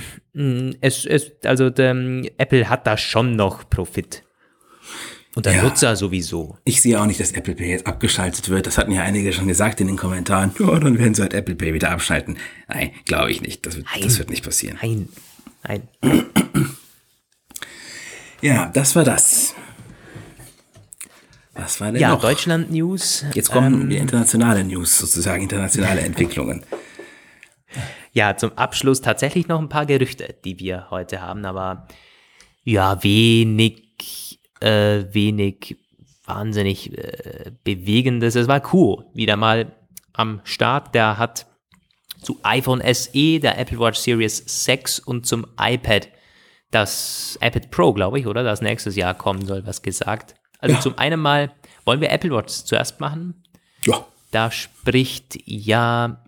es, 0.79 1.05
es, 1.05 1.31
also 1.43 1.69
der, 1.69 1.91
Apple 2.37 2.69
hat 2.69 2.87
da 2.87 2.97
schon 2.97 3.35
noch 3.35 3.69
Profit. 3.69 4.23
Und 5.33 5.45
der 5.45 5.55
ja, 5.55 5.63
Nutzer 5.63 5.95
sowieso. 5.95 6.57
Ich 6.65 6.81
sehe 6.81 6.99
auch 6.99 7.05
nicht, 7.05 7.19
dass 7.19 7.31
Apple 7.31 7.55
Pay 7.55 7.69
jetzt 7.69 7.87
abgeschaltet 7.87 8.49
wird. 8.49 8.67
Das 8.67 8.77
hatten 8.77 8.91
ja 8.91 9.03
einige 9.03 9.31
schon 9.31 9.47
gesagt 9.47 9.79
in 9.79 9.87
den 9.87 9.95
Kommentaren. 9.95 10.51
Ja, 10.59 10.77
dann 10.77 10.99
werden 10.99 11.13
sie 11.13 11.21
halt 11.21 11.33
Apple 11.33 11.55
Pay 11.55 11.73
wieder 11.73 11.91
abschalten. 11.91 12.37
Nein, 12.67 12.91
glaube 13.05 13.31
ich 13.31 13.41
nicht. 13.41 13.65
Das 13.65 13.77
wird, 13.77 13.87
nein, 13.93 14.03
das 14.03 14.19
wird 14.19 14.29
nicht 14.29 14.43
passieren. 14.43 14.77
Nein, 14.81 15.07
nein. 15.63 15.87
Ja, 18.41 18.69
das 18.73 18.95
war 18.95 19.05
das. 19.05 19.55
Was 21.61 21.79
war 21.79 21.91
denn 21.91 22.01
ja, 22.01 22.09
noch? 22.09 22.21
Deutschland-News. 22.21 23.25
Jetzt 23.35 23.51
kommen 23.51 23.81
ähm, 23.81 23.89
die 23.89 23.97
internationale 23.97 24.63
News, 24.63 24.97
sozusagen 24.97 25.43
internationale 25.43 26.01
Entwicklungen. 26.01 26.65
Ja, 28.13 28.35
zum 28.35 28.57
Abschluss 28.57 29.01
tatsächlich 29.01 29.47
noch 29.47 29.59
ein 29.59 29.69
paar 29.69 29.85
Gerüchte, 29.85 30.35
die 30.43 30.59
wir 30.59 30.87
heute 30.89 31.21
haben, 31.21 31.45
aber 31.45 31.87
ja, 32.63 33.03
wenig, 33.03 34.39
äh, 34.59 35.05
wenig 35.11 35.77
wahnsinnig 36.25 36.97
äh, 36.97 37.51
bewegendes. 37.63 38.35
Es 38.35 38.47
war 38.47 38.73
cool, 38.73 39.05
wieder 39.13 39.37
mal 39.37 39.71
am 40.13 40.41
Start. 40.43 40.95
Der 40.95 41.19
hat 41.19 41.45
zu 42.21 42.39
iPhone 42.43 42.81
SE, 42.93 43.39
der 43.39 43.59
Apple 43.59 43.79
Watch 43.79 43.99
Series 43.99 44.43
6 44.65 44.99
und 44.99 45.27
zum 45.27 45.45
iPad, 45.59 46.07
das 46.71 47.37
iPad 47.39 47.69
Pro, 47.69 47.93
glaube 47.93 48.19
ich, 48.19 48.25
oder? 48.25 48.43
Das 48.43 48.61
nächstes 48.61 48.95
Jahr 48.95 49.13
kommen 49.13 49.45
soll, 49.45 49.65
was 49.65 49.83
gesagt. 49.83 50.35
Also 50.61 50.75
ja. 50.75 50.81
zum 50.81 50.97
einen 50.97 51.19
mal, 51.19 51.51
wollen 51.85 51.99
wir 51.99 52.11
Apple 52.11 52.31
Watch 52.31 52.63
zuerst 52.63 52.99
machen? 52.99 53.43
Ja. 53.85 54.05
Da 54.31 54.51
spricht 54.51 55.37
ja, 55.45 56.23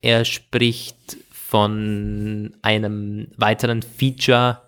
er 0.00 0.24
spricht 0.24 1.16
von 1.30 2.54
einem 2.62 3.28
weiteren 3.36 3.82
Feature 3.82 4.60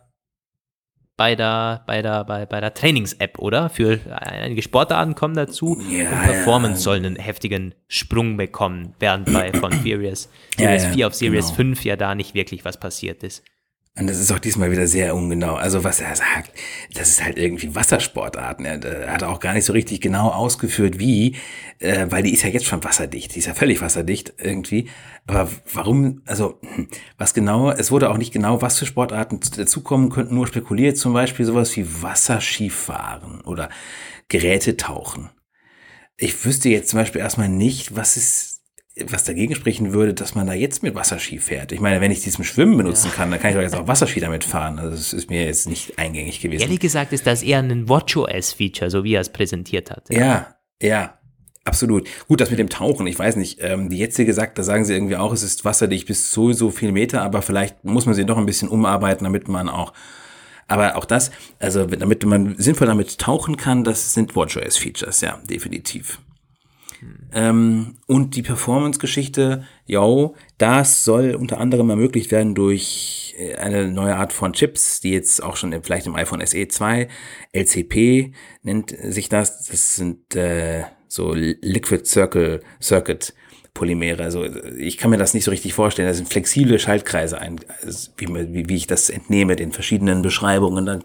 bei 1.21 1.37
der, 1.37 1.83
bei 1.87 2.01
der, 2.01 2.25
bei, 2.25 2.47
bei 2.47 2.61
der 2.63 2.73
Trainings-App, 2.73 3.39
oder? 3.39 3.69
Für 3.69 4.01
einige 4.11 4.63
Sportarten 4.63 5.15
kommen 5.15 5.35
dazu 5.35 5.79
ja, 5.91 6.11
und 6.11 6.23
Performance 6.23 6.79
ja. 6.79 6.85
soll 6.85 6.97
einen 6.97 7.17
heftigen 7.17 7.75
Sprung 7.89 8.39
bekommen, 8.39 8.95
während 8.99 9.31
bei 9.31 9.53
von 9.53 9.71
Series, 9.83 10.31
Series 10.57 10.85
ja, 10.85 10.91
4 10.93 11.07
auf 11.09 11.15
Series 11.15 11.47
genau. 11.49 11.57
5 11.57 11.85
ja 11.85 11.97
da 11.97 12.15
nicht 12.15 12.33
wirklich 12.33 12.65
was 12.65 12.81
passiert 12.81 13.23
ist. 13.23 13.45
Und 13.99 14.07
das 14.07 14.21
ist 14.21 14.31
auch 14.31 14.39
diesmal 14.39 14.71
wieder 14.71 14.87
sehr 14.87 15.17
ungenau. 15.17 15.57
Also 15.57 15.83
was 15.83 16.01
er 16.01 16.15
sagt, 16.15 16.53
das 16.95 17.09
ist 17.09 17.25
halt 17.25 17.37
irgendwie 17.37 17.75
Wassersportarten. 17.75 18.65
Er 18.65 19.13
hat 19.13 19.25
auch 19.25 19.41
gar 19.41 19.53
nicht 19.53 19.65
so 19.65 19.73
richtig 19.73 20.01
genau 20.01 20.29
ausgeführt, 20.29 21.01
wie, 21.01 21.37
äh, 21.81 22.07
weil 22.09 22.23
die 22.23 22.33
ist 22.33 22.43
ja 22.43 22.51
jetzt 22.51 22.67
schon 22.67 22.85
wasserdicht. 22.85 23.35
Die 23.35 23.41
ist 23.41 23.47
ja 23.47 23.55
völlig 23.55 23.81
wasserdicht 23.83 24.33
irgendwie. 24.39 24.89
Aber 25.27 25.51
warum, 25.75 26.23
also 26.25 26.61
hm, 26.63 26.89
was 27.19 27.35
genau, 27.35 27.73
es 27.73 27.91
wurde 27.91 28.11
auch 28.11 28.17
nicht 28.17 28.33
genau, 28.33 28.63
was 28.63 28.79
für 28.79 28.87
Sportarten 28.87 29.41
dazukommen 29.41 30.09
könnten, 30.09 30.37
nur 30.37 30.47
spekuliert, 30.47 30.97
zum 30.97 31.13
Beispiel 31.13 31.45
sowas 31.45 31.77
wie 31.77 32.03
Wasserskifahren 32.03 33.41
oder 33.41 33.71
Gerätetauchen. 34.29 35.31
Ich 36.17 36.45
wüsste 36.45 36.69
jetzt 36.69 36.91
zum 36.91 37.01
Beispiel 37.01 37.21
erstmal 37.21 37.49
nicht, 37.49 37.97
was 37.97 38.17
ist 38.17 38.60
was 39.07 39.25
dagegen 39.25 39.55
sprechen 39.55 39.93
würde, 39.93 40.15
dass 40.15 40.35
man 40.35 40.47
da 40.47 40.53
jetzt 40.53 40.83
mit 40.83 40.95
Wasserski 40.95 41.39
fährt. 41.39 41.73
Ich 41.73 41.81
meine, 41.81 42.01
wenn 42.01 42.11
ich 42.11 42.21
diesen 42.21 42.45
Schwimmen 42.45 42.77
benutzen 42.77 43.09
ja. 43.09 43.15
kann, 43.15 43.31
dann 43.31 43.41
kann 43.41 43.51
ich 43.51 43.57
doch 43.57 43.63
jetzt 43.63 43.77
auch 43.77 43.87
Wasserski 43.87 44.21
damit 44.21 44.45
fahren. 44.45 44.79
Also 44.79 44.97
das 44.97 45.13
ist 45.13 45.31
mir 45.31 45.45
jetzt 45.45 45.69
nicht 45.69 45.99
eingängig 45.99 46.41
gewesen. 46.41 46.63
Ehrlich 46.63 46.81
gesagt 46.81 47.13
ist 47.13 47.27
das 47.27 47.43
eher 47.43 47.61
ein 47.61 47.89
WatchOS-Feature, 47.89 48.91
so 48.91 49.05
wie 49.05 49.15
er 49.15 49.21
es 49.21 49.31
präsentiert 49.31 49.91
hat. 49.91 50.11
Ja, 50.11 50.57
ja, 50.83 51.19
absolut. 51.65 52.09
Gut, 52.27 52.41
das 52.41 52.51
mit 52.51 52.59
dem 52.59 52.69
Tauchen, 52.69 53.07
ich 53.07 53.19
weiß 53.19 53.37
nicht, 53.37 53.59
ähm, 53.63 53.89
die 53.89 53.99
jetzige 53.99 54.35
sagt, 54.35 54.59
da 54.59 54.65
sagen 54.65 54.85
sie 54.85 54.95
irgendwie 54.95 55.17
auch, 55.17 55.33
es 55.33 55.43
ist 55.43 55.65
wasserdicht 55.65 56.07
bis 56.07 56.33
so, 56.33 56.53
so 56.53 56.71
viel 56.71 56.93
Meter, 56.93 57.23
aber 57.23 57.43
vielleicht 57.43 57.85
muss 57.85 58.07
man 58.07 58.15
sie 58.15 58.27
doch 58.27 58.39
ein 58.39 58.47
bisschen 58.47 58.69
umarbeiten, 58.69 59.25
damit 59.25 59.49
man 59.49 59.69
auch 59.69 59.93
aber 60.67 60.97
auch 60.97 61.05
das, 61.05 61.33
also 61.59 61.85
damit 61.85 62.25
man 62.25 62.55
sinnvoll 62.57 62.87
damit 62.87 63.19
tauchen 63.19 63.57
kann, 63.57 63.83
das 63.83 64.15
sind 64.15 64.37
WatchOS-Features, 64.37 65.21
ja, 65.21 65.41
definitiv. 65.51 66.21
Ähm, 67.33 67.97
und 68.07 68.37
die 68.37 68.43
Performance-Geschichte, 68.43 69.65
ja, 69.87 70.31
das 70.59 71.05
soll 71.05 71.35
unter 71.35 71.59
anderem 71.59 71.91
ermöglicht 71.91 72.31
werden 72.31 72.55
durch 72.55 73.35
äh, 73.39 73.55
eine 73.57 73.91
neue 73.91 74.17
Art 74.17 74.33
von 74.33 74.53
Chips, 74.53 75.01
die 75.01 75.13
jetzt 75.13 75.43
auch 75.43 75.57
schon 75.57 75.73
vielleicht 75.83 76.07
im 76.07 76.17
iPhone 76.17 76.45
SE 76.45 76.69
2, 76.69 77.09
LCP 77.53 78.33
nennt 78.63 78.95
sich 79.03 79.29
das. 79.29 79.67
Das 79.67 79.97
sind 79.97 80.35
äh, 80.37 80.85
so 81.09 81.33
Liquid 81.35 82.05
Circle 82.05 82.61
Circuit 82.81 83.35
Polymere. 83.75 84.23
Also 84.23 84.45
ich 84.45 84.99
kann 84.99 85.11
mir 85.11 85.17
das 85.17 85.35
nicht 85.35 85.45
so 85.45 85.51
richtig 85.51 85.75
vorstellen. 85.75 86.09
Das 86.09 86.17
sind 86.17 86.29
flexible 86.29 86.79
Schaltkreise, 86.79 87.41
ein, 87.41 87.61
also 87.83 88.11
wie, 88.17 88.29
wie, 88.29 88.69
wie 88.69 88.77
ich 88.77 88.87
das 88.87 89.11
entnehme, 89.11 89.57
den 89.57 89.73
verschiedenen 89.73 90.23
Beschreibungen. 90.23 90.87
Dann 90.87 91.05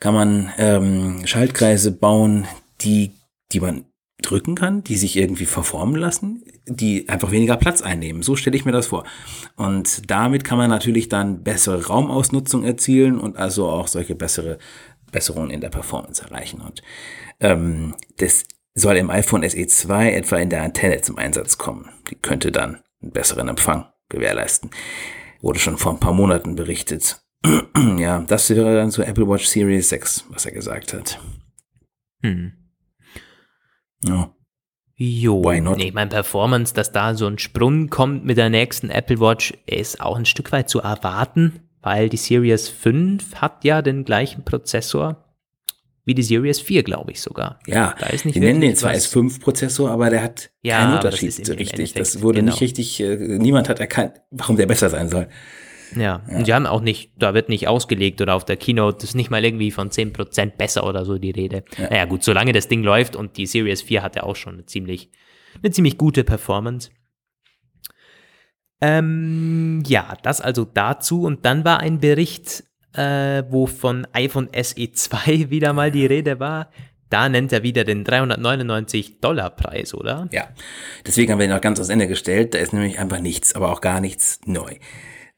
kann 0.00 0.14
man 0.14 0.52
ähm, 0.58 1.26
Schaltkreise 1.26 1.92
bauen, 1.92 2.46
die, 2.80 3.12
die 3.52 3.60
man 3.60 3.84
drücken 4.30 4.54
kann, 4.54 4.82
die 4.82 4.96
sich 4.96 5.16
irgendwie 5.16 5.46
verformen 5.46 5.96
lassen, 5.96 6.44
die 6.66 7.08
einfach 7.08 7.30
weniger 7.30 7.56
Platz 7.56 7.82
einnehmen. 7.82 8.22
So 8.22 8.36
stelle 8.36 8.56
ich 8.56 8.64
mir 8.64 8.72
das 8.72 8.88
vor. 8.88 9.04
Und 9.56 10.10
damit 10.10 10.44
kann 10.44 10.58
man 10.58 10.70
natürlich 10.70 11.08
dann 11.08 11.42
bessere 11.42 11.86
Raumausnutzung 11.86 12.64
erzielen 12.64 13.18
und 13.18 13.36
also 13.36 13.68
auch 13.68 13.88
solche 13.88 14.14
bessere 14.14 14.58
Besserungen 15.12 15.50
in 15.50 15.60
der 15.60 15.70
Performance 15.70 16.22
erreichen. 16.22 16.60
Und 16.60 16.82
ähm, 17.40 17.94
das 18.18 18.44
soll 18.74 18.96
im 18.96 19.10
iPhone 19.10 19.48
SE 19.48 19.66
2 19.66 20.12
etwa 20.12 20.36
in 20.36 20.50
der 20.50 20.62
Antenne 20.62 21.00
zum 21.00 21.16
Einsatz 21.18 21.56
kommen. 21.56 21.88
Die 22.10 22.16
könnte 22.16 22.52
dann 22.52 22.82
einen 23.02 23.12
besseren 23.12 23.48
Empfang 23.48 23.86
gewährleisten. 24.08 24.70
Wurde 25.40 25.58
schon 25.58 25.78
vor 25.78 25.92
ein 25.92 26.00
paar 26.00 26.12
Monaten 26.12 26.56
berichtet. 26.56 27.22
ja, 27.98 28.20
das 28.20 28.50
wäre 28.50 28.74
dann 28.74 28.90
so 28.90 29.02
Apple 29.02 29.28
Watch 29.28 29.46
Series 29.46 29.88
6, 29.88 30.26
was 30.30 30.46
er 30.46 30.52
gesagt 30.52 30.92
hat. 30.92 31.20
Hm. 32.22 32.52
Ja. 34.04 34.32
Jo, 34.98 35.44
Why 35.44 35.60
not? 35.60 35.76
Nee, 35.76 35.92
mein 35.92 36.08
Performance, 36.08 36.72
dass 36.72 36.90
da 36.90 37.14
so 37.14 37.26
ein 37.26 37.38
Sprung 37.38 37.90
kommt 37.90 38.24
mit 38.24 38.38
der 38.38 38.48
nächsten 38.48 38.88
Apple 38.88 39.20
Watch, 39.20 39.52
ist 39.66 40.00
auch 40.00 40.16
ein 40.16 40.24
Stück 40.24 40.52
weit 40.52 40.70
zu 40.70 40.80
erwarten, 40.80 41.60
weil 41.82 42.08
die 42.08 42.16
Series 42.16 42.68
5 42.68 43.36
hat 43.36 43.64
ja 43.64 43.82
den 43.82 44.04
gleichen 44.04 44.44
Prozessor 44.44 45.22
wie 46.06 46.14
die 46.14 46.22
Series 46.22 46.60
4, 46.60 46.84
glaube 46.84 47.10
ich 47.10 47.20
sogar. 47.20 47.58
Ja, 47.66 47.94
da 47.98 48.06
ist 48.06 48.24
nicht 48.24 48.36
die 48.36 48.40
nennen 48.40 48.60
den 48.60 48.76
zwar 48.76 48.92
S5-Prozessor, 48.92 49.90
aber 49.90 50.08
der 50.08 50.22
hat 50.22 50.50
ja, 50.62 50.78
keinen 50.78 50.94
Unterschied 50.94 51.36
das 51.36 51.50
richtig. 51.50 51.94
Das 51.94 52.22
wurde 52.22 52.38
genau. 52.38 52.52
nicht 52.52 52.60
richtig, 52.62 53.00
äh, 53.00 53.16
niemand 53.16 53.68
hat 53.68 53.80
erkannt, 53.80 54.12
warum 54.30 54.56
der 54.56 54.66
besser 54.66 54.88
sein 54.88 55.08
soll. 55.08 55.28
Ja. 55.94 56.22
ja. 56.28 56.38
und 56.38 56.46
die 56.46 56.54
haben 56.54 56.66
auch 56.66 56.80
nicht, 56.80 57.12
da 57.16 57.34
wird 57.34 57.48
nicht 57.48 57.68
ausgelegt 57.68 58.20
oder 58.20 58.34
auf 58.34 58.44
der 58.44 58.56
Keynote, 58.56 58.98
das 58.98 59.10
ist 59.10 59.14
nicht 59.14 59.30
mal 59.30 59.44
irgendwie 59.44 59.70
von 59.70 59.90
10% 59.90 60.56
besser 60.56 60.84
oder 60.84 61.04
so 61.04 61.18
die 61.18 61.30
Rede. 61.30 61.64
Ja. 61.78 61.90
Naja 61.90 62.04
gut, 62.06 62.24
solange 62.24 62.52
das 62.52 62.68
Ding 62.68 62.82
läuft 62.82 63.16
und 63.16 63.36
die 63.36 63.46
Series 63.46 63.82
4 63.82 64.02
hat 64.02 64.16
ja 64.16 64.22
auch 64.24 64.36
schon 64.36 64.54
eine 64.54 64.66
ziemlich, 64.66 65.10
eine 65.62 65.70
ziemlich 65.70 65.98
gute 65.98 66.24
Performance. 66.24 66.90
Ähm, 68.80 69.82
ja, 69.86 70.16
das 70.22 70.40
also 70.40 70.64
dazu 70.64 71.22
und 71.22 71.44
dann 71.44 71.64
war 71.64 71.80
ein 71.80 72.00
Bericht, 72.00 72.64
äh, 72.92 73.44
wo 73.48 73.66
von 73.66 74.06
iPhone 74.12 74.48
SE 74.52 74.92
2 74.92 75.50
wieder 75.50 75.72
mal 75.72 75.90
die 75.90 76.06
Rede 76.06 76.40
war. 76.40 76.70
Da 77.08 77.28
nennt 77.28 77.52
er 77.52 77.62
wieder 77.62 77.84
den 77.84 78.02
399 78.02 79.20
Dollar 79.20 79.50
Preis, 79.50 79.94
oder? 79.94 80.28
Ja, 80.32 80.48
deswegen 81.06 81.30
haben 81.30 81.38
wir 81.38 81.46
ihn 81.46 81.52
auch 81.52 81.60
ganz 81.60 81.78
ans 81.78 81.88
Ende 81.88 82.08
gestellt. 82.08 82.54
Da 82.54 82.58
ist 82.58 82.72
nämlich 82.72 82.98
einfach 82.98 83.20
nichts, 83.20 83.54
aber 83.54 83.70
auch 83.70 83.80
gar 83.80 84.00
nichts 84.00 84.40
neu. 84.44 84.74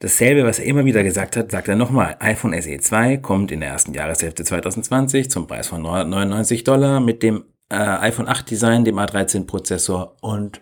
Dasselbe, 0.01 0.45
was 0.45 0.59
er 0.59 0.65
immer 0.65 0.85
wieder 0.85 1.03
gesagt 1.03 1.35
hat, 1.35 1.51
sagt 1.51 1.67
er 1.67 1.75
nochmal. 1.75 2.15
iPhone 2.19 2.59
SE 2.61 2.77
2 2.77 3.17
kommt 3.17 3.51
in 3.51 3.59
der 3.59 3.69
ersten 3.69 3.93
Jahreshälfte 3.93 4.45
2020 4.45 5.29
zum 5.29 5.45
Preis 5.45 5.67
von 5.67 5.81
999 5.81 6.63
Dollar 6.63 7.01
mit 7.01 7.21
dem 7.21 7.43
äh, 7.69 7.75
iPhone 7.75 8.29
8 8.29 8.49
Design, 8.49 8.85
dem 8.85 8.97
A13 8.97 9.45
Prozessor 9.45 10.15
und 10.21 10.61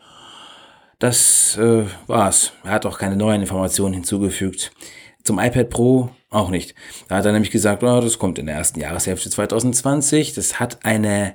das 0.98 1.56
äh, 1.58 1.84
war's. 2.08 2.54
Er 2.64 2.72
hat 2.72 2.88
auch 2.88 2.98
keine 2.98 3.16
neuen 3.16 3.42
Informationen 3.42 3.94
hinzugefügt. 3.94 4.72
Zum 5.24 5.38
iPad 5.38 5.70
Pro 5.70 6.10
auch 6.32 6.50
nicht. 6.50 6.74
Da 7.08 7.18
hat 7.18 7.26
er 7.26 7.32
nämlich 7.32 7.52
gesagt, 7.52 7.84
oh, 7.84 8.02
das 8.02 8.18
kommt 8.18 8.40
in 8.40 8.48
der 8.48 8.56
ersten 8.56 8.80
Jahreshälfte 8.80 9.30
2020. 9.30 10.34
Das 10.34 10.60
hat 10.60 10.84
eine 10.84 11.34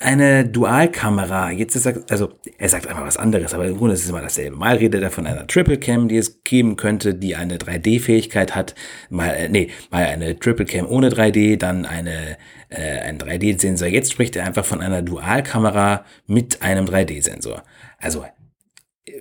eine 0.00 0.48
Dualkamera. 0.48 1.50
Jetzt 1.50 1.76
ist 1.76 1.84
er, 1.84 2.02
also 2.08 2.32
er 2.56 2.68
sagt 2.70 2.86
einfach 2.86 3.04
was 3.04 3.18
anderes, 3.18 3.52
aber 3.52 3.66
im 3.66 3.76
Grunde 3.76 3.94
ist 3.94 4.04
es 4.04 4.08
immer 4.08 4.22
dasselbe. 4.22 4.56
Mal 4.56 4.76
redet 4.76 5.02
er 5.02 5.10
von 5.10 5.26
einer 5.26 5.46
Triple 5.46 5.78
Cam, 5.78 6.08
die 6.08 6.16
es 6.16 6.42
geben 6.42 6.76
könnte, 6.76 7.14
die 7.14 7.36
eine 7.36 7.58
3D-Fähigkeit 7.58 8.54
hat. 8.54 8.74
Mal, 9.10 9.28
äh, 9.34 9.48
nee, 9.50 9.70
mal 9.90 10.06
eine 10.06 10.38
Triple 10.38 10.64
Cam 10.64 10.86
ohne 10.86 11.10
3D, 11.10 11.58
dann 11.58 11.84
eine, 11.84 12.38
äh, 12.70 13.00
ein 13.00 13.18
3D-Sensor. 13.18 13.88
Jetzt 13.88 14.12
spricht 14.12 14.36
er 14.36 14.46
einfach 14.46 14.64
von 14.64 14.80
einer 14.80 15.02
Dualkamera 15.02 16.06
mit 16.26 16.62
einem 16.62 16.86
3D-Sensor. 16.86 17.62
Also, 17.98 18.24
äh, 19.04 19.20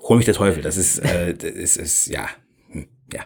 hol 0.00 0.18
mich 0.18 0.26
der 0.26 0.34
Teufel. 0.34 0.62
Das 0.62 0.76
ist, 0.76 0.98
äh, 0.98 1.34
das 1.60 1.78
ist, 1.78 2.06
ja, 2.08 2.28
hm, 2.70 2.86
ja. 3.14 3.22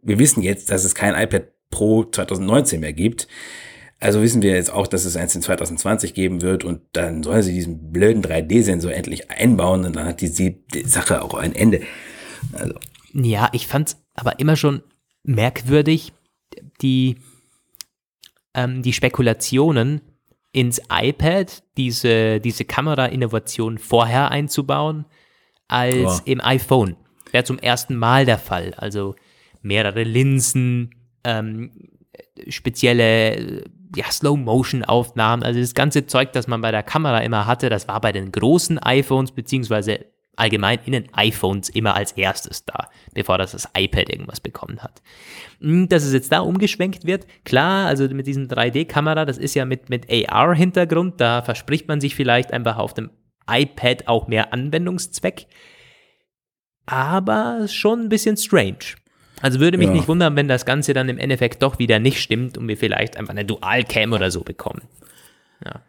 Wir 0.00 0.20
wissen 0.20 0.44
jetzt, 0.44 0.70
dass 0.70 0.84
es 0.84 0.94
kein 0.94 1.20
iPad 1.20 1.48
Pro 1.70 2.04
2019 2.04 2.80
mehr 2.80 2.92
gibt. 2.92 3.26
Also 4.00 4.22
wissen 4.22 4.40
wir 4.40 4.52
jetzt 4.52 4.72
auch, 4.72 4.86
dass 4.86 5.04
es 5.04 5.16
eins 5.16 5.34
in 5.34 5.42
2020 5.42 6.14
geben 6.14 6.40
wird 6.40 6.64
und 6.64 6.80
dann 6.92 7.22
sollen 7.22 7.42
sie 7.42 7.52
diesen 7.52 7.92
blöden 7.92 8.22
3D-Sensor 8.22 8.92
endlich 8.92 9.30
einbauen 9.30 9.84
und 9.84 9.94
dann 9.94 10.06
hat 10.06 10.22
die, 10.22 10.30
die 10.30 10.84
Sache 10.84 11.22
auch 11.22 11.34
ein 11.34 11.54
Ende. 11.54 11.82
Also. 12.54 12.74
Ja, 13.12 13.50
ich 13.52 13.66
fand 13.66 13.88
es 13.88 13.96
aber 14.14 14.38
immer 14.38 14.56
schon 14.56 14.82
merkwürdig, 15.22 16.14
die, 16.80 17.16
ähm, 18.54 18.80
die 18.82 18.94
Spekulationen 18.94 20.00
ins 20.52 20.80
iPad, 20.90 21.62
diese, 21.76 22.40
diese 22.40 22.64
Kamera-Innovation 22.64 23.76
vorher 23.76 24.30
einzubauen, 24.30 25.04
als 25.68 26.20
oh. 26.20 26.22
im 26.24 26.40
iPhone. 26.40 26.96
Wäre 27.32 27.44
zum 27.44 27.58
ersten 27.58 27.96
Mal 27.96 28.24
der 28.24 28.38
Fall. 28.38 28.74
Also 28.78 29.14
mehrere 29.60 30.02
Linsen, 30.02 30.94
ähm, 31.22 31.70
spezielle 32.48 33.64
ja, 33.94 34.10
Slow-Motion-Aufnahmen, 34.10 35.42
also 35.42 35.60
das 35.60 35.74
ganze 35.74 36.06
Zeug, 36.06 36.32
das 36.32 36.46
man 36.46 36.60
bei 36.60 36.70
der 36.70 36.82
Kamera 36.82 37.18
immer 37.20 37.46
hatte, 37.46 37.68
das 37.68 37.88
war 37.88 38.00
bei 38.00 38.12
den 38.12 38.30
großen 38.32 38.78
iPhones 38.78 39.32
beziehungsweise 39.32 40.06
allgemein 40.36 40.78
in 40.86 40.92
den 40.92 41.14
iPhones 41.14 41.68
immer 41.68 41.94
als 41.94 42.12
erstes 42.12 42.64
da, 42.64 42.88
bevor 43.14 43.36
das 43.38 43.52
das 43.52 43.68
iPad 43.76 44.08
irgendwas 44.08 44.40
bekommen 44.40 44.82
hat. 44.82 45.02
Hm, 45.60 45.88
dass 45.88 46.04
es 46.04 46.12
jetzt 46.12 46.32
da 46.32 46.40
umgeschwenkt 46.40 47.04
wird, 47.04 47.26
klar, 47.44 47.86
also 47.86 48.08
mit 48.08 48.26
diesem 48.26 48.48
3D-Kamera, 48.48 49.24
das 49.24 49.38
ist 49.38 49.54
ja 49.54 49.64
mit, 49.64 49.90
mit 49.90 50.06
AR-Hintergrund, 50.10 51.20
da 51.20 51.42
verspricht 51.42 51.88
man 51.88 52.00
sich 52.00 52.14
vielleicht 52.14 52.52
einfach 52.52 52.78
auf 52.78 52.94
dem 52.94 53.10
iPad 53.50 54.08
auch 54.08 54.28
mehr 54.28 54.52
Anwendungszweck, 54.52 55.46
aber 56.86 57.66
schon 57.68 58.02
ein 58.02 58.08
bisschen 58.08 58.36
strange. 58.36 58.96
Also 59.40 59.60
würde 59.60 59.78
mich 59.78 59.88
ja. 59.88 59.92
nicht 59.92 60.08
wundern, 60.08 60.36
wenn 60.36 60.48
das 60.48 60.66
Ganze 60.66 60.92
dann 60.92 61.08
im 61.08 61.18
Endeffekt 61.18 61.62
doch 61.62 61.78
wieder 61.78 61.98
nicht 61.98 62.20
stimmt 62.20 62.58
und 62.58 62.68
wir 62.68 62.76
vielleicht 62.76 63.16
einfach 63.16 63.32
eine 63.32 63.44
Dual-Cam 63.44 64.12
oder 64.12 64.30
so 64.30 64.42
bekommen. 64.42 64.82
Ja. 65.64 65.82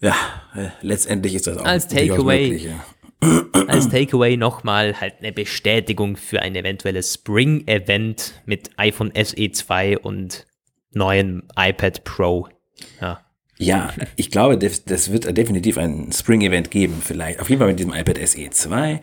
Ja, 0.00 0.14
äh, 0.54 0.68
letztendlich 0.82 1.34
ist 1.34 1.46
das 1.46 1.56
auch 1.56 1.64
als 1.64 1.88
Takeaway. 1.88 2.56
Ja. 2.56 2.84
Als 3.68 3.88
Takeaway 3.88 4.36
nochmal 4.36 5.00
halt 5.00 5.14
eine 5.20 5.32
Bestätigung 5.32 6.18
für 6.18 6.42
ein 6.42 6.54
eventuelles 6.54 7.14
Spring-Event 7.14 8.42
mit 8.44 8.70
iPhone 8.76 9.12
SE 9.14 9.50
2 9.50 9.98
und 9.98 10.46
neuen 10.92 11.48
iPad 11.56 12.04
Pro. 12.04 12.48
Ja. 13.00 13.20
Ja, 13.56 13.94
ich 14.16 14.30
glaube, 14.30 14.58
das 14.58 15.12
wird 15.12 15.36
definitiv 15.38 15.78
ein 15.78 16.10
Spring-Event 16.12 16.70
geben, 16.70 17.00
vielleicht. 17.02 17.40
Auf 17.40 17.48
jeden 17.48 17.60
Fall 17.60 17.68
mit 17.68 17.78
diesem 17.78 17.94
iPad 17.94 18.18
SE 18.26 18.50
2 18.50 19.00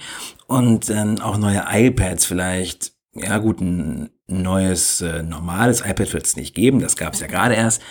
und 0.51 0.89
dann 0.89 1.21
auch 1.21 1.37
neue 1.37 1.63
iPads 1.67 2.25
vielleicht. 2.25 2.93
Ja 3.13 3.37
gut, 3.39 3.59
ein 3.61 4.09
neues 4.27 5.01
äh, 5.01 5.23
normales 5.23 5.81
iPad 5.81 6.13
wird 6.13 6.25
es 6.25 6.35
nicht 6.35 6.55
geben, 6.55 6.79
das 6.79 6.95
gab 6.95 7.13
es 7.13 7.19
ja 7.19 7.27
gerade 7.27 7.55
erst. 7.55 7.81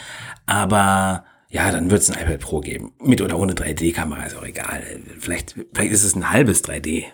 Aber 0.47 1.25
ja, 1.49 1.71
dann 1.73 1.91
wird 1.91 2.03
es 2.03 2.11
ein 2.11 2.23
iPad 2.23 2.41
Pro 2.41 2.61
geben. 2.61 2.93
Mit 3.01 3.21
oder 3.21 3.39
ohne 3.39 3.55
3D-Kamera, 3.55 4.25
ist 4.25 4.37
auch 4.37 4.45
egal. 4.45 4.83
Vielleicht, 5.19 5.57
vielleicht 5.75 5.93
ist 5.93 6.05
es 6.05 6.15
ein 6.15 6.31
halbes 6.31 6.65
3D. 6.65 7.07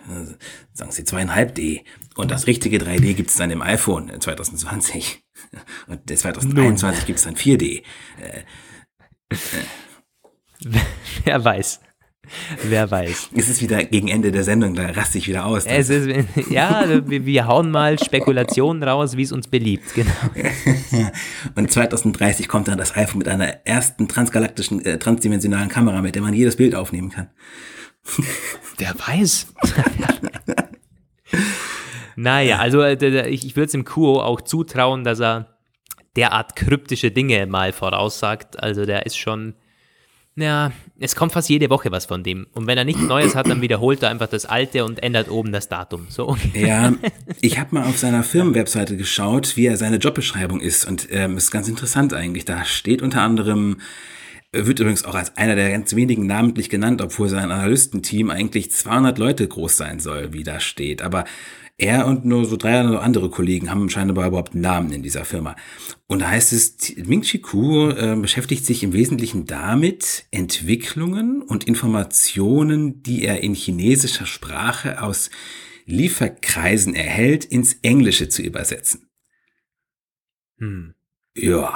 Sagen 0.73 0.91
Sie 0.91 1.03
zweieinhalb 1.03 1.55
D. 1.55 1.83
Und 2.15 2.29
das 2.29 2.45
richtige 2.45 2.77
3D 2.77 3.15
gibt 3.15 3.31
es 3.31 3.35
dann 3.35 3.51
im 3.51 3.61
iPhone 3.61 4.11
2020. 4.19 5.23
Und 5.87 6.07
2021 6.07 7.05
gibt 7.05 7.17
es 7.17 7.25
dann 7.25 7.35
4D. 7.35 7.83
Äh, 8.21 8.43
äh. 9.29 9.35
Wer 11.23 11.43
weiß. 11.43 11.79
Wer 12.63 12.89
weiß. 12.89 13.29
Es 13.35 13.49
ist 13.49 13.61
wieder 13.61 13.83
gegen 13.83 14.07
Ende 14.07 14.31
der 14.31 14.43
Sendung, 14.43 14.75
da 14.75 14.87
raste 14.87 15.17
ich 15.17 15.27
wieder 15.27 15.45
aus. 15.45 15.65
Es 15.65 15.89
ist, 15.89 16.09
ja, 16.49 16.85
wir, 17.05 17.25
wir 17.25 17.47
hauen 17.47 17.71
mal 17.71 17.99
Spekulationen 17.99 18.83
raus, 18.83 19.17
wie 19.17 19.23
es 19.23 19.31
uns 19.31 19.47
beliebt, 19.47 19.93
genau. 19.93 20.11
Und 21.55 21.71
2030 21.71 22.47
kommt 22.47 22.67
dann 22.67 22.77
das 22.77 22.95
iPhone 22.95 23.19
mit 23.19 23.27
einer 23.27 23.65
ersten 23.65 24.07
transgalaktischen, 24.07 24.83
äh, 24.85 24.99
transdimensionalen 24.99 25.69
Kamera, 25.69 26.01
mit 26.01 26.15
der 26.15 26.21
man 26.21 26.33
jedes 26.33 26.55
Bild 26.55 26.75
aufnehmen 26.75 27.09
kann. 27.09 27.29
Wer 28.77 28.93
weiß. 28.95 29.47
naja, 32.15 32.59
also 32.59 32.81
äh, 32.81 33.27
ich, 33.29 33.45
ich 33.45 33.55
würde 33.55 33.65
es 33.65 33.71
dem 33.71 33.85
Kuo 33.85 34.19
auch 34.19 34.41
zutrauen, 34.41 35.03
dass 35.03 35.19
er 35.19 35.57
derart 36.15 36.55
kryptische 36.55 37.11
Dinge 37.11 37.45
mal 37.47 37.71
voraussagt. 37.71 38.61
Also 38.61 38.85
der 38.85 39.05
ist 39.05 39.17
schon 39.17 39.53
ja, 40.37 40.71
es 40.99 41.15
kommt 41.15 41.31
fast 41.31 41.49
jede 41.49 41.69
Woche 41.71 41.91
was 41.91 42.05
von 42.05 42.23
dem. 42.23 42.45
Und 42.53 42.67
wenn 42.67 42.77
er 42.77 42.85
nichts 42.85 43.01
Neues 43.01 43.35
hat, 43.35 43.47
dann 43.47 43.61
wiederholt 43.61 44.03
er 44.03 44.09
einfach 44.09 44.27
das 44.27 44.45
Alte 44.45 44.85
und 44.85 45.01
ändert 45.01 45.29
oben 45.29 45.51
das 45.51 45.67
Datum. 45.67 46.05
So. 46.09 46.37
Ja, 46.53 46.93
ich 47.41 47.59
habe 47.59 47.73
mal 47.73 47.85
auf 47.85 47.97
seiner 47.97 48.23
Firmenwebseite 48.23 48.97
geschaut, 48.97 49.57
wie 49.57 49.65
er 49.65 49.77
seine 49.77 49.97
Jobbeschreibung 49.97 50.61
ist. 50.61 50.87
Und 50.87 51.07
ähm, 51.11 51.37
ist 51.37 51.49
ganz 51.49 51.67
interessant 51.67 52.13
eigentlich. 52.13 52.45
Da 52.45 52.65
steht 52.65 53.01
unter 53.01 53.21
anderem, 53.21 53.77
wird 54.51 54.79
übrigens 54.79 55.05
auch 55.05 55.15
als 55.15 55.35
einer 55.37 55.55
der 55.55 55.71
ganz 55.71 55.95
wenigen 55.95 56.27
namentlich 56.27 56.69
genannt, 56.69 57.01
obwohl 57.01 57.29
sein 57.29 57.51
Analystenteam 57.51 58.29
eigentlich 58.29 58.71
200 58.71 59.17
Leute 59.17 59.47
groß 59.47 59.75
sein 59.75 59.99
soll, 59.99 60.33
wie 60.33 60.43
da 60.43 60.59
steht. 60.59 61.01
Aber 61.01 61.25
er 61.77 62.07
und 62.07 62.25
nur 62.25 62.45
so 62.45 62.57
drei 62.57 62.79
andere 62.79 63.29
Kollegen 63.29 63.69
haben 63.69 63.89
scheinbar 63.89 64.27
überhaupt 64.27 64.53
einen 64.53 64.61
Namen 64.61 64.91
in 64.91 65.03
dieser 65.03 65.25
Firma. 65.25 65.55
Und 66.07 66.19
da 66.19 66.29
heißt 66.29 66.51
es, 66.51 66.95
Ming 66.97 67.21
Chi 67.21 67.39
Kuo 67.39 67.91
äh, 67.91 68.15
beschäftigt 68.15 68.65
sich 68.65 68.83
im 68.83 68.93
Wesentlichen 68.93 69.45
damit, 69.45 70.25
Entwicklungen 70.31 71.43
und 71.43 71.65
Informationen, 71.65 73.03
die 73.03 73.23
er 73.23 73.41
in 73.43 73.53
chinesischer 73.53 74.25
Sprache 74.25 75.01
aus 75.03 75.29
Lieferkreisen 75.85 76.95
erhält, 76.95 77.45
ins 77.45 77.75
Englische 77.83 78.27
zu 78.27 78.41
übersetzen. 78.41 79.09
Hm. 80.57 80.95
Ja, 81.35 81.75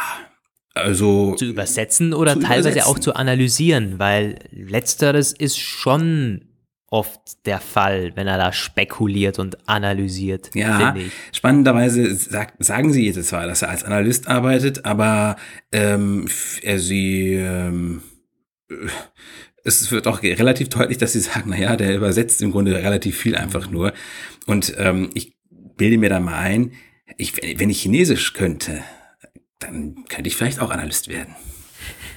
also. 0.73 1.35
Zu 1.35 1.45
übersetzen 1.45 2.13
oder 2.13 2.33
teilweise 2.39 2.69
übersetzen. 2.69 2.91
auch 2.91 2.99
zu 2.99 3.13
analysieren, 3.13 3.99
weil 3.99 4.39
letzteres 4.51 5.31
ist 5.31 5.59
schon 5.59 6.50
oft 6.91 7.45
der 7.45 7.59
Fall, 7.59 8.11
wenn 8.15 8.27
er 8.27 8.37
da 8.37 8.53
spekuliert 8.53 9.39
und 9.39 9.67
analysiert. 9.67 10.51
Ja, 10.53 10.95
spannenderweise 11.31 12.13
sagt, 12.13 12.63
sagen 12.63 12.93
sie 12.93 13.07
jetzt 13.07 13.23
zwar, 13.29 13.47
dass 13.47 13.63
er 13.63 13.69
als 13.69 13.83
Analyst 13.83 14.27
arbeitet, 14.27 14.85
aber 14.85 15.37
ähm, 15.71 16.27
er 16.61 16.79
sie 16.79 17.35
ähm, 17.35 18.03
es 19.63 19.91
wird 19.91 20.07
auch 20.07 20.21
relativ 20.21 20.69
deutlich, 20.69 20.97
dass 20.97 21.13
sie 21.13 21.19
sagen, 21.19 21.49
naja, 21.51 21.75
der 21.75 21.95
übersetzt 21.95 22.41
im 22.41 22.51
Grunde 22.51 22.75
relativ 22.75 23.17
viel 23.17 23.35
einfach 23.35 23.69
nur. 23.69 23.93
Und 24.45 24.73
ähm, 24.77 25.11
ich 25.13 25.37
bilde 25.77 25.97
mir 25.97 26.09
da 26.09 26.19
mal 26.19 26.37
ein, 26.37 26.73
ich, 27.17 27.37
wenn 27.57 27.69
ich 27.69 27.81
Chinesisch 27.81 28.33
könnte, 28.33 28.83
dann 29.59 30.05
könnte 30.09 30.27
ich 30.27 30.35
vielleicht 30.35 30.59
auch 30.59 30.71
Analyst 30.71 31.07
werden. 31.07 31.35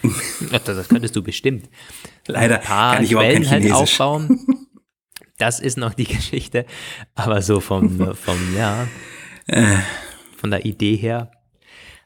Das 0.66 0.88
könntest 0.88 1.16
du 1.16 1.22
bestimmt. 1.22 1.70
Leider 2.26 2.58
kann 2.58 3.02
ich 3.02 3.12
überhaupt 3.12 3.32
kein 3.32 3.50
halt 3.50 3.62
Chinesisch. 3.62 3.98
Halt 3.98 4.10
aufbauen. 4.10 4.46
Das 5.38 5.60
ist 5.60 5.76
noch 5.76 5.94
die 5.94 6.04
Geschichte. 6.16 6.66
Aber 7.14 7.42
so 7.42 7.60
vom, 7.60 8.14
vom 8.14 8.56
ja, 8.56 8.86
äh. 9.46 9.78
von 10.36 10.50
der 10.50 10.64
Idee 10.64 10.96
her. 10.96 11.30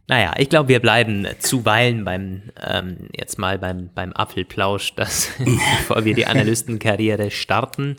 Naja, 0.06 0.32
ich 0.38 0.48
glaube, 0.48 0.70
wir 0.70 0.80
bleiben 0.80 1.26
zuweilen 1.38 2.04
beim, 2.04 2.50
ähm, 2.62 3.08
jetzt 3.14 3.38
mal 3.38 3.58
beim, 3.58 3.90
beim 3.94 4.14
Apfelplausch, 4.14 4.94
das, 4.94 5.30
bevor 5.38 6.04
wir 6.06 6.14
die 6.14 6.26
Analystenkarriere 6.26 7.30
starten. 7.30 7.96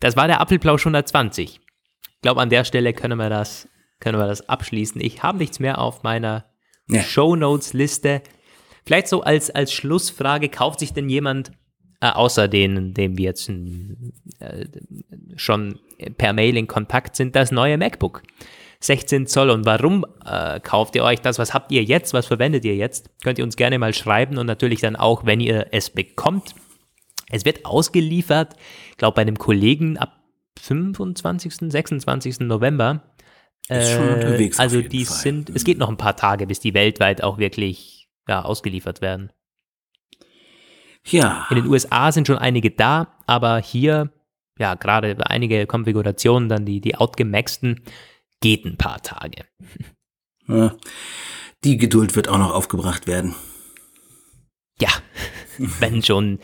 Das 0.00 0.16
war 0.16 0.26
der 0.26 0.40
Apfelplausch 0.40 0.86
120. 0.86 1.60
Ich 1.60 2.20
glaube, 2.22 2.40
an 2.40 2.48
der 2.48 2.64
Stelle 2.64 2.94
können 2.94 3.18
wir 3.18 3.28
das, 3.28 3.68
können 4.00 4.18
wir 4.18 4.26
das 4.26 4.48
abschließen. 4.48 5.02
Ich 5.02 5.22
habe 5.22 5.36
nichts 5.36 5.60
mehr 5.60 5.78
auf 5.78 6.02
meiner 6.02 6.46
ja. 6.88 7.02
Show 7.02 7.36
Notes 7.36 7.74
Liste. 7.74 8.22
Vielleicht 8.86 9.08
so 9.08 9.22
als, 9.22 9.50
als 9.50 9.72
Schlussfrage, 9.72 10.48
kauft 10.48 10.80
sich 10.80 10.94
denn 10.94 11.10
jemand 11.10 11.52
äh, 12.02 12.10
außer 12.10 12.48
denen, 12.48 12.94
dem 12.94 13.16
wir 13.16 13.26
jetzt 13.26 13.48
äh, 13.48 14.66
schon 15.36 15.78
per 16.18 16.32
Mail 16.32 16.56
in 16.56 16.66
Kontakt 16.66 17.14
sind, 17.14 17.36
das 17.36 17.52
neue 17.52 17.78
MacBook. 17.78 18.22
16 18.80 19.28
Zoll. 19.28 19.50
Und 19.50 19.64
warum 19.64 20.04
äh, 20.26 20.58
kauft 20.58 20.96
ihr 20.96 21.04
euch 21.04 21.20
das? 21.20 21.38
Was 21.38 21.54
habt 21.54 21.70
ihr 21.70 21.84
jetzt? 21.84 22.12
Was 22.12 22.26
verwendet 22.26 22.64
ihr 22.64 22.74
jetzt? 22.74 23.08
Könnt 23.22 23.38
ihr 23.38 23.44
uns 23.44 23.54
gerne 23.54 23.78
mal 23.78 23.94
schreiben 23.94 24.36
und 24.36 24.46
natürlich 24.46 24.80
dann 24.80 24.96
auch, 24.96 25.24
wenn 25.24 25.38
ihr 25.38 25.68
es 25.70 25.90
bekommt. 25.90 26.56
Es 27.30 27.44
wird 27.44 27.64
ausgeliefert, 27.64 28.56
ich 28.90 28.96
glaube, 28.96 29.14
bei 29.14 29.22
einem 29.22 29.38
Kollegen 29.38 29.96
ab 29.96 30.20
25., 30.60 31.70
26. 31.70 32.40
November. 32.40 33.02
Ist 33.68 33.92
schon 33.92 34.08
unterwegs. 34.08 34.58
Also 34.58 34.82
die 34.82 35.04
Fall. 35.04 35.16
sind, 35.16 35.50
es 35.50 35.62
geht 35.62 35.78
noch 35.78 35.88
ein 35.88 35.96
paar 35.96 36.16
Tage, 36.16 36.48
bis 36.48 36.58
die 36.58 36.74
weltweit 36.74 37.22
auch 37.22 37.38
wirklich 37.38 38.08
ja, 38.28 38.42
ausgeliefert 38.42 39.00
werden. 39.00 39.30
Ja. 41.12 41.46
In 41.50 41.56
den 41.56 41.66
USA 41.66 42.10
sind 42.12 42.26
schon 42.26 42.38
einige 42.38 42.70
da, 42.70 43.14
aber 43.26 43.58
hier, 43.58 44.10
ja, 44.58 44.74
gerade 44.74 45.16
einige 45.26 45.66
Konfigurationen, 45.66 46.48
dann 46.48 46.64
die, 46.64 46.80
die 46.80 46.96
outgemaxten, 46.96 47.80
geht 48.40 48.64
ein 48.64 48.76
paar 48.76 49.02
Tage. 49.02 49.44
Ja. 50.48 50.74
Die 51.64 51.76
Geduld 51.76 52.16
wird 52.16 52.28
auch 52.28 52.38
noch 52.38 52.52
aufgebracht 52.52 53.06
werden. 53.06 53.34
Ja, 54.80 54.90
wenn 55.58 56.02
schon. 56.02 56.40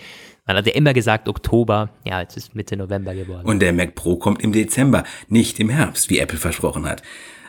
Man 0.46 0.56
hat 0.56 0.66
ja 0.66 0.72
immer 0.72 0.94
gesagt 0.94 1.28
Oktober, 1.28 1.90
ja, 2.06 2.22
jetzt 2.22 2.38
ist 2.38 2.54
Mitte 2.54 2.74
November 2.74 3.14
geworden. 3.14 3.46
Und 3.46 3.60
der 3.60 3.74
Mac 3.74 3.94
Pro 3.94 4.16
kommt 4.16 4.40
im 4.40 4.52
Dezember, 4.52 5.04
nicht 5.28 5.60
im 5.60 5.68
Herbst, 5.68 6.08
wie 6.08 6.18
Apple 6.18 6.38
versprochen 6.38 6.86
hat. 6.86 7.02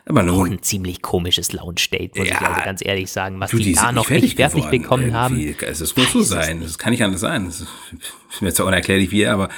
Aber 0.05 0.31
auch 0.31 0.45
ein 0.45 0.61
ziemlich 0.61 1.01
komisches 1.01 1.53
Launch-Date, 1.53 2.17
muss 2.17 2.27
ja, 2.27 2.35
ich 2.35 2.41
also 2.41 2.61
ganz 2.63 2.85
ehrlich 2.85 3.11
sagen, 3.11 3.39
was 3.39 3.51
du, 3.51 3.57
die, 3.57 3.65
die 3.65 3.73
da 3.73 3.91
noch 3.91 4.09
nicht 4.09 4.35
fertig 4.35 4.63
geworden, 4.63 4.81
bekommen 4.81 5.13
haben. 5.13 5.55
Es 5.61 5.95
muss 5.95 6.11
so 6.11 6.21
sein, 6.21 6.61
das 6.61 6.77
kann 6.77 6.91
nicht 6.91 7.03
anders 7.03 7.21
sein. 7.21 7.45
Das 7.45 7.61
ist 7.61 8.41
mir 8.41 8.53
zwar 8.53 8.67
unerklärlich 8.67 9.11
wie, 9.11 9.25
aber 9.27 9.49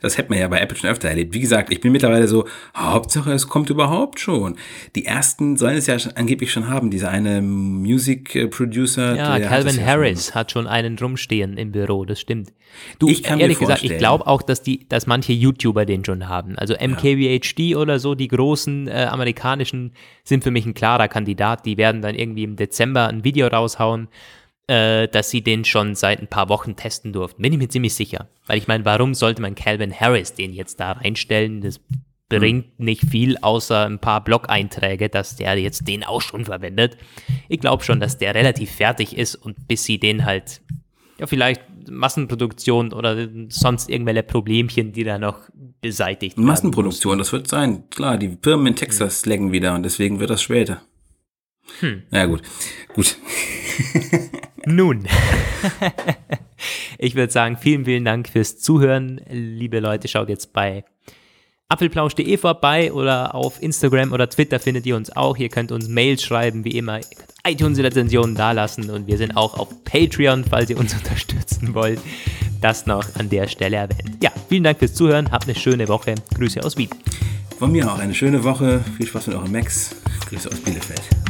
das 0.00 0.16
hätte 0.16 0.30
man 0.30 0.38
ja 0.38 0.48
bei 0.48 0.60
Apple 0.60 0.76
schon 0.76 0.90
öfter 0.90 1.08
erlebt. 1.08 1.34
Wie 1.34 1.40
gesagt, 1.40 1.70
ich 1.72 1.80
bin 1.80 1.92
mittlerweile 1.92 2.26
so, 2.26 2.46
Hauptsache 2.74 3.32
es 3.32 3.48
kommt 3.48 3.70
überhaupt 3.70 4.18
schon. 4.18 4.56
Die 4.94 5.04
ersten 5.04 5.56
sollen 5.56 5.76
es 5.76 5.86
ja 5.86 5.96
angeblich 6.14 6.52
schon 6.52 6.68
haben, 6.68 6.90
dieser 6.90 7.10
eine 7.10 7.42
Music 7.42 8.50
Producer. 8.50 9.14
Ja, 9.14 9.38
Calvin 9.40 9.76
ja 9.76 9.84
Harris 9.84 10.26
schon. 10.26 10.34
hat 10.34 10.52
schon 10.52 10.66
einen 10.66 10.98
rumstehen 10.98 11.56
im 11.56 11.72
Büro, 11.72 12.04
das 12.04 12.20
stimmt. 12.20 12.52
Du, 12.98 13.08
ich 13.08 13.22
kann 13.22 13.40
ehrlich 13.40 13.58
gesagt, 13.58 13.82
ich 13.82 13.98
glaube 13.98 14.26
auch, 14.26 14.42
dass 14.42 14.62
die, 14.62 14.88
dass 14.88 15.06
manche 15.06 15.32
YouTuber 15.32 15.84
den 15.84 16.04
schon 16.04 16.28
haben. 16.28 16.56
Also 16.56 16.74
MKBHD 16.74 17.58
ja. 17.58 17.76
oder 17.78 17.98
so, 17.98 18.14
die 18.14 18.28
großen 18.28 18.88
äh, 18.88 19.06
amerikanischen 19.10 19.92
sind 20.24 20.44
für 20.44 20.50
mich 20.50 20.66
ein 20.66 20.74
klarer 20.74 21.08
Kandidat. 21.08 21.66
Die 21.66 21.76
werden 21.76 22.02
dann 22.02 22.14
irgendwie 22.14 22.44
im 22.44 22.56
Dezember 22.56 23.08
ein 23.08 23.24
Video 23.24 23.46
raushauen 23.46 24.08
äh, 24.70 25.08
dass 25.08 25.30
sie 25.30 25.42
den 25.42 25.64
schon 25.64 25.96
seit 25.96 26.20
ein 26.20 26.28
paar 26.28 26.48
Wochen 26.48 26.76
testen 26.76 27.12
durften. 27.12 27.42
Bin 27.42 27.52
ich 27.52 27.58
mir 27.58 27.68
ziemlich 27.68 27.92
sicher. 27.92 28.28
Weil 28.46 28.58
ich 28.58 28.68
meine, 28.68 28.84
warum 28.84 29.14
sollte 29.14 29.42
man 29.42 29.56
Calvin 29.56 29.92
Harris 29.92 30.34
den 30.34 30.52
jetzt 30.52 30.78
da 30.78 30.92
reinstellen? 30.92 31.60
Das 31.60 31.80
bringt 32.28 32.78
mhm. 32.78 32.84
nicht 32.84 33.04
viel, 33.04 33.36
außer 33.38 33.84
ein 33.86 33.98
paar 33.98 34.22
Blog-Einträge, 34.22 35.08
dass 35.08 35.34
der 35.34 35.58
jetzt 35.58 35.88
den 35.88 36.04
auch 36.04 36.20
schon 36.20 36.44
verwendet. 36.44 36.96
Ich 37.48 37.58
glaube 37.58 37.82
schon, 37.82 37.98
dass 37.98 38.18
der 38.18 38.36
relativ 38.36 38.70
fertig 38.70 39.18
ist 39.18 39.34
und 39.34 39.66
bis 39.66 39.82
sie 39.82 39.98
den 39.98 40.24
halt, 40.24 40.60
ja, 41.18 41.26
vielleicht 41.26 41.62
Massenproduktion 41.88 42.92
oder 42.92 43.28
sonst 43.48 43.88
irgendwelche 43.88 44.22
Problemchen, 44.22 44.92
die 44.92 45.04
da 45.04 45.18
noch 45.18 45.48
beseitigt 45.80 46.36
werden. 46.36 46.46
Massenproduktion, 46.46 47.18
das 47.18 47.32
wird 47.32 47.48
sein. 47.48 47.84
Klar, 47.90 48.18
die 48.18 48.36
Firmen 48.42 48.68
in 48.68 48.76
Texas 48.76 49.24
mhm. 49.24 49.30
lecken 49.30 49.52
wieder 49.52 49.74
und 49.74 49.82
deswegen 49.82 50.20
wird 50.20 50.30
das 50.30 50.42
später. 50.42 50.82
Hm. 51.80 52.02
Ja, 52.10 52.26
gut. 52.26 52.42
Gut. 52.94 53.16
Nun, 54.66 55.06
ich 56.98 57.14
würde 57.14 57.32
sagen, 57.32 57.56
vielen, 57.56 57.84
vielen 57.84 58.04
Dank 58.04 58.28
fürs 58.28 58.58
Zuhören. 58.58 59.20
Liebe 59.30 59.80
Leute, 59.80 60.08
schaut 60.08 60.28
jetzt 60.28 60.52
bei 60.52 60.84
apfelplausch.de 61.70 62.36
vorbei 62.36 62.92
oder 62.92 63.34
auf 63.34 63.62
Instagram 63.62 64.12
oder 64.12 64.28
Twitter 64.28 64.58
findet 64.58 64.84
ihr 64.86 64.96
uns 64.96 65.14
auch. 65.16 65.36
Ihr 65.38 65.48
könnt 65.48 65.72
uns 65.72 65.88
Mails 65.88 66.22
schreiben, 66.22 66.64
wie 66.64 66.76
immer, 66.76 67.00
iTunes-Rezensionen 67.46 68.34
dalassen 68.34 68.90
und 68.90 69.06
wir 69.06 69.16
sind 69.16 69.36
auch 69.36 69.58
auf 69.58 69.68
Patreon, 69.84 70.44
falls 70.44 70.68
ihr 70.68 70.78
uns 70.78 70.94
unterstützen 70.98 71.74
wollt. 71.74 72.00
Das 72.60 72.84
noch 72.86 73.04
an 73.16 73.30
der 73.30 73.48
Stelle 73.48 73.76
erwähnt. 73.76 74.22
Ja, 74.22 74.30
vielen 74.48 74.64
Dank 74.64 74.78
fürs 74.78 74.92
Zuhören, 74.94 75.30
habt 75.30 75.44
eine 75.44 75.54
schöne 75.54 75.88
Woche. 75.88 76.14
Grüße 76.34 76.62
aus 76.62 76.76
Wien. 76.76 76.90
Von 77.58 77.72
mir 77.72 77.90
auch 77.90 77.98
eine 77.98 78.14
schöne 78.14 78.42
Woche. 78.44 78.84
Viel 78.96 79.06
Spaß 79.06 79.28
mit 79.28 79.36
eurem 79.36 79.52
Max. 79.52 79.94
Grüße 80.28 80.48
aus 80.48 80.60
Bielefeld. 80.60 81.29